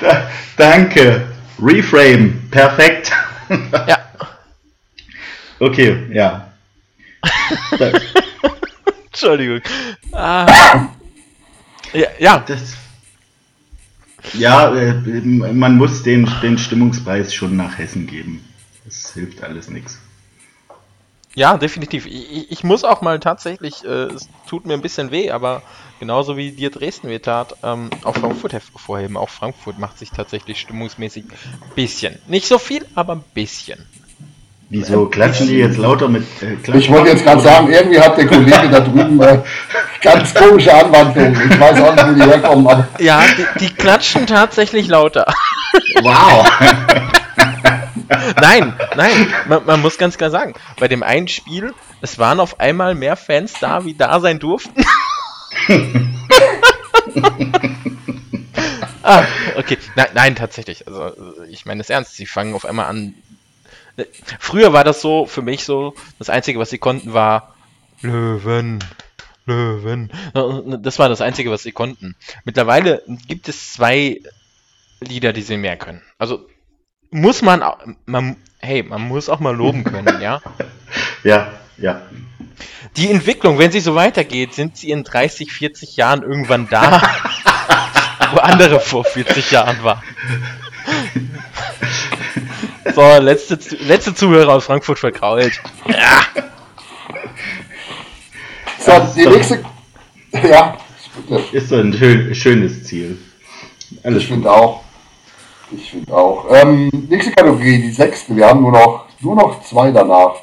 da, 0.01 0.31
danke. 0.57 1.29
Reframe. 1.61 2.43
Perfekt. 2.51 3.11
ja. 3.49 3.99
Okay, 5.59 6.07
ja. 6.12 6.53
Entschuldigung. 9.19 9.61
Ah. 10.12 10.89
Ja. 11.93 12.07
ja. 12.21 12.45
Das, 12.47 12.75
ja, 14.35 14.73
äh, 14.75 14.93
man 14.93 15.77
muss 15.77 16.03
den, 16.05 16.31
den 16.43 16.57
Stimmungspreis 16.57 17.35
schon 17.35 17.57
nach 17.57 17.79
Hessen 17.79 18.07
geben. 18.07 18.45
Das 18.85 19.12
hilft 19.14 19.43
alles 19.43 19.69
nichts. 19.69 20.01
Ja, 21.35 21.57
definitiv. 21.57 22.07
Ich, 22.07 22.51
ich, 22.51 22.64
muss 22.64 22.85
auch 22.85 23.01
mal 23.01 23.21
tatsächlich, 23.21 23.85
äh, 23.85 23.89
es 23.89 24.29
tut 24.49 24.66
mir 24.66 24.75
ein 24.75 24.83
bisschen 24.83 25.11
weh, 25.11 25.31
aber 25.31 25.62
genauso 26.01 26.37
wie 26.37 26.53
dir 26.53 26.71
Dresden 26.71 27.09
weh 27.09 27.19
tat, 27.19 27.57
ähm, 27.62 27.91
auch 28.05 28.16
Frankfurt 28.16 28.53
hervorheben. 28.53 29.16
Auch 29.16 29.29
Frankfurt 29.29 29.79
macht 29.79 29.99
sich 29.99 30.11
tatsächlich 30.11 30.61
stimmungsmäßig 30.61 31.25
ein 31.25 31.75
bisschen. 31.75 32.19
Nicht 32.27 32.47
so 32.47 32.59
viel, 32.59 32.85
aber 32.95 33.14
ein 33.16 33.25
bisschen. 33.35 33.85
Wieso 34.71 35.07
klatschen 35.07 35.47
die 35.49 35.57
jetzt 35.57 35.79
lauter 35.79 36.09
mit 36.09 36.27
äh, 36.43 36.57
Ich 36.77 36.91
wollte 36.91 37.09
jetzt 37.11 37.25
gerade 37.25 37.41
sagen, 37.41 37.73
irgendwie 37.73 37.99
hat 37.99 38.19
der 38.19 38.27
Kollege 38.27 38.69
da 38.71 38.81
drüben 38.81 39.19
äh, 39.23 39.39
ganz 40.03 40.35
komische 40.35 40.75
Anwandlungen. 40.75 41.51
Ich 41.51 41.59
weiß 41.59 41.81
auch 41.81 41.95
nicht, 41.95 42.07
wo 42.07 42.12
die 42.12 42.23
herkommen. 42.23 42.66
Aber 42.66 42.87
ja, 42.99 43.23
die, 43.37 43.47
die 43.61 43.75
klatschen 43.75 44.27
tatsächlich 44.27 44.89
lauter. 44.89 45.25
Wow. 46.03 46.47
nein, 48.41 48.75
nein, 48.95 49.33
man, 49.47 49.64
man, 49.64 49.81
muss 49.81 49.97
ganz 49.97 50.19
klar 50.19 50.31
sagen, 50.31 50.53
bei 50.79 50.87
dem 50.89 51.03
einen 51.03 51.29
Spiel, 51.29 51.73
es 52.03 52.19
waren 52.19 52.39
auf 52.39 52.61
einmal 52.61 52.95
mehr 52.95 53.16
Fans 53.16 53.55
da, 53.61 53.87
wie 53.87 53.95
da 53.95 54.21
sein 54.21 54.39
durften. 54.39 54.85
ah, 59.03 59.23
okay. 59.57 59.79
Nein, 59.97 60.09
nein, 60.14 60.37
tatsächlich. 60.37 60.87
Also, 60.87 61.12
ich 61.49 61.64
meine 61.64 61.81
es 61.81 61.89
ernst. 61.89 62.16
Sie 62.16 62.27
fangen 62.27 62.55
auf 62.55 62.66
einmal 62.66 62.87
an. 62.87 63.14
Früher 64.38 64.72
war 64.72 64.84
das 64.84 65.01
so, 65.01 65.26
für 65.26 65.42
mich 65.42 65.64
so, 65.64 65.94
das 66.18 66.30
Einzige, 66.30 66.59
was 66.59 66.70
sie 66.70 66.78
konnten, 66.78 67.12
war 67.12 67.55
Löwen. 68.01 68.84
Löwen. 69.46 70.11
Das 70.82 70.99
war 70.99 71.09
das 71.09 71.20
Einzige, 71.20 71.51
was 71.51 71.62
sie 71.62 71.72
konnten. 71.72 72.14
Mittlerweile 72.44 73.03
gibt 73.26 73.49
es 73.49 73.72
zwei 73.72 74.20
Lieder, 75.01 75.32
die 75.32 75.42
sie 75.42 75.57
mehr 75.57 75.76
können. 75.76 76.03
Also 76.18 76.46
muss 77.11 77.42
man, 77.42 77.62
man, 78.05 78.36
hey, 78.59 78.82
man 78.82 79.03
muss 79.03 79.28
auch 79.28 79.40
mal 79.40 79.57
loben 79.57 79.84
können, 79.84 80.20
ja? 80.20 80.40
Ja, 81.24 81.53
ja. 81.78 82.03
Die 82.96 83.11
Entwicklung, 83.11 83.59
wenn 83.59 83.72
sie 83.72 83.80
so 83.80 83.96
weitergeht, 83.96 84.55
sind 84.55 84.76
sie 84.76 84.90
in 84.90 85.03
30, 85.03 85.53
40 85.53 85.96
Jahren 85.96 86.22
irgendwann 86.22 86.68
da, 86.68 87.03
wo 88.32 88.38
andere 88.38 88.78
vor 88.78 89.05
40 89.05 89.51
Jahren 89.51 89.82
waren. 89.82 90.03
So, 92.95 93.18
letzte, 93.18 93.59
letzte 93.84 94.14
Zuhörer 94.14 94.55
aus 94.55 94.64
Frankfurt 94.64 94.99
verkrault. 94.99 95.61
Ja. 95.86 96.22
So, 98.78 98.93
die 99.16 99.26
nächste. 99.26 99.64
Ja. 100.32 100.76
Ist 101.53 101.68
so 101.68 101.76
ein 101.76 101.93
schön, 101.93 102.34
schönes 102.34 102.84
Ziel. 102.84 103.18
Alles 104.03 104.22
ich 104.22 104.28
finde 104.28 104.51
auch. 104.51 104.82
Ich 105.70 105.91
finde 105.91 106.14
auch. 106.14 106.47
Ähm, 106.51 106.89
nächste 107.09 107.32
Kategorie, 107.32 107.82
die 107.82 107.91
sechste. 107.91 108.34
Wir 108.34 108.47
haben 108.47 108.62
nur 108.62 108.72
noch, 108.72 109.07
nur 109.20 109.36
noch 109.36 109.62
zwei 109.62 109.91
danach. 109.91 110.36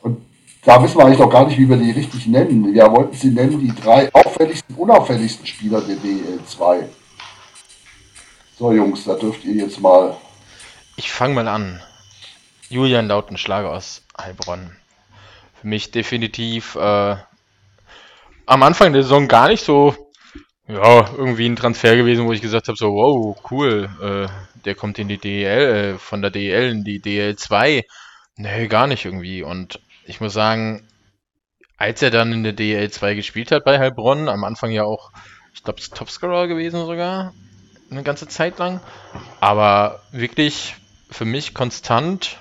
Und 0.00 0.18
da 0.64 0.82
wissen 0.82 0.98
wir 0.98 1.06
eigentlich 1.06 1.18
noch 1.18 1.30
gar 1.30 1.46
nicht, 1.46 1.58
wie 1.58 1.68
wir 1.68 1.76
die 1.76 1.90
richtig 1.90 2.26
nennen. 2.26 2.72
Wir 2.72 2.90
wollten 2.90 3.16
sie 3.16 3.30
nennen, 3.30 3.58
die 3.58 3.74
drei 3.80 4.12
auffälligsten, 4.12 4.76
unauffälligsten 4.76 5.46
Spieler 5.46 5.80
der 5.80 5.96
DL2. 5.96 6.84
So, 8.58 8.72
Jungs, 8.72 9.04
da 9.04 9.14
dürft 9.14 9.44
ihr 9.44 9.54
jetzt 9.54 9.80
mal. 9.80 10.16
Ich 10.96 11.10
fange 11.10 11.34
mal 11.34 11.48
an. 11.48 11.82
Julian 12.68 13.08
Lautenschlager 13.08 13.70
aus 13.70 14.02
Heilbronn. 14.18 14.76
Für 15.60 15.66
mich 15.66 15.90
definitiv 15.90 16.74
äh, 16.76 17.16
am 18.46 18.62
Anfang 18.62 18.92
der 18.92 19.02
Saison 19.02 19.28
gar 19.28 19.48
nicht 19.48 19.64
so 19.64 20.12
ja, 20.68 21.10
irgendwie 21.16 21.46
ein 21.46 21.56
Transfer 21.56 21.96
gewesen, 21.96 22.26
wo 22.26 22.32
ich 22.32 22.40
gesagt 22.40 22.68
habe, 22.68 22.76
so, 22.76 22.94
wow, 22.94 23.36
cool, 23.50 23.88
äh, 24.00 24.60
der 24.64 24.74
kommt 24.74 24.98
in 24.98 25.08
die 25.08 25.18
DEL, 25.18 25.94
äh, 25.94 25.98
von 25.98 26.22
der 26.22 26.30
DEL 26.30 26.70
in 26.70 26.84
die 26.84 27.00
DEL 27.00 27.36
2. 27.36 27.84
Nee, 28.36 28.68
gar 28.68 28.86
nicht 28.86 29.04
irgendwie. 29.04 29.42
Und 29.42 29.80
ich 30.04 30.20
muss 30.20 30.32
sagen, 30.32 30.86
als 31.76 32.00
er 32.02 32.10
dann 32.10 32.32
in 32.32 32.44
der 32.44 32.52
DEL 32.52 32.90
2 32.90 33.14
gespielt 33.14 33.50
hat 33.50 33.64
bei 33.64 33.78
Heilbronn, 33.78 34.28
am 34.28 34.44
Anfang 34.44 34.70
ja 34.70 34.84
auch, 34.84 35.10
ich 35.52 35.62
glaube, 35.64 35.82
Topscorer 35.82 36.46
gewesen 36.46 36.86
sogar, 36.86 37.34
eine 37.90 38.02
ganze 38.02 38.28
Zeit 38.28 38.58
lang. 38.58 38.80
Aber 39.40 40.00
wirklich 40.12 40.76
für 41.12 41.24
mich 41.24 41.54
konstant 41.54 42.38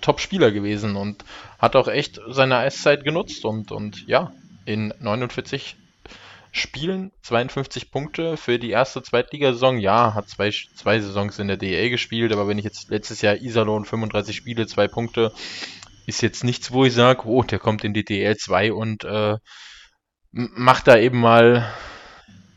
Top-Spieler 0.00 0.52
gewesen 0.52 0.96
und 0.96 1.24
hat 1.58 1.76
auch 1.76 1.88
echt 1.88 2.20
seine 2.28 2.58
Eiszeit 2.58 3.04
genutzt 3.04 3.44
und, 3.44 3.72
und 3.72 4.06
ja, 4.06 4.32
in 4.64 4.92
49 5.00 5.76
Spielen 6.52 7.12
52 7.22 7.90
Punkte 7.90 8.36
für 8.36 8.58
die 8.58 8.70
erste 8.70 9.02
Zweitligasaison. 9.02 9.78
Ja, 9.78 10.14
hat 10.14 10.28
zwei, 10.28 10.50
zwei 10.50 11.00
Saisons 11.00 11.38
in 11.38 11.48
der 11.48 11.58
DL 11.58 11.90
gespielt, 11.90 12.32
aber 12.32 12.48
wenn 12.48 12.58
ich 12.58 12.64
jetzt 12.64 12.88
letztes 12.88 13.20
Jahr 13.20 13.36
Iserlohn 13.36 13.84
35 13.84 14.34
Spiele, 14.34 14.66
zwei 14.66 14.88
Punkte, 14.88 15.32
ist 16.06 16.22
jetzt 16.22 16.44
nichts, 16.44 16.72
wo 16.72 16.84
ich 16.84 16.94
sage, 16.94 17.26
oh, 17.26 17.42
der 17.42 17.58
kommt 17.58 17.84
in 17.84 17.92
die 17.92 18.04
DL 18.04 18.36
2 18.36 18.72
und 18.72 19.04
äh, 19.04 19.36
macht 20.32 20.86
da 20.88 20.96
eben 20.96 21.20
mal 21.20 21.70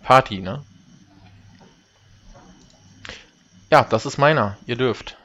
Party, 0.03 0.39
ne? 0.39 0.64
Ja, 3.72 3.84
das 3.84 4.06
ist 4.06 4.18
meiner. 4.18 4.57
Ihr 4.65 4.77
dürft. 4.77 5.19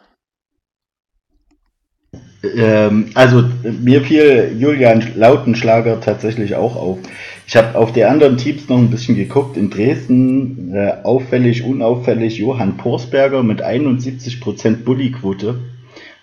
Ähm, 2.56 3.10
also 3.14 3.44
mir 3.62 4.02
fiel 4.02 4.56
Julian 4.58 5.02
Lautenschlager 5.16 6.00
tatsächlich 6.00 6.54
auch 6.54 6.76
auf. 6.76 6.98
Ich 7.46 7.56
habe 7.56 7.76
auf 7.78 7.92
die 7.92 8.04
anderen 8.04 8.38
Teams 8.38 8.68
noch 8.68 8.78
ein 8.78 8.90
bisschen 8.90 9.16
geguckt. 9.16 9.56
In 9.56 9.70
Dresden 9.70 10.74
äh, 10.74 10.94
auffällig, 11.02 11.64
unauffällig 11.64 12.38
Johann 12.38 12.76
Porsberger 12.76 13.42
mit 13.42 13.64
71% 13.64 14.84
Bulli-Quote 14.84 15.56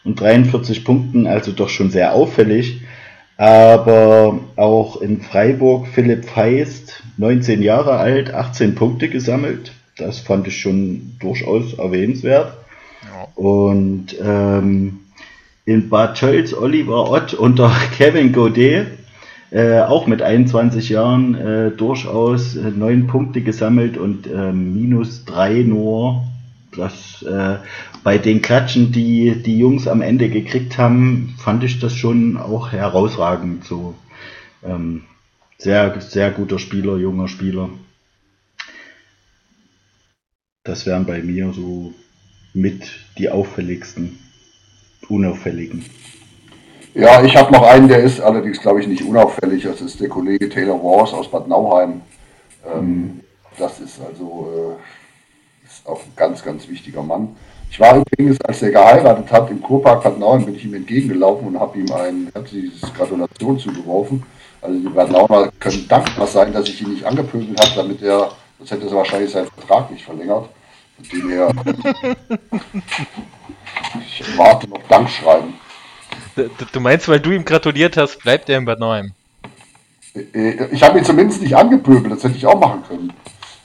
und 0.03 0.19
43 0.19 0.83
Punkten, 0.83 1.27
also 1.27 1.51
doch 1.51 1.69
schon 1.69 1.91
sehr 1.91 2.13
auffällig. 2.13 2.81
Aber 3.37 4.39
auch 4.55 5.01
in 5.01 5.21
Freiburg 5.21 5.87
Philipp 5.87 6.25
Feist, 6.25 7.03
19 7.17 7.61
Jahre 7.61 7.97
alt, 7.97 8.33
18 8.33 8.75
Punkte 8.75 9.09
gesammelt. 9.09 9.71
Das 9.97 10.19
fand 10.19 10.47
ich 10.47 10.59
schon 10.59 11.15
durchaus 11.19 11.73
erwähnenswert. 11.73 12.53
Ja. 13.03 13.27
Und 13.35 14.15
ähm, 14.23 14.99
in 15.65 15.89
Bad 15.89 16.17
Tölz 16.17 16.53
Oliver 16.53 17.09
Ott 17.09 17.33
unter 17.33 17.69
Kevin 17.97 18.33
Godet 18.33 18.87
äh, 19.51 19.79
auch 19.81 20.07
mit 20.07 20.21
21 20.21 20.89
Jahren 20.89 21.35
äh, 21.35 21.71
durchaus 21.71 22.55
äh, 22.55 22.71
neun 22.71 23.07
Punkte 23.07 23.41
gesammelt 23.41 23.97
und 23.97 24.27
äh, 24.27 24.51
minus 24.53 25.25
drei 25.25 25.63
nur. 25.63 26.25
Das, 26.75 27.21
äh, 27.23 27.57
bei 28.01 28.17
den 28.17 28.41
Klatschen, 28.41 28.93
die 28.93 29.35
die 29.43 29.59
Jungs 29.59 29.89
am 29.89 30.01
Ende 30.01 30.29
gekriegt 30.29 30.77
haben, 30.77 31.35
fand 31.37 31.65
ich 31.65 31.79
das 31.79 31.93
schon 31.93 32.37
auch 32.37 32.71
herausragend. 32.71 33.65
So 33.65 33.93
ähm, 34.63 35.03
sehr, 35.57 35.99
sehr 35.99 36.31
guter 36.31 36.57
Spieler, 36.57 36.95
junger 36.95 37.27
Spieler. 37.27 37.69
Das 40.63 40.85
wären 40.85 41.05
bei 41.05 41.21
mir 41.21 41.51
so 41.51 41.93
mit 42.53 42.89
die 43.17 43.29
auffälligsten, 43.29 44.17
unauffälligen. 45.09 45.85
Ja, 46.93 47.23
ich 47.23 47.37
habe 47.37 47.53
noch 47.53 47.63
einen, 47.63 47.87
der 47.87 48.03
ist 48.03 48.19
allerdings, 48.19 48.59
glaube 48.59 48.81
ich, 48.81 48.87
nicht 48.87 49.03
unauffällig. 49.03 49.63
Das 49.63 49.79
ist 49.79 49.99
der 50.01 50.09
Kollege 50.09 50.49
Taylor 50.49 50.81
Wars 50.83 51.13
aus 51.13 51.29
Bad 51.29 51.47
Nauheim. 51.47 52.01
Ähm, 52.65 53.21
das 53.57 53.79
ist 53.79 53.99
also 54.01 54.77
äh, 54.77 55.65
ist 55.65 55.87
auch 55.87 55.99
ein 55.99 56.13
ganz, 56.15 56.43
ganz 56.43 56.67
wichtiger 56.67 57.01
Mann. 57.01 57.35
Ich 57.69 57.79
war 57.79 57.95
übrigens, 57.95 58.41
als 58.41 58.61
er 58.61 58.71
geheiratet 58.71 59.31
hat, 59.31 59.49
im 59.49 59.61
Kurpark 59.61 60.03
Bad 60.03 60.19
Nauheim, 60.19 60.45
bin 60.45 60.55
ich 60.55 60.65
ihm 60.65 60.73
entgegengelaufen 60.73 61.47
und 61.47 61.59
habe 61.59 61.79
ihm 61.79 61.91
ein 61.93 62.29
herzliches 62.33 62.81
Gratulation 62.93 63.57
zugeworfen. 63.57 64.23
Also 64.61 64.77
die 64.77 64.89
Bad 64.89 65.11
Nauheimer 65.11 65.49
können 65.59 65.87
dankbar 65.87 66.27
sein, 66.27 66.51
dass 66.51 66.67
ich 66.67 66.81
ihn 66.81 66.91
nicht 66.91 67.05
angepöbelt 67.05 67.57
habe, 67.59 67.71
damit 67.77 68.01
er, 68.01 68.31
das 68.59 68.71
hätte 68.71 68.87
er 68.87 68.95
wahrscheinlich 68.95 69.31
seinen 69.31 69.47
Vertrag 69.47 69.89
nicht 69.89 70.03
verlängert. 70.03 70.49
Dem 71.11 71.29
her, 71.29 71.53
ich 74.05 74.37
warte 74.37 74.69
noch 74.69 74.81
Dankschreiben. 74.87 75.53
Du 76.71 76.79
meinst, 76.79 77.07
weil 77.07 77.19
du 77.19 77.31
ihm 77.31 77.45
gratuliert 77.45 77.97
hast, 77.97 78.19
bleibt 78.19 78.49
er 78.49 78.57
in 78.57 78.65
Bad 78.65 78.79
Nauheim? 78.79 79.13
Äh, 80.13 80.65
ich 80.71 80.83
habe 80.83 80.99
ihn 80.99 81.05
zumindest 81.05 81.41
nicht 81.41 81.55
angepöbelt, 81.55 82.13
das 82.13 82.23
hätte 82.23 82.37
ich 82.37 82.45
auch 82.45 82.59
machen 82.59 82.83
können. 82.87 83.13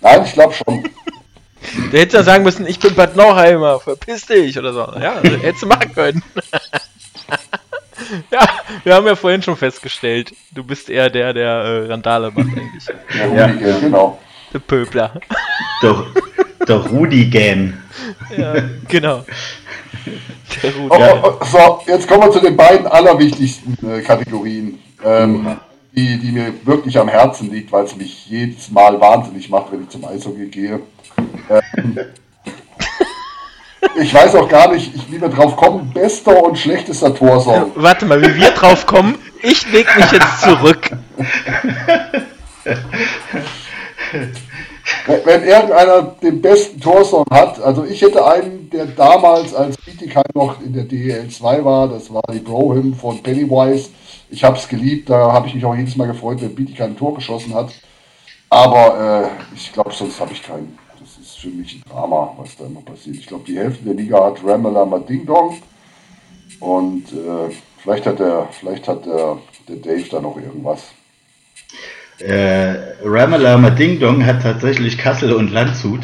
Nein, 0.00 0.22
ich 0.24 0.32
glaube 0.32 0.54
schon. 0.54 0.84
Der 1.92 2.00
hätte 2.00 2.18
ja 2.18 2.22
sagen 2.22 2.44
müssen, 2.44 2.66
ich 2.66 2.78
bin 2.78 2.94
Bad 2.94 3.16
Nauheimer, 3.16 3.80
verpiss 3.80 4.26
dich 4.26 4.56
oder 4.58 4.72
so. 4.72 4.80
Ja, 5.00 5.14
also, 5.14 5.36
hättest 5.36 5.62
du 5.62 5.66
machen 5.66 5.92
können. 5.92 6.22
ja, 8.30 8.46
wir 8.84 8.94
haben 8.94 9.06
ja 9.06 9.16
vorhin 9.16 9.42
schon 9.42 9.56
festgestellt, 9.56 10.32
du 10.52 10.62
bist 10.62 10.88
eher 10.88 11.10
der, 11.10 11.32
der 11.32 11.50
äh, 11.50 11.86
Randale 11.86 12.30
macht 12.30 12.56
eigentlich. 12.56 12.84
Ja, 13.18 13.48
ja, 13.48 13.78
genau. 13.80 14.18
Der 14.52 14.58
Pöbler. 14.60 15.12
Der, 15.82 16.06
der 16.66 16.76
Rudigan. 16.76 17.82
ja, 18.36 18.54
genau. 18.88 19.24
Oh, 20.88 20.90
oh, 20.90 21.18
oh, 21.22 21.44
so, 21.44 21.80
jetzt 21.86 22.08
kommen 22.08 22.22
wir 22.22 22.30
zu 22.30 22.40
den 22.40 22.56
beiden 22.56 22.86
allerwichtigsten 22.86 23.76
äh, 23.88 24.00
Kategorien, 24.02 24.78
ähm, 25.04 25.56
die, 25.94 26.18
die 26.18 26.32
mir 26.32 26.54
wirklich 26.64 26.98
am 26.98 27.08
Herzen 27.08 27.50
liegt, 27.50 27.70
weil 27.72 27.84
es 27.84 27.96
mich 27.96 28.26
jedes 28.26 28.70
Mal 28.70 29.00
wahnsinnig 29.00 29.50
macht, 29.50 29.72
wenn 29.72 29.82
ich 29.82 29.88
zum 29.88 30.04
Eishockey 30.04 30.46
gehe. 30.46 30.80
Ähm, 31.50 31.98
ich 34.00 34.14
weiß 34.14 34.34
auch 34.36 34.48
gar 34.48 34.72
nicht, 34.72 34.92
wie 35.10 35.20
wir 35.20 35.28
drauf 35.28 35.56
kommen, 35.56 35.92
bester 35.92 36.42
und 36.42 36.58
schlechtester 36.58 37.14
Torsong. 37.14 37.72
Warte 37.74 38.06
mal, 38.06 38.22
wie 38.22 38.34
wir 38.36 38.50
drauf 38.50 38.86
kommen, 38.86 39.16
ich 39.42 39.70
leg 39.72 39.86
mich 39.96 40.12
jetzt 40.12 40.42
zurück. 40.42 40.90
Wenn 45.06 45.44
irgendeiner 45.44 46.02
den 46.22 46.40
besten 46.40 46.80
Torsong 46.80 47.24
hat, 47.30 47.60
also 47.60 47.84
ich 47.84 48.02
hätte 48.02 48.24
einen, 48.26 48.70
der 48.70 48.86
damals 48.86 49.54
als 49.54 49.76
Bietigheim 49.78 50.24
noch 50.34 50.60
in 50.60 50.72
der 50.72 50.84
DEL 50.84 51.28
2 51.28 51.64
war, 51.64 51.88
das 51.88 52.12
war 52.12 52.22
die 52.32 52.40
Brohim 52.40 52.94
von 52.94 53.22
Pennywise. 53.22 53.90
Ich 54.30 54.42
habe 54.42 54.56
es 54.56 54.68
geliebt, 54.68 55.08
da 55.08 55.32
habe 55.32 55.48
ich 55.48 55.54
mich 55.54 55.64
auch 55.64 55.74
jedes 55.74 55.96
Mal 55.96 56.06
gefreut, 56.06 56.40
wenn 56.40 56.54
Bietigheim 56.54 56.92
ein 56.92 56.96
Tor 56.96 57.14
geschossen 57.14 57.54
hat. 57.54 57.70
Aber 58.48 59.30
äh, 59.52 59.54
ich 59.54 59.72
glaube, 59.72 59.92
sonst 59.92 60.20
habe 60.20 60.32
ich 60.32 60.42
keinen. 60.42 60.78
Das 61.00 61.18
ist 61.18 61.38
für 61.38 61.48
mich 61.48 61.74
ein 61.74 61.82
Drama, 61.88 62.34
was 62.36 62.56
da 62.56 62.66
immer 62.66 62.80
passiert. 62.80 63.16
Ich 63.16 63.26
glaube, 63.26 63.44
die 63.46 63.58
Hälfte 63.58 63.84
der 63.84 63.94
Liga 63.94 64.24
hat 64.24 64.38
Ramalama 64.44 64.98
Ding 65.00 65.26
Dong. 65.26 65.58
Und 66.60 67.12
äh, 67.12 67.54
vielleicht 67.78 68.06
hat 68.06 68.18
der, 68.18 68.48
vielleicht 68.52 68.88
hat 68.88 69.04
der, 69.04 69.38
der 69.68 69.76
Dave 69.76 70.08
da 70.10 70.20
noch 70.20 70.36
irgendwas. 70.36 70.84
Äh, 72.18 72.74
Ramalama 73.04 73.70
Ding 73.70 74.00
Dong 74.00 74.24
hat 74.24 74.42
tatsächlich 74.42 74.96
Kassel 74.98 75.32
und 75.32 75.50
Landshut. 75.52 76.00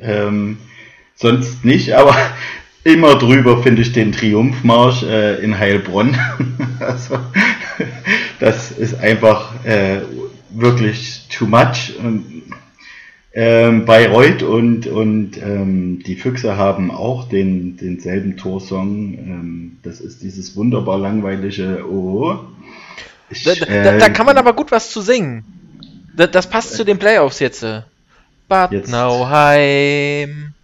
Ähm, 0.00 0.58
sonst 1.14 1.64
nicht, 1.64 1.92
aber 1.94 2.14
immer 2.84 3.16
drüber 3.16 3.62
finde 3.62 3.82
ich 3.82 3.92
den 3.92 4.12
Triumphmarsch 4.12 5.02
äh, 5.02 5.42
in 5.42 5.58
Heilbronn. 5.58 6.16
also, 6.80 7.18
das 8.40 8.70
ist 8.70 9.00
einfach 9.00 9.64
äh, 9.64 10.00
wirklich 10.50 11.26
too 11.30 11.46
much. 11.46 11.94
Ähm, 13.38 13.84
Bayreuth 13.84 14.42
und, 14.42 14.86
und 14.86 15.36
ähm, 15.42 16.02
die 16.06 16.16
Füchse 16.16 16.56
haben 16.56 16.90
auch 16.90 17.28
den, 17.28 17.76
denselben 17.76 18.38
Torsong. 18.38 19.14
Ähm, 19.18 19.76
das 19.82 20.00
ist 20.00 20.22
dieses 20.22 20.56
wunderbar 20.56 20.98
langweilige 20.98 21.84
Oh. 21.86 22.38
Ich, 23.30 23.42
da, 23.42 23.54
da, 23.54 23.98
da, 23.98 24.08
kann 24.08 24.26
man 24.26 24.38
aber 24.38 24.52
gut 24.52 24.70
was 24.70 24.90
zu 24.90 25.00
singen. 25.00 25.44
Da, 26.14 26.26
das 26.26 26.48
passt 26.48 26.74
äh, 26.74 26.76
zu 26.76 26.84
den 26.84 26.98
Playoffs 26.98 27.40
jetzt. 27.40 27.64
Bad 28.48 28.72
jetzt. 28.72 28.88
Nauheim, 28.88 30.54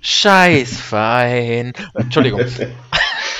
Scheißverein. 0.00 1.72
Entschuldigung. 1.94 2.40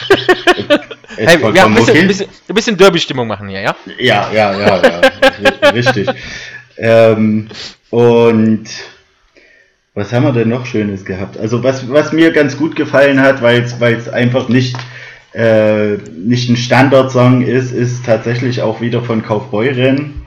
hey, 1.17 1.41
wir 1.41 1.63
haben 1.63 1.77
ein 1.77 1.85
bisschen, 1.85 2.09
bisschen, 2.09 2.29
bisschen 2.49 2.77
Derby-Stimmung 2.77 3.27
machen 3.27 3.49
hier, 3.49 3.61
ja? 3.61 3.77
Ja, 3.99 4.31
ja, 4.33 4.59
ja, 4.59 4.83
ja. 4.83 5.69
richtig. 5.71 6.09
Ähm, 6.77 7.49
und 7.91 8.65
was 9.95 10.13
haben 10.13 10.25
wir 10.25 10.33
denn 10.33 10.49
noch 10.49 10.67
Schönes 10.67 11.05
gehabt? 11.05 11.37
Also 11.39 11.63
was, 11.63 11.89
was 11.91 12.13
mir 12.13 12.33
ganz 12.33 12.57
gut 12.57 12.77
gefallen 12.77 13.21
hat, 13.21 13.43
weil 13.43 13.63
es 13.63 14.09
einfach 14.09 14.49
nicht 14.49 14.77
äh, 15.35 15.97
nicht 15.97 16.49
ein 16.51 16.57
Standardsong 16.57 17.43
ist, 17.43 17.73
ist 17.73 18.05
tatsächlich 18.05 18.63
auch 18.63 18.81
wieder 18.81 19.03
von 19.03 19.23
Kaufbeuren. 19.23 20.23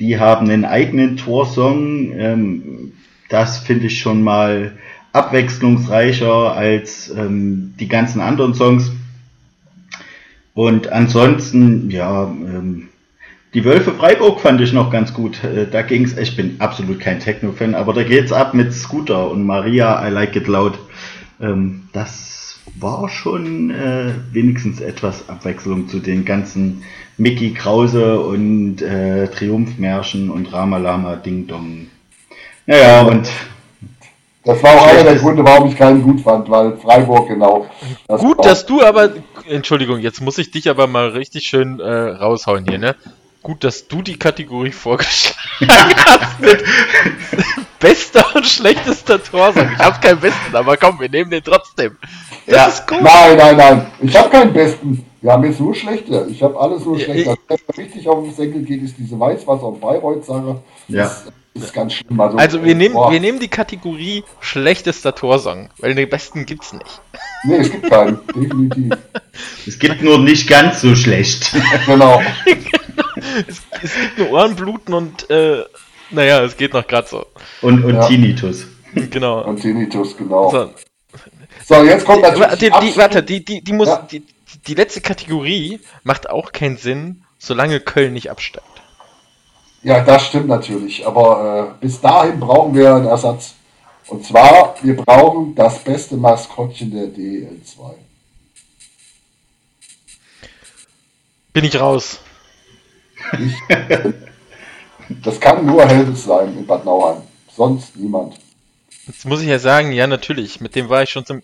Die 0.00 0.18
haben 0.18 0.48
einen 0.48 0.64
eigenen 0.64 1.16
Torsong. 1.16 2.12
Ähm, 2.12 2.92
das 3.28 3.58
finde 3.58 3.86
ich 3.86 4.00
schon 4.00 4.22
mal 4.22 4.72
abwechslungsreicher 5.12 6.54
als 6.54 7.10
ähm, 7.10 7.74
die 7.80 7.88
ganzen 7.88 8.20
anderen 8.20 8.54
Songs. 8.54 8.92
Und 10.54 10.90
ansonsten, 10.90 11.90
ja, 11.90 12.24
ähm, 12.24 12.88
die 13.52 13.64
Wölfe 13.64 13.92
Freiburg 13.92 14.40
fand 14.40 14.60
ich 14.60 14.72
noch 14.72 14.90
ganz 14.90 15.12
gut. 15.12 15.42
Äh, 15.44 15.66
da 15.70 15.82
ging's, 15.82 16.16
ich 16.16 16.36
bin 16.36 16.56
absolut 16.60 17.00
kein 17.00 17.20
Techno-Fan, 17.20 17.74
aber 17.74 17.92
da 17.92 18.02
geht's 18.04 18.32
ab 18.32 18.54
mit 18.54 18.72
Scooter 18.72 19.30
und 19.30 19.44
Maria, 19.44 20.06
I 20.06 20.10
Like 20.10 20.36
It 20.36 20.46
Loud. 20.46 20.78
Ähm, 21.40 21.88
das 21.92 22.35
war 22.74 23.08
schon 23.08 23.70
äh, 23.70 24.12
wenigstens 24.32 24.80
etwas 24.80 25.28
Abwechslung 25.28 25.88
zu 25.88 25.98
den 26.00 26.24
ganzen 26.24 26.82
Mickey 27.16 27.54
Krause 27.54 28.20
und 28.20 28.82
äh, 28.82 29.28
Triumphmärschen 29.28 30.30
und 30.30 30.52
Ramalama 30.52 31.16
Ding 31.16 31.46
Dong. 31.46 31.86
Naja, 32.66 33.02
und. 33.02 33.28
Das 34.44 34.62
war 34.62 34.76
auch 34.76 34.86
einer 34.86 35.02
der 35.02 35.16
Gründe, 35.16 35.44
warum 35.44 35.68
ich 35.68 35.76
keinen 35.76 36.02
gut 36.02 36.20
fand, 36.20 36.48
weil 36.48 36.76
Freiburg 36.76 37.26
genau. 37.28 37.66
Das 38.06 38.20
gut, 38.20 38.44
dass 38.44 38.64
du 38.64 38.82
aber. 38.82 39.10
Entschuldigung, 39.48 39.98
jetzt 39.98 40.20
muss 40.20 40.38
ich 40.38 40.50
dich 40.50 40.68
aber 40.70 40.86
mal 40.86 41.08
richtig 41.08 41.46
schön 41.48 41.80
äh, 41.80 41.90
raushauen 41.90 42.64
hier, 42.68 42.78
ne? 42.78 42.94
Gut, 43.42 43.64
dass 43.64 43.88
du 43.88 44.02
die 44.02 44.18
Kategorie 44.18 44.72
vorgeschlagen 44.72 45.36
hast 46.06 46.40
mit 46.40 46.64
bester 47.86 48.24
und 48.34 48.46
schlechtester 48.46 49.22
Torsong. 49.22 49.68
Ich 49.72 49.78
habe 49.78 50.00
keinen 50.00 50.20
besten, 50.20 50.54
aber 50.54 50.76
komm, 50.76 50.98
wir 51.00 51.08
nehmen 51.08 51.30
den 51.30 51.42
trotzdem. 51.42 51.96
Das 52.46 52.56
ja. 52.56 52.66
ist 52.66 52.86
gut. 52.86 53.02
Nein, 53.02 53.36
nein, 53.36 53.56
nein. 53.56 53.86
Ich 54.02 54.16
habe 54.16 54.30
keinen 54.30 54.52
besten. 54.52 55.04
Wir 55.20 55.32
haben 55.32 55.44
jetzt 55.44 55.60
nur 55.60 55.74
schlechte. 55.74 56.26
Ich 56.30 56.42
habe 56.42 56.58
alles 56.58 56.84
nur 56.84 56.98
schlechte. 56.98 57.36
Was 57.48 57.58
mir 57.68 57.84
richtig 57.84 58.08
auf 58.08 58.24
den 58.24 58.34
Senkel 58.34 58.62
geht, 58.62 58.82
ist 58.82 58.96
diese 58.98 59.16
Weißwasser- 59.16 59.68
und 59.68 59.80
Bayreuth-Sache. 59.80 60.62
Ja. 60.88 61.10
Das 61.54 61.64
ist 61.64 61.72
ganz 61.72 61.94
schlimm. 61.94 62.20
Also, 62.20 62.36
also 62.36 62.64
wir, 62.64 62.74
nehmen, 62.74 62.94
wir 62.94 63.18
nehmen 63.18 63.40
die 63.40 63.48
Kategorie 63.48 64.24
schlechtester 64.40 65.14
Torsong, 65.14 65.70
weil 65.78 65.94
den 65.94 66.08
besten 66.08 66.44
gibt 66.44 66.64
es 66.64 66.74
nicht. 66.74 67.00
Nee, 67.44 67.56
es 67.56 67.70
gibt 67.70 67.88
keinen. 67.88 68.18
Definitiv. 68.34 68.92
Es 69.66 69.78
gibt 69.78 70.02
nur 70.02 70.18
nicht 70.18 70.48
ganz 70.48 70.82
so 70.82 70.94
schlecht. 70.94 71.56
genau. 71.86 72.20
es, 73.48 73.62
es, 73.82 73.94
gibt 73.94 74.18
nur 74.18 74.30
Ohrenbluten 74.32 74.92
und 74.92 75.30
äh, 75.30 75.64
naja, 76.10 76.42
es 76.42 76.56
geht 76.56 76.72
noch 76.72 76.86
gerade 76.86 77.08
so. 77.08 77.26
Und, 77.62 77.84
und 77.84 77.94
ja. 77.94 78.06
Tinnitus. 78.06 78.66
Genau. 79.10 79.44
Und 79.44 79.60
Tinnitus, 79.60 80.16
genau. 80.16 80.50
So, 80.50 80.70
so, 81.66 81.84
jetzt 81.84 82.06
kommt 82.06 82.22
natürlich. 82.22 82.58
Die, 82.58 82.70
die, 82.80 82.96
warte, 82.96 83.22
die, 83.22 83.44
die, 83.44 83.60
die, 83.60 83.72
muss, 83.74 83.88
ja. 83.88 84.06
die, 84.10 84.22
die 84.66 84.74
letzte 84.74 85.02
Kategorie 85.02 85.80
macht 86.02 86.30
auch 86.30 86.52
keinen 86.52 86.78
Sinn, 86.78 87.22
solange 87.38 87.80
Köln 87.80 88.14
nicht 88.14 88.30
absteigt. 88.30 88.64
Ja, 89.82 90.02
das 90.02 90.26
stimmt 90.26 90.48
natürlich. 90.48 91.06
Aber 91.06 91.74
äh, 91.76 91.84
bis 91.84 92.00
dahin 92.00 92.40
brauchen 92.40 92.74
wir 92.74 92.94
einen 92.94 93.06
Ersatz. 93.06 93.54
Und 94.08 94.24
zwar, 94.24 94.76
wir 94.82 94.96
brauchen 94.96 95.54
das 95.54 95.80
beste 95.80 96.16
Maskottchen 96.16 96.90
der 96.90 97.06
DL2. 97.06 97.94
Bin 101.52 101.64
ich 101.64 101.80
raus. 101.80 102.20
Ich, 103.32 103.54
das 105.08 105.40
kann 105.40 105.64
nur 105.64 105.86
Helves 105.86 106.24
sein 106.24 106.56
in 106.56 106.66
Bad 106.66 106.84
Nauheim. 106.84 107.22
Sonst 107.54 107.96
niemand. 107.96 108.36
Jetzt 109.06 109.24
muss 109.24 109.40
ich 109.40 109.48
ja 109.48 109.58
sagen, 109.58 109.92
ja 109.92 110.06
natürlich, 110.06 110.60
mit 110.60 110.74
dem 110.74 110.88
war 110.88 111.02
ich 111.02 111.10
schon 111.10 111.24
zum, 111.24 111.42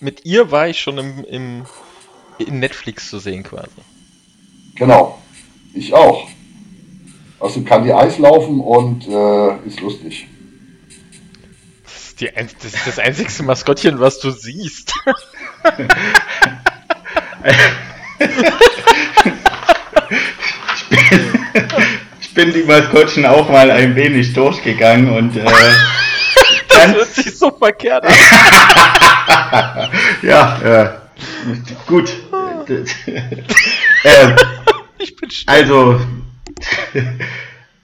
mit 0.00 0.24
ihr 0.24 0.50
war 0.50 0.68
ich 0.68 0.80
schon 0.80 0.98
im, 0.98 1.24
im 1.24 1.66
in 2.38 2.58
Netflix 2.58 3.08
zu 3.08 3.18
sehen 3.18 3.42
quasi. 3.42 3.70
Genau. 4.74 5.18
Ich 5.72 5.94
auch. 5.94 6.28
Außerdem 7.38 7.64
kann 7.64 7.84
die 7.84 7.92
Eis 7.92 8.18
laufen 8.18 8.60
und 8.60 9.06
äh, 9.08 9.66
ist 9.66 9.80
lustig. 9.80 10.26
Das 11.84 12.08
ist, 12.08 12.20
die, 12.20 12.30
das 12.62 12.74
ist 12.74 12.86
das 12.86 12.98
einzigste 12.98 13.42
Maskottchen, 13.42 14.00
was 14.00 14.20
du 14.20 14.30
siehst. 14.30 14.94
ich, 20.80 21.10
bin, 21.10 21.40
bin 22.36 22.52
die 22.52 22.62
Maskottchen 22.62 23.26
auch 23.26 23.48
mal 23.48 23.70
ein 23.70 23.96
wenig 23.96 24.34
durchgegangen 24.34 25.10
und 25.10 25.36
äh, 25.36 25.44
das 26.68 26.94
hört 26.94 27.14
sich 27.14 27.36
so 27.36 27.50
verkehrt 27.50 28.04
an. 28.04 28.12
ja, 30.22 30.60
äh, 30.62 30.90
gut. 31.86 32.12
äh, 32.68 34.34
ich 34.98 35.16
bin 35.16 35.30
also, 35.46 36.00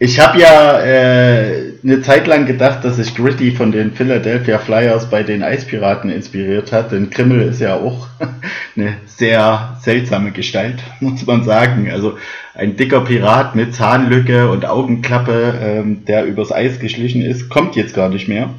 ich 0.03 0.19
habe 0.19 0.41
ja 0.41 0.81
äh, 0.81 1.75
eine 1.85 2.03
Zeit 2.03 2.27
lang 2.27 2.45
gedacht, 2.45 2.85
dass 2.85 2.97
sich 2.97 3.15
Gritty 3.15 3.53
von 3.53 3.71
den 3.71 3.93
Philadelphia 3.93 4.59
Flyers 4.59 5.09
bei 5.09 5.23
den 5.23 5.45
Eispiraten 5.45 6.11
inspiriert 6.11 6.73
hat, 6.73 6.91
denn 6.91 7.09
Krimmel 7.09 7.43
ist 7.43 7.61
ja 7.61 7.77
auch 7.77 8.09
eine 8.77 8.97
sehr 9.07 9.79
seltsame 9.81 10.33
Gestalt, 10.33 10.83
muss 11.01 11.25
man 11.25 11.45
sagen. 11.45 11.89
Also 11.89 12.19
ein 12.53 12.77
dicker 12.77 13.03
Pirat 13.03 13.55
mit 13.55 13.77
Zahnlücke 13.77 14.51
und 14.51 14.67
Augenklappe, 14.67 15.55
ähm, 15.63 16.05
der 16.05 16.25
übers 16.25 16.51
Eis 16.51 16.81
geschlichen 16.81 17.23
ist, 17.23 17.49
kommt 17.49 17.77
jetzt 17.77 17.95
gar 17.95 18.09
nicht 18.09 18.27
mehr. 18.27 18.51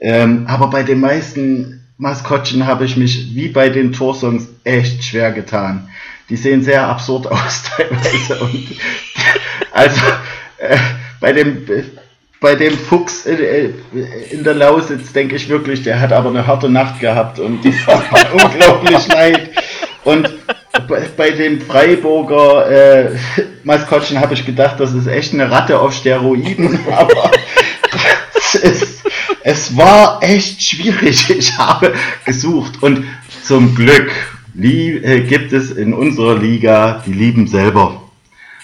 Ähm, 0.00 0.46
aber 0.48 0.70
bei 0.70 0.82
den 0.82 0.98
meisten 0.98 1.86
Maskottchen 1.98 2.66
habe 2.66 2.84
ich 2.84 2.96
mich 2.96 3.32
wie 3.36 3.46
bei 3.46 3.68
den 3.68 3.92
Torsongs 3.92 4.48
echt 4.64 5.04
schwer 5.04 5.30
getan. 5.30 5.88
Die 6.30 6.36
sehen 6.36 6.64
sehr 6.64 6.88
absurd 6.88 7.26
aus 7.30 7.62
teilweise. 7.62 8.42
Und, 8.42 8.66
also 9.70 10.00
äh, 10.60 10.76
bei 11.20 11.32
dem 11.32 11.66
bei 12.40 12.54
dem 12.54 12.72
Fuchs 12.72 13.26
in, 13.26 13.38
äh, 13.38 13.70
in 14.30 14.44
der 14.44 14.54
Lausitz 14.54 15.12
denke 15.12 15.36
ich 15.36 15.48
wirklich, 15.48 15.82
der 15.82 16.00
hat 16.00 16.12
aber 16.12 16.30
eine 16.30 16.46
harte 16.46 16.70
Nacht 16.70 17.00
gehabt 17.00 17.38
und 17.38 17.64
das 17.64 17.86
war 17.86 18.02
unglaublich 18.32 19.08
leid. 19.08 19.50
Und 20.04 20.30
bei, 20.88 21.02
bei 21.16 21.30
dem 21.32 21.60
Freiburger 21.60 22.70
äh, 22.70 23.10
Maskottchen 23.64 24.20
habe 24.20 24.32
ich 24.34 24.46
gedacht, 24.46 24.80
das 24.80 24.94
ist 24.94 25.06
echt 25.06 25.34
eine 25.34 25.50
Ratte 25.50 25.78
auf 25.78 25.92
Steroiden, 25.92 26.78
aber 26.90 27.30
es 28.34 28.54
ist 28.54 29.00
es 29.42 29.76
war 29.76 30.22
echt 30.22 30.62
schwierig. 30.62 31.30
Ich 31.30 31.56
habe 31.56 31.94
gesucht 32.24 32.82
und 32.82 33.04
zum 33.42 33.74
Glück 33.74 34.10
äh, 34.58 35.20
gibt 35.20 35.52
es 35.52 35.70
in 35.70 35.94
unserer 35.94 36.38
Liga 36.38 37.02
die 37.06 37.12
Lieben 37.12 37.46
selber. 37.46 38.02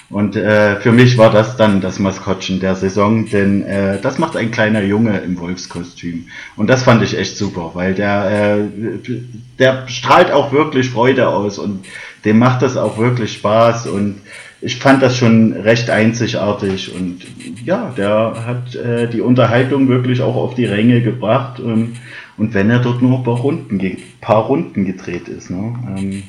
Und 0.09 0.37
äh, 0.37 0.81
für 0.81 0.93
mich 0.93 1.19
war 1.19 1.31
das 1.31 1.57
dann 1.57 1.81
das 1.81 1.99
Maskottchen 1.99 2.61
der 2.61 2.77
Saison, 2.77 3.29
denn 3.29 3.63
äh, 3.63 4.01
das 4.01 4.19
macht 4.19 4.37
ein 4.37 4.53
kleiner 4.53 4.83
Junge 4.83 5.19
im 5.19 5.39
Wolfskostüm. 5.41 6.29
Und 6.57 6.69
das 6.69 6.85
fand 6.85 7.03
ich 7.03 7.19
echt 7.19 7.37
super, 7.37 7.73
weil 7.75 7.95
der, 7.95 8.61
äh, 8.61 9.19
der 9.59 9.89
strahlt 9.89 10.31
auch 10.31 10.53
wirklich 10.53 10.91
Freude 10.91 11.29
aus 11.29 11.59
und 11.59 11.85
dem 12.25 12.39
macht 12.39 12.63
das 12.63 12.77
auch 12.77 12.99
wirklich 12.99 13.33
Spaß 13.33 13.89
und 13.89 14.21
ich 14.61 14.77
fand 14.77 15.03
das 15.03 15.17
schon 15.17 15.53
recht 15.53 15.91
einzigartig 15.91 16.95
und 16.95 17.23
ja, 17.65 17.93
der 17.97 18.45
hat 18.47 18.75
äh, 18.75 19.09
die 19.09 19.21
Unterhaltung 19.21 19.89
wirklich 19.89 20.23
auch 20.23 20.37
auf 20.37 20.55
die 20.55 20.65
Ränge 20.65 21.03
gebracht. 21.03 21.61
Ähm, 21.61 21.95
und 22.37 22.55
wenn 22.55 22.71
er 22.71 22.79
dort 22.79 23.03
nur 23.03 23.19
ein 23.19 23.25
paar 23.25 23.37
Runden, 23.37 23.81
paar 24.21 24.45
Runden 24.47 24.85
gedreht 24.85 25.29
ist, 25.29 25.51
ne, 25.51 25.75
ähm, 25.97 26.23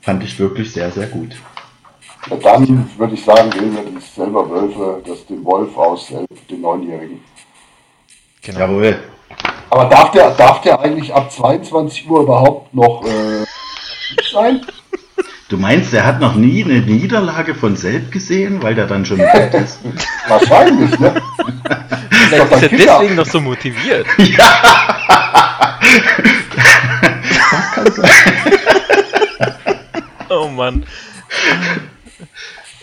fand 0.00 0.22
ich 0.24 0.38
wirklich 0.38 0.72
sehr, 0.72 0.90
sehr 0.90 1.06
gut. 1.06 1.36
Dann 2.30 2.90
würde 2.96 3.14
ich 3.14 3.24
sagen, 3.24 3.52
wählen 3.52 3.74
wir 3.74 3.82
das 3.94 4.14
selber 4.14 4.48
Wölfe, 4.48 5.02
das 5.06 5.26
den 5.26 5.44
Wolf 5.44 5.76
aus, 5.76 6.08
den 6.08 6.60
Neunjährigen. 6.60 7.20
Genau. 8.42 8.60
Jawohl. 8.60 8.96
Aber 9.70 9.84
darf 9.86 10.10
der, 10.12 10.30
darf 10.30 10.60
der 10.62 10.80
eigentlich 10.80 11.12
ab 11.12 11.30
22 11.30 12.08
Uhr 12.08 12.22
überhaupt 12.22 12.72
noch 12.74 13.04
äh, 13.04 13.44
sein? 14.32 14.64
Du 15.48 15.58
meinst, 15.58 15.92
er 15.92 16.06
hat 16.06 16.20
noch 16.20 16.34
nie 16.34 16.64
eine 16.64 16.80
Niederlage 16.80 17.54
von 17.54 17.76
Selb 17.76 18.10
gesehen, 18.10 18.62
weil 18.62 18.74
der 18.74 18.86
dann 18.86 19.04
schon 19.04 19.20
im 19.20 19.30
Bett 19.30 19.52
ist? 19.54 19.80
Wahrscheinlich, 20.26 20.98
ne? 20.98 21.14
Vielleicht 22.10 22.52
ist 22.52 22.62
er 22.62 22.68
deswegen 22.68 23.14
noch 23.16 23.26
so 23.26 23.40
motiviert. 23.40 24.06
Ja! 24.18 25.78
das 27.50 27.72
kann 27.74 27.92
sein. 27.92 28.10
Oh 30.30 30.48
Mann. 30.48 30.84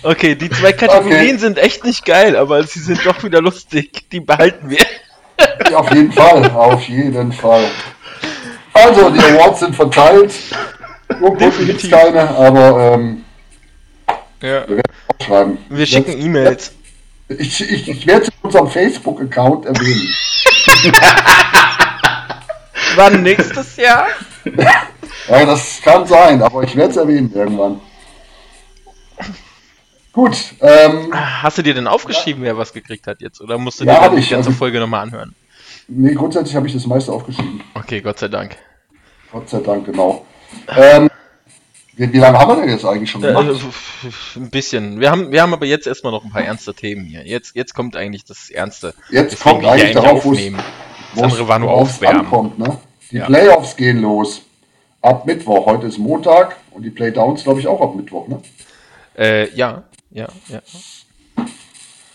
Okay, 0.04 0.36
die 0.36 0.50
zwei 0.50 0.74
Kategorien 0.74 1.36
okay. 1.36 1.38
sind 1.38 1.58
echt 1.60 1.84
nicht 1.86 2.06
geil, 2.06 2.36
aber 2.36 2.64
sie 2.64 2.80
sind 2.80 3.06
doch 3.06 3.24
wieder 3.24 3.42
lustig. 3.42 4.10
Die 4.12 4.20
behalten 4.20 4.70
wir. 4.70 4.80
Ja, 5.70 5.78
auf 5.78 5.94
jeden 5.94 6.12
Fall, 6.12 6.50
auf 6.52 6.88
jeden 6.88 7.32
Fall. 7.32 7.66
Also, 8.74 9.10
die 9.10 9.20
Awards 9.20 9.60
sind 9.60 9.76
verteilt. 9.76 10.34
Urkunden 11.20 11.68
gibt 11.68 11.90
keine, 11.92 12.30
aber 12.30 12.94
ähm, 12.94 13.24
ja. 14.42 14.68
wir 14.68 14.78
werden 14.78 14.92
aufschreiben. 15.08 15.58
Wir 15.70 15.86
schicken 15.86 16.20
E-Mails. 16.20 16.74
Ich, 17.28 17.62
ich, 17.62 17.88
ich 17.88 18.08
werde 18.08 18.24
es 18.24 18.28
in 18.28 18.34
unserem 18.42 18.70
Facebook-Account 18.70 19.66
erwähnen. 19.66 20.14
Wann 22.96 23.24
nächstes 23.24 23.78
Jahr? 23.78 24.08
ja, 25.30 25.46
das 25.46 25.82
kann 25.82 26.06
sein, 26.08 26.42
aber 26.42 26.64
ich 26.64 26.76
werde 26.76 26.92
es 26.92 26.98
erwähnen 26.98 27.32
irgendwann. 27.34 27.80
Gut. 30.14 30.38
Ähm, 30.60 31.14
Hast 31.14 31.58
du 31.58 31.62
dir 31.62 31.74
denn 31.74 31.88
aufgeschrieben, 31.88 32.44
ja. 32.44 32.50
wer 32.50 32.58
was 32.58 32.74
gekriegt 32.74 33.08
hat 33.08 33.22
jetzt? 33.22 33.40
Oder 33.40 33.58
musst 33.58 33.80
du 33.80 33.86
ja, 33.86 34.10
dir 34.10 34.16
die 34.16 34.22
ganze 34.22 34.36
also, 34.36 34.52
Folge 34.52 34.80
nochmal 34.80 35.04
anhören? 35.04 35.36
Nee, 35.88 36.14
grundsätzlich 36.14 36.56
habe 36.56 36.68
ich 36.68 36.74
das 36.74 36.86
meiste 36.86 37.12
aufgeschrieben. 37.12 37.62
Okay, 37.74 38.02
Gott 38.02 38.20
sei 38.20 38.28
Dank. 38.28 38.58
Gott 39.32 39.50
sei 39.50 39.60
Dank, 39.60 39.86
genau. 39.86 40.26
Ähm, 40.68 41.10
wie, 41.96 42.12
wie, 42.12 42.18
lange 42.18 42.38
haben 42.38 42.50
wir 42.52 42.62
denn 42.62 42.70
jetzt 42.70 42.86
eigentlich 42.86 43.10
schon 43.10 43.22
gemacht? 43.22 43.48
Äh, 43.48 44.40
ein 44.40 44.50
bisschen. 44.50 45.00
Wir 45.00 45.12
haben, 45.12 45.32
wir 45.32 45.42
haben 45.42 45.54
aber 45.54 45.66
jetzt 45.66 45.88
erstmal 45.88 46.12
noch 46.12 46.26
ein 46.26 46.32
paar 46.32 46.44
ernste 46.44 46.74
Themen 46.74 47.06
hier. 47.06 47.26
Jetzt, 47.26 47.56
jetzt 47.56 47.74
kommt 47.74 47.96
eigentlich 47.96 48.26
das 48.26 48.50
Ernste. 48.50 48.94
Jetzt 49.10 49.42
kommt 49.42 49.66
eigentlich, 49.66 49.84
eigentlich 49.84 50.04
darauf, 50.04 50.26
aufnehmen. 50.26 50.62
Das 51.14 51.24
andere 51.24 51.48
war 51.48 51.60
nur 51.60 51.72
aufwärmen. 51.72 52.22
Ankommt, 52.22 52.60
ne? 52.60 52.78
Die 53.12 53.18
ja. 53.18 53.26
Playoffs 53.26 53.76
gehen 53.76 54.02
los. 54.02 54.42
Ab 55.02 55.26
Mittwoch. 55.26 55.66
Heute 55.66 55.88
ist 55.88 55.98
Montag 55.98 56.58
und 56.72 56.84
die 56.84 56.90
Playdowns, 56.90 57.44
glaube 57.44 57.60
ich, 57.60 57.68
auch 57.68 57.82
ab 57.82 57.96
Mittwoch, 57.96 58.28
ne? 58.28 58.42
Äh, 59.18 59.54
ja, 59.56 59.84
ja, 60.12 60.28
ja. 60.50 60.62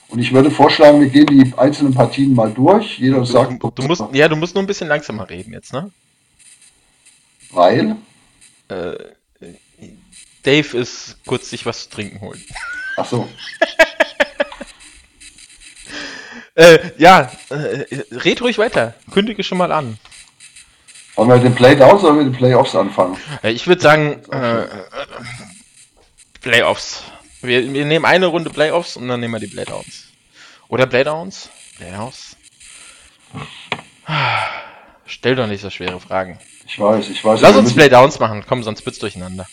Und 0.08 0.20
ich 0.20 0.32
würde 0.32 0.50
vorschlagen, 0.50 1.00
wir 1.00 1.08
gehen 1.08 1.26
die 1.26 1.52
einzelnen 1.56 1.94
Partien 1.94 2.34
mal 2.34 2.52
durch. 2.52 2.98
Jeder 2.98 3.18
du, 3.18 3.24
sagt. 3.24 3.62
Du, 3.62 3.70
du 3.70 3.82
musst, 3.82 4.02
ja, 4.12 4.28
du 4.28 4.36
musst 4.36 4.54
nur 4.54 4.62
ein 4.62 4.66
bisschen 4.66 4.88
langsamer 4.88 5.28
reden 5.28 5.52
jetzt, 5.52 5.72
ne? 5.72 5.90
Weil? 7.50 7.96
Äh, 8.68 8.94
Dave 10.42 10.78
ist 10.78 11.16
kurz 11.26 11.50
sich 11.50 11.66
was 11.66 11.84
zu 11.84 11.90
trinken 11.90 12.20
holen. 12.20 12.42
Ach 12.96 13.06
so. 13.06 13.24
äh, 16.54 16.78
ja, 16.98 17.32
äh, 17.50 17.84
red 18.12 18.40
ruhig 18.42 18.58
weiter. 18.58 18.94
Kündige 19.12 19.42
schon 19.42 19.58
mal 19.58 19.72
an. 19.72 19.98
Wollen 21.16 21.28
wir 21.28 21.36
mit 21.36 21.44
den 21.44 21.54
Playdowns 21.54 22.04
oder 22.04 22.12
mit 22.12 22.26
den 22.26 22.32
Playoffs 22.32 22.76
anfangen? 22.76 23.16
Äh, 23.42 23.52
ich 23.52 23.66
würde 23.66 23.82
sagen, 23.82 24.22
äh, 24.30 24.66
Playoffs. 26.40 27.02
Wir, 27.42 27.72
wir, 27.72 27.84
nehmen 27.84 28.04
eine 28.04 28.26
Runde 28.26 28.50
Playoffs 28.50 28.96
und 28.96 29.08
dann 29.08 29.20
nehmen 29.20 29.34
wir 29.34 29.40
die 29.40 29.46
Playdowns. 29.46 30.08
Oder 30.68 30.86
Playdowns? 30.86 31.50
Playoffs? 31.76 32.36
Stell 35.06 35.36
doch 35.36 35.46
nicht 35.46 35.60
so 35.60 35.70
schwere 35.70 36.00
Fragen. 36.00 36.38
Ich 36.66 36.78
weiß, 36.78 37.08
ich 37.10 37.24
weiß. 37.24 37.40
Lass 37.40 37.56
uns 37.56 37.74
Playdowns 37.74 38.18
machen, 38.18 38.44
komm, 38.46 38.62
sonst 38.62 38.84
wird's 38.84 38.98
durcheinander. 38.98 39.46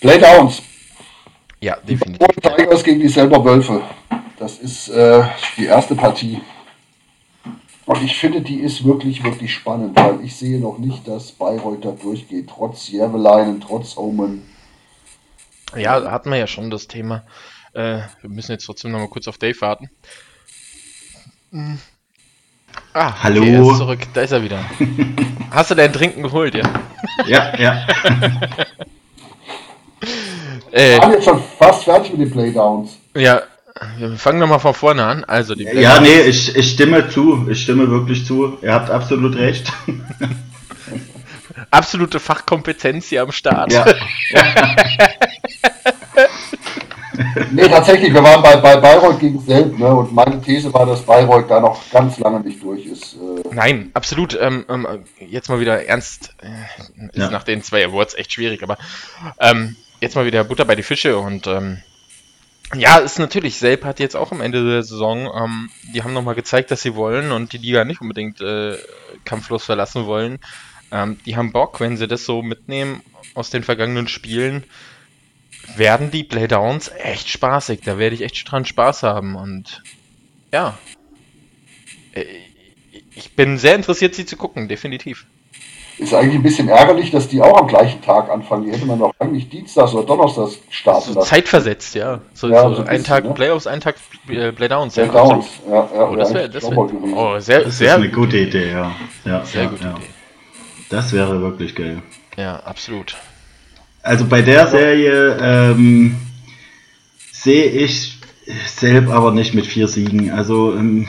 Playdowns. 0.00 0.62
Ja, 1.60 1.76
definitiv. 1.76 2.26
Und 2.26 2.42
Tigers 2.42 2.84
gegen 2.84 3.00
die 3.00 3.08
selber 3.08 3.44
Wölfe. 3.44 3.82
Das 4.38 4.58
ist 4.58 4.88
äh, 4.88 5.24
die 5.56 5.66
erste 5.66 5.96
Partie. 5.96 6.40
Und 7.84 8.02
ich 8.02 8.16
finde, 8.16 8.42
die 8.42 8.60
ist 8.60 8.84
wirklich, 8.84 9.24
wirklich 9.24 9.52
spannend, 9.52 9.96
weil 9.96 10.22
ich 10.22 10.36
sehe 10.36 10.60
noch 10.60 10.78
nicht, 10.78 11.08
dass 11.08 11.32
Bayreuth 11.32 11.84
da 11.84 11.90
durchgeht, 11.90 12.48
trotz 12.48 12.88
Järveleinen, 12.90 13.60
trotz 13.60 13.96
Omen. 13.96 14.42
Ja, 15.76 16.00
da 16.00 16.10
hatten 16.10 16.30
wir 16.30 16.38
ja 16.38 16.46
schon 16.46 16.70
das 16.70 16.88
Thema. 16.88 17.24
Äh, 17.72 18.00
wir 18.20 18.30
müssen 18.30 18.52
jetzt 18.52 18.64
trotzdem 18.64 18.92
noch 18.92 18.98
mal 18.98 19.08
kurz 19.08 19.28
auf 19.28 19.38
Dave 19.38 19.60
warten. 19.60 19.90
Hm. 21.52 21.78
Ah, 22.92 23.22
hallo. 23.22 23.42
Okay, 23.42 23.54
er 23.54 23.62
ist 23.62 23.78
zurück. 23.78 24.00
Da 24.14 24.20
ist 24.22 24.32
er 24.32 24.42
wieder. 24.42 24.64
Hast 25.50 25.70
du 25.70 25.74
deinen 25.74 25.92
Trinken 25.92 26.22
geholt, 26.22 26.54
ja? 26.54 26.68
Ja, 27.26 27.56
ja. 27.58 27.86
Äh, 30.70 30.96
wir 30.96 31.02
waren 31.02 31.12
jetzt 31.12 31.24
schon 31.24 31.42
fast 31.58 31.84
fertig 31.84 32.12
mit 32.12 32.20
den 32.20 32.30
Playdowns. 32.30 32.98
Ja, 33.16 33.42
wir 33.96 34.16
fangen 34.16 34.38
nochmal 34.38 34.60
von 34.60 34.74
vorne 34.74 35.02
an. 35.02 35.24
Also 35.24 35.54
die 35.54 35.64
ja, 35.64 35.98
nee, 35.98 36.20
ich, 36.22 36.54
ich 36.54 36.72
stimme 36.72 37.08
zu. 37.08 37.48
Ich 37.48 37.62
stimme 37.62 37.90
wirklich 37.90 38.26
zu. 38.26 38.58
Ihr 38.60 38.74
habt 38.74 38.90
absolut 38.90 39.36
recht. 39.36 39.72
Absolute 41.70 42.20
Fachkompetenz 42.20 43.08
hier 43.08 43.22
am 43.22 43.32
Start. 43.32 43.72
Ja. 43.72 43.84
nee, 47.50 47.68
tatsächlich, 47.68 48.12
wir 48.12 48.22
waren 48.22 48.42
bei, 48.42 48.56
bei 48.56 48.76
Bayreuth 48.76 49.20
gegen 49.20 49.40
Selb, 49.40 49.78
ne? 49.78 49.94
Und 49.94 50.12
meine 50.12 50.40
These 50.40 50.72
war, 50.72 50.86
dass 50.86 51.02
Bayreuth 51.02 51.50
da 51.50 51.60
noch 51.60 51.78
ganz 51.90 52.18
lange 52.18 52.40
nicht 52.40 52.62
durch 52.62 52.86
ist. 52.86 53.14
Äh 53.14 53.48
Nein, 53.52 53.90
absolut. 53.94 54.38
Ähm, 54.40 54.64
ähm, 54.68 54.86
jetzt 55.18 55.48
mal 55.48 55.60
wieder 55.60 55.86
ernst. 55.86 56.34
Äh, 56.42 57.08
ist 57.08 57.16
ja. 57.16 57.30
nach 57.30 57.44
den 57.44 57.62
zwei 57.62 57.84
Awards 57.84 58.14
echt 58.14 58.32
schwierig, 58.32 58.62
aber 58.62 58.78
ähm, 59.38 59.76
jetzt 60.00 60.16
mal 60.16 60.26
wieder 60.26 60.44
Butter 60.44 60.64
bei 60.64 60.74
die 60.74 60.82
Fische 60.82 61.18
und 61.18 61.46
ähm, 61.46 61.82
ja, 62.74 62.98
ist 62.98 63.18
natürlich, 63.18 63.56
Selb 63.56 63.84
hat 63.84 63.98
jetzt 63.98 64.14
auch 64.14 64.30
am 64.30 64.42
Ende 64.42 64.62
der 64.62 64.82
Saison, 64.82 65.30
ähm, 65.34 65.70
die 65.94 66.02
haben 66.02 66.12
nochmal 66.12 66.34
gezeigt, 66.34 66.70
dass 66.70 66.82
sie 66.82 66.94
wollen 66.94 67.32
und 67.32 67.52
die 67.54 67.58
Liga 67.58 67.84
nicht 67.84 68.02
unbedingt 68.02 68.42
äh, 68.42 68.76
kampflos 69.24 69.64
verlassen 69.64 70.04
wollen. 70.04 70.38
Ähm, 70.90 71.18
die 71.26 71.36
haben 71.36 71.52
Bock, 71.52 71.80
wenn 71.80 71.96
sie 71.96 72.08
das 72.08 72.24
so 72.24 72.42
mitnehmen 72.42 73.02
aus 73.34 73.50
den 73.50 73.62
vergangenen 73.62 74.08
Spielen, 74.08 74.64
werden 75.76 76.10
die 76.10 76.24
Playdowns 76.24 76.90
echt 76.98 77.28
spaßig. 77.28 77.80
Da 77.84 77.98
werde 77.98 78.14
ich 78.14 78.22
echt 78.22 78.50
dran 78.50 78.64
Spaß 78.64 79.02
haben 79.02 79.36
und 79.36 79.82
ja, 80.52 80.78
äh, 82.12 82.24
ich 83.14 83.34
bin 83.34 83.58
sehr 83.58 83.74
interessiert, 83.74 84.14
sie 84.14 84.24
zu 84.24 84.36
gucken, 84.36 84.68
definitiv. 84.68 85.26
Ist 85.98 86.14
eigentlich 86.14 86.36
ein 86.36 86.44
bisschen 86.44 86.68
ärgerlich, 86.68 87.10
dass 87.10 87.26
die 87.26 87.42
auch 87.42 87.60
am 87.60 87.66
gleichen 87.66 88.00
Tag 88.00 88.30
anfangen. 88.30 88.66
Die 88.66 88.70
hätte 88.70 88.86
man 88.86 89.00
doch 89.00 89.12
eigentlich 89.18 89.48
Dienstags 89.48 89.92
oder 89.94 90.06
Donnerstags 90.06 90.60
starten 90.70 91.14
so 91.14 91.20
Zeitversetzt, 91.20 91.96
ja. 91.96 92.20
So, 92.34 92.48
ja, 92.48 92.62
so, 92.62 92.76
so 92.76 92.82
ein 92.82 92.86
bisschen, 92.86 93.04
Tag 93.04 93.24
ne? 93.24 93.34
Playoffs, 93.34 93.66
ein 93.66 93.80
Tag 93.80 93.96
äh, 94.28 94.52
Playdowns. 94.52 94.94
Playdowns, 94.94 95.46
ja. 95.66 95.74
ja, 95.74 95.90
ja 95.92 96.08
oh, 96.08 96.14
das 96.14 96.32
wäre 96.32 96.54
wär, 96.54 97.16
oh, 97.16 97.40
sehr, 97.40 97.64
das 97.64 97.78
sehr 97.78 97.96
ist 97.96 98.02
eine 98.02 98.10
gute 98.12 98.38
Idee, 98.38 98.70
ja. 98.70 98.92
ja 99.24 99.44
sehr 99.44 99.64
ja, 99.64 99.68
gute 99.68 99.82
Idee. 99.82 100.17
Das 100.88 101.12
wäre 101.12 101.40
wirklich 101.40 101.74
geil. 101.74 102.02
Ja, 102.36 102.56
absolut. 102.60 103.16
Also 104.02 104.26
bei 104.26 104.42
der 104.42 104.66
Serie 104.68 105.36
ähm, 105.40 106.16
sehe 107.32 107.66
ich 107.66 108.18
selbst 108.66 109.10
aber 109.10 109.32
nicht 109.32 109.54
mit 109.54 109.66
vier 109.66 109.88
Siegen. 109.88 110.30
Also 110.30 110.74
ähm, 110.74 111.08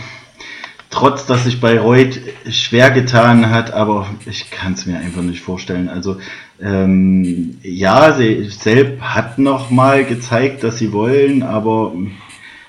trotz 0.89 1.26
dass 1.26 1.45
sich 1.45 1.61
Bayreuth 1.61 2.19
schwer 2.49 2.91
getan 2.91 3.49
hat, 3.51 3.72
aber 3.72 4.10
ich 4.26 4.51
kann 4.51 4.73
es 4.73 4.85
mir 4.85 4.97
einfach 4.97 5.22
nicht 5.22 5.41
vorstellen. 5.41 5.88
Also 5.88 6.18
ähm, 6.61 7.57
ja, 7.61 8.14
sie 8.14 8.49
selbst 8.49 9.01
hat 9.01 9.38
noch 9.38 9.69
mal 9.69 10.03
gezeigt, 10.03 10.64
dass 10.64 10.77
sie 10.77 10.91
wollen, 10.91 11.43
aber 11.43 11.93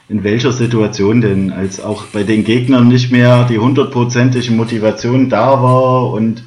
in 0.09 0.25
welcher 0.25 0.53
Situation 0.53 1.21
denn, 1.21 1.53
als 1.53 1.81
auch 1.81 2.05
bei 2.07 2.25
den 2.25 2.45
Gegnern 2.45 2.89
nicht 2.89 3.11
mehr 3.11 3.47
die 3.49 3.59
hundertprozentige 3.59 4.53
Motivation 4.53 5.31
da 5.31 5.63
war 5.63 6.11
und 6.11 6.43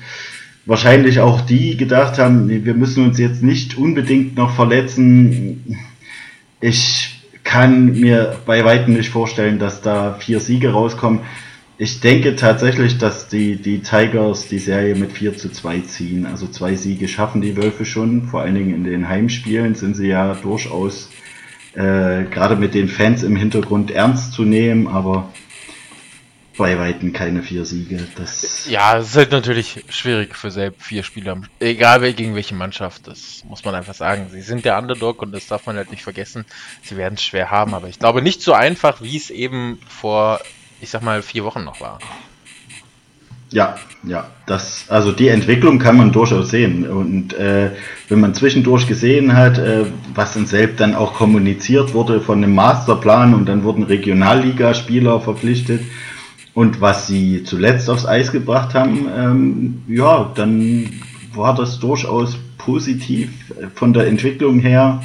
wahrscheinlich 0.66 1.20
auch 1.20 1.42
die 1.42 1.78
gedacht 1.78 2.20
haben, 2.20 2.48
wir 2.48 2.74
müssen 2.74 3.06
uns 3.06 3.20
jetzt 3.20 3.44
nicht 3.44 3.78
unbedingt 3.78 4.36
noch 4.36 4.56
verletzen. 4.56 5.78
Ich 6.62 7.22
kann 7.44 8.00
mir 8.00 8.38
bei 8.46 8.64
weitem 8.64 8.94
nicht 8.94 9.10
vorstellen, 9.10 9.60
dass 9.60 9.82
da 9.82 10.14
vier 10.14 10.40
Siege 10.40 10.72
rauskommen. 10.72 11.22
Ich 11.78 12.00
denke 12.00 12.36
tatsächlich, 12.36 12.98
dass 12.98 13.28
die, 13.28 13.58
die 13.58 13.80
Tigers 13.80 14.48
die 14.48 14.60
Serie 14.60 14.96
mit 14.96 15.12
4 15.12 15.38
zu 15.38 15.52
2 15.52 15.80
ziehen. 15.82 16.26
Also 16.26 16.48
zwei 16.48 16.76
Siege 16.76 17.08
schaffen 17.08 17.42
die 17.42 17.58
Wölfe 17.58 17.84
schon. 17.84 18.28
Vor 18.28 18.42
allen 18.42 18.56
Dingen 18.56 18.74
in 18.74 18.84
den 18.84 19.10
Heimspielen 19.10 19.76
sind 19.76 19.96
sie 19.96 20.08
ja 20.08 20.36
durchaus 20.36 21.10
äh, 21.74 22.24
gerade 22.26 22.56
mit 22.56 22.76
den 22.76 22.88
Fans 22.88 23.24
im 23.24 23.36
Hintergrund 23.36 23.92
ernst 23.92 24.34
zu 24.34 24.44
nehmen, 24.44 24.88
aber 24.88 25.30
bei 26.58 26.78
Weitem 26.78 27.14
keine 27.14 27.42
vier 27.42 27.66
Siege. 27.66 28.00
Das 28.16 28.68
ja, 28.70 28.98
es 28.98 29.10
ist 29.10 29.16
halt 29.16 29.32
natürlich 29.32 29.86
schwierig 29.90 30.36
für 30.36 30.52
selbst 30.52 30.84
vier 30.84 31.04
Spieler. 31.04 31.42
Egal 31.60 32.14
gegen 32.14 32.36
welche 32.36 32.56
Mannschaft, 32.56 33.08
das 33.08 33.44
muss 33.48 33.66
man 33.66 33.76
einfach 33.76 33.96
sagen. 33.96 34.28
Sie 34.32 34.42
sind 34.42 34.66
der 34.66 34.78
Underdog 34.78 35.22
und 35.22 35.32
das 35.32 35.48
darf 35.48 35.66
man 35.66 35.78
halt 35.78 35.92
nicht 35.92 36.04
vergessen. 36.04 36.46
Sie 36.84 36.98
werden 36.98 37.16
es 37.16 37.24
schwer 37.24 37.52
haben, 37.52 37.74
aber 37.74 37.88
ich 37.88 38.00
glaube 38.00 38.22
nicht 38.22 38.42
so 38.42 38.54
einfach, 38.54 39.02
wie 39.02 39.18
es 39.18 39.30
eben 39.30 39.80
vor 39.88 40.40
ich 40.84 40.90
sag 40.90 41.02
mal, 41.02 41.22
vier 41.22 41.46
Wochen 41.46 41.64
noch 41.64 41.80
war. 41.80 41.98
Ja, 43.52 43.78
ja, 44.04 44.26
das, 44.48 44.86
also 44.90 45.12
die 45.12 45.28
Entwicklung 45.28 45.80
kann 45.80 45.96
man 45.96 46.12
durchaus 46.12 46.50
sehen. 46.50 46.90
Und 46.90 47.34
äh, 47.36 47.72
wenn 48.10 48.20
man 48.20 48.34
zwischendurch 48.34 48.88
gesehen 48.88 49.34
hat, 49.34 49.60
äh, 49.60 49.86
was 50.14 50.36
in 50.36 50.46
Selb 50.46 50.78
dann 50.78 50.96
auch 50.96 51.14
kommuniziert 51.14 51.94
wurde 51.94 52.20
von 52.20 52.40
einem 52.44 52.56
Masterplan 52.56 53.34
und 53.34 53.46
dann 53.46 53.64
wurden 53.64 53.84
Regionalligaspieler 53.84 55.22
verpflichtet 55.22 55.82
und 56.54 56.82
was 56.82 57.08
sie 57.08 57.44
zuletzt 57.44 57.90
aufs 57.90 58.06
Eis 58.06 58.32
gebracht 58.32 58.74
haben, 58.74 59.08
ähm, 59.16 59.82
ja, 59.88 60.32
dann 60.36 61.02
war 61.34 61.56
das 61.56 61.80
durchaus 61.80 62.38
positiv 62.58 63.32
von 63.76 63.94
der 63.94 64.08
Entwicklung 64.08 64.60
her. 64.60 65.02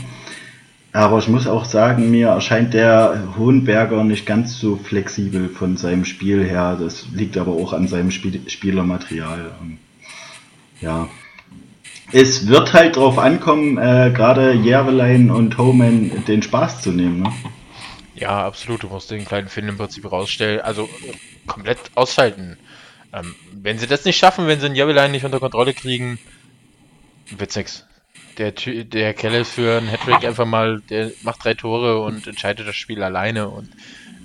Aber 0.92 1.18
ich 1.18 1.28
muss 1.28 1.46
auch 1.46 1.64
sagen, 1.64 2.10
mir 2.10 2.28
erscheint 2.28 2.74
der 2.74 3.34
Hohenberger 3.36 4.04
nicht 4.04 4.26
ganz 4.26 4.58
so 4.58 4.76
flexibel 4.76 5.48
von 5.48 5.76
seinem 5.76 6.04
Spiel 6.04 6.44
her. 6.44 6.76
Das 6.80 7.06
liegt 7.14 7.36
aber 7.36 7.52
auch 7.52 7.72
an 7.72 7.88
seinem 7.88 8.10
Spiel 8.10 8.40
Spielermaterial. 8.48 9.52
Ja. 10.80 11.08
Es 12.10 12.48
wird 12.48 12.72
halt 12.72 12.96
darauf 12.96 13.18
ankommen, 13.18 13.76
äh, 13.76 14.10
gerade 14.14 14.52
Järvelein 14.54 15.30
und 15.30 15.58
Homan 15.58 16.24
den 16.26 16.42
Spaß 16.42 16.80
zu 16.80 16.90
nehmen. 16.90 17.20
Ne? 17.20 17.32
Ja, 18.14 18.46
absolut. 18.46 18.82
Du 18.82 18.88
musst 18.88 19.10
den 19.10 19.26
kleinen 19.26 19.48
Finn 19.48 19.68
im 19.68 19.76
Prinzip 19.76 20.10
rausstellen. 20.10 20.60
Also 20.60 20.88
komplett 21.48 21.78
ausschalten. 21.94 22.56
Ähm, 23.12 23.34
wenn 23.52 23.78
sie 23.78 23.86
das 23.86 24.04
nicht 24.04 24.18
schaffen, 24.18 24.46
wenn 24.46 24.60
sie 24.60 24.68
den 24.68 24.76
Järvelein 24.76 25.10
nicht 25.10 25.24
unter 25.24 25.40
Kontrolle 25.40 25.74
kriegen, 25.74 26.18
wird's 27.30 27.56
nix 27.56 27.88
der, 28.38 28.52
der 28.52 29.14
Kelle 29.14 29.44
für 29.44 29.78
einen 29.78 29.88
Hattrick 29.88 30.24
einfach 30.24 30.46
mal, 30.46 30.80
der 30.88 31.10
macht 31.22 31.44
drei 31.44 31.54
Tore 31.54 32.00
und 32.00 32.26
entscheidet 32.26 32.66
das 32.66 32.76
Spiel 32.76 33.02
alleine 33.02 33.48
und 33.48 33.68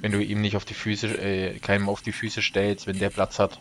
wenn 0.02 0.12
du 0.12 0.22
ihm 0.22 0.42
nicht 0.42 0.56
auf 0.56 0.66
die 0.66 0.74
Füße, 0.74 1.08
äh, 1.08 1.60
keinem 1.60 1.90
auf 1.90 2.02
die 2.02 2.12
Füße 2.12 2.42
stellst, 2.42 2.88
wenn 2.88 3.00
der 3.00 3.10
Platz 3.10 3.40
hat. 3.40 3.60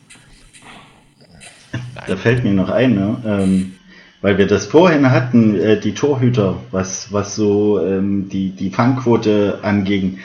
Nein. 1.72 2.04
Da 2.06 2.16
fällt 2.16 2.44
mir 2.44 2.52
noch 2.52 2.68
ein, 2.68 2.94
ne? 2.94 3.22
Ähm, 3.24 3.74
weil 4.20 4.38
wir 4.38 4.46
das 4.46 4.66
vorhin 4.66 5.10
hatten, 5.10 5.58
äh, 5.58 5.80
die 5.80 5.94
Torhüter, 5.94 6.60
was, 6.70 7.12
was 7.12 7.34
so 7.34 7.84
ähm, 7.84 8.28
die, 8.28 8.50
die 8.50 8.70
Fangquote 8.70 9.60
anging. 9.62 10.18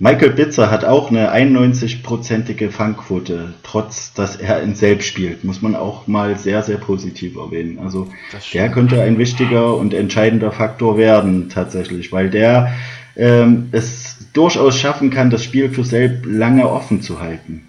Michael 0.00 0.30
Bitzer 0.30 0.70
hat 0.70 0.84
auch 0.84 1.10
eine 1.10 1.34
91-prozentige 1.34 2.70
Fangquote, 2.70 3.54
trotz 3.64 4.14
dass 4.14 4.36
er 4.36 4.62
in 4.62 4.76
Selbst 4.76 5.08
spielt. 5.08 5.42
Muss 5.42 5.60
man 5.60 5.74
auch 5.74 6.06
mal 6.06 6.38
sehr, 6.38 6.62
sehr 6.62 6.76
positiv 6.76 7.36
erwähnen. 7.36 7.80
Also 7.80 8.06
der 8.54 8.70
könnte 8.70 9.02
ein 9.02 9.18
wichtiger 9.18 9.76
und 9.76 9.94
entscheidender 9.94 10.52
Faktor 10.52 10.96
werden, 10.96 11.48
tatsächlich, 11.48 12.12
weil 12.12 12.30
der 12.30 12.72
ähm, 13.16 13.70
es 13.72 14.18
durchaus 14.32 14.78
schaffen 14.78 15.10
kann, 15.10 15.30
das 15.30 15.42
Spiel 15.42 15.68
für 15.68 15.84
Selb 15.84 16.24
lange 16.26 16.70
offen 16.70 17.02
zu 17.02 17.18
halten. 17.18 17.66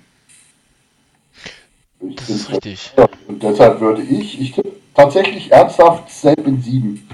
Das 2.00 2.30
ist 2.30 2.52
richtig. 2.52 2.92
Und 3.28 3.42
deshalb 3.42 3.82
würde 3.82 4.04
ich, 4.04 4.40
ich 4.40 4.62
tatsächlich 4.94 5.52
ernsthaft 5.52 6.12
Selb 6.12 6.46
in 6.46 6.62
7. 6.62 7.10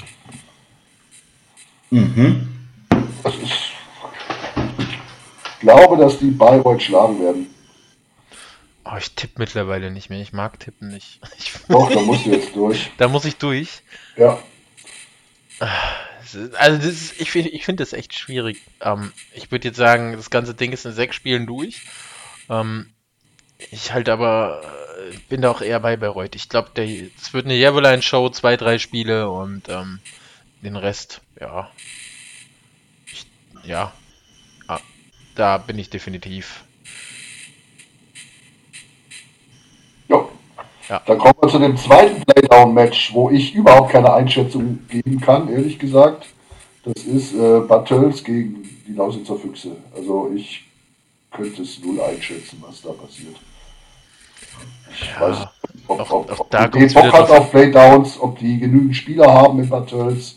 Mhm. 1.91 2.47
Das 3.23 3.35
ist 3.37 3.64
glaube, 5.65 5.97
dass 5.97 6.19
die 6.19 6.31
Bayreuth 6.31 6.83
schlagen 6.83 7.19
werden. 7.19 7.47
Oh, 8.85 8.97
ich 8.99 9.15
tippe 9.15 9.33
mittlerweile 9.39 9.89
nicht 9.89 10.11
mehr. 10.11 10.21
Ich 10.21 10.31
mag 10.31 10.59
tippen 10.59 10.89
nicht. 10.89 11.19
Ich 11.39 11.53
Doch, 11.67 11.91
da 11.91 12.01
musst 12.01 12.25
du 12.25 12.29
jetzt 12.29 12.55
durch. 12.55 12.91
da 12.97 13.07
muss 13.07 13.25
ich 13.25 13.37
durch. 13.37 13.81
Ja. 14.15 14.37
Also 16.57 16.77
das 16.77 16.85
ist, 16.85 17.21
ich 17.21 17.31
finde 17.31 17.49
ich 17.49 17.65
find 17.65 17.79
das 17.79 17.93
echt 17.93 18.13
schwierig. 18.13 18.61
Ähm, 18.81 19.11
ich 19.33 19.51
würde 19.51 19.67
jetzt 19.69 19.77
sagen, 19.77 20.13
das 20.13 20.29
ganze 20.29 20.53
Ding 20.53 20.71
ist 20.71 20.85
in 20.85 20.91
sechs 20.91 21.15
Spielen 21.15 21.47
durch. 21.47 21.81
Ähm, 22.49 22.91
ich 23.71 23.91
halt 23.93 24.09
aber 24.09 24.61
äh, 24.63 25.17
bin 25.29 25.41
da 25.41 25.49
auch 25.49 25.61
eher 25.61 25.79
bei 25.79 25.97
Bayreuth. 25.97 26.35
Ich 26.35 26.49
glaube, 26.49 26.69
es 26.75 27.33
wird 27.33 27.45
eine 27.45 27.55
Javelin-Show, 27.55 28.29
zwei, 28.29 28.57
drei 28.57 28.77
Spiele 28.77 29.29
und 29.31 29.69
ähm, 29.69 29.99
den 30.61 30.75
Rest, 30.75 31.21
ja. 31.39 31.71
Ich, 33.07 33.25
ja, 33.63 33.93
da 35.35 35.57
bin 35.57 35.77
ich 35.77 35.89
definitiv. 35.89 36.63
Jo. 40.07 40.29
Ja. 40.89 41.01
Dann 41.05 41.17
kommen 41.17 41.35
wir 41.41 41.49
zu 41.49 41.59
dem 41.59 41.77
zweiten 41.77 42.23
Playdown-Match, 42.23 43.13
wo 43.13 43.29
ich 43.29 43.53
überhaupt 43.53 43.91
keine 43.91 44.13
Einschätzung 44.13 44.79
geben 44.87 45.19
kann, 45.19 45.49
ehrlich 45.49 45.79
gesagt. 45.79 46.27
Das 46.83 47.03
ist 47.03 47.33
äh, 47.33 47.61
Tölz 47.85 48.23
gegen 48.23 48.63
die 48.87 48.93
Lausitzer 48.93 49.37
Füchse. 49.37 49.75
Also 49.95 50.31
ich 50.35 50.63
könnte 51.31 51.63
es 51.63 51.79
null 51.83 51.99
einschätzen, 52.01 52.63
was 52.65 52.81
da 52.81 52.91
passiert. 52.91 53.35
Ich 54.91 55.09
ja, 55.09 55.21
weiß 55.21 55.39
nicht, 55.39 55.49
ob, 55.87 55.99
ob, 55.99 56.11
ob, 56.11 56.39
ob 56.39 56.51
da 56.51 56.67
die 56.67 56.85
Bock 56.85 57.11
hat 57.11 57.29
auf 57.29 57.51
Playdowns, 57.51 58.19
ob 58.19 58.37
die 58.39 58.59
genügend 58.59 58.95
Spieler 58.95 59.33
haben 59.33 59.59
in 59.59 59.67
Bad 59.67 59.89
Tölz. 59.89 60.35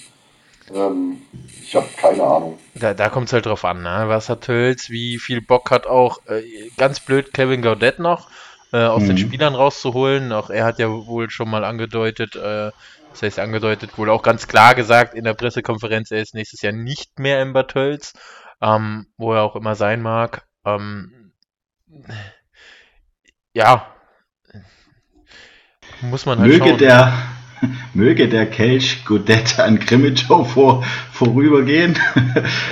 Ähm, 0.75 1.23
ich 1.63 1.75
habe 1.75 1.87
keine 1.97 2.23
Ahnung. 2.23 2.59
Da, 2.75 2.95
da 2.95 3.09
kommt 3.09 3.27
es 3.29 3.33
halt 3.33 3.47
drauf 3.47 3.65
an, 3.65 3.83
ne? 3.83 4.05
was 4.07 4.29
hat 4.29 4.43
Tölz, 4.43 4.91
wie 4.91 5.19
viel 5.19 5.41
Bock 5.43 5.71
hat 5.71 5.87
auch, 5.87 6.25
äh, 6.27 6.43
ganz 6.77 7.01
blöd, 7.01 7.33
Kevin 7.35 7.63
Gaudet 7.63 7.99
noch 7.99 8.31
äh, 8.73 8.79
aus 8.85 9.03
den 9.05 9.13
Mhm. 9.13 9.19
Spielern 9.19 9.55
rauszuholen. 9.55 10.33
Auch 10.33 10.51
er 10.51 10.65
hat 10.65 10.79
ja 10.79 10.89
wohl 10.91 11.31
schon 11.31 11.49
mal 11.51 11.65
angedeutet, 11.65 12.37
äh, 12.37 12.71
das 13.11 13.23
heißt 13.23 13.39
angedeutet, 13.39 13.97
wohl 13.99 14.11
auch 14.11 14.23
ganz 14.23 14.47
klar 14.47 14.75
gesagt 14.75 15.15
in 15.15 15.25
der 15.25 15.35
Pressekonferenz, 15.35 16.11
er 16.11 16.21
ist 16.21 16.35
nächstes 16.35 16.61
Jahr 16.63 16.73
nicht 16.75 17.19
mehr 17.19 17.41
im 17.43 17.53
Bad 17.55 17.69
Tölz, 17.71 18.13
ähm, 18.61 19.07
wo 19.17 19.33
er 19.35 19.43
auch 19.43 19.57
immer 19.57 19.75
sein 19.75 20.03
mag. 20.03 20.47
Ähm, 20.65 21.33
ja, 23.55 23.87
muss 26.03 26.27
man 26.27 26.39
halt 26.39 26.51
Möge 26.51 26.69
schauen. 26.69 26.79
der, 26.79 27.13
möge 27.95 28.29
der 28.29 28.47
Kelch 28.47 29.05
Godet 29.05 29.59
an 29.59 29.79
Grimmitschau 29.79 30.45
vor, 30.45 30.85
vorübergehen. 31.13 31.97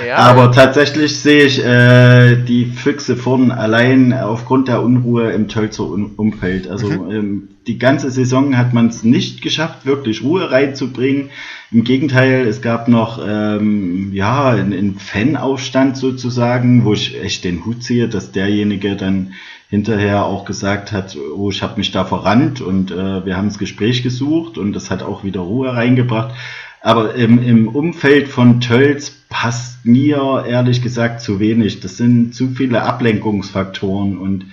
Ja. 0.06 0.16
Aber 0.16 0.52
tatsächlich 0.52 1.16
sehe 1.16 1.44
ich 1.44 1.64
äh, 1.64 2.36
die 2.36 2.66
Füchse 2.66 3.16
vorn 3.16 3.50
allein 3.50 4.12
aufgrund 4.12 4.68
der 4.68 4.82
Unruhe 4.82 5.30
im 5.32 5.48
Tölzer 5.48 5.84
Umfeld. 5.84 6.68
Also 6.68 6.86
Mhm. 6.88 7.10
ähm, 7.10 7.48
die 7.66 7.78
ganze 7.78 8.10
Saison 8.10 8.56
hat 8.56 8.72
man 8.72 8.86
es 8.86 9.02
nicht 9.02 9.42
geschafft, 9.42 9.86
wirklich 9.86 10.22
Ruhe 10.22 10.50
reinzubringen. 10.50 11.30
Im 11.72 11.82
Gegenteil, 11.82 12.46
es 12.46 12.62
gab 12.62 12.86
noch 12.86 13.20
ähm, 13.26 14.12
ja 14.12 14.50
einen, 14.50 14.72
einen 14.72 14.98
Fanaufstand 14.98 15.96
sozusagen, 15.96 16.84
wo 16.84 16.92
ich 16.92 17.20
echt 17.20 17.44
den 17.44 17.64
Hut 17.64 17.82
ziehe, 17.82 18.08
dass 18.08 18.30
derjenige 18.30 18.94
dann 18.94 19.32
hinterher 19.68 20.24
auch 20.24 20.44
gesagt 20.44 20.92
hat, 20.92 21.16
oh, 21.16 21.50
ich 21.50 21.62
habe 21.62 21.78
mich 21.78 21.90
da 21.90 22.04
verrannt 22.04 22.60
und 22.60 22.90
äh, 22.90 23.24
wir 23.24 23.36
haben 23.36 23.48
das 23.48 23.58
Gespräch 23.58 24.02
gesucht 24.02 24.58
und 24.58 24.72
das 24.72 24.90
hat 24.90 25.02
auch 25.02 25.24
wieder 25.24 25.40
Ruhe 25.40 25.74
reingebracht. 25.74 26.34
Aber 26.80 27.14
im, 27.16 27.42
im 27.42 27.68
Umfeld 27.68 28.28
von 28.28 28.60
Tölz 28.60 29.10
passt 29.28 29.84
mir 29.84 30.44
ehrlich 30.46 30.82
gesagt 30.82 31.20
zu 31.20 31.40
wenig. 31.40 31.80
Das 31.80 31.96
sind 31.96 32.32
zu 32.32 32.50
viele 32.50 32.82
Ablenkungsfaktoren 32.82 34.18
und 34.18 34.46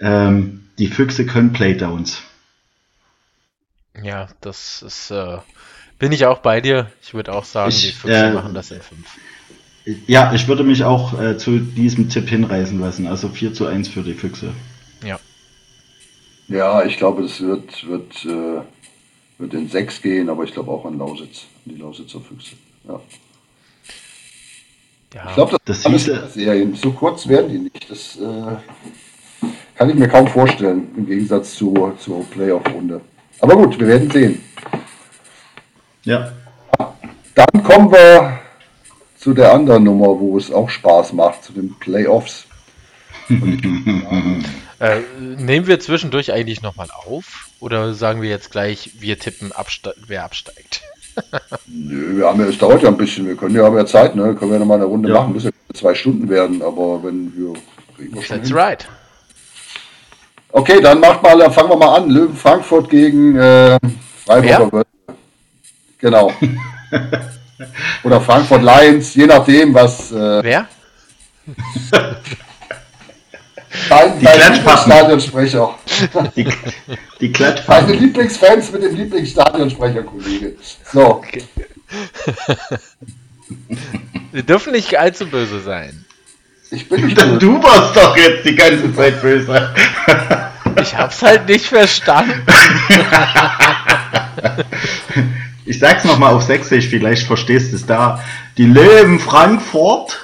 ähm, 0.00 0.64
die 0.78 0.86
Füchse 0.86 1.26
können 1.26 1.52
Playdowns. 1.52 2.22
Ja, 4.02 4.28
das 4.40 4.82
ist, 4.82 5.10
äh, 5.10 5.38
bin 5.98 6.12
ich 6.12 6.26
auch 6.26 6.38
bei 6.38 6.60
dir. 6.60 6.90
Ich 7.02 7.12
würde 7.14 7.32
auch 7.32 7.44
sagen, 7.44 7.70
Ich, 7.70 7.82
die 7.82 7.92
Füchse 7.92 8.16
äh, 8.16 8.32
machen 8.32 8.54
das 8.54 8.70
in 8.70 8.80
5. 8.80 9.00
Ja, 10.06 10.32
ich 10.32 10.48
würde 10.48 10.64
mich 10.64 10.82
auch 10.84 11.18
äh, 11.20 11.36
zu 11.36 11.58
diesem 11.58 12.08
Tipp 12.08 12.28
hinreißen 12.28 12.80
lassen. 12.80 13.06
Also 13.06 13.28
4 13.28 13.52
zu 13.52 13.66
1 13.66 13.88
für 13.88 14.02
die 14.02 14.14
Füchse. 14.14 14.52
Ja. 15.04 15.18
Ja, 16.48 16.84
ich 16.84 16.96
glaube, 16.96 17.22
das 17.22 17.40
wird, 17.40 17.86
wird, 17.86 18.24
äh, 18.24 18.60
wird 19.38 19.54
in 19.54 19.68
6 19.68 20.00
gehen, 20.02 20.28
aber 20.30 20.44
ich 20.44 20.52
glaube 20.52 20.70
auch 20.70 20.84
an 20.86 20.98
Lausitz, 20.98 21.46
an 21.66 21.74
die 21.74 21.80
Lausitzer 21.80 22.20
Füchse. 22.20 22.56
Ja. 22.88 23.00
Ja, 25.14 25.28
Ich 25.28 25.34
glaube, 25.34 25.56
das, 25.64 25.82
Das 25.82 25.82
das 25.82 25.86
alles 25.86 26.08
hieße- 26.08 26.28
Serien. 26.28 26.74
So 26.74 26.90
kurz 26.92 27.28
werden 27.28 27.50
die 27.50 27.58
nicht. 27.58 27.90
Das 27.90 28.16
äh, 28.16 29.46
kann 29.76 29.90
ich 29.90 29.96
mir 29.96 30.08
kaum 30.08 30.26
vorstellen, 30.26 30.88
im 30.96 31.06
Gegensatz 31.06 31.54
zu, 31.56 31.92
zur 31.98 32.24
Playoff-Runde. 32.30 33.00
Aber 33.40 33.54
gut, 33.56 33.78
wir 33.78 33.86
werden 33.86 34.10
sehen. 34.10 34.40
Ja. 36.04 36.32
Dann 37.34 37.62
kommen 37.62 37.90
wir 37.92 38.40
zu 39.24 39.32
der 39.32 39.54
anderen 39.54 39.84
Nummer, 39.84 40.20
wo 40.20 40.36
es 40.36 40.52
auch 40.52 40.68
Spaß 40.68 41.14
macht, 41.14 41.44
zu 41.44 41.54
den 41.54 41.74
Playoffs. 41.78 42.44
äh, 43.30 45.00
nehmen 45.18 45.66
wir 45.66 45.80
zwischendurch 45.80 46.30
eigentlich 46.30 46.60
nochmal 46.60 46.88
auf? 46.90 47.48
Oder 47.58 47.94
sagen 47.94 48.20
wir 48.20 48.28
jetzt 48.28 48.50
gleich, 48.50 48.90
wir 48.98 49.18
tippen, 49.18 49.50
abste 49.52 49.94
wer 50.06 50.24
absteigt? 50.24 50.82
Nö, 51.66 52.18
wir 52.18 52.26
haben 52.26 52.38
ja, 52.38 52.48
es 52.48 52.58
dauert 52.58 52.82
ja 52.82 52.90
ein 52.90 52.98
bisschen, 52.98 53.26
wir 53.26 53.34
können 53.34 53.56
ja, 53.56 53.64
haben 53.64 53.78
ja 53.78 53.86
Zeit, 53.86 54.14
ne? 54.14 54.34
Können 54.34 54.52
wir 54.52 54.58
noch 54.58 54.66
mal 54.66 54.74
eine 54.74 54.84
Runde 54.84 55.08
Ja. 55.08 55.14
machen, 55.14 55.32
muss 55.32 55.44
ja 55.44 55.50
zwei 55.72 55.94
Stunden 55.94 56.28
werden, 56.28 56.60
aber 56.60 57.02
wenn 57.02 57.32
wir 57.34 57.54
kriegen 57.96 58.14
wir 58.14 58.22
schon 58.22 58.36
That's 58.36 58.48
hin. 58.48 58.58
right. 58.58 58.86
Okay, 60.52 60.82
dann 60.82 61.00
macht 61.00 61.22
mal, 61.22 61.38
dann 61.38 61.50
fangen 61.50 61.70
wir 61.70 61.76
mal 61.76 61.96
an. 61.96 62.10
Löwen 62.10 62.36
Frankfurt 62.36 62.90
gegen 62.90 63.36
äh, 63.38 63.78
Freiburger. 64.26 64.82
Genau. 65.98 66.30
Oder 68.02 68.20
Frankfurt 68.20 68.62
Lions, 68.62 69.14
je 69.14 69.26
nachdem, 69.26 69.74
was 69.74 70.10
äh, 70.12 70.42
Wer? 70.42 70.66
dein, 73.88 74.18
Die. 74.18 74.26
Lieblingsstadionsprecher. 74.26 75.74
Die, 76.36 76.44
die 76.44 76.50
Deine 77.20 77.32
Klatschpappen. 77.32 77.98
Lieblingsfans 77.98 78.72
mit 78.72 78.82
dem 78.82 78.96
Lieblingsstadionsprecher, 78.96 80.02
Kollege. 80.04 80.56
So, 80.92 81.22
Wir 84.32 84.42
dürfen 84.42 84.72
nicht 84.72 84.98
allzu 84.98 85.26
böse 85.26 85.60
sein. 85.60 86.04
ich 86.70 86.88
bin 86.88 87.04
nicht 87.06 87.16
böse. 87.16 87.38
Du 87.38 87.62
warst 87.62 87.96
doch 87.96 88.16
jetzt 88.16 88.44
die 88.44 88.54
ganze 88.54 88.94
Zeit 88.94 89.20
böse. 89.20 89.74
Ich 90.80 90.94
hab's 90.96 91.22
halt 91.22 91.48
nicht 91.48 91.66
verstanden. 91.66 92.42
Ich 95.66 95.78
sag's 95.78 96.04
nochmal 96.04 96.34
auf 96.34 96.42
Sächsisch, 96.42 96.88
vielleicht 96.88 97.26
verstehst 97.26 97.72
du 97.72 97.76
es 97.76 97.86
da. 97.86 98.22
Die 98.58 98.66
Löwen 98.66 99.18
Frankfurt. 99.18 100.20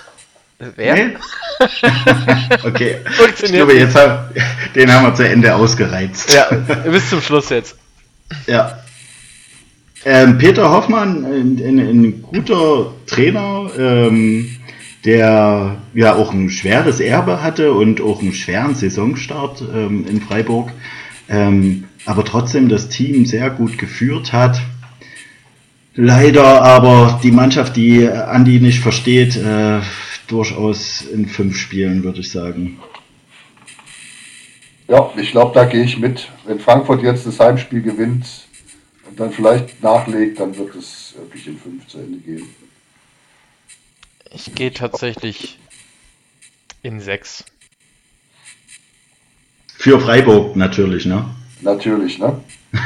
Wer? 0.76 0.94
Nee? 0.94 1.16
Okay. 2.64 2.96
Ich 3.06 3.16
Funktioniert 3.16 3.66
glaube, 3.66 3.74
jetzt 3.74 3.94
haben, 3.94 4.34
den 4.74 4.90
haben 4.90 5.06
wir 5.06 5.14
zu 5.14 5.28
Ende 5.28 5.54
ausgereizt. 5.54 6.32
Ja, 6.32 6.46
bis 6.90 7.10
zum 7.10 7.20
Schluss 7.20 7.50
jetzt. 7.50 7.76
Ja. 8.46 8.78
Ähm, 10.04 10.38
Peter 10.38 10.70
Hoffmann, 10.70 11.24
ein, 11.26 11.60
ein, 11.62 11.78
ein 11.78 12.22
guter 12.22 12.94
Trainer, 13.06 13.70
ähm, 13.78 14.56
der 15.04 15.76
ja 15.92 16.14
auch 16.14 16.32
ein 16.32 16.48
schweres 16.48 17.00
Erbe 17.00 17.42
hatte 17.42 17.72
und 17.72 18.00
auch 18.00 18.22
einen 18.22 18.32
schweren 18.32 18.74
Saisonstart 18.74 19.62
ähm, 19.74 20.06
in 20.08 20.22
Freiburg, 20.22 20.72
ähm, 21.28 21.84
aber 22.06 22.24
trotzdem 22.24 22.70
das 22.70 22.88
Team 22.88 23.26
sehr 23.26 23.50
gut 23.50 23.76
geführt 23.76 24.32
hat. 24.32 24.60
Leider 25.94 26.62
aber 26.62 27.18
die 27.22 27.32
Mannschaft, 27.32 27.76
die 27.76 28.06
Andi 28.08 28.60
nicht 28.60 28.80
versteht, 28.80 29.36
äh, 29.36 29.80
durchaus 30.28 31.02
in 31.02 31.26
fünf 31.26 31.56
Spielen, 31.56 32.04
würde 32.04 32.20
ich 32.20 32.30
sagen. 32.30 32.80
Ja, 34.86 35.10
ich 35.16 35.30
glaube, 35.30 35.52
da 35.54 35.64
gehe 35.64 35.84
ich 35.84 35.98
mit. 35.98 36.28
Wenn 36.44 36.60
Frankfurt 36.60 37.02
jetzt 37.02 37.26
das 37.26 37.38
Heimspiel 37.38 37.82
gewinnt 37.82 38.26
und 39.08 39.18
dann 39.18 39.32
vielleicht 39.32 39.82
nachlegt, 39.82 40.40
dann 40.40 40.56
wird 40.56 40.74
es 40.74 41.14
wirklich 41.16 41.46
in 41.46 41.58
5 41.58 41.86
zu 41.86 41.98
Ende 41.98 42.18
gehen. 42.18 42.48
Ich 44.32 44.54
gehe 44.54 44.72
tatsächlich 44.72 45.58
in 46.82 47.00
6. 47.00 47.44
Für 49.76 50.00
Freiburg 50.00 50.56
natürlich, 50.56 51.06
ne? 51.06 51.24
Natürlich, 51.60 52.18
ne? 52.18 52.40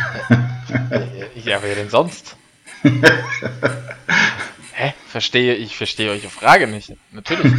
Ja, 1.44 1.62
wer 1.62 1.74
denn 1.74 1.90
sonst? 1.90 2.36
Hä? 4.73 4.94
Verstehe, 5.06 5.55
ich 5.55 5.77
verstehe 5.77 6.11
eure 6.11 6.28
Frage 6.28 6.66
nicht. 6.66 6.93
Natürlich. 7.12 7.52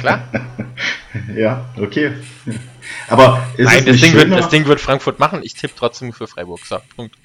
Klar. 0.00 0.28
Ja, 1.34 1.64
okay. 1.80 2.12
Aber 3.08 3.42
ist, 3.56 3.64
Nein, 3.64 3.78
es 3.78 3.84
das 3.84 3.92
nicht 3.92 4.04
Ding, 4.04 4.12
wird, 4.12 4.22
schöner, 4.24 4.36
das 4.36 4.48
Ding 4.50 4.66
wird 4.66 4.80
Frankfurt 4.80 5.18
machen. 5.18 5.40
Ich 5.42 5.54
tippe 5.54 5.72
trotzdem 5.76 6.12
für 6.12 6.26
Freiburg. 6.26 6.60
So, 6.64 6.76
Punkt. 6.96 7.16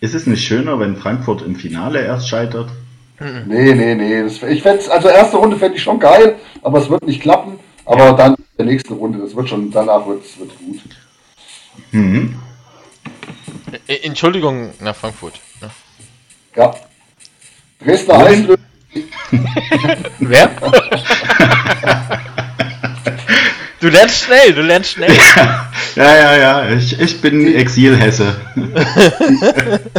ist 0.00 0.14
es 0.14 0.26
nicht 0.26 0.46
schöner, 0.46 0.78
wenn 0.78 0.96
Frankfurt 0.96 1.42
im 1.42 1.56
Finale 1.56 2.00
erst 2.04 2.28
scheitert? 2.28 2.70
Nee, 3.18 3.74
nee, 3.74 3.94
nee. 3.96 4.22
Das, 4.22 4.40
ich 4.44 4.62
fänd's, 4.62 4.88
also 4.88 5.08
erste 5.08 5.36
Runde 5.36 5.56
fände 5.56 5.76
ich 5.76 5.82
schon 5.82 5.98
geil, 5.98 6.36
aber 6.62 6.78
es 6.78 6.88
wird 6.88 7.04
nicht 7.04 7.20
klappen. 7.20 7.58
Aber 7.84 8.12
dann 8.12 8.34
in 8.34 8.44
der 8.58 8.66
nächsten 8.66 8.94
Runde, 8.94 9.18
das 9.18 9.34
wird 9.34 9.48
schon, 9.48 9.70
danach 9.70 10.06
wird 10.06 10.24
es 10.24 10.36
gut. 10.36 10.80
Mhm. 11.90 12.38
Äh, 13.88 13.96
Entschuldigung 14.04 14.72
nach 14.80 14.94
Frankfurt. 14.94 15.40
Ja. 16.58 16.74
Dresdner? 17.80 18.18
Eislöwen, 18.26 18.58
Wer? 20.18 20.50
du 23.80 23.88
lernst 23.88 24.24
schnell, 24.24 24.52
du 24.54 24.62
lernst 24.62 24.90
schnell. 24.92 25.14
Ja, 25.94 26.16
ja, 26.16 26.36
ja, 26.36 26.70
ich, 26.70 26.98
ich 26.98 27.20
bin 27.20 27.54
Exilhesse. 27.54 28.34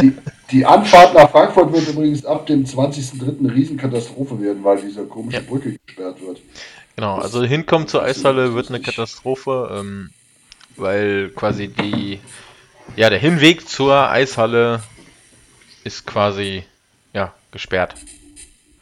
die, 0.02 0.12
die 0.50 0.66
Anfahrt 0.66 1.14
nach 1.14 1.30
Frankfurt 1.30 1.72
wird 1.72 1.88
übrigens 1.88 2.26
ab 2.26 2.46
dem 2.46 2.64
20.03. 2.66 3.38
eine 3.40 3.54
Riesenkatastrophe 3.54 4.38
werden, 4.42 4.62
weil 4.62 4.82
diese 4.82 5.04
komische 5.06 5.38
Ja. 5.38 5.42
Brücke 5.48 5.78
gesperrt 5.86 6.20
wird. 6.20 6.40
Genau, 6.96 7.16
also 7.16 7.42
hinkommen 7.42 7.88
zur 7.88 8.02
Eishalle 8.02 8.52
wird 8.54 8.68
eine 8.68 8.80
Katastrophe, 8.80 9.78
ähm, 9.80 10.10
weil 10.76 11.30
quasi 11.34 11.68
die, 11.68 12.20
ja, 12.96 13.08
der 13.08 13.18
Hinweg 13.18 13.66
zur 13.66 14.10
Eishalle 14.10 14.82
ist 15.84 16.06
quasi, 16.06 16.64
ja, 17.12 17.32
gesperrt. 17.52 17.94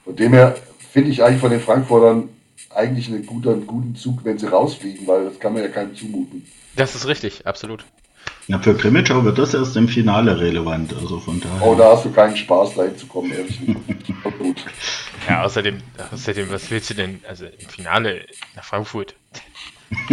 Von 0.05 0.17
dem 0.17 0.33
her 0.33 0.57
finde 0.93 1.11
ich 1.11 1.23
eigentlich 1.23 1.41
von 1.41 1.51
den 1.51 1.61
Frankfurtern 1.61 2.29
eigentlich 2.75 3.09
einen 3.09 3.27
guten, 3.27 3.49
einen 3.49 3.67
guten 3.67 3.97
Zug, 3.97 4.25
wenn 4.25 4.39
sie 4.39 4.47
rausfliegen, 4.47 5.07
weil 5.07 5.25
das 5.25 5.39
kann 5.39 5.53
man 5.53 5.63
ja 5.63 5.69
keinem 5.69 5.95
zumuten. 5.95 6.47
Das 6.77 6.95
ist 6.95 7.07
richtig, 7.07 7.47
absolut. 7.47 7.85
Ja, 8.47 8.59
für 8.59 8.75
Krimitschau 8.75 9.25
wird 9.25 9.39
das 9.39 9.55
erst 9.55 9.77
im 9.77 9.89
Finale 9.89 10.39
relevant, 10.41 10.95
also 10.95 11.21
von 11.21 11.41
daher. 11.41 11.67
Oh, 11.67 11.75
da 11.75 11.93
hast 11.93 12.05
du 12.05 12.11
keinen 12.11 12.37
Spaß, 12.37 12.75
da 12.77 12.85
hinzukommen, 12.85 13.33
ehrlich 13.33 13.61
gut. 14.39 14.65
Ja, 15.29 15.45
außerdem, 15.45 15.79
außerdem, 16.13 16.51
was 16.51 16.71
willst 16.71 16.91
du 16.91 16.95
denn, 16.95 17.21
also 17.29 17.47
im 17.47 17.69
Finale 17.69 18.25
nach 18.57 18.65
Frankfurt? 18.65 19.15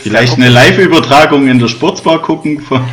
Vielleicht 0.00 0.34
eine 0.34 0.48
Live-Übertragung 0.48 1.48
in 1.48 1.58
der 1.58 1.68
Sportsbar 1.68 2.20
gucken. 2.20 2.60
Von 2.60 2.84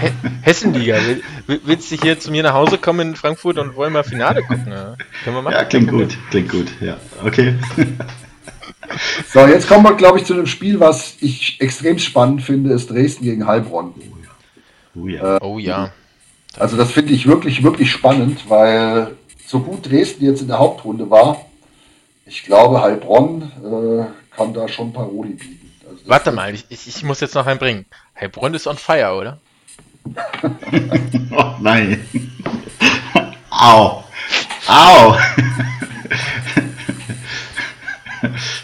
Hessenliga. 0.41 0.97
Willst 1.45 1.91
du 1.91 1.95
hier 1.95 2.19
zu 2.19 2.31
mir 2.31 2.43
nach 2.43 2.53
Hause 2.53 2.77
kommen 2.77 3.09
in 3.09 3.15
Frankfurt 3.15 3.57
und 3.57 3.75
wollen 3.75 3.93
mal 3.93 4.03
Finale 4.03 4.41
gucken? 4.43 4.67
Ja? 4.69 4.95
Können 5.23 5.35
wir 5.35 5.41
machen? 5.41 5.53
Ja, 5.53 5.65
klingt 5.65 5.89
gut. 5.89 6.17
Klingt 6.29 6.49
gut. 6.49 6.67
Ja, 6.79 6.97
okay. 7.23 7.55
So, 9.31 9.45
jetzt 9.45 9.67
kommen 9.67 9.83
wir, 9.83 9.95
glaube 9.95 10.17
ich, 10.17 10.25
zu 10.25 10.33
einem 10.33 10.47
Spiel, 10.47 10.79
was 10.79 11.17
ich 11.19 11.59
extrem 11.59 11.99
spannend 11.99 12.41
finde, 12.41 12.73
ist 12.73 12.89
Dresden 12.89 13.25
gegen 13.25 13.45
Heilbronn. 13.45 13.93
Oh 14.95 15.07
ja. 15.07 15.35
Äh, 15.35 15.39
oh 15.41 15.59
ja. 15.59 15.91
Also 16.57 16.77
das 16.77 16.91
finde 16.91 17.13
ich 17.13 17.27
wirklich, 17.27 17.63
wirklich 17.63 17.91
spannend, 17.91 18.49
weil 18.49 19.15
so 19.45 19.59
gut 19.59 19.89
Dresden 19.89 20.25
jetzt 20.25 20.41
in 20.41 20.47
der 20.47 20.59
Hauptrunde 20.59 21.09
war, 21.09 21.45
ich 22.25 22.43
glaube, 22.43 22.81
Heilbronn 22.81 23.51
äh, 23.63 24.35
kann 24.35 24.53
da 24.53 24.67
schon 24.67 24.91
Paroli 24.91 25.33
bieten. 25.33 25.56
Warte 26.07 26.31
mal, 26.31 26.53
ich, 26.53 26.65
ich 26.69 27.03
muss 27.03 27.19
jetzt 27.19 27.35
noch 27.35 27.47
einen 27.47 27.59
bringen. 27.59 27.85
Heilbronn 28.19 28.53
ist 28.53 28.65
on 28.65 28.77
fire, 28.77 29.13
oder? 29.13 29.39
oh 31.31 31.55
nein. 31.59 32.07
Au. 33.49 34.05
Au. 34.67 35.11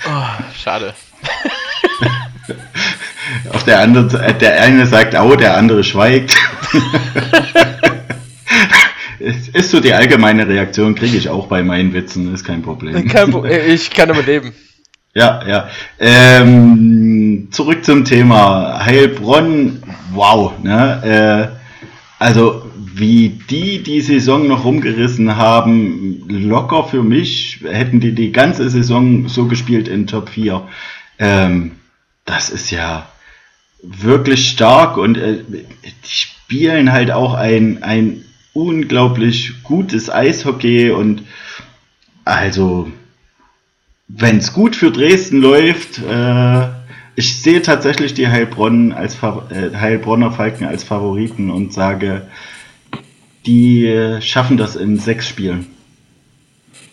oh, 0.07 0.26
schade. 0.56 0.94
Auf 3.52 3.65
der 3.65 3.80
anderen 3.80 4.07
der 4.40 4.61
eine 4.61 4.88
sagt 4.88 5.14
au, 5.15 5.36
der 5.36 5.57
andere 5.57 5.84
schweigt. 5.84 6.38
ist 9.20 9.70
so 9.70 9.82
die 9.82 9.94
allgemeine 9.94 10.48
Reaktion, 10.48 10.95
kriege 10.95 11.18
ich 11.18 11.28
auch 11.28 11.48
bei 11.48 11.61
meinen 11.61 11.91
Witzen, 11.94 12.34
ist 12.34 12.45
kein 12.45 12.61
Problem. 12.61 13.06
Kein 13.10 13.36
ich 13.68 13.91
kann 13.91 14.07
damit 14.07 14.28
leben. 14.28 14.53
Ja, 15.15 15.48
ja. 15.48 15.69
Ähm, 15.99 17.49
zurück 17.52 17.85
zum 17.85 18.03
Thema 18.03 18.84
Heilbronn. 18.84 19.84
Wow, 20.11 20.53
ne? 20.64 21.52
Äh, 21.52 21.64
also 22.18 22.65
wie 22.95 23.30
die 23.49 23.84
die 23.84 24.02
Saison 24.02 24.48
noch 24.48 24.65
rumgerissen 24.65 25.35
haben, 25.35 26.23
locker 26.27 26.85
für 26.85 27.03
mich, 27.03 27.60
hätten 27.64 27.99
die 27.99 28.14
die 28.14 28.31
ganze 28.31 28.69
Saison 28.69 29.27
so 29.27 29.45
gespielt 29.48 29.88
in 29.88 30.07
Top 30.07 30.30
4. 30.30 30.68
Ähm, 31.19 31.73
das 32.26 32.49
ist 32.49 32.72
ja 32.72 33.07
wirklich 33.84 34.49
stark 34.49 34.98
und 34.98 35.18
äh, 35.18 35.40
die 35.52 35.84
spielen 36.10 36.91
halt 36.91 37.11
auch 37.11 37.34
ein, 37.34 37.84
ein 37.84 38.23
unglaublich 38.53 39.64
gutes 39.64 40.10
Eishockey 40.10 40.91
und 40.91 41.23
also 42.26 42.91
wenn 44.08 44.38
es 44.38 44.54
gut 44.54 44.76
für 44.76 44.92
Dresden 44.92 45.42
läuft, 45.42 46.00
äh, 46.00 46.68
ich 47.16 47.42
sehe 47.42 47.62
tatsächlich 47.62 48.14
die 48.14 48.28
Heilbronn 48.28 48.92
als 48.92 49.16
äh, 49.16 49.76
Heilbronner 49.76 50.32
Falken 50.32 50.68
als 50.68 50.84
Favoriten 50.84 51.52
und 51.52 51.74
sage, 51.74 52.28
die 53.46 53.86
äh, 53.86 54.22
schaffen 54.22 54.58
das 54.58 54.76
in 54.76 54.98
sechs 54.98 55.28
Spielen. 55.28 55.68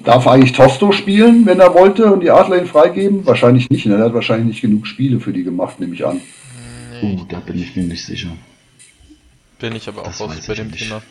Darf 0.00 0.26
eigentlich 0.26 0.52
Tosto 0.52 0.92
spielen, 0.92 1.44
wenn 1.44 1.60
er 1.60 1.74
wollte 1.74 2.10
und 2.10 2.20
die 2.20 2.30
Adler 2.30 2.58
ihn 2.58 2.66
freigeben? 2.66 3.26
Wahrscheinlich 3.26 3.68
nicht, 3.68 3.84
ne? 3.84 3.96
Er 3.96 4.06
hat 4.06 4.14
wahrscheinlich 4.14 4.46
nicht 4.46 4.60
genug 4.62 4.86
Spiele 4.86 5.20
für 5.20 5.32
die 5.32 5.44
gemacht, 5.44 5.78
nehme 5.78 5.94
ich 5.94 6.06
an. 6.06 6.20
Nee. 7.02 7.18
Uh, 7.20 7.26
da 7.28 7.40
bin 7.40 7.60
ich 7.60 7.76
mir 7.76 7.84
nicht 7.84 8.04
sicher. 8.04 8.30
Bin 9.58 9.76
ich 9.76 9.88
aber 9.88 10.02
auch 10.02 10.06
das 10.06 10.20
raus 10.20 10.46
bei 10.46 10.54
dem 10.54 10.68
nicht. 10.68 10.84
Thema. 10.84 11.02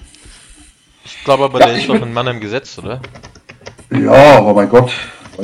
Ich 1.05 1.23
glaube 1.23 1.45
aber, 1.45 1.59
ja, 1.59 1.67
der 1.67 1.77
ist 1.77 1.87
doch 1.87 2.01
ein 2.01 2.13
Mann 2.13 2.27
im 2.27 2.39
Gesetz, 2.39 2.79
oder? 2.79 2.99
Ja, 3.91 4.37
aber 4.37 4.53
mein 4.55 4.69
Gott, 4.69 4.91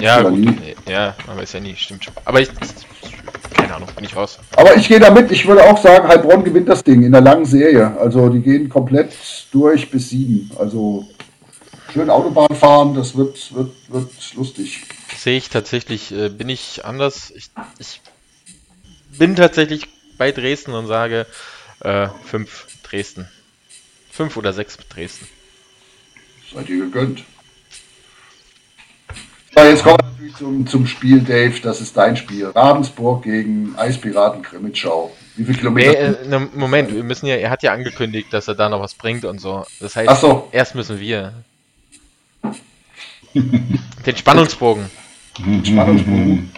ja, 0.02 0.22
gut. 0.22 0.40
Nie. 0.40 0.76
Ja, 0.88 1.16
man 1.28 1.38
weiß 1.38 1.54
ja 1.54 1.60
nie, 1.60 1.76
stimmt 1.76 2.06
schon. 2.06 2.14
Aber 2.26 2.42
ich, 2.42 2.50
keine 3.54 3.76
Ahnung, 3.76 3.90
bin 3.96 4.06
ich 4.06 4.16
raus. 4.16 4.40
Aber 4.56 4.76
ich 4.76 4.88
gehe 4.88 5.00
damit, 5.00 5.32
ich 5.32 5.48
würde 5.48 5.64
auch 5.64 5.78
sagen, 5.78 6.08
Heilbronn 6.08 6.44
gewinnt 6.44 6.70
das 6.70 6.84
Ding 6.84 7.04
in 7.04 7.12
der 7.12 7.22
langen 7.22 7.46
Serie. 7.46 7.98
Also 8.00 8.30
die 8.30 8.42
gehen 8.42 8.70
komplett 8.70 9.14
durch 9.52 9.90
bis 9.90 10.10
sieben. 10.10 10.52
Also 10.58 11.08
schön 11.94 12.10
Autobahn 12.10 12.56
fahren, 12.56 12.96
das 12.96 13.16
wird, 13.16 13.54
wird, 13.54 13.72
wird 13.88 14.34
lustig. 14.36 14.84
Sehe 15.16 15.38
ich 15.38 15.50
tatsächlich, 15.50 16.12
äh, 16.12 16.30
bin 16.30 16.50
ich 16.50 16.84
anders. 16.86 17.32
Ich, 17.36 17.50
ich 17.80 18.02
bin 19.18 19.36
tatsächlich 19.36 19.88
bei 20.18 20.32
Dresden 20.32 20.74
und 20.74 20.88
sage 20.88 21.26
äh, 21.82 22.08
fünf 22.26 22.68
Dresden. 22.84 23.30
Fünf 24.12 24.38
oder 24.38 24.54
sechs 24.54 24.78
Dresden. 24.90 25.28
Seid 26.54 26.70
ihr 26.70 26.86
gegönnt. 26.86 27.24
So, 29.58 29.64
jetzt 29.64 29.84
kommen 29.84 29.98
wir 30.00 30.06
natürlich 30.12 30.36
zum, 30.36 30.68
zum 30.68 30.86
Spiel, 30.86 31.22
Dave. 31.22 31.54
Das 31.62 31.80
ist 31.80 31.96
dein 31.96 32.18
Spiel. 32.18 32.48
Ravensburg 32.48 33.24
gegen 33.24 33.74
Eispiraten 33.78 34.42
Krimitschau. 34.42 35.12
Wie 35.38 35.46
viele 35.46 35.58
Kilometer? 35.58 35.92
Nee, 35.92 36.26
äh, 36.26 36.28
ne, 36.28 36.50
Moment, 36.54 36.94
wir 36.94 37.04
müssen 37.04 37.26
ja, 37.28 37.36
er 37.36 37.50
hat 37.50 37.64
ja 37.64 37.72
angekündigt, 37.72 38.34
dass 38.34 38.48
er 38.50 38.56
da 38.56 38.68
noch 38.68 38.82
was 38.82 38.96
bringt 38.96 39.24
und 39.24 39.40
so. 39.40 39.66
Das 39.80 39.96
heißt, 39.96 40.20
so. 40.20 40.50
erst 40.52 40.76
müssen 40.76 41.00
wir. 41.00 41.34
Den 43.34 44.18
Spannungsbogen. 44.18 44.90
Den 45.40 45.66
Spannungsbogen. 45.66 46.52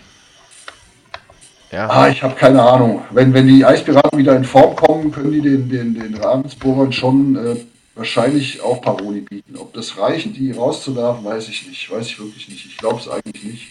Ja. 1.71 1.89
Ah, 1.89 2.07
ich 2.07 2.23
habe 2.23 2.35
keine 2.35 2.63
Ahnung. 2.63 3.03
Wenn, 3.11 3.33
wenn 3.33 3.47
die 3.47 3.63
Eispiraten 3.63 4.17
wieder 4.17 4.35
in 4.35 4.43
Form 4.43 4.75
kommen, 4.75 5.11
können 5.11 5.31
die 5.31 5.41
den, 5.41 5.69
den, 5.69 5.93
den 5.93 6.15
Ravensburgern 6.15 6.91
schon 6.91 7.35
äh, 7.35 7.55
wahrscheinlich 7.97 8.61
auch 8.61 8.81
Paroli 8.81 9.21
bieten. 9.21 9.57
Ob 9.57 9.73
das 9.73 9.97
reicht, 9.97 10.35
die 10.37 10.51
rauszuwerfen, 10.51 11.25
weiß 11.25 11.49
ich 11.49 11.67
nicht. 11.67 11.89
Weiß 11.89 12.05
ich 12.07 12.19
wirklich 12.19 12.47
nicht. 12.47 12.65
Ich 12.65 12.77
glaube 12.77 12.99
es 12.99 13.09
eigentlich 13.09 13.43
nicht. 13.43 13.67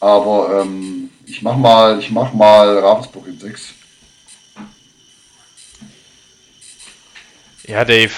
Aber 0.00 0.62
ähm, 0.62 1.10
ich 1.26 1.42
mach 1.42 1.56
mal, 1.56 1.98
ich 1.98 2.10
mach 2.10 2.32
mal 2.32 2.78
Ravensburg 2.78 3.26
in 3.26 3.38
6. 3.38 3.74
Ja, 7.66 7.84
Dave. 7.84 8.12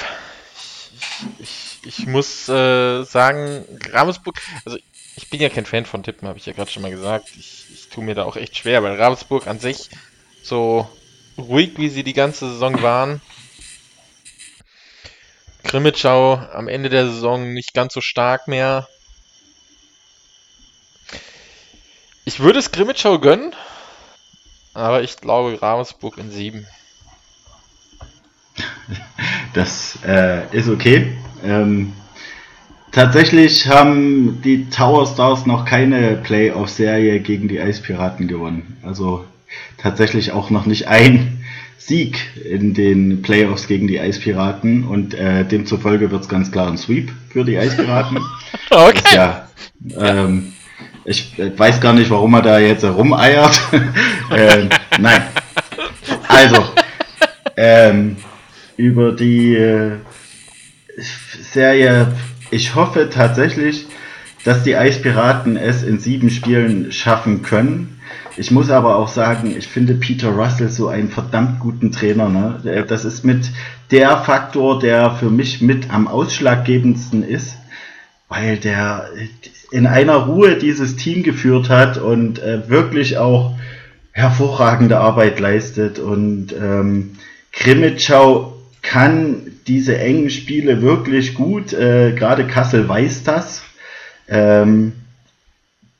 Ich, 1.38 1.78
ich, 1.84 2.06
muss 2.06 2.48
äh, 2.48 3.02
sagen, 3.02 3.64
Ravensburg, 3.90 4.40
also 4.64 4.78
ich 5.16 5.28
bin 5.28 5.40
ja 5.40 5.48
kein 5.48 5.66
Fan 5.66 5.86
von 5.86 6.02
Tippen, 6.02 6.28
habe 6.28 6.38
ich 6.38 6.46
ja 6.46 6.52
gerade 6.52 6.70
schon 6.70 6.82
mal 6.82 6.90
gesagt. 6.90 7.30
Ich, 7.38 7.64
ich 7.72 7.88
tue 7.88 8.04
mir 8.04 8.14
da 8.14 8.24
auch 8.24 8.36
echt 8.36 8.56
schwer, 8.56 8.82
weil 8.82 8.96
Ravensburg 9.00 9.46
an 9.46 9.58
sich 9.58 9.90
so 10.42 10.88
ruhig, 11.36 11.72
wie 11.76 11.88
sie 11.88 12.04
die 12.04 12.12
ganze 12.12 12.50
Saison 12.50 12.80
waren, 12.82 13.20
Krimitschau 15.70 16.34
am 16.52 16.66
Ende 16.66 16.88
der 16.88 17.06
Saison 17.06 17.52
nicht 17.52 17.74
ganz 17.74 17.94
so 17.94 18.00
stark 18.00 18.48
mehr. 18.48 18.88
Ich 22.24 22.40
würde 22.40 22.58
es 22.58 22.72
Krimitschau 22.72 23.20
gönnen, 23.20 23.54
aber 24.74 25.04
ich 25.04 25.18
glaube 25.18 25.62
Ravensburg 25.62 26.18
in 26.18 26.32
7. 26.32 26.66
Das 29.54 29.98
äh, 30.04 30.44
ist 30.56 30.68
okay. 30.68 31.16
Ähm, 31.44 31.92
tatsächlich 32.90 33.68
haben 33.68 34.42
die 34.42 34.70
Tower 34.70 35.06
Stars 35.06 35.46
noch 35.46 35.64
keine 35.64 36.16
Playoff-Serie 36.16 37.20
gegen 37.20 37.46
die 37.46 37.60
Eispiraten 37.60 38.26
gewonnen. 38.26 38.76
Also 38.84 39.24
tatsächlich 39.76 40.32
auch 40.32 40.50
noch 40.50 40.66
nicht 40.66 40.88
ein 40.88 41.39
Sieg 41.80 42.18
in 42.44 42.74
den 42.74 43.22
Playoffs 43.22 43.66
gegen 43.66 43.88
die 43.88 43.98
Eispiraten 43.98 44.84
und 44.84 45.14
äh, 45.14 45.46
demzufolge 45.46 46.10
wird 46.10 46.22
es 46.22 46.28
ganz 46.28 46.52
klar 46.52 46.68
ein 46.68 46.76
Sweep 46.76 47.10
für 47.30 47.42
die 47.42 47.56
Eispiraten. 47.56 48.18
okay. 48.70 49.16
Ja, 49.16 49.48
ähm, 49.96 50.52
ich 51.06 51.32
weiß 51.38 51.80
gar 51.80 51.94
nicht, 51.94 52.10
warum 52.10 52.34
er 52.34 52.42
da 52.42 52.58
jetzt 52.58 52.84
rumeiert. 52.84 53.58
ähm, 54.30 54.68
nein. 54.98 55.22
Also, 56.28 56.64
ähm, 57.56 58.18
über 58.76 59.12
die 59.12 59.56
äh, 59.56 59.92
Serie, 60.98 62.14
ich 62.50 62.74
hoffe 62.74 63.08
tatsächlich, 63.10 63.86
dass 64.44 64.62
die 64.64 64.76
Eispiraten 64.76 65.56
es 65.56 65.82
in 65.82 65.98
sieben 65.98 66.28
Spielen 66.28 66.92
schaffen 66.92 67.40
können. 67.40 67.99
Ich 68.36 68.50
muss 68.50 68.70
aber 68.70 68.96
auch 68.96 69.08
sagen, 69.08 69.54
ich 69.56 69.66
finde 69.66 69.94
Peter 69.94 70.30
Russell 70.30 70.68
so 70.68 70.88
einen 70.88 71.10
verdammt 71.10 71.60
guten 71.60 71.92
Trainer. 71.92 72.28
Ne? 72.28 72.84
Das 72.88 73.04
ist 73.04 73.24
mit 73.24 73.50
der 73.90 74.18
Faktor, 74.18 74.78
der 74.78 75.12
für 75.12 75.30
mich 75.30 75.60
mit 75.60 75.92
am 75.92 76.08
ausschlaggebendsten 76.08 77.22
ist, 77.22 77.56
weil 78.28 78.56
der 78.56 79.08
in 79.70 79.86
einer 79.86 80.16
Ruhe 80.16 80.56
dieses 80.56 80.96
Team 80.96 81.22
geführt 81.22 81.68
hat 81.68 81.98
und 81.98 82.40
äh, 82.40 82.68
wirklich 82.68 83.18
auch 83.18 83.56
hervorragende 84.12 84.98
Arbeit 84.98 85.40
leistet. 85.40 85.98
Und 85.98 86.52
ähm, 86.52 87.12
Krimitschau 87.52 88.56
kann 88.82 89.42
diese 89.66 89.98
engen 89.98 90.30
Spiele 90.30 90.82
wirklich 90.82 91.34
gut. 91.34 91.72
Äh, 91.72 92.12
Gerade 92.12 92.46
Kassel 92.46 92.88
weiß 92.88 93.24
das. 93.24 93.62
Ähm, 94.28 94.92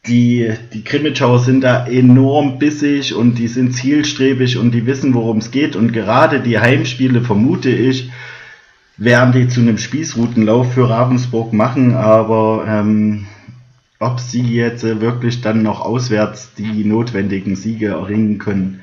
die, 0.07 0.53
die 0.73 0.83
Krimitschauer 0.83 1.41
sind 1.41 1.63
da 1.63 1.87
enorm 1.87 2.59
bissig 2.59 3.15
und 3.15 3.35
die 3.35 3.49
sind 3.49 3.75
zielstrebig 3.75 4.57
und 4.57 4.73
die 4.73 4.87
wissen, 4.87 5.15
worum 5.15 5.39
es 5.39 5.51
geht. 5.51 5.77
Und 5.77 5.93
gerade 5.93 6.41
die 6.41 6.59
Heimspiele, 6.59 7.21
vermute 7.21 7.71
ich, 7.71 8.11
werden 8.97 9.33
die 9.33 9.49
zu 9.49 9.61
einem 9.61 9.79
Spießrutenlauf 9.79 10.73
für 10.73 10.89
Ravensburg 10.89 11.53
machen. 11.53 11.95
Aber 11.95 12.65
ähm, 12.67 13.27
ob 13.99 14.21
sie 14.21 14.43
jetzt 14.43 14.83
wirklich 14.83 15.43
dann 15.43 15.63
noch 15.63 15.81
auswärts 15.81 16.55
die 16.55 16.85
notwendigen 16.85 17.55
Siege 17.55 17.89
erringen 17.89 18.39
können, 18.39 18.81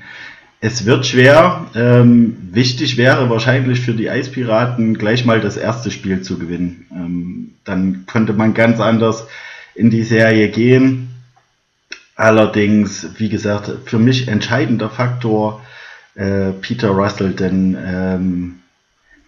es 0.59 0.85
wird 0.85 1.05
schwer. 1.05 1.67
Ähm, 1.75 2.35
wichtig 2.51 2.97
wäre 2.97 3.29
wahrscheinlich 3.29 3.79
für 3.79 3.93
die 3.93 4.09
Eispiraten 4.09 4.97
gleich 4.97 5.25
mal 5.25 5.39
das 5.39 5.57
erste 5.57 5.91
Spiel 5.91 6.21
zu 6.21 6.37
gewinnen. 6.37 6.85
Ähm, 6.91 7.53
dann 7.63 8.05
könnte 8.07 8.33
man 8.33 8.53
ganz 8.53 8.79
anders 8.79 9.27
in 9.77 9.91
die 9.91 10.03
Serie 10.03 10.49
gehen. 10.49 11.09
Allerdings, 12.15 13.19
wie 13.19 13.29
gesagt, 13.29 13.71
für 13.85 13.99
mich 13.99 14.27
entscheidender 14.27 14.89
Faktor 14.89 15.63
äh, 16.15 16.51
Peter 16.51 16.89
Russell, 16.89 17.33
denn 17.33 17.77
ähm, 17.79 18.59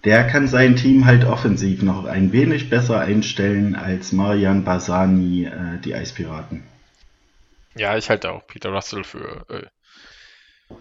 der 0.05 0.25
kann 0.25 0.47
sein 0.47 0.75
Team 0.75 1.05
halt 1.05 1.23
offensiv 1.23 1.83
noch 1.83 2.05
ein 2.05 2.31
wenig 2.31 2.69
besser 2.69 2.99
einstellen 2.99 3.75
als 3.75 4.11
Marian 4.11 4.63
Basani, 4.63 5.45
äh, 5.45 5.79
die 5.83 5.93
Eispiraten. 5.93 6.63
Ja, 7.75 7.95
ich 7.95 8.09
halte 8.09 8.31
auch 8.31 8.47
Peter 8.47 8.69
Russell 8.69 9.03
für. 9.03 9.45
Äh, 9.49 10.75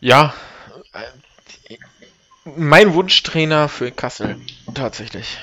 ja, 0.00 0.32
äh, 0.94 1.76
mein 2.56 2.94
Wunschtrainer 2.94 3.68
für 3.68 3.90
Kassel, 3.90 4.36
tatsächlich. 4.74 5.38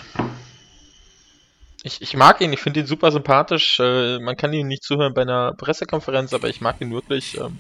Ich, 1.84 2.02
ich 2.02 2.16
mag 2.16 2.41
ihn, 2.41 2.53
ich 2.53 2.60
finde 2.60 2.82
ihn 2.82 2.86
super 2.86 3.12
sympathisch. 3.12 3.80
Äh, 3.80 4.20
man 4.20 4.38
kann 4.38 4.53
ihm 4.53 4.68
nicht 4.68 4.84
zuhören 4.84 5.14
bei 5.14 5.24
einer 5.24 5.53
Pressekonferenz, 5.53 6.34
aber 6.34 6.48
ich 6.48 6.62
mag 6.62 6.80
ihn 6.80 6.94
wirklich. 6.94 7.40
Ähm, 7.40 7.58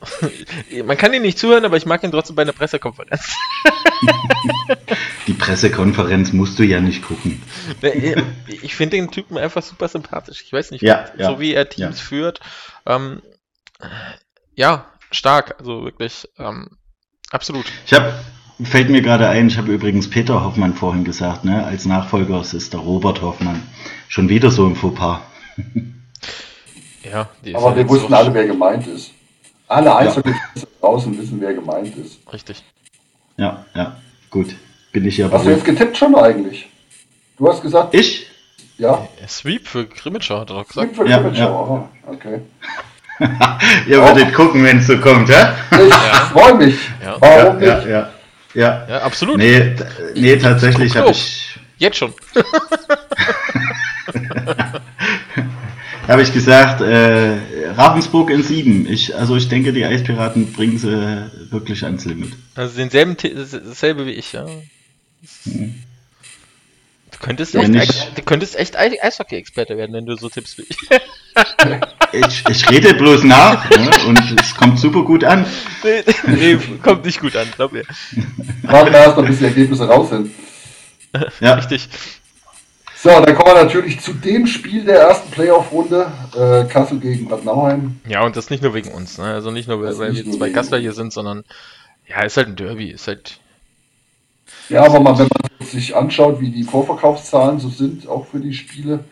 man 0.86 0.96
kann 0.96 1.12
ihn 1.12 1.22
nicht 1.22 1.38
zuhören, 1.38 1.64
aber 1.64 1.76
ich 1.76 1.86
mag 1.86 2.02
ihn 2.02 2.10
trotzdem 2.10 2.36
bei 2.36 2.42
einer 2.42 2.52
Pressekonferenz. 2.52 3.36
Die 5.26 5.34
Pressekonferenz 5.34 6.32
musst 6.32 6.58
du 6.58 6.64
ja 6.64 6.80
nicht 6.80 7.02
gucken. 7.02 7.42
Ich 8.62 8.74
finde 8.74 8.96
den 8.96 9.10
Typen 9.10 9.38
einfach 9.38 9.62
super 9.62 9.88
sympathisch. 9.88 10.42
Ich 10.42 10.52
weiß 10.52 10.72
nicht, 10.72 10.82
ja, 10.82 11.06
ja, 11.16 11.28
so 11.28 11.38
wie 11.38 11.54
er 11.54 11.68
Teams 11.68 11.98
ja. 11.98 12.04
führt. 12.04 12.40
Ähm, 12.86 13.22
ja, 14.54 14.90
stark. 15.10 15.56
Also 15.58 15.84
wirklich, 15.84 16.28
ähm, 16.38 16.70
absolut. 17.30 17.66
Ich 17.86 17.92
habe 17.92 18.12
Fällt 18.64 18.90
mir 18.90 19.02
gerade 19.02 19.28
ein, 19.28 19.48
ich 19.48 19.58
habe 19.58 19.72
übrigens 19.72 20.08
Peter 20.08 20.44
Hoffmann 20.44 20.74
vorhin 20.74 21.04
gesagt, 21.04 21.44
ne? 21.44 21.64
als 21.64 21.86
Nachfolger 21.86 22.40
ist 22.40 22.72
der 22.72 22.80
Robert 22.80 23.22
Hoffmann. 23.22 23.62
Schon 24.08 24.28
wieder 24.28 24.50
so 24.50 24.66
ein 24.66 24.76
Fauxpas. 24.76 25.20
Ja, 27.04 27.28
aber 27.54 27.76
wir 27.76 27.88
wussten 27.88 28.14
alle, 28.14 28.32
wer 28.32 28.46
gemeint 28.46 28.86
ist. 28.86 29.10
Alle 29.66 29.94
Eishockey 29.96 30.30
ja. 30.30 30.62
draußen 30.80 31.18
wissen, 31.18 31.40
wer 31.40 31.52
gemeint 31.52 31.96
ist. 31.96 32.20
Richtig. 32.32 32.62
Ja, 33.36 33.66
ja, 33.74 33.96
gut. 34.30 34.54
Bin 34.92 35.04
ich 35.06 35.18
ja 35.18 35.30
Hast 35.30 35.44
du 35.44 35.50
jetzt 35.50 35.64
getippt 35.64 35.96
schon 35.96 36.14
eigentlich? 36.14 36.70
Du 37.36 37.48
hast 37.48 37.60
gesagt. 37.60 37.92
Ich? 37.94 38.26
Ja. 38.78 39.08
Sweep 39.26 39.66
für 39.66 39.86
Grimmitschau, 39.86 40.40
hat 40.40 40.50
er 40.50 40.56
doch 40.56 40.68
gesagt. 40.68 40.94
Sweep 40.94 41.08
für 41.08 41.12
Grimmitschau, 41.12 41.88
ja. 42.06 42.12
okay. 42.12 42.40
Ihr 43.88 44.02
würdet 44.02 44.34
gucken, 44.34 44.64
wenn 44.64 44.78
es 44.78 44.86
so 44.86 44.96
kommt, 44.98 45.28
ja? 45.28 45.54
Ich 45.72 45.90
ja. 45.90 46.30
freue 46.32 46.54
mich. 46.54 46.76
Ja. 47.02 47.16
Warum 47.20 47.58
nicht? 47.58 47.68
Ja, 47.68 47.88
ja. 47.88 48.10
Ja, 48.54 48.86
absolut. 49.02 49.38
Nee, 49.38 49.74
nee 50.14 50.36
tatsächlich 50.36 50.96
habe 50.96 51.10
ich. 51.10 51.58
Jetzt 51.78 51.96
schon. 51.96 52.14
habe 56.06 56.22
ich 56.22 56.32
gesagt, 56.32 56.80
äh, 56.80 57.38
Ravensburg 57.72 58.30
in 58.30 58.42
sieben. 58.42 58.86
Ich, 58.90 59.16
also 59.16 59.36
ich 59.36 59.48
denke, 59.48 59.72
die 59.72 59.84
Eispiraten 59.84 60.52
bringen 60.52 60.78
sie 60.78 61.30
wirklich 61.50 61.84
ans 61.84 62.04
Limit. 62.04 62.34
Also 62.54 62.76
denselben, 62.76 63.16
dasselbe 63.16 64.06
wie 64.06 64.12
ich, 64.12 64.32
ja. 64.32 64.46
Hm. 65.44 65.74
Du 67.22 67.28
könntest 67.28 67.54
echt, 67.54 67.74
ich, 67.74 68.14
du 68.14 68.22
könntest 68.22 68.56
echt 68.56 68.76
Eishockey-Experte 68.76 69.76
werden, 69.76 69.92
wenn 69.92 70.06
du 70.06 70.16
so 70.16 70.28
tippst 70.28 70.58
wie 70.58 70.62
ich. 70.68 70.76
ich, 72.12 72.44
ich 72.48 72.68
rede 72.68 72.94
bloß 72.94 73.22
nach 73.22 73.70
ne? 73.70 73.90
und 74.08 74.40
es 74.40 74.56
kommt 74.56 74.80
super 74.80 75.04
gut 75.04 75.22
an. 75.22 75.46
Nee, 75.84 76.02
nee, 76.26 76.58
kommt 76.82 77.04
nicht 77.04 77.20
gut 77.20 77.36
an, 77.36 77.46
glaub 77.54 77.70
mir. 77.70 77.84
Warten 78.62 78.92
wir 78.92 78.98
erst 78.98 79.16
noch, 79.16 79.24
bis 79.24 79.38
die 79.38 79.44
Ergebnisse 79.44 79.86
raus 79.86 80.10
sind. 80.10 80.32
Ja. 81.38 81.54
Richtig. 81.54 81.88
So, 82.96 83.10
dann 83.10 83.36
kommen 83.36 83.54
wir 83.54 83.64
natürlich 83.64 84.00
zu 84.00 84.14
dem 84.14 84.48
Spiel 84.48 84.84
der 84.84 85.02
ersten 85.02 85.30
Playoff-Runde. 85.30 86.10
Äh, 86.34 86.64
Kassel 86.72 86.98
gegen 86.98 87.28
Bad 87.28 87.44
Nauheim. 87.44 88.00
Ja, 88.08 88.24
und 88.24 88.34
das 88.34 88.50
nicht 88.50 88.64
nur 88.64 88.74
wegen 88.74 88.90
uns. 88.90 89.18
Ne? 89.18 89.26
Also 89.26 89.52
nicht 89.52 89.68
nur, 89.68 89.80
weil, 89.80 89.96
weil 89.98 90.14
wir 90.14 90.28
zwei 90.32 90.50
Kassler 90.50 90.78
hier 90.78 90.92
sind, 90.92 91.12
sondern 91.12 91.44
ja, 92.08 92.22
ist 92.22 92.36
halt 92.36 92.48
ein 92.48 92.56
Derby. 92.56 92.90
Ist 92.90 93.06
halt. 93.06 93.38
Ja, 94.68 94.84
aber 94.84 94.98
mal, 94.98 95.18
wenn 95.18 95.28
man 95.28 95.51
sich 95.66 95.94
anschaut, 95.94 96.40
wie 96.40 96.50
die 96.50 96.64
Vorverkaufszahlen 96.64 97.58
so 97.58 97.68
sind, 97.68 98.08
auch 98.08 98.26
für 98.26 98.40
die 98.40 98.54
Spiele, 98.54 99.04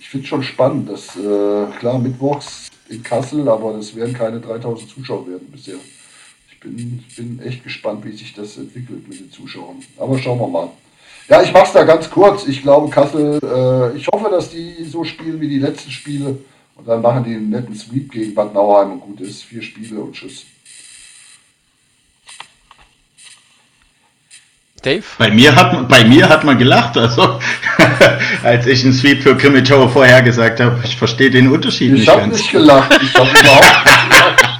ich 0.00 0.08
finde 0.08 0.24
es 0.24 0.28
schon 0.28 0.42
spannend. 0.42 0.88
dass 0.88 1.16
äh, 1.16 1.66
klar, 1.78 1.98
mittwochs 1.98 2.68
in 2.88 3.02
Kassel, 3.02 3.48
aber 3.48 3.72
das 3.72 3.94
werden 3.94 4.14
keine 4.14 4.40
3000 4.40 4.90
Zuschauer 4.90 5.26
werden 5.26 5.50
bisher. 5.50 5.76
Ich 6.50 6.60
bin, 6.60 7.02
bin 7.16 7.40
echt 7.40 7.64
gespannt, 7.64 8.04
wie 8.04 8.12
sich 8.12 8.34
das 8.34 8.56
entwickelt 8.56 9.08
mit 9.08 9.20
den 9.20 9.30
Zuschauern. 9.30 9.76
Aber 9.98 10.18
schauen 10.18 10.38
wir 10.38 10.48
mal. 10.48 10.70
Ja, 11.28 11.42
ich 11.42 11.52
mache 11.52 11.66
es 11.66 11.72
da 11.72 11.84
ganz 11.84 12.10
kurz. 12.10 12.46
Ich 12.46 12.62
glaube, 12.62 12.90
Kassel, 12.90 13.40
äh, 13.42 13.96
ich 13.96 14.06
hoffe, 14.08 14.28
dass 14.30 14.50
die 14.50 14.84
so 14.84 15.04
spielen 15.04 15.40
wie 15.40 15.48
die 15.48 15.58
letzten 15.58 15.90
Spiele. 15.90 16.38
Und 16.76 16.88
dann 16.88 17.00
machen 17.00 17.24
die 17.24 17.34
einen 17.34 17.50
netten 17.50 17.74
Sweep 17.74 18.10
gegen 18.12 18.34
Bad 18.34 18.52
Nauheim 18.52 18.92
und 18.92 19.00
gut 19.00 19.20
ist. 19.20 19.44
Vier 19.44 19.62
Spiele 19.62 20.00
und 20.00 20.12
Tschüss. 20.12 20.44
Dave? 24.84 25.02
Bei 25.18 25.30
mir 25.30 25.56
hat, 25.56 25.88
bei 25.88 26.04
mir 26.04 26.28
hat 26.28 26.44
man 26.44 26.58
gelacht, 26.58 26.96
also 26.96 27.40
als 28.42 28.66
ich 28.66 28.84
einen 28.84 28.92
Sweep 28.92 29.22
für 29.22 29.36
Krimitschau 29.36 29.88
vorher 29.88 30.22
gesagt 30.22 30.60
habe. 30.60 30.80
Ich 30.84 30.96
verstehe 30.96 31.30
den 31.30 31.48
Unterschied 31.48 31.88
ich 31.88 31.92
nicht. 31.92 32.02
Ich 32.02 32.08
habe 32.08 32.28
nicht 32.28 32.50
gelacht. 32.50 33.00
Ich 33.02 33.14
habe 33.14 33.30
überhaupt 33.30 33.64
nicht 33.64 34.10
gelacht. 34.10 34.44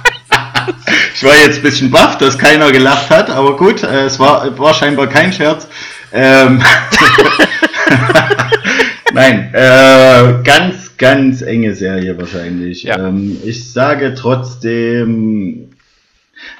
Ich 1.13 1.23
war 1.23 1.35
jetzt 1.35 1.57
ein 1.57 1.61
bisschen 1.61 1.91
baff, 1.91 2.17
dass 2.17 2.37
keiner 2.37 2.71
gelacht 2.71 3.09
hat, 3.09 3.29
aber 3.29 3.55
gut, 3.55 3.83
äh, 3.83 4.05
es 4.05 4.19
war, 4.19 4.57
war 4.59 4.73
scheinbar 4.73 5.07
kein 5.07 5.31
Scherz. 5.31 5.67
Ähm 6.11 6.61
Nein, 9.13 9.49
äh, 9.53 10.43
ganz, 10.43 10.97
ganz 10.97 11.41
enge 11.41 11.73
Serie 11.73 12.17
wahrscheinlich. 12.17 12.83
Ja. 12.83 13.07
Ähm, 13.07 13.37
ich 13.45 13.71
sage 13.71 14.13
trotzdem, 14.13 15.69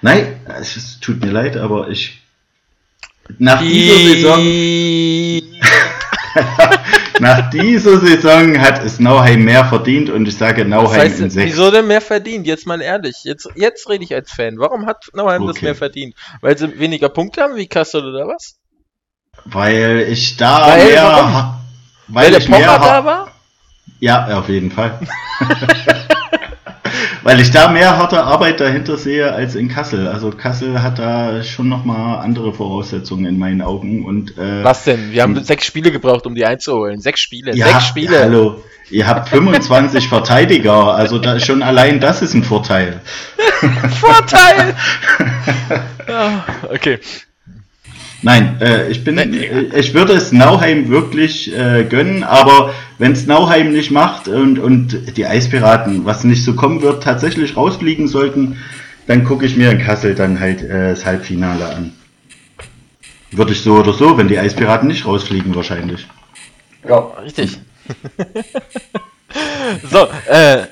nein, 0.01 0.27
es 0.57 0.99
tut 1.01 1.19
mir 1.19 1.31
leid, 1.31 1.57
aber 1.57 1.89
ich 1.89 2.21
nach 3.38 3.61
dieser 3.61 3.95
Saison 3.95 4.39
nach 7.19 7.49
dieser 7.49 7.99
Saison 7.99 8.60
hat 8.60 8.84
es 8.84 8.99
Nauheim 8.99 9.43
mehr 9.43 9.65
verdient 9.65 10.10
und 10.10 10.27
ich 10.27 10.38
sage 10.38 10.65
Nauheim 10.65 10.99
das 10.99 11.11
heißt, 11.11 11.19
in 11.22 11.30
6. 11.30 11.52
Wieso 11.52 11.72
denn 11.72 11.88
mehr 11.88 12.02
verdient? 12.02 12.45
Jetzt 12.45 12.68
mal 12.68 12.81
ehrlich. 12.81 13.23
Jetzt, 13.23 13.49
jetzt 13.56 13.89
rede 13.89 14.03
ich 14.03 14.14
als 14.14 14.31
Fan. 14.31 14.60
Warum 14.60 14.85
hat 14.85 15.06
Nauheim 15.14 15.43
okay. 15.43 15.53
das 15.53 15.61
mehr 15.61 15.76
verdient? 15.76 16.15
Weil 16.41 16.57
sie 16.57 16.77
weniger 16.80 17.10
Punkte 17.10 17.41
haben 17.41 17.56
wie 17.56 17.68
Kassel 17.68 18.06
oder 18.06 18.27
was? 18.27 18.57
Weil 19.45 20.07
ich 20.10 20.38
da 20.38 20.68
weil, 20.68 20.85
mehr. 20.85 21.03
Warum? 21.03 21.34
Weil, 22.07 22.26
weil 22.26 22.41
ich 22.41 22.47
der 22.47 22.60
mehr 22.60 22.68
da 22.68 23.06
war? 23.06 23.31
Ja, 23.99 24.38
auf 24.38 24.49
jeden 24.49 24.72
Fall. 24.72 24.99
weil 27.26 27.39
ich 27.39 27.49
da 27.49 27.69
mehr 27.69 27.97
harte 27.97 28.23
Arbeit 28.23 28.60
dahinter 28.60 28.97
sehe 28.97 29.34
als 29.34 29.56
in 29.56 29.68
Kassel. 29.68 30.07
Also 30.07 30.30
Kassel 30.30 30.84
hat 30.84 30.99
da 30.99 31.41
schon 31.41 31.68
nochmal 31.68 32.19
andere 32.19 32.53
Voraussetzungen 32.53 33.26
in 33.26 33.39
meinen 33.39 33.64
Augen. 33.64 34.06
Und, 34.06 34.38
äh, 34.38 34.64
Was 34.64 34.84
denn? 34.84 35.11
Wir 35.11 35.23
haben 35.23 35.43
sechs 35.43 35.65
Spiele 35.65 35.91
gebraucht, 35.91 36.27
um 36.27 36.35
die 36.35 36.45
einzuholen. 36.45 37.02
Sechs 37.02 37.22
Spiele. 37.22 37.56
Ja, 37.56 37.65
sechs 37.65 37.88
Spiele. 37.88 38.19
Hallo. 38.19 38.64
Ihr 38.91 39.07
habt 39.07 39.30
25 39.30 40.07
Verteidiger, 40.10 40.93
also 40.93 41.18
da, 41.18 41.39
schon 41.39 41.64
allein 41.64 41.99
das 41.99 42.22
ist 42.22 42.35
ein 42.35 42.43
Vorteil. 42.43 43.02
Vorteil! 43.99 44.76
ja, 46.07 46.45
okay. 46.69 46.99
Nein, 48.21 48.57
äh, 48.61 48.89
ich 48.89 49.03
bin, 49.03 49.17
äh, 49.17 49.79
ich 49.79 49.93
würde 49.93 50.13
es 50.13 50.31
Nauheim 50.31 50.89
wirklich 50.89 51.55
äh, 51.55 51.83
gönnen, 51.83 52.23
aber 52.23 52.73
wenn 52.97 53.11
es 53.11 53.27
Nauheim 53.27 53.71
nicht 53.71 53.91
macht 53.91 54.27
und, 54.27 54.57
und 54.57 55.17
die 55.17 55.25
Eispiraten, 55.25 56.05
was 56.05 56.23
nicht 56.23 56.43
so 56.43 56.55
kommen 56.55 56.81
wird, 56.81 57.03
tatsächlich 57.03 57.55
rausfliegen 57.55 58.07
sollten, 58.07 58.57
dann 59.07 59.23
gucke 59.23 59.45
ich 59.45 59.55
mir 59.55 59.69
in 59.69 59.79
Kassel 59.79 60.15
dann 60.15 60.39
halt 60.39 60.63
äh, 60.63 60.89
das 60.89 61.05
Halbfinale 61.05 61.67
an. 61.67 61.93
Würde 63.31 63.51
ich 63.51 63.61
so 63.61 63.75
oder 63.75 63.93
so, 63.93 64.17
wenn 64.17 64.27
die 64.27 64.39
Eispiraten 64.39 64.87
nicht 64.87 65.05
rausfliegen, 65.05 65.53
wahrscheinlich. 65.55 66.07
Ja, 66.87 66.99
richtig. 67.21 67.59
so, 69.91 70.07
äh, 70.27 70.67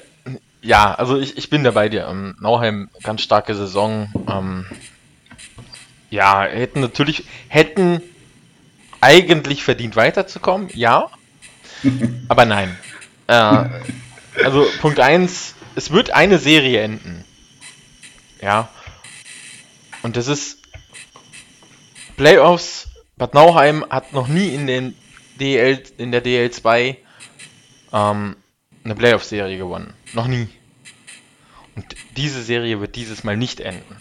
ja, 0.62 0.94
also 0.94 1.20
ich, 1.20 1.38
ich 1.38 1.50
bin 1.50 1.64
da 1.64 1.72
bei 1.72 1.90
dir. 1.90 2.08
Ähm, 2.10 2.36
Nauheim, 2.40 2.90
ganz 3.04 3.22
starke 3.22 3.54
Saison. 3.54 4.08
Ähm, 4.32 4.66
ja, 6.14 6.44
hätten 6.44 6.80
natürlich, 6.80 7.26
hätten 7.48 8.00
eigentlich 9.02 9.64
verdient 9.64 9.96
weiterzukommen, 9.96 10.70
ja. 10.74 11.10
Aber 12.28 12.46
nein. 12.46 12.78
Äh, 13.28 13.66
Also 14.44 14.68
Punkt 14.80 15.00
1, 15.00 15.56
es 15.76 15.92
wird 15.92 16.12
eine 16.12 16.38
Serie 16.38 16.82
enden. 16.82 17.26
Ja. 18.42 18.70
Und 20.04 20.16
das 20.16 20.28
ist 20.28 20.60
Playoffs. 22.16 22.90
Bad 23.18 23.34
Nauheim 23.34 23.84
hat 23.90 24.14
noch 24.14 24.28
nie 24.28 24.50
in 24.50 24.68
den 24.68 24.96
DL, 25.40 25.82
in 25.98 26.12
der 26.12 26.24
DL2 26.24 26.98
ähm, 27.92 28.36
eine 28.84 28.96
Playoff-Serie 28.96 29.58
gewonnen. 29.58 29.94
Noch 30.14 30.28
nie. 30.28 30.48
Und 31.76 31.86
diese 32.18 32.44
Serie 32.44 32.80
wird 32.82 32.96
dieses 32.96 33.24
Mal 33.24 33.38
nicht 33.38 33.60
enden. 33.62 33.98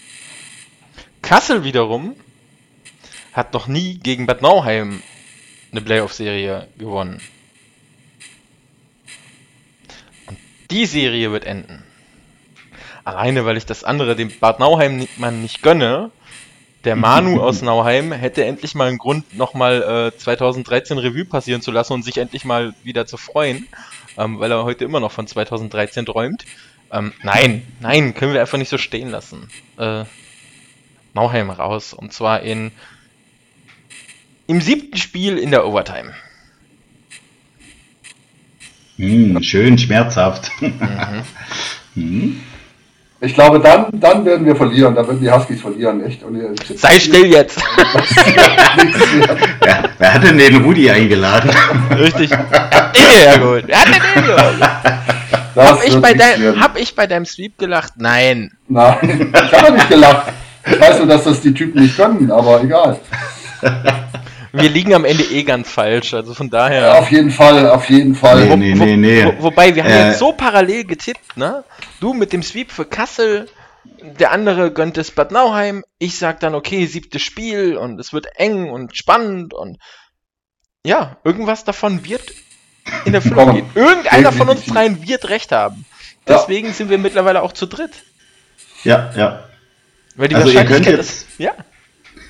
Kassel 1.22 1.64
wiederum 1.64 2.16
hat 3.32 3.54
noch 3.54 3.66
nie 3.66 3.98
gegen 3.98 4.26
Bad 4.26 4.42
Nauheim 4.42 5.02
eine 5.70 5.80
Playoff-Serie 5.80 6.68
gewonnen. 6.76 7.20
Und 10.26 10.38
die 10.70 10.86
Serie 10.86 11.32
wird 11.32 11.44
enden. 11.44 11.82
Alleine, 13.04 13.44
weil 13.46 13.56
ich 13.56 13.66
das 13.66 13.84
andere 13.84 14.14
dem 14.14 14.30
Bad 14.38 14.60
Nauheim-Mann 14.60 15.42
nicht 15.42 15.62
gönne. 15.62 16.10
Der 16.84 16.96
Manu 16.96 17.40
aus 17.42 17.62
Nauheim 17.62 18.12
hätte 18.12 18.44
endlich 18.44 18.74
mal 18.74 18.88
einen 18.88 18.98
Grund, 18.98 19.36
nochmal 19.36 20.12
äh, 20.12 20.18
2013 20.18 20.98
Revue 20.98 21.24
passieren 21.24 21.62
zu 21.62 21.70
lassen 21.70 21.94
und 21.94 22.04
sich 22.04 22.18
endlich 22.18 22.44
mal 22.44 22.74
wieder 22.82 23.06
zu 23.06 23.16
freuen, 23.16 23.66
ähm, 24.18 24.38
weil 24.40 24.50
er 24.50 24.64
heute 24.64 24.84
immer 24.84 25.00
noch 25.00 25.12
von 25.12 25.26
2013 25.26 26.06
träumt. 26.06 26.44
Ähm, 26.92 27.12
nein, 27.22 27.66
nein, 27.80 28.14
können 28.14 28.34
wir 28.34 28.40
einfach 28.40 28.58
nicht 28.58 28.68
so 28.68 28.78
stehen 28.78 29.10
lassen. 29.10 29.48
Äh, 29.78 30.04
Nauheim 31.14 31.50
raus. 31.50 31.92
Und 31.92 32.12
zwar 32.12 32.40
in 32.40 32.72
im 34.46 34.60
siebten 34.60 34.96
Spiel 34.96 35.38
in 35.38 35.50
der 35.50 35.66
Overtime. 35.66 36.12
Hm, 38.96 39.42
schön 39.42 39.78
schmerzhaft. 39.78 40.50
Mhm. 41.94 42.40
Ich 43.24 43.34
glaube, 43.34 43.60
dann, 43.60 43.86
dann 43.92 44.24
werden 44.24 44.44
wir 44.44 44.56
verlieren. 44.56 44.96
Dann 44.96 45.06
werden 45.06 45.20
die 45.20 45.30
Huskies 45.30 45.60
verlieren, 45.60 46.04
echt. 46.04 46.24
Und 46.24 46.36
Sei 46.74 46.98
still 46.98 47.26
jetzt! 47.26 47.56
ja, 49.64 49.84
wer 49.96 50.14
hat 50.14 50.24
denn 50.24 50.38
den 50.38 50.56
Rudi 50.56 50.90
eingeladen? 50.90 51.48
Richtig. 51.96 52.30
Ja, 52.30 53.36
gut. 53.36 53.62
Wer 53.68 53.78
hat 53.78 53.86
denn 53.86 54.24
den? 54.24 54.34
Hab 55.54 55.84
ich, 55.84 56.00
bei 56.00 56.14
dein, 56.14 56.60
hab 56.60 56.76
ich 56.76 56.96
bei 56.96 57.06
deinem 57.06 57.24
Sweep 57.24 57.58
gelacht? 57.58 57.92
Nein. 57.96 58.50
Nein, 58.66 59.32
ich 59.46 59.52
habe 59.52 59.72
nicht 59.72 59.88
gelacht. 59.88 60.32
Ich 60.66 60.80
weiß 60.80 60.98
nur, 60.98 61.06
dass 61.06 61.24
das 61.24 61.40
die 61.40 61.54
Typen 61.54 61.82
nicht 61.82 61.96
können, 61.96 62.30
aber 62.30 62.62
egal. 62.62 63.00
Wir 64.52 64.68
liegen 64.68 64.92
am 64.92 65.04
Ende 65.04 65.24
eh 65.24 65.44
ganz 65.44 65.70
falsch, 65.70 66.12
also 66.12 66.34
von 66.34 66.50
daher. 66.50 66.82
Ja, 66.82 66.98
auf 66.98 67.10
jeden 67.10 67.30
Fall, 67.30 67.70
auf 67.70 67.88
jeden 67.88 68.14
Fall. 68.14 68.44
Nee, 68.44 68.74
nee, 68.74 68.74
nee, 68.74 68.96
nee. 68.96 69.24
Wo, 69.38 69.44
wobei, 69.44 69.74
wir 69.74 69.82
haben 69.82 69.90
äh, 69.90 70.08
jetzt 70.08 70.18
so 70.18 70.32
parallel 70.32 70.84
getippt, 70.84 71.36
ne? 71.36 71.64
Du 72.00 72.12
mit 72.12 72.32
dem 72.32 72.42
Sweep 72.42 72.70
für 72.70 72.84
Kassel, 72.84 73.48
der 74.02 74.30
andere 74.30 74.70
gönnt 74.70 74.98
es 74.98 75.10
Bad 75.10 75.32
Nauheim, 75.32 75.84
ich 75.98 76.18
sag 76.18 76.40
dann, 76.40 76.54
okay, 76.54 76.84
siebtes 76.86 77.22
Spiel 77.22 77.76
und 77.76 77.98
es 77.98 78.12
wird 78.12 78.26
eng 78.36 78.68
und 78.70 78.96
spannend 78.96 79.54
und 79.54 79.78
ja, 80.84 81.16
irgendwas 81.24 81.64
davon 81.64 82.04
wird 82.04 82.32
in 83.04 83.12
der 83.12 83.22
Fülle 83.22 83.52
gehen. 83.52 83.66
Irgendeiner 83.74 84.32
von 84.32 84.48
uns 84.48 84.66
dreien 84.66 85.06
wird 85.06 85.28
recht 85.28 85.52
haben. 85.52 85.86
Deswegen 86.26 86.68
ja. 86.68 86.74
sind 86.74 86.90
wir 86.90 86.98
mittlerweile 86.98 87.42
auch 87.42 87.52
zu 87.52 87.66
dritt. 87.66 87.92
Ja, 88.84 89.10
ja. 89.16 89.44
Weil 90.16 90.28
die 90.28 90.34
also 90.34 90.48
Wahrscheinlichkeit 90.48 90.80
ihr 90.80 90.92
könnt 90.92 90.98
jetzt, 90.98 91.10
ist, 91.10 91.26
ja. 91.38 91.52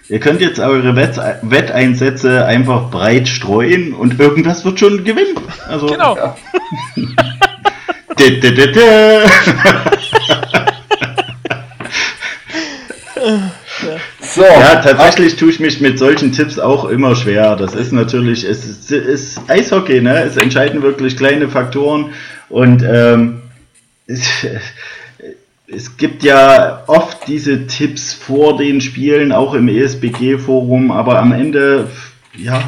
Ihr 0.08 0.20
könnt 0.20 0.40
jetzt 0.40 0.58
eure 0.60 0.94
Wett 0.96 1.18
Wetteinsätze 1.42 2.44
einfach 2.44 2.90
breit 2.90 3.28
streuen 3.28 3.94
und 3.94 4.20
irgendwas 4.20 4.64
wird 4.64 4.78
schon 4.78 5.04
gewinnen. 5.04 5.36
Also, 5.68 5.86
genau. 5.86 6.16
Ja. 6.16 6.36
so, 14.20 14.42
ja, 14.42 14.76
tatsächlich 14.76 15.36
tue 15.36 15.50
ich 15.50 15.60
mich 15.60 15.80
mit 15.80 15.98
solchen 15.98 16.32
Tipps 16.32 16.58
auch 16.58 16.84
immer 16.84 17.16
schwer. 17.16 17.56
Das 17.56 17.74
ist 17.74 17.92
natürlich, 17.92 18.44
es 18.44 18.64
ist, 18.64 18.90
ist 18.90 19.40
Eishockey, 19.48 20.00
ne? 20.00 20.22
Es 20.22 20.36
entscheiden 20.36 20.82
wirklich 20.82 21.16
kleine 21.16 21.48
Faktoren 21.48 22.12
und 22.48 22.82
ähm, 22.82 23.42
es, 25.74 25.96
gibt 25.96 26.22
ja 26.22 26.84
oft 26.86 27.26
diese 27.26 27.66
Tipps 27.66 28.12
vor 28.12 28.56
den 28.56 28.80
Spielen, 28.80 29.32
auch 29.32 29.54
im 29.54 29.68
ESBG-Forum, 29.68 30.90
aber 30.90 31.18
am 31.18 31.32
Ende, 31.32 31.90
ja, 32.36 32.62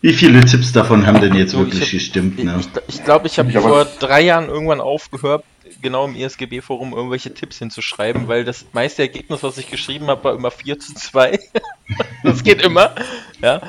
wie 0.00 0.12
viele 0.12 0.44
Tipps 0.44 0.72
davon 0.72 1.06
haben 1.06 1.20
denn 1.20 1.34
jetzt 1.34 1.52
so, 1.52 1.58
wirklich 1.58 1.82
hab, 1.82 1.90
gestimmt? 1.90 2.42
Ne? 2.42 2.60
Ich, 2.88 2.96
ich 2.96 3.04
glaube, 3.04 3.26
ich 3.26 3.38
habe 3.38 3.52
vor 3.52 3.84
drei 3.84 4.22
Jahren 4.22 4.48
irgendwann 4.48 4.80
aufgehört, 4.80 5.44
genau 5.82 6.06
im 6.06 6.16
ESGB-Forum 6.16 6.92
irgendwelche 6.92 7.34
Tipps 7.34 7.58
hinzuschreiben, 7.58 8.28
weil 8.28 8.44
das 8.44 8.66
meiste 8.72 9.02
Ergebnis, 9.02 9.42
was 9.42 9.58
ich 9.58 9.70
geschrieben 9.70 10.06
habe, 10.06 10.24
war 10.24 10.34
immer 10.34 10.50
4 10.50 10.78
zu 10.78 10.94
2. 10.94 11.38
das 12.24 12.42
geht 12.42 12.62
immer. 12.62 12.94
Ja. 13.42 13.60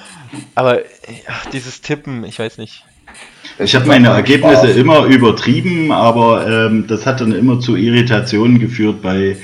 Aber 0.55 0.81
ach, 1.27 1.45
dieses 1.47 1.81
Tippen, 1.81 2.23
ich 2.23 2.39
weiß 2.39 2.57
nicht. 2.57 2.85
Ich 3.59 3.75
habe 3.75 3.87
meine 3.87 4.09
Ergebnisse 4.09 4.71
immer 4.71 5.05
übertrieben, 5.05 5.91
aber 5.91 6.47
ähm, 6.47 6.87
das 6.87 7.05
hat 7.05 7.21
dann 7.21 7.31
immer 7.31 7.59
zu 7.59 7.75
Irritationen 7.75 8.59
geführt 8.59 9.01
bei 9.01 9.37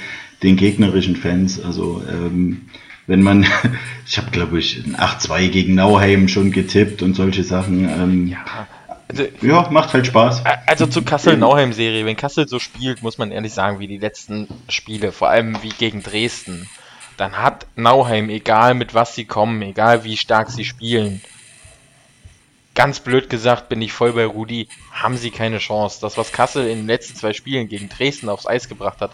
den 0.44 0.56
gegnerischen 0.56 1.16
Fans. 1.16 1.64
Also 1.64 2.04
ähm, 2.10 2.70
wenn 3.06 3.22
man, 3.22 3.46
ich 4.08 4.18
habe 4.18 4.32
glaube 4.32 4.60
ich 4.60 4.84
ein 4.86 4.96
8-2 4.96 5.50
gegen 5.50 5.76
Nauheim 5.76 6.28
schon 6.28 6.52
getippt 6.52 7.02
und 7.02 7.16
solche 7.16 7.44
Sachen. 7.44 7.86
Ähm, 7.86 8.28
ja. 8.28 8.68
Also, 9.10 9.24
ja, 9.42 9.70
macht 9.72 9.94
halt 9.94 10.06
Spaß. 10.06 10.44
Also 10.66 10.86
zur 10.86 11.06
Kassel-Nauheim-Serie, 11.06 12.06
wenn 12.06 12.18
Kassel 12.18 12.46
so 12.48 12.60
spielt, 12.60 13.04
muss 13.04 13.18
man 13.18 13.32
ehrlich 13.32 13.54
sagen, 13.54 13.80
wie 13.80 13.88
die 13.88 14.00
letzten 14.00 14.50
Spiele, 14.68 15.14
vor 15.14 15.30
allem 15.30 15.58
wie 15.64 15.70
gegen 15.70 16.04
Dresden, 16.04 16.68
dann 17.16 17.42
hat 17.42 17.68
Nauheim, 17.78 18.30
egal 18.30 18.74
mit 18.74 18.94
was 18.94 19.16
sie 19.16 19.24
kommen, 19.24 19.62
egal 19.62 20.04
wie 20.04 20.18
stark 20.18 20.50
sie 20.50 20.66
spielen, 20.66 21.22
ganz 22.78 22.99
blöd 22.99 23.28
gesagt, 23.28 23.70
bin 23.70 23.82
ich 23.82 23.91
voll 23.91 24.14
bei 24.14 24.24
Rudi, 24.24 24.68
haben 24.91 25.18
sie 25.18 25.32
keine 25.32 25.58
Chance. 25.58 25.98
Das, 25.99 26.16
was 26.16 26.32
Kassel 26.32 26.68
in 26.68 26.78
den 26.78 26.88
letzten 26.88 27.16
zwei 27.16 27.34
Spielen 27.34 27.68
gegen 27.68 27.90
Dresden 27.90 28.30
aufs 28.30 28.45
Eis 28.45 28.70
gebracht 28.70 29.02
hat, 29.02 29.10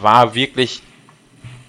war 0.00 0.34
wirklich, 0.34 0.82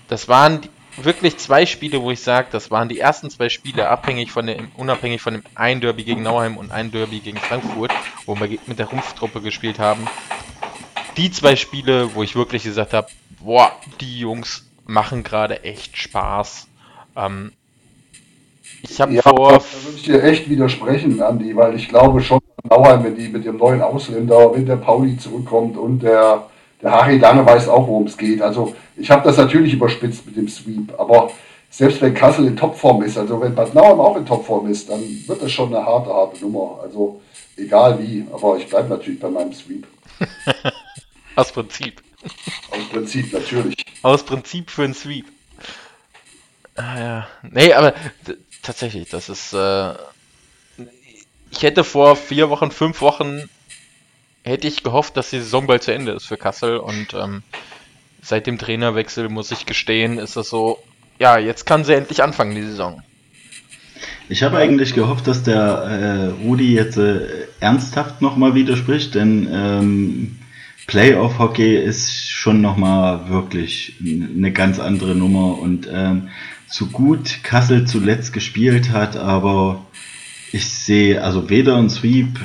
das 0.07 0.27
waren 0.27 0.61
wirklich 0.97 1.37
zwei 1.37 1.67
Spiele, 1.67 2.01
wo 2.01 2.09
ich 2.09 2.21
sage, 2.21 2.47
das 2.51 2.71
waren 2.71 2.89
die 2.89 2.99
ersten 2.99 3.29
zwei 3.29 3.49
Spiele, 3.49 3.89
abhängig 3.89 4.31
von 4.31 4.47
dem, 4.47 4.71
unabhängig 4.75 5.21
von 5.21 5.35
dem 5.35 5.43
ein 5.53 5.81
Derby 5.81 6.03
gegen 6.03 6.23
Nauheim 6.23 6.57
und 6.57 6.71
ein 6.71 6.89
Derby 6.89 7.19
gegen 7.19 7.37
Frankfurt, 7.37 7.91
wo 8.25 8.39
wir 8.39 8.57
mit 8.65 8.79
der 8.79 8.87
Rumpftruppe 8.87 9.39
gespielt 9.39 9.77
haben. 9.77 10.07
Die 11.15 11.29
zwei 11.29 11.55
Spiele, 11.55 12.15
wo 12.15 12.23
ich 12.23 12.35
wirklich 12.35 12.63
gesagt 12.63 12.93
habe, 12.93 13.07
boah, 13.39 13.71
die 14.01 14.17
Jungs 14.17 14.65
machen 14.87 15.21
gerade 15.21 15.63
echt 15.63 15.95
Spaß. 15.95 16.67
Ähm, 17.15 17.51
ich 18.89 19.01
habe 19.01 19.13
ja, 19.13 19.21
vor. 19.21 19.51
Da 19.51 19.59
würde 19.83 19.97
ich 19.97 20.03
dir 20.03 20.23
echt 20.23 20.49
widersprechen, 20.49 21.21
Andi, 21.21 21.55
weil 21.55 21.75
ich 21.75 21.89
glaube 21.89 22.21
schon, 22.21 22.39
Nauheim, 22.69 23.03
wenn 23.03 23.15
die 23.15 23.29
mit 23.29 23.45
dem 23.45 23.57
neuen 23.57 23.81
Ausländer, 23.81 24.53
wenn 24.53 24.65
der 24.65 24.77
Pauli 24.77 25.17
zurückkommt 25.17 25.77
und 25.77 25.99
der, 25.99 26.47
der 26.81 26.91
Harry 26.91 27.17
Lange 27.17 27.45
weiß 27.45 27.67
auch, 27.69 27.87
worum 27.87 28.07
es 28.07 28.17
geht. 28.17 28.41
Also 28.41 28.73
ich 28.97 29.09
habe 29.11 29.23
das 29.23 29.37
natürlich 29.37 29.73
überspitzt 29.73 30.25
mit 30.25 30.35
dem 30.35 30.47
Sweep, 30.47 30.93
aber 30.97 31.29
selbst 31.69 32.01
wenn 32.01 32.13
Kassel 32.13 32.47
in 32.47 32.55
Topform 32.55 33.03
ist, 33.03 33.17
also 33.17 33.39
wenn 33.41 33.53
Bad 33.53 33.73
Nauheim 33.73 33.99
auch 33.99 34.15
in 34.15 34.25
Topform 34.25 34.67
ist, 34.67 34.89
dann 34.89 35.01
wird 35.27 35.41
das 35.41 35.51
schon 35.51 35.75
eine 35.75 35.85
harte, 35.85 36.09
harte 36.09 36.41
Nummer. 36.41 36.79
Also 36.81 37.21
egal 37.57 37.99
wie, 37.99 38.25
aber 38.31 38.57
ich 38.57 38.67
bleibe 38.67 38.89
natürlich 38.89 39.19
bei 39.19 39.29
meinem 39.29 39.53
Sweep. 39.53 39.85
Aus 41.35 41.51
Prinzip. 41.51 42.01
Aus 42.71 42.89
Prinzip, 42.91 43.33
natürlich. 43.33 43.75
Aus 44.01 44.23
Prinzip 44.23 44.69
für 44.69 44.83
einen 44.83 44.93
Sweep. 44.93 45.25
Ah, 46.75 46.99
ja. 46.99 47.27
Nee, 47.43 47.73
aber 47.73 47.93
tatsächlich, 48.65 49.09
das 49.09 49.29
ist. 49.29 49.53
Äh, 49.53 49.93
ich 51.51 51.63
hätte 51.63 51.83
vor 51.83 52.15
vier 52.15 52.49
Wochen, 52.49 52.71
fünf 52.71 52.99
Wochen 53.01 53.49
hätte 54.43 54.67
ich 54.67 54.83
gehofft, 54.83 55.15
dass 55.17 55.29
die 55.29 55.39
Saison 55.39 55.67
bald 55.67 55.83
zu 55.83 55.93
Ende 55.93 56.11
ist 56.11 56.25
für 56.25 56.37
Kassel 56.37 56.77
und 56.77 57.13
ähm, 57.13 57.43
seit 58.21 58.45
dem 58.45 58.57
Trainerwechsel 58.57 59.29
muss 59.29 59.51
ich 59.51 59.65
gestehen, 59.65 60.17
ist 60.17 60.35
es 60.35 60.49
so, 60.49 60.79
ja, 61.17 61.37
jetzt 61.37 61.65
kann 61.65 61.83
sie 61.83 61.95
endlich 61.95 62.21
anfangen, 62.21 62.55
die 62.55 62.63
Saison. 62.63 63.01
Ich 64.27 64.43
habe 64.43 64.57
eigentlich 64.57 64.93
gehofft, 64.93 65.27
dass 65.27 65.43
der 65.43 65.61
äh, 65.61 66.43
Rudi 66.43 66.73
jetzt 66.73 66.97
äh, 66.97 67.47
ernsthaft 67.59 68.21
nochmal 68.21 68.55
widerspricht, 68.55 69.15
denn 69.15 69.47
ähm, 69.51 70.39
Playoff-Hockey 70.87 71.77
ist 71.77 72.29
schon 72.29 72.61
nochmal 72.61 73.29
wirklich 73.29 73.95
eine 74.01 74.51
ganz 74.51 74.79
andere 74.79 75.15
Nummer 75.15 75.57
und 75.59 75.87
ähm, 75.91 76.29
so 76.67 76.87
gut 76.87 77.43
Kassel 77.43 77.85
zuletzt 77.85 78.33
gespielt 78.33 78.91
hat, 78.91 79.17
aber 79.17 79.85
ich 80.51 80.65
sehe 80.65 81.23
also 81.23 81.49
weder 81.49 81.77
ein 81.77 81.89
Sweep 81.89 82.39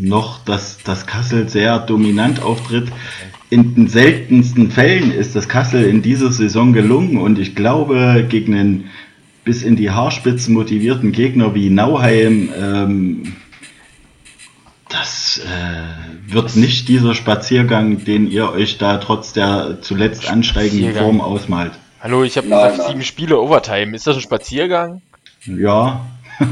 noch, 0.00 0.44
dass, 0.44 0.78
dass 0.78 1.06
Kassel 1.06 1.48
sehr 1.48 1.78
dominant 1.78 2.42
auftritt. 2.42 2.88
In 3.50 3.74
den 3.74 3.88
seltensten 3.88 4.70
Fällen 4.70 5.12
ist 5.12 5.36
das 5.36 5.48
Kassel 5.48 5.84
in 5.84 6.02
dieser 6.02 6.32
Saison 6.32 6.72
gelungen 6.72 7.18
und 7.18 7.38
ich 7.38 7.54
glaube, 7.54 8.26
gegen 8.28 8.54
einen 8.54 8.84
bis 9.44 9.62
in 9.62 9.76
die 9.76 9.90
Haarspitzen 9.90 10.54
motivierten 10.54 11.12
Gegner 11.12 11.54
wie 11.54 11.68
Nauheim, 11.68 12.48
ähm, 12.58 13.32
Das 14.88 15.40
äh, 15.44 16.32
wird 16.32 16.54
nicht 16.54 16.88
dieser 16.88 17.14
Spaziergang, 17.14 18.04
den 18.04 18.30
ihr 18.30 18.50
euch 18.50 18.76
da 18.76 18.98
trotz 18.98 19.32
der 19.32 19.78
zuletzt 19.80 20.28
ansteigenden. 20.28 20.94
Form 20.94 21.20
ausmalt. 21.20 21.72
Hallo, 22.02 22.24
ich 22.24 22.36
habe 22.36 22.48
gesagt, 22.48 22.78
nein. 22.78 22.86
sieben 22.88 23.02
Spiele 23.02 23.38
Overtime. 23.38 23.94
Ist 23.94 24.06
das 24.06 24.16
ein 24.16 24.22
Spaziergang? 24.22 25.02
Ja. 25.46 26.00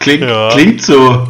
klingt, 0.00 0.22
Ja. 0.22 0.48
klingt 0.50 0.82
so. 0.82 1.28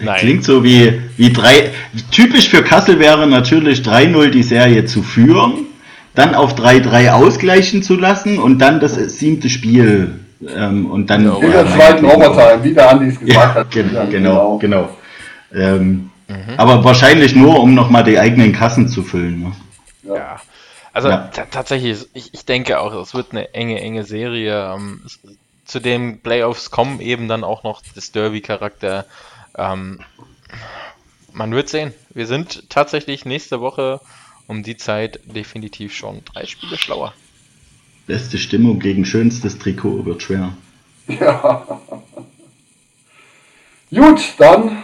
Nein. 0.00 0.18
Klingt 0.20 0.44
so 0.44 0.62
wie, 0.62 1.02
wie 1.16 1.32
drei. 1.32 1.70
Typisch 2.12 2.48
für 2.48 2.62
Kassel 2.62 3.00
wäre 3.00 3.26
natürlich 3.26 3.80
3-0 3.80 4.28
die 4.30 4.44
Serie 4.44 4.84
zu 4.84 5.02
führen, 5.02 5.66
dann 6.14 6.36
auf 6.36 6.54
3-3 6.54 7.10
ausgleichen 7.10 7.82
zu 7.82 7.96
lassen 7.96 8.38
und 8.38 8.60
dann 8.60 8.78
das 8.78 8.94
siebte 8.94 9.50
Spiel. 9.50 10.20
Ähm, 10.56 10.86
und 10.88 11.10
dann 11.10 11.24
Ja, 11.24 11.34
In 11.36 11.50
der 11.50 11.66
zweiten 11.66 12.04
Overtime, 12.04 12.62
wie 12.62 12.74
der 12.74 12.90
Andi 12.90 13.06
es 13.08 13.18
gesagt 13.18 13.34
Ja, 13.34 13.54
hat. 13.54 13.70
gen 13.72 13.92
Ja, 13.92 14.04
genau, 14.04 14.58
genau. 14.58 14.88
Ähm, 15.54 16.08
Mhm. 16.28 16.54
Aber 16.56 16.82
wahrscheinlich 16.82 17.34
nur, 17.34 17.60
um 17.60 17.74
nochmal 17.74 18.04
die 18.04 18.18
eigenen 18.18 18.52
Kassen 18.52 18.88
zu 18.88 19.02
füllen. 19.02 19.40
Ne? 19.40 19.52
Ja. 20.14 20.40
Also 20.92 21.08
Ja. 21.08 21.28
ta- 21.28 21.46
tatsächlich, 21.50 22.06
ich, 22.14 22.34
ich 22.34 22.44
denke 22.44 22.78
auch, 22.80 22.92
es 22.94 23.14
wird 23.14 23.32
eine 23.32 23.54
enge, 23.54 23.80
enge 23.80 24.04
Serie. 24.04 24.72
Ähm, 24.74 25.02
zu 25.64 25.80
den 25.80 26.20
Playoffs 26.20 26.70
kommen 26.70 27.00
eben 27.00 27.28
dann 27.28 27.44
auch 27.44 27.62
noch 27.62 27.82
das 27.94 28.12
Derby-Charakter. 28.12 29.06
Ähm, 29.56 30.00
man 31.32 31.52
wird 31.52 31.68
sehen. 31.70 31.94
Wir 32.10 32.26
sind 32.26 32.68
tatsächlich 32.68 33.24
nächste 33.24 33.60
Woche 33.60 34.00
um 34.48 34.62
die 34.62 34.76
Zeit 34.76 35.20
definitiv 35.24 35.94
schon 35.94 36.22
drei 36.26 36.44
Spiele 36.46 36.76
schlauer. 36.76 37.14
Beste 38.06 38.36
Stimmung 38.36 38.80
gegen 38.80 39.04
schönstes 39.06 39.58
Trikot 39.58 40.04
wird 40.04 40.22
schwer. 40.22 40.52
Ja. 41.08 41.80
Gut, 43.90 44.20
dann 44.38 44.82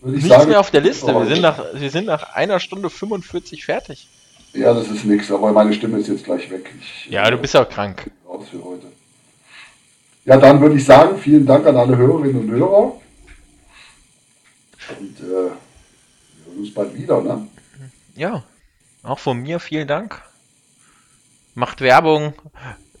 würde 0.00 0.16
ich 0.18 0.24
Nichts 0.24 0.28
sagen. 0.28 0.50
mehr 0.50 0.60
auf 0.60 0.70
der 0.70 0.80
Liste. 0.82 1.06
Wir 1.14 1.26
sind, 1.26 1.40
nach, 1.42 1.62
wir 1.74 1.90
sind 1.90 2.06
nach 2.06 2.34
einer 2.34 2.60
Stunde 2.60 2.88
45 2.90 3.64
fertig. 3.64 4.06
Ja, 4.54 4.74
das 4.74 4.88
ist 4.88 5.04
nix, 5.04 5.30
aber 5.30 5.52
meine 5.52 5.72
Stimme 5.72 5.98
ist 5.98 6.08
jetzt 6.08 6.24
gleich 6.24 6.50
weg. 6.50 6.70
Ich, 6.78 7.10
Ja, 7.10 7.30
du 7.30 7.38
bist 7.38 7.54
ja 7.54 7.62
auch 7.62 7.68
krank. 7.68 8.10
raus 8.28 8.46
für 8.50 8.62
heute. 8.62 8.86
Ja, 10.24 10.36
dann 10.36 10.60
würde 10.60 10.76
ich 10.76 10.84
sagen, 10.84 11.18
vielen 11.18 11.46
Dank 11.46 11.66
an 11.66 11.76
alle 11.76 11.96
Hörerinnen 11.96 12.42
und 12.42 12.50
Hörer. 12.50 12.92
Und 14.98 15.20
äh, 15.20 15.22
wir 15.22 15.50
hören 16.46 16.58
uns 16.58 16.74
bald 16.74 16.94
wieder, 16.94 17.22
ne? 17.22 17.48
Ja, 18.14 18.44
auch 19.02 19.18
von 19.18 19.38
mir 19.38 19.58
vielen 19.58 19.88
Dank. 19.88 20.22
Macht 21.54 21.80
Werbung. 21.80 22.34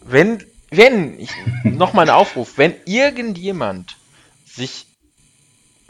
Wenn, 0.00 0.42
wenn, 0.70 1.20
ich, 1.20 1.30
nochmal 1.64 2.08
ein 2.08 2.14
Aufruf, 2.14 2.56
wenn 2.56 2.74
irgendjemand 2.86 3.96
sich 4.46 4.86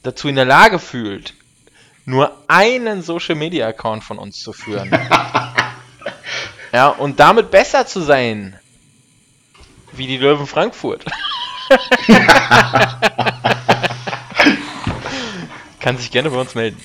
dazu 0.03 0.29
in 0.29 0.35
der 0.35 0.45
Lage 0.45 0.79
fühlt, 0.79 1.35
nur 2.05 2.37
einen 2.49 3.03
Social 3.03 3.37
Media 3.37 3.69
Account 3.69 4.03
von 4.03 4.19
uns 4.19 4.41
zu 4.41 4.53
führen. 4.53 4.91
ja, 6.73 6.89
und 6.89 7.21
damit 7.21 7.51
besser 7.51 7.87
zu 7.87 8.01
sein, 8.01 8.59
wie 9.93 10.07
die 10.07 10.19
Löwen 10.19 10.47
Frankfurt. 10.47 11.05
Kann 15.81 15.97
sich 15.99 16.11
gerne 16.11 16.31
bei 16.31 16.37
uns 16.39 16.55
melden. 16.55 16.81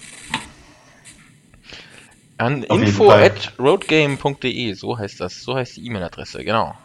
An 2.37 2.63
Auf 2.65 2.77
jeden 2.77 2.89
info 2.89 3.09
Fall. 3.09 3.23
at 3.23 3.53
roadgame.de, 3.57 4.73
so 4.73 4.97
heißt 4.97 5.19
das, 5.19 5.41
so 5.41 5.55
heißt 5.55 5.77
die 5.77 5.85
E-Mail-Adresse, 5.87 6.43
genau. 6.43 6.75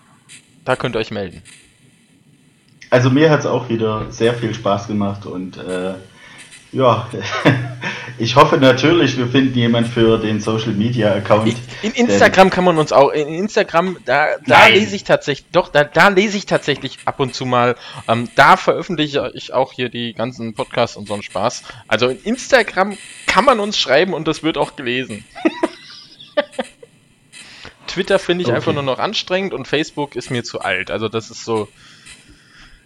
Da 0.64 0.76
könnt 0.76 0.96
ihr 0.96 1.00
euch 1.00 1.10
melden. 1.10 1.42
Also 2.90 3.10
mir 3.10 3.30
hat 3.30 3.40
es 3.40 3.46
auch 3.46 3.68
wieder 3.68 4.10
sehr 4.10 4.34
viel 4.34 4.54
Spaß 4.54 4.86
gemacht 4.86 5.26
und 5.26 5.56
äh, 5.56 5.94
ja, 6.73 7.09
ich 8.19 8.36
hoffe 8.36 8.57
natürlich, 8.57 9.19
wir 9.19 9.27
finden 9.27 9.59
jemand 9.59 9.89
für 9.89 10.19
den 10.19 10.40
Social 10.40 10.73
Media 10.73 11.12
Account. 11.15 11.55
In 11.82 11.93
Instagram 11.93 12.51
kann 12.51 12.65
man 12.65 12.78
uns 12.78 12.93
auch, 12.93 13.11
in 13.11 13.28
Instagram, 13.28 13.99
da, 14.05 14.28
da 14.47 14.59
Nein. 14.59 14.74
lese 14.74 14.97
ich 14.97 15.05
tatsächlich, 15.05 15.47
doch, 15.53 15.69
da, 15.69 15.85
da 15.85 16.09
lese 16.09 16.39
ich 16.39 16.47
tatsächlich 16.47 16.99
ab 17.05 17.20
und 17.20 17.35
zu 17.35 17.44
mal, 17.44 17.77
ähm, 18.09 18.28
da 18.35 18.57
veröffentliche 18.57 19.31
ich 19.35 19.53
auch 19.53 19.73
hier 19.73 19.89
die 19.90 20.15
ganzen 20.15 20.55
Podcasts 20.55 20.97
und 20.97 21.09
so 21.09 21.15
einen 21.15 21.23
Spaß. 21.23 21.62
Also 21.89 22.09
in 22.09 22.19
Instagram 22.23 22.97
kann 23.27 23.44
man 23.44 23.61
uns 23.61 23.78
schreiben 23.78 24.15
und 24.15 24.27
das 24.27 24.43
wird 24.43 24.57
auch 24.57 24.77
gelesen. 24.77 25.24
Twitter 27.86 28.19
finde 28.19 28.43
ich 28.43 28.49
Okay. 28.49 28.57
einfach 28.57 28.73
nur 28.73 28.82
noch 28.82 28.99
anstrengend 28.99 29.53
und 29.53 29.69
Facebook 29.69 30.16
ist 30.16 30.31
mir 30.31 30.44
zu 30.44 30.61
alt. 30.61 30.90
Also 30.90 31.09
das 31.09 31.31
ist 31.31 31.44
so, 31.44 31.69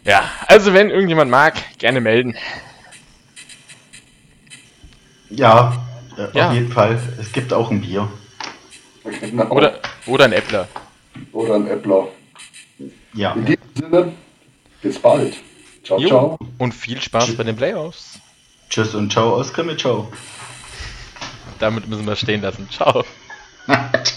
ja, 0.04 0.28
also 0.48 0.74
wenn 0.74 0.90
irgendjemand 0.90 1.30
mag, 1.30 1.54
gerne 1.78 2.00
melden. 2.00 2.34
Ja, 5.30 5.76
äh, 6.16 6.26
Ja. 6.36 6.48
auf 6.48 6.54
jeden 6.54 6.70
Fall. 6.72 6.98
Es 7.20 7.32
gibt 7.32 7.52
auch 7.52 7.70
ein 7.70 7.80
Bier. 7.80 8.08
Oder, 9.50 9.78
oder 10.06 10.24
ein 10.24 10.32
Äppler. 10.32 10.68
Oder 11.32 11.54
ein 11.54 11.66
Äppler. 11.68 12.08
Ja. 13.14 13.32
In 13.32 13.44
diesem 13.46 13.60
Sinne, 13.74 14.12
bis 14.82 14.98
bald. 14.98 15.34
Ciao, 15.84 15.98
Jo. 16.00 16.08
ciao. 16.08 16.38
Und 16.58 16.72
viel 16.72 17.00
Spaß 17.00 17.36
bei 17.36 17.44
den 17.44 17.56
Playoffs. 17.56 18.18
Tschüss 18.68 18.94
und 18.94 19.12
ciao 19.12 19.34
aus 19.36 19.52
Krimitschau. 19.52 20.10
Damit 21.60 21.86
müssen 21.88 22.06
wir 22.06 22.16
stehen 22.16 22.42
lassen. 22.42 22.68
Ciao. 22.70 23.04